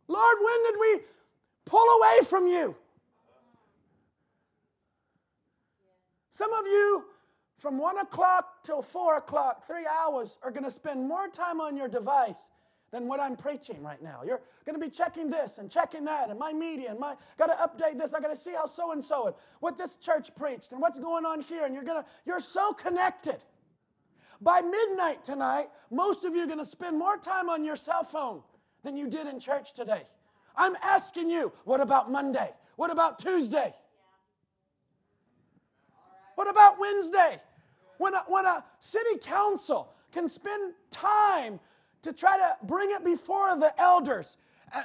Lord, 0.07 0.37
when 0.43 0.63
did 0.65 0.81
we 0.81 1.01
pull 1.65 1.87
away 1.99 2.25
from 2.25 2.47
you? 2.47 2.77
Some 6.31 6.53
of 6.53 6.67
you, 6.67 7.05
from 7.59 7.79
one 7.79 7.97
o'clock 7.99 8.63
till 8.63 8.83
four 8.83 9.17
o'clock, 9.17 9.67
three 9.67 9.87
hours, 9.87 10.37
are 10.43 10.51
going 10.51 10.65
to 10.65 10.71
spend 10.71 11.09
more 11.09 11.29
time 11.29 11.61
on 11.61 11.77
your 11.77 11.89
device 11.89 12.49
than 12.95 13.09
what 13.09 13.19
I'm 13.19 13.35
preaching 13.35 13.83
right 13.83 14.01
now. 14.01 14.21
You're 14.25 14.41
going 14.65 14.81
to 14.81 14.87
be 14.87 14.89
checking 14.89 15.29
this 15.29 15.59
and 15.59 15.69
checking 15.69 16.05
that 16.05 16.31
and 16.31 16.39
my 16.39 16.53
media 16.53 16.93
and 16.93 17.01
my 17.01 17.17
got 17.37 17.47
to 17.47 17.55
update 17.55 17.99
this. 17.99 18.15
I 18.15 18.21
got 18.21 18.29
to 18.29 18.37
see 18.37 18.53
how 18.53 18.67
so 18.67 18.93
and 18.93 19.05
so 19.05 19.27
and 19.27 19.35
what 19.59 19.77
this 19.77 19.97
church 19.97 20.33
preached 20.37 20.71
and 20.71 20.81
what's 20.81 21.01
going 21.01 21.27
on 21.27 21.41
here 21.41 21.65
and 21.65 21.75
you're 21.75 21.83
going 21.83 22.01
to 22.01 22.09
you're 22.25 22.39
so 22.39 22.73
connected. 22.73 23.39
By 24.41 24.61
midnight 24.61 25.25
tonight, 25.25 25.71
most 25.91 26.25
of 26.25 26.37
you 26.37 26.45
are 26.45 26.47
going 26.47 26.61
to 26.61 26.65
spend 26.65 26.97
more 26.97 27.19
time 27.19 27.49
on 27.49 27.65
your 27.65 27.75
cell 27.75 28.05
phone 28.05 28.43
than 28.85 28.97
you 28.97 29.09
did 29.09 29.27
in 29.27 29.41
church 29.41 29.75
today. 29.75 30.05
I'm 30.55 30.77
asking 30.81 31.31
you, 31.31 31.53
what 31.65 31.81
about 31.81 32.13
Monday? 32.13 32.51
What 32.77 32.93
about 32.93 33.19
Tuesday? 33.19 33.75
What 36.37 36.49
about 36.49 36.79
Wednesday? 36.79 37.39
When 37.99 38.15
a, 38.15 38.21
when 38.29 38.47
a 38.47 38.65
city 38.79 39.19
council 39.21 39.93
can 40.13 40.29
spend 40.29 40.75
time 40.91 41.59
to 42.05 42.13
try 42.13 42.37
to 42.39 42.67
bring 42.67 42.91
it 42.93 43.05
before 43.05 43.59
the 43.59 43.73
elders 43.79 44.37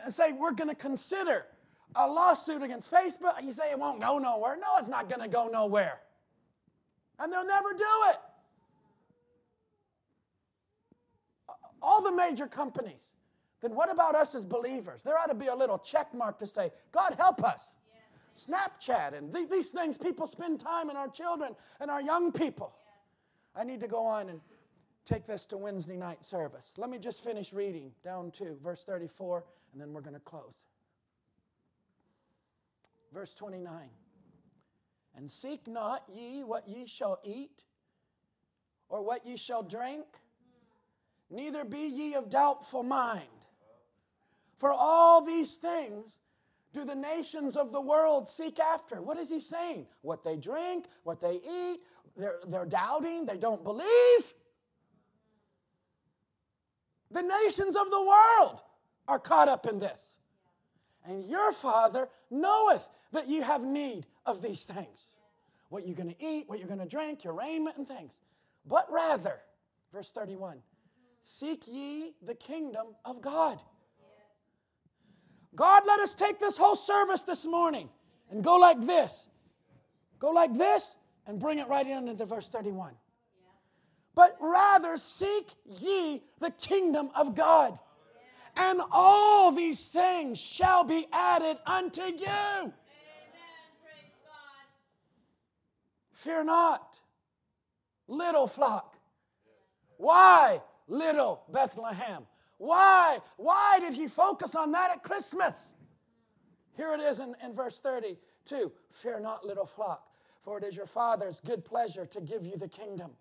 and 0.03 0.13
say, 0.13 0.31
we're 0.31 0.53
going 0.53 0.69
to 0.69 0.75
consider 0.75 1.45
a 1.95 2.07
lawsuit 2.07 2.61
against 2.61 2.89
Facebook, 2.89 3.41
you 3.43 3.51
say 3.51 3.71
it 3.71 3.79
won't 3.79 4.01
go 4.01 4.19
nowhere. 4.19 4.57
No, 4.57 4.67
it's 4.77 4.87
not 4.87 5.09
going 5.09 5.21
to 5.21 5.27
go 5.27 5.47
nowhere. 5.47 5.99
And 7.17 7.31
they'll 7.31 7.45
never 7.45 7.73
do 7.73 7.83
it. 8.09 8.17
All 11.81 12.01
the 12.01 12.11
major 12.11 12.47
companies. 12.47 13.11
Then 13.61 13.75
what 13.75 13.91
about 13.91 14.15
us 14.15 14.35
as 14.35 14.45
believers? 14.45 15.03
There 15.03 15.17
ought 15.17 15.27
to 15.27 15.35
be 15.35 15.47
a 15.47 15.55
little 15.55 15.77
check 15.77 16.13
mark 16.13 16.39
to 16.39 16.47
say, 16.47 16.71
God 16.91 17.15
help 17.17 17.43
us. 17.43 17.73
Snapchat 18.47 19.17
and 19.17 19.33
th- 19.33 19.49
these 19.49 19.71
things, 19.71 19.97
people 19.97 20.27
spend 20.27 20.61
time 20.61 20.89
in 20.89 20.95
our 20.95 21.09
children 21.09 21.55
and 21.81 21.91
our 21.91 22.01
young 22.01 22.31
people. 22.31 22.73
I 23.55 23.63
need 23.65 23.81
to 23.81 23.87
go 23.87 24.05
on 24.05 24.29
and 24.29 24.39
take 25.09 25.25
this 25.25 25.45
to 25.47 25.57
Wednesday 25.57 25.97
night 25.97 26.23
service. 26.23 26.73
Let 26.77 26.91
me 26.91 26.99
just 26.99 27.23
finish 27.23 27.51
reading 27.51 27.91
down 28.03 28.29
to 28.31 28.55
verse 28.63 28.83
34, 28.83 29.43
and 29.73 29.81
then 29.81 29.91
we're 29.91 30.01
going 30.01 30.13
to 30.13 30.19
close. 30.19 30.65
Verse 33.11 33.33
29 33.33 33.89
And 35.15 35.29
seek 35.29 35.67
not 35.67 36.03
ye 36.13 36.43
what 36.43 36.67
ye 36.67 36.85
shall 36.85 37.19
eat, 37.23 37.63
or 38.87 39.01
what 39.01 39.25
ye 39.25 39.35
shall 39.35 39.63
drink, 39.63 40.05
neither 41.31 41.65
be 41.65 41.87
ye 41.87 42.13
of 42.13 42.29
doubtful 42.29 42.83
mind. 42.83 43.25
For 44.57 44.71
all 44.71 45.25
these 45.25 45.55
things 45.55 46.19
do 46.71 46.85
the 46.85 46.95
nations 46.95 47.57
of 47.57 47.71
the 47.71 47.81
world 47.81 48.29
seek 48.29 48.59
after? 48.59 49.01
What 49.01 49.17
is 49.17 49.29
he 49.29 49.39
saying? 49.39 49.87
What 50.01 50.23
they 50.23 50.37
drink, 50.37 50.85
what 51.01 51.19
they 51.19 51.39
eat, 51.43 51.79
they're, 52.15 52.41
they're 52.47 52.65
doubting, 52.65 53.25
they 53.25 53.37
don't 53.37 53.63
believe. 53.63 54.33
The 57.11 57.21
nations 57.21 57.75
of 57.75 57.89
the 57.89 58.01
world 58.01 58.61
are 59.07 59.19
caught 59.19 59.49
up 59.49 59.65
in 59.65 59.79
this. 59.79 60.13
And 61.05 61.25
your 61.25 61.51
Father 61.51 62.09
knoweth 62.29 62.87
that 63.11 63.27
you 63.27 63.41
have 63.41 63.63
need 63.63 64.05
of 64.25 64.41
these 64.41 64.65
things 64.65 65.07
what 65.69 65.85
you're 65.85 65.95
going 65.95 66.09
to 66.09 66.25
eat, 66.25 66.45
what 66.47 66.57
you're 66.57 66.67
going 66.67 66.79
to 66.79 66.85
drink, 66.87 67.23
your 67.23 67.33
raiment, 67.33 67.77
and 67.77 67.87
things. 67.87 68.19
But 68.65 68.91
rather, 68.91 69.39
verse 69.93 70.11
31, 70.11 70.57
seek 71.21 71.67
ye 71.67 72.15
the 72.23 72.33
kingdom 72.33 72.87
of 73.05 73.21
God. 73.21 73.61
God, 75.55 75.83
let 75.85 75.99
us 75.99 76.15
take 76.15 76.39
this 76.39 76.57
whole 76.57 76.75
service 76.75 77.23
this 77.23 77.45
morning 77.45 77.89
and 78.31 78.43
go 78.43 78.57
like 78.57 78.79
this. 78.79 79.27
Go 80.17 80.31
like 80.31 80.53
this 80.55 80.95
and 81.27 81.39
bring 81.39 81.59
it 81.59 81.67
right 81.67 81.85
into 81.85 82.13
the 82.13 82.25
verse 82.25 82.49
31 82.49 82.93
but 84.19 84.35
rather 84.41 84.97
seek 84.97 85.47
ye 85.65 86.21
the 86.39 86.51
kingdom 86.51 87.09
of 87.15 87.35
God. 87.35 87.79
And 88.57 88.81
all 88.91 89.53
these 89.53 89.87
things 89.87 90.37
shall 90.37 90.83
be 90.83 91.07
added 91.13 91.55
unto 91.65 92.01
you. 92.01 92.73
Fear 96.11 96.43
not, 96.43 96.99
little 98.09 98.45
flock. 98.45 98.97
Why, 99.95 100.61
little 100.89 101.43
Bethlehem? 101.47 102.23
Why? 102.57 103.19
Why 103.37 103.79
did 103.79 103.93
he 103.93 104.09
focus 104.09 104.53
on 104.53 104.73
that 104.73 104.91
at 104.91 105.01
Christmas? 105.01 105.55
Here 106.75 106.93
it 106.93 106.99
is 106.99 107.21
in, 107.21 107.35
in 107.41 107.53
verse 107.53 107.79
32 107.79 108.69
Fear 108.91 109.21
not, 109.21 109.45
little 109.45 109.65
flock, 109.65 110.09
for 110.41 110.57
it 110.57 110.65
is 110.65 110.75
your 110.75 110.87
Father's 110.87 111.39
good 111.39 111.63
pleasure 111.63 112.05
to 112.07 112.19
give 112.19 112.45
you 112.45 112.57
the 112.57 112.67
kingdom. 112.67 113.11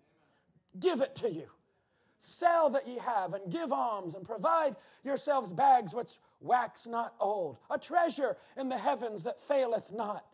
Give 0.77 1.01
it 1.01 1.15
to 1.17 1.31
you. 1.31 1.47
Sell 2.17 2.69
that 2.71 2.87
ye 2.87 2.97
have, 2.97 3.33
and 3.33 3.51
give 3.51 3.71
alms, 3.71 4.13
and 4.13 4.25
provide 4.25 4.75
yourselves 5.03 5.53
bags 5.53 5.93
which 5.93 6.19
wax 6.41 6.85
not 6.85 7.13
old, 7.19 7.57
a 7.69 7.77
treasure 7.77 8.35
in 8.57 8.67
the 8.67 8.77
heavens 8.77 9.23
that 9.23 9.39
faileth 9.39 9.91
not, 9.93 10.25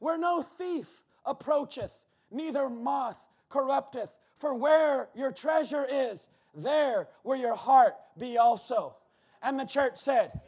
where 0.00 0.18
no 0.18 0.42
thief 0.42 1.02
approacheth, 1.24 1.96
neither 2.30 2.68
moth 2.68 3.24
corrupteth. 3.48 4.12
For 4.38 4.54
where 4.54 5.08
your 5.14 5.32
treasure 5.32 5.86
is, 5.88 6.28
there 6.54 7.08
will 7.24 7.36
your 7.36 7.56
heart 7.56 7.94
be 8.18 8.38
also. 8.38 8.96
And 9.42 9.58
the 9.58 9.64
church 9.64 9.96
said, 9.96 10.30
Amen. 10.30 10.42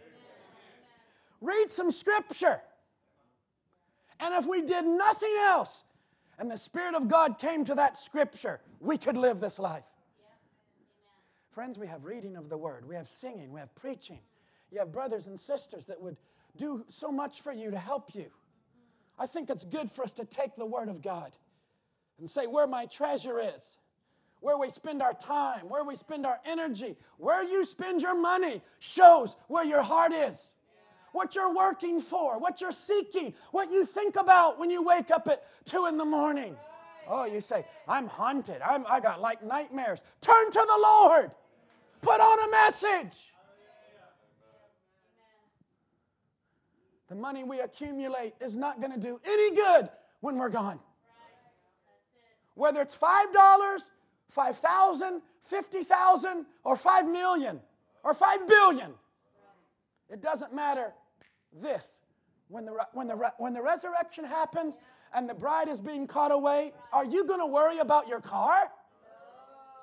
Read 1.41 1.71
some 1.71 1.91
scripture. 1.91 2.61
And 4.21 4.35
if 4.35 4.47
we 4.47 4.63
did 4.63 4.85
nothing 4.85 5.35
else, 5.41 5.83
and 6.41 6.51
the 6.51 6.57
Spirit 6.57 6.95
of 6.95 7.07
God 7.07 7.39
came 7.39 7.67
to 7.67 7.75
that 7.75 7.99
scripture, 7.99 8.61
we 8.81 8.97
could 8.97 9.17
live 9.17 9.41
this 9.41 9.59
life. 9.59 9.85
Friends, 11.53 11.79
we 11.79 11.87
have 11.87 12.05
reading 12.05 12.35
of 12.35 12.49
the 12.49 12.57
word, 12.57 12.89
we 12.89 12.95
have 12.95 13.07
singing, 13.07 13.53
we 13.53 13.61
have 13.61 13.75
preaching. 13.75 14.21
You 14.73 14.79
have 14.79 14.91
brothers 14.91 15.27
and 15.27 15.39
sisters 15.39 15.85
that 15.87 16.01
would 16.01 16.17
do 16.57 16.85
so 16.89 17.13
much 17.13 17.43
for 17.43 17.53
you 17.53 17.71
to 17.71 17.79
help 17.79 18.15
you. 18.15 18.27
I 19.19 19.27
think 19.27 19.51
it's 19.51 19.67
good 19.67 19.91
for 19.91 20.03
us 20.03 20.15
to 20.15 20.25
take 20.25 20.57
the 20.57 20.65
word 20.65 20.89
of 20.89 21.03
God 21.03 21.37
and 22.19 22.31
say, 22.31 22.47
Where 22.47 22.67
my 22.67 22.87
treasure 22.87 23.39
is, 23.39 23.77
where 24.41 24.57
we 24.57 24.71
spend 24.71 25.03
our 25.03 25.13
time, 25.13 25.69
where 25.69 25.85
we 25.85 25.95
spend 25.95 26.25
our 26.25 26.41
energy, 26.47 26.97
where 27.19 27.43
you 27.43 27.67
spend 27.67 28.01
your 28.01 28.19
money 28.19 28.63
shows 28.79 29.37
where 29.49 29.65
your 29.65 29.83
heart 29.83 30.13
is. 30.13 30.51
What 31.13 31.35
you're 31.35 31.55
working 31.55 32.01
for, 32.01 32.39
what 32.39 32.61
you're 32.61 32.73
seeking, 32.73 33.35
what 33.51 33.71
you 33.71 33.85
think 33.85 34.17
about 34.17 34.59
when 34.59 34.71
you 34.71 34.83
wake 34.83 35.11
up 35.11 35.27
at 35.29 35.43
two 35.65 35.87
in 35.87 35.97
the 35.97 36.05
morning. 36.05 36.57
Oh, 37.09 37.25
you 37.25 37.41
say, 37.41 37.67
I'm 37.89 38.07
haunted. 38.07 38.63
I'm, 38.63 38.87
I 38.89 39.01
got 39.01 39.21
like 39.21 39.43
nightmares. 39.43 40.03
Turn 40.21 40.51
to 40.51 40.67
the 40.67 40.79
Lord. 40.81 41.31
Put 42.01 42.21
on 42.21 42.49
a 42.49 42.51
message. 42.53 43.33
The 47.09 47.17
money 47.17 47.43
we 47.43 47.59
accumulate 47.59 48.35
is 48.41 48.55
not 48.55 48.81
going 48.81 48.93
to 48.93 49.01
do 49.01 49.21
any 49.27 49.57
good 49.57 49.89
when 50.21 50.37
we're 50.37 50.49
gone. 50.49 50.79
Whether 52.55 52.81
it's 52.81 52.97
$5, 52.97 53.81
5,000, 54.29 55.23
50,000, 55.43 56.47
or 56.63 56.77
5 56.77 57.09
million, 57.09 57.61
or 58.05 58.15
5 58.15 58.47
billion. 58.47 58.93
It 60.09 60.23
doesn't 60.23 60.55
matter 60.55 60.93
this. 61.53 61.97
When 62.49 62.65
the, 62.65 62.73
when, 62.93 63.07
the, 63.07 63.33
when 63.39 63.53
the 63.53 63.63
resurrection 63.63 64.25
happens 64.25 64.77
and 65.15 65.29
the 65.29 65.35
bride 65.35 65.69
is 65.69 65.81
being 65.81 66.07
caught 66.07 66.33
away, 66.33 66.73
are 66.93 67.05
you 67.05 67.27
going 67.27 67.41
to 67.41 67.47
worry 67.47 67.79
about 67.79 68.09
your 68.09 68.21
car? 68.21 68.71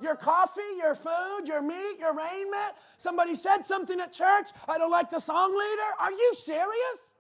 Your 0.02 0.16
coffee, 0.16 0.62
your 0.78 0.96
food, 0.96 1.48
your 1.48 1.62
meat, 1.62 1.98
your 2.00 2.16
raiment? 2.16 2.76
Somebody 2.98 3.36
said 3.36 3.66
something 3.66 4.00
at 4.00 4.14
church. 4.14 4.50
I 4.68 4.78
don't 4.78 4.92
like 4.92 5.10
the 5.10 5.20
song 5.20 5.52
leader. 5.52 5.90
Are 6.00 6.12
you 6.12 6.34
serious? 6.38 7.14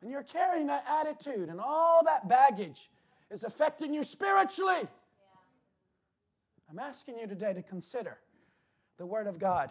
And 0.00 0.10
you're 0.10 0.22
carrying 0.22 0.66
that 0.68 0.84
attitude 0.88 1.48
and 1.48 1.60
all 1.60 2.02
that 2.04 2.28
baggage 2.28 2.90
is 3.30 3.44
affecting 3.44 3.94
you 3.94 4.04
spiritually. 4.04 4.88
I'm 6.70 6.78
asking 6.78 7.18
you 7.18 7.26
today 7.26 7.52
to 7.52 7.62
consider 7.62 8.18
the 8.96 9.06
Word 9.06 9.26
of 9.26 9.38
God. 9.38 9.70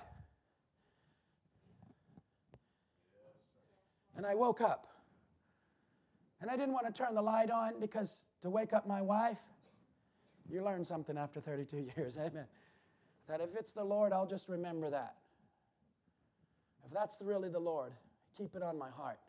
And 4.15 4.25
I 4.25 4.35
woke 4.35 4.61
up. 4.61 4.87
And 6.41 6.49
I 6.49 6.57
didn't 6.57 6.73
want 6.73 6.87
to 6.87 6.91
turn 6.91 7.13
the 7.13 7.21
light 7.21 7.51
on 7.51 7.79
because 7.79 8.21
to 8.41 8.49
wake 8.49 8.73
up 8.73 8.87
my 8.87 9.01
wife, 9.01 9.37
you 10.49 10.63
learn 10.63 10.83
something 10.83 11.17
after 11.17 11.39
32 11.39 11.89
years, 11.97 12.17
amen. 12.17 12.45
That 13.27 13.41
if 13.41 13.55
it's 13.55 13.71
the 13.71 13.83
Lord, 13.83 14.11
I'll 14.11 14.25
just 14.25 14.49
remember 14.49 14.89
that. 14.89 15.15
If 16.85 16.91
that's 16.91 17.19
really 17.21 17.49
the 17.49 17.59
Lord, 17.59 17.93
keep 18.37 18.55
it 18.55 18.63
on 18.63 18.77
my 18.77 18.89
heart. 18.89 19.19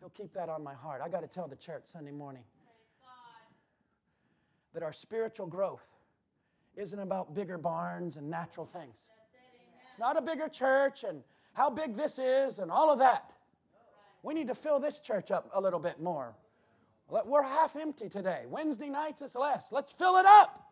He'll 0.00 0.10
keep 0.10 0.32
that 0.34 0.48
on 0.48 0.64
my 0.64 0.74
heart. 0.74 1.00
I 1.04 1.08
got 1.08 1.20
to 1.20 1.28
tell 1.28 1.46
the 1.46 1.56
church 1.56 1.82
Sunday 1.84 2.10
morning 2.10 2.42
that 4.74 4.82
our 4.82 4.92
spiritual 4.92 5.46
growth 5.46 5.86
isn't 6.76 6.98
about 6.98 7.34
bigger 7.34 7.58
barns 7.58 8.16
and 8.16 8.30
natural 8.30 8.66
things. 8.66 9.06
It's 9.88 9.98
not 9.98 10.16
a 10.16 10.22
bigger 10.22 10.48
church 10.48 11.04
and 11.04 11.22
how 11.52 11.70
big 11.70 11.96
this 11.96 12.18
is 12.18 12.58
and 12.58 12.70
all 12.70 12.90
of 12.90 12.98
that. 13.00 13.32
We 14.22 14.34
need 14.34 14.48
to 14.48 14.54
fill 14.54 14.78
this 14.80 15.00
church 15.00 15.30
up 15.30 15.50
a 15.54 15.60
little 15.60 15.80
bit 15.80 16.00
more. 16.00 16.34
We're 17.08 17.42
half 17.42 17.74
empty 17.76 18.08
today. 18.08 18.44
Wednesday 18.48 18.88
nights 18.88 19.22
is 19.22 19.34
less. 19.34 19.72
Let's 19.72 19.92
fill 19.92 20.16
it 20.16 20.26
up. 20.26 20.70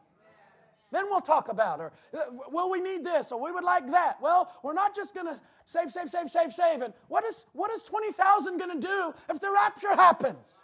Then 0.91 1.05
we'll 1.11 1.21
talk 1.21 1.49
about 1.51 1.81
or 1.81 1.93
uh, 2.15 2.25
well 2.51 2.71
we 2.71 2.81
need 2.81 3.05
this 3.05 3.31
or 3.31 3.43
we 3.43 3.53
would 3.53 3.65
like 3.65 3.91
that. 3.91 4.17
Well, 4.23 4.51
we're 4.63 4.73
not 4.73 4.97
just 4.97 5.15
going 5.15 5.27
to 5.27 5.39
save 5.67 5.91
save 5.91 6.09
save 6.09 6.31
save 6.31 6.53
save 6.53 6.81
and 6.81 6.95
what 7.09 7.25
is 7.25 7.45
what 7.53 7.71
is 7.73 7.83
20,000 7.83 8.57
going 8.57 8.81
to 8.81 8.87
do 8.87 9.15
if 9.29 9.39
the 9.41 9.51
rapture 9.53 9.95
happens? 9.95 10.55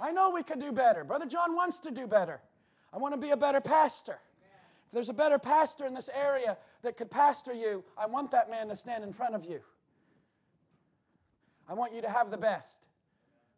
I 0.00 0.10
know 0.12 0.30
we 0.30 0.42
could 0.42 0.60
do 0.60 0.72
better. 0.72 1.04
Brother 1.04 1.26
John 1.26 1.54
wants 1.54 1.78
to 1.80 1.90
do 1.90 2.06
better. 2.06 2.40
I 2.92 2.98
want 2.98 3.14
to 3.14 3.20
be 3.20 3.30
a 3.30 3.36
better 3.36 3.60
pastor. 3.60 4.18
If 4.86 4.92
there's 4.92 5.08
a 5.08 5.14
better 5.14 5.38
pastor 5.38 5.86
in 5.86 5.94
this 5.94 6.10
area 6.14 6.58
that 6.82 6.96
could 6.96 7.10
pastor 7.10 7.52
you, 7.52 7.84
I 7.96 8.06
want 8.06 8.30
that 8.32 8.50
man 8.50 8.68
to 8.68 8.76
stand 8.76 9.04
in 9.04 9.12
front 9.12 9.34
of 9.34 9.44
you. 9.44 9.60
I 11.68 11.74
want 11.74 11.94
you 11.94 12.02
to 12.02 12.10
have 12.10 12.30
the 12.30 12.36
best. 12.36 12.78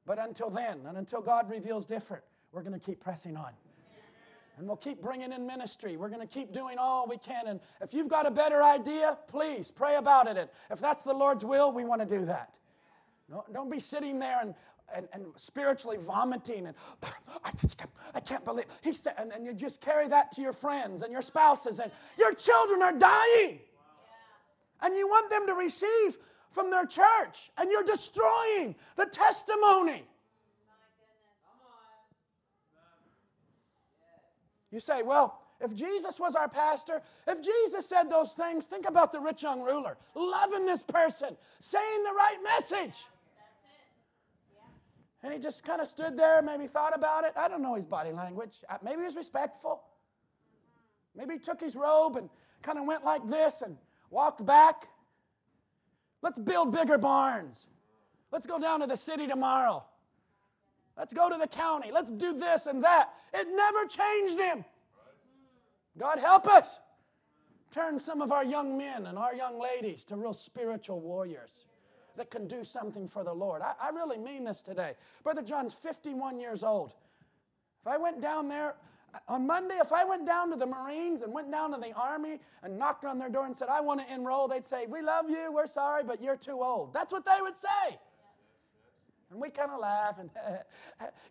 But 0.06 0.18
until 0.18 0.50
then, 0.50 0.80
and 0.86 0.96
until 0.96 1.20
God 1.20 1.50
reveals 1.50 1.84
different, 1.84 2.24
we're 2.52 2.62
going 2.62 2.78
to 2.78 2.84
keep 2.84 3.00
pressing 3.00 3.36
on. 3.36 3.52
And 4.56 4.66
we'll 4.66 4.76
keep 4.76 5.00
bringing 5.00 5.32
in 5.32 5.46
ministry. 5.46 5.96
We're 5.96 6.08
going 6.08 6.26
to 6.26 6.32
keep 6.32 6.52
doing 6.52 6.78
all 6.78 7.06
we 7.06 7.18
can. 7.18 7.46
And 7.46 7.60
if 7.80 7.94
you've 7.94 8.08
got 8.08 8.26
a 8.26 8.30
better 8.30 8.62
idea, 8.62 9.16
please 9.28 9.70
pray 9.70 9.96
about 9.96 10.26
it. 10.26 10.36
And 10.36 10.48
if 10.70 10.80
that's 10.80 11.04
the 11.04 11.14
Lord's 11.14 11.44
will, 11.44 11.70
we 11.70 11.84
want 11.84 12.00
to 12.00 12.06
do 12.06 12.24
that. 12.24 12.52
Don't 13.52 13.70
be 13.70 13.78
sitting 13.78 14.18
there 14.18 14.40
and 14.40 14.54
and, 14.94 15.06
and 15.12 15.26
spiritually 15.36 15.98
vomiting 15.98 16.66
and 16.66 16.74
I, 17.44 17.50
just 17.60 17.76
can't, 17.76 17.90
I 18.14 18.20
can't 18.20 18.44
believe 18.44 18.64
he 18.82 18.92
said 18.92 19.14
and 19.18 19.30
then 19.30 19.44
you 19.44 19.52
just 19.52 19.80
carry 19.80 20.08
that 20.08 20.32
to 20.32 20.42
your 20.42 20.52
friends 20.52 21.02
and 21.02 21.12
your 21.12 21.22
spouses 21.22 21.78
and 21.78 21.90
your 22.18 22.32
children 22.34 22.82
are 22.82 22.96
dying 22.96 23.60
and 24.80 24.96
you 24.96 25.06
want 25.08 25.30
them 25.30 25.46
to 25.46 25.54
receive 25.54 26.16
from 26.50 26.70
their 26.70 26.86
church 26.86 27.50
and 27.56 27.70
you're 27.70 27.84
destroying 27.84 28.74
the 28.96 29.06
testimony 29.06 30.04
you 34.70 34.80
say 34.80 35.02
well 35.02 35.40
if 35.60 35.74
Jesus 35.74 36.20
was 36.20 36.34
our 36.36 36.48
pastor, 36.48 37.02
if 37.26 37.42
Jesus 37.42 37.88
said 37.88 38.04
those 38.04 38.32
things, 38.32 38.66
think 38.66 38.88
about 38.88 39.10
the 39.10 39.18
rich 39.18 39.42
young 39.42 39.60
ruler, 39.60 39.96
loving 40.14 40.66
this 40.66 40.82
person, 40.82 41.36
saying 41.58 42.04
the 42.04 42.12
right 42.12 42.36
message. 42.44 43.04
And 45.22 45.32
he 45.32 45.40
just 45.40 45.64
kind 45.64 45.80
of 45.80 45.88
stood 45.88 46.16
there, 46.16 46.42
maybe 46.42 46.68
thought 46.68 46.94
about 46.94 47.24
it. 47.24 47.32
I 47.36 47.48
don't 47.48 47.60
know 47.60 47.74
his 47.74 47.86
body 47.86 48.12
language. 48.12 48.58
Maybe 48.84 49.00
he 49.00 49.06
was 49.06 49.16
respectful. 49.16 49.82
Maybe 51.16 51.34
he 51.34 51.40
took 51.40 51.58
his 51.58 51.74
robe 51.74 52.16
and 52.16 52.30
kind 52.62 52.78
of 52.78 52.84
went 52.84 53.04
like 53.04 53.26
this 53.28 53.62
and 53.62 53.76
walked 54.10 54.46
back. 54.46 54.86
Let's 56.22 56.38
build 56.38 56.72
bigger 56.72 56.98
barns. 56.98 57.66
Let's 58.30 58.46
go 58.46 58.58
down 58.58 58.80
to 58.80 58.86
the 58.86 58.96
city 58.96 59.26
tomorrow. 59.26 59.84
Let's 60.96 61.14
go 61.14 61.30
to 61.30 61.36
the 61.36 61.46
county. 61.46 61.90
Let's 61.92 62.10
do 62.10 62.36
this 62.38 62.66
and 62.66 62.82
that. 62.82 63.10
It 63.32 63.46
never 63.54 63.86
changed 63.86 64.38
him. 64.38 64.64
God 65.96 66.18
help 66.18 66.46
us. 66.46 66.80
Turn 67.70 67.98
some 67.98 68.22
of 68.22 68.32
our 68.32 68.44
young 68.44 68.76
men 68.76 69.06
and 69.06 69.18
our 69.18 69.34
young 69.34 69.60
ladies 69.60 70.04
to 70.06 70.16
real 70.16 70.34
spiritual 70.34 71.00
warriors 71.00 71.66
that 72.16 72.30
can 72.30 72.48
do 72.48 72.64
something 72.64 73.08
for 73.08 73.22
the 73.22 73.32
Lord. 73.32 73.62
I, 73.62 73.74
I 73.80 73.90
really 73.90 74.18
mean 74.18 74.44
this 74.44 74.60
today. 74.62 74.94
Brother 75.22 75.42
John's 75.42 75.72
51 75.72 76.40
years 76.40 76.62
old. 76.62 76.94
If 77.82 77.86
I 77.86 77.96
went 77.96 78.20
down 78.20 78.48
there, 78.48 78.74
on 79.26 79.46
Monday, 79.46 79.76
if 79.80 79.92
I 79.92 80.04
went 80.04 80.26
down 80.26 80.50
to 80.50 80.56
the 80.56 80.66
Marines 80.66 81.22
and 81.22 81.32
went 81.32 81.50
down 81.50 81.72
to 81.72 81.78
the 81.78 81.92
Army 81.92 82.38
and 82.62 82.78
knocked 82.78 83.04
on 83.04 83.18
their 83.18 83.28
door 83.28 83.46
and 83.46 83.56
said, 83.56 83.68
I 83.68 83.80
want 83.80 84.00
to 84.00 84.14
enroll, 84.14 84.48
they'd 84.48 84.66
say, 84.66 84.86
We 84.86 85.02
love 85.02 85.30
you, 85.30 85.52
we're 85.52 85.66
sorry, 85.66 86.04
but 86.04 86.22
you're 86.22 86.36
too 86.36 86.62
old. 86.62 86.92
That's 86.92 87.12
what 87.12 87.24
they 87.24 87.40
would 87.40 87.56
say. 87.56 87.98
And 89.30 89.40
we 89.40 89.50
kind 89.50 89.70
of 89.70 89.80
laugh 89.80 90.18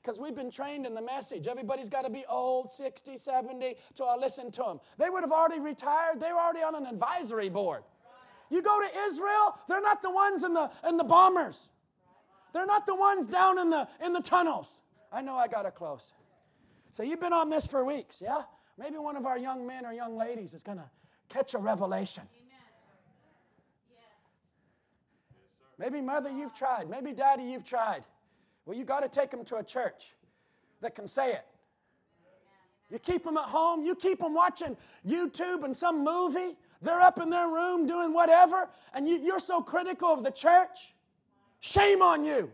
because 0.01 0.19
we've 0.21 0.35
been 0.35 0.51
trained 0.51 0.85
in 0.85 0.93
the 0.93 1.01
message. 1.01 1.47
Everybody's 1.47 1.89
got 1.89 2.05
to 2.05 2.11
be 2.11 2.25
old, 2.29 2.71
60, 2.71 3.17
70, 3.17 3.75
to 3.95 4.03
I 4.03 4.15
listen 4.17 4.51
to 4.51 4.61
them. 4.61 4.79
They 4.99 5.09
would 5.09 5.23
have 5.23 5.31
already 5.31 5.59
retired, 5.59 6.19
they 6.19 6.31
were 6.31 6.39
already 6.39 6.61
on 6.61 6.75
an 6.75 6.85
advisory 6.85 7.49
board. 7.49 7.83
You 8.49 8.61
go 8.61 8.79
to 8.79 8.87
Israel, 9.07 9.57
they're 9.67 9.81
not 9.81 10.01
the 10.01 10.11
ones 10.11 10.43
in 10.43 10.53
the, 10.53 10.69
in 10.87 10.97
the 10.97 11.03
bombers. 11.03 11.69
they're 12.53 12.67
not 12.67 12.85
the 12.85 12.95
ones 12.95 13.25
down 13.25 13.59
in 13.59 13.69
the, 13.69 13.87
in 14.05 14.13
the 14.13 14.21
tunnels. 14.21 14.67
I 15.11 15.21
know 15.21 15.35
I 15.35 15.47
got 15.47 15.65
it 15.65 15.73
close. 15.75 16.13
So 16.91 17.03
you've 17.03 17.19
been 17.19 17.33
on 17.33 17.49
this 17.49 17.67
for 17.67 17.85
weeks, 17.85 18.21
yeah? 18.21 18.43
Maybe 18.77 18.97
one 18.97 19.15
of 19.15 19.25
our 19.25 19.37
young 19.37 19.65
men 19.65 19.85
or 19.85 19.93
young 19.93 20.17
ladies 20.17 20.53
is 20.53 20.63
going 20.63 20.77
to 20.77 20.89
catch 21.29 21.53
a 21.53 21.57
revelation. 21.57 22.23
Maybe, 25.79 26.01
mother, 26.01 26.31
you've 26.31 26.55
tried. 26.55 26.89
Maybe, 26.89 27.11
daddy, 27.11 27.43
you've 27.43 27.63
tried. 27.63 28.03
Well, 28.65 28.75
you 28.75 28.83
got 28.83 29.01
to 29.01 29.09
take 29.09 29.29
them 29.29 29.45
to 29.45 29.57
a 29.57 29.63
church 29.63 30.13
that 30.81 30.95
can 30.95 31.07
say 31.07 31.33
it. 31.33 31.45
You 32.89 32.99
keep 32.99 33.23
them 33.23 33.37
at 33.37 33.43
home, 33.43 33.83
you 33.83 33.95
keep 33.95 34.19
them 34.19 34.33
watching 34.33 34.77
YouTube 35.05 35.63
and 35.63 35.75
some 35.75 36.03
movie. 36.03 36.57
They're 36.81 37.01
up 37.01 37.19
in 37.19 37.29
their 37.29 37.47
room 37.47 37.85
doing 37.85 38.13
whatever, 38.13 38.69
and 38.93 39.07
you, 39.07 39.31
are 39.33 39.39
so 39.39 39.61
critical 39.61 40.09
of 40.09 40.23
the 40.23 40.31
church. 40.31 40.93
Shame 41.59 42.01
on 42.01 42.23
you. 42.23 42.51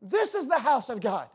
This 0.00 0.34
is 0.34 0.48
the 0.48 0.58
house 0.58 0.88
of 0.88 1.00
God. 1.00 1.28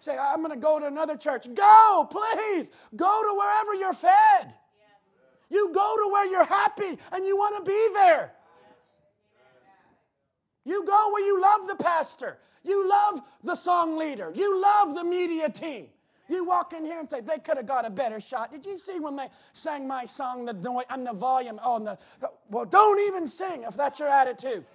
Say, 0.00 0.16
I'm 0.16 0.38
going 0.38 0.50
to 0.50 0.60
go 0.60 0.78
to 0.78 0.86
another 0.86 1.16
church. 1.16 1.52
Go, 1.54 2.08
please. 2.10 2.70
Go 2.94 3.22
to 3.22 3.36
wherever 3.36 3.74
you're 3.74 3.94
fed. 3.94 4.54
You 5.50 5.72
go 5.72 5.96
to 5.96 6.12
where 6.12 6.26
you're 6.26 6.44
happy 6.44 6.98
and 7.12 7.26
you 7.26 7.36
want 7.36 7.56
to 7.56 7.70
be 7.70 7.88
there. 7.94 8.32
You 10.64 10.84
go 10.84 11.10
where 11.12 11.24
you 11.24 11.40
love 11.40 11.66
the 11.66 11.76
pastor. 11.76 12.38
You 12.62 12.88
love 12.88 13.22
the 13.42 13.54
song 13.54 13.96
leader. 13.96 14.30
You 14.34 14.60
love 14.60 14.94
the 14.94 15.04
media 15.04 15.48
team. 15.48 15.86
You 16.28 16.44
walk 16.44 16.74
in 16.74 16.84
here 16.84 17.00
and 17.00 17.08
say, 17.08 17.22
they 17.22 17.38
could 17.38 17.56
have 17.56 17.64
got 17.64 17.86
a 17.86 17.90
better 17.90 18.20
shot. 18.20 18.52
Did 18.52 18.66
you 18.66 18.78
see 18.78 19.00
when 19.00 19.16
they 19.16 19.28
sang 19.54 19.88
my 19.88 20.04
song 20.04 20.44
the 20.44 20.52
noise 20.52 20.84
and 20.90 21.06
the 21.06 21.14
volume 21.14 21.58
on 21.60 21.84
the 21.84 21.98
well, 22.50 22.66
don't 22.66 23.00
even 23.00 23.26
sing 23.26 23.62
if 23.62 23.76
that's 23.76 23.98
your 23.98 24.08
attitude. 24.08 24.66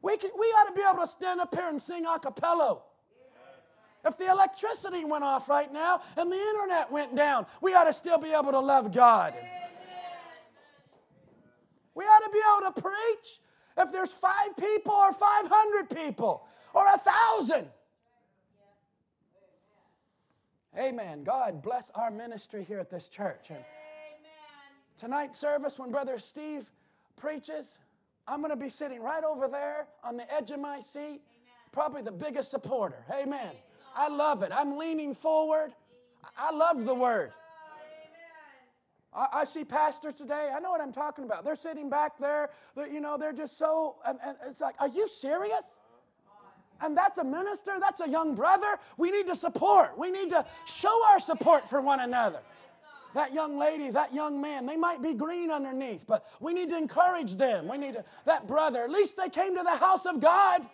We, 0.00 0.16
can, 0.16 0.30
we 0.38 0.46
ought 0.46 0.68
to 0.68 0.74
be 0.74 0.82
able 0.88 1.02
to 1.02 1.06
stand 1.06 1.40
up 1.40 1.54
here 1.54 1.68
and 1.68 1.80
sing 1.80 2.06
a 2.06 2.18
cappella. 2.18 2.78
If 4.08 4.16
the 4.16 4.30
electricity 4.30 5.04
went 5.04 5.22
off 5.22 5.50
right 5.50 5.70
now 5.70 6.00
and 6.16 6.32
the 6.32 6.36
internet 6.36 6.90
went 6.90 7.14
down, 7.14 7.44
we 7.60 7.74
ought 7.74 7.84
to 7.84 7.92
still 7.92 8.16
be 8.16 8.32
able 8.32 8.52
to 8.52 8.60
love 8.60 8.90
God. 8.90 9.34
We 11.94 12.04
ought 12.04 12.24
to 12.24 12.30
be 12.30 12.40
able 12.56 12.72
to 12.72 12.80
preach 12.80 13.40
if 13.76 13.92
there's 13.92 14.10
five 14.10 14.56
people 14.56 14.94
or 14.94 15.12
500 15.12 15.90
people 15.90 16.46
or 16.72 16.86
a 16.86 16.98
thousand. 16.98 17.68
Amen. 20.78 21.22
God 21.24 21.60
bless 21.60 21.90
our 21.94 22.10
ministry 22.10 22.64
here 22.64 22.78
at 22.78 22.88
this 22.88 23.08
church. 23.08 23.50
And 23.50 23.58
tonight's 24.96 25.38
service, 25.38 25.78
when 25.78 25.90
Brother 25.90 26.18
Steve 26.18 26.70
preaches, 27.16 27.78
I'm 28.26 28.40
going 28.40 28.50
to 28.50 28.56
be 28.56 28.70
sitting 28.70 29.02
right 29.02 29.24
over 29.24 29.48
there 29.48 29.86
on 30.02 30.16
the 30.16 30.32
edge 30.32 30.50
of 30.50 30.60
my 30.60 30.80
seat, 30.80 31.02
Amen. 31.02 31.20
probably 31.72 32.02
the 32.02 32.12
biggest 32.12 32.50
supporter. 32.50 33.04
Amen. 33.12 33.50
I 33.96 34.08
love 34.08 34.42
it. 34.42 34.52
I'm 34.54 34.76
leaning 34.76 35.14
forward. 35.14 35.72
I 36.36 36.52
love 36.52 36.84
the 36.84 36.94
word. 36.94 37.32
I, 39.14 39.44
see 39.44 39.64
pastors 39.64 40.14
today. 40.14 40.50
I 40.54 40.60
know 40.60 40.70
what 40.70 40.80
I'm 40.80 40.92
talking 40.92 41.24
about. 41.24 41.44
They're 41.44 41.56
sitting 41.56 41.90
back 41.90 42.18
there. 42.18 42.50
you 42.76 43.00
know, 43.00 43.16
they're 43.18 43.32
just 43.32 43.58
so. 43.58 43.96
And, 44.06 44.18
and 44.24 44.36
it's 44.46 44.60
like, 44.60 44.74
are 44.78 44.88
you 44.88 45.08
serious? 45.08 45.62
And 46.80 46.96
that's 46.96 47.18
a 47.18 47.24
minister. 47.24 47.78
That's 47.80 48.00
a 48.00 48.08
young 48.08 48.34
brother. 48.34 48.78
We 48.96 49.10
need 49.10 49.26
to 49.26 49.34
support. 49.34 49.98
We 49.98 50.10
need 50.10 50.30
to 50.30 50.44
show 50.66 51.04
our 51.10 51.18
support 51.18 51.68
for 51.68 51.80
one 51.80 52.00
another. 52.00 52.40
That 53.14 53.34
young 53.34 53.58
lady, 53.58 53.90
that 53.90 54.14
young 54.14 54.40
man, 54.40 54.66
they 54.66 54.76
might 54.76 55.02
be 55.02 55.14
green 55.14 55.50
underneath, 55.50 56.04
but 56.06 56.26
we 56.40 56.52
need 56.52 56.68
to 56.68 56.76
encourage 56.76 57.36
them. 57.36 57.66
We 57.66 57.78
need 57.78 57.94
to, 57.94 58.04
that 58.26 58.46
brother, 58.46 58.84
at 58.84 58.90
least 58.90 59.16
they 59.16 59.30
came 59.30 59.56
to 59.56 59.62
the 59.62 59.76
house 59.76 60.04
of 60.04 60.20
God. 60.20 60.64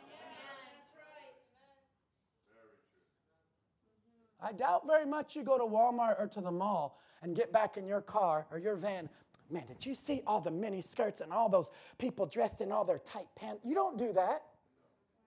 I 4.45 4.53
doubt 4.53 4.87
very 4.87 5.07
much 5.07 5.35
you 5.35 5.43
go 5.43 5.57
to 5.57 5.65
Walmart 5.65 6.21
or 6.21 6.27
to 6.27 6.41
the 6.43 6.51
mall 6.51 6.99
and 7.23 7.35
get 7.35 7.51
back 7.51 7.79
in 7.79 7.87
your 7.87 8.03
car 8.03 8.47
or 8.51 8.59
your 8.59 8.77
van. 8.77 9.09
Man, 9.51 9.65
did 9.67 9.85
you 9.85 9.95
see 9.95 10.23
all 10.27 10.41
the 10.41 10.51
mini 10.51 10.83
skirts 10.83 11.23
and 11.23 11.33
all 11.33 11.49
those 11.49 11.69
people 11.99 12.27
dressed 12.27 12.61
in 12.61 12.71
all 12.71 12.85
their 12.85 12.99
tight 12.99 13.29
pants? 13.37 13.65
You 13.65 13.75
don't 13.75 13.97
do 13.97 14.13
that. 14.13 14.43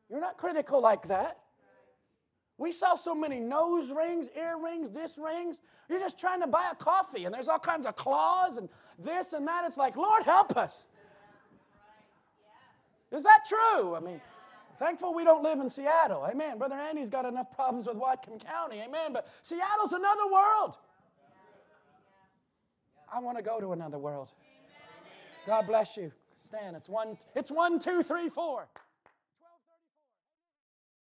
You're 0.10 0.22
not 0.22 0.38
critical 0.38 0.80
like 0.82 1.08
that. 1.08 1.40
We 2.60 2.72
saw 2.72 2.96
so 2.96 3.16
many 3.16 3.40
nose 3.40 3.90
rings, 3.90 4.30
earrings, 4.36 4.92
this 4.92 5.18
rings. 5.18 5.62
You're 5.90 6.00
just 6.00 6.20
trying 6.20 6.42
to 6.42 6.48
buy 6.48 6.70
a 6.72 6.76
coffee 6.76 7.26
and 7.26 7.34
there's 7.34 7.48
all 7.48 7.60
kinds 7.60 7.88
of 7.88 7.96
claws 7.96 8.58
and 8.58 8.70
this 9.00 9.34
and 9.34 9.48
that. 9.48 9.64
It's 9.66 9.78
like, 9.78 9.96
Lord, 9.96 10.24
help 10.24 10.56
us. 10.58 10.84
Is 13.12 13.24
that 13.24 13.46
true? 13.48 13.96
I 13.96 14.00
mean, 14.00 14.22
Thankful 14.80 15.14
we 15.14 15.24
don't 15.24 15.44
live 15.44 15.60
in 15.60 15.70
Seattle. 15.70 16.28
Amen. 16.30 16.58
Brother 16.58 16.76
Andy's 16.76 17.10
got 17.10 17.26
enough 17.26 17.52
problems 17.52 17.88
with 17.88 17.98
Whatcom 17.98 18.44
County. 18.44 18.82
Amen. 18.82 19.14
But 19.14 19.28
Seattle's 19.42 19.94
another 19.94 20.32
world. 20.32 20.78
I 23.12 23.20
want 23.20 23.38
to 23.38 23.44
go 23.44 23.60
to 23.60 23.72
another 23.72 23.98
world. 23.98 24.30
God 25.46 25.66
bless 25.66 25.98
you. 25.98 26.12
Stand. 26.40 26.76
It's 26.76 26.90
one, 26.90 27.18
it's 27.36 27.50
one, 27.50 27.80
two, 27.80 28.04
three, 28.04 28.30
four. 28.30 28.68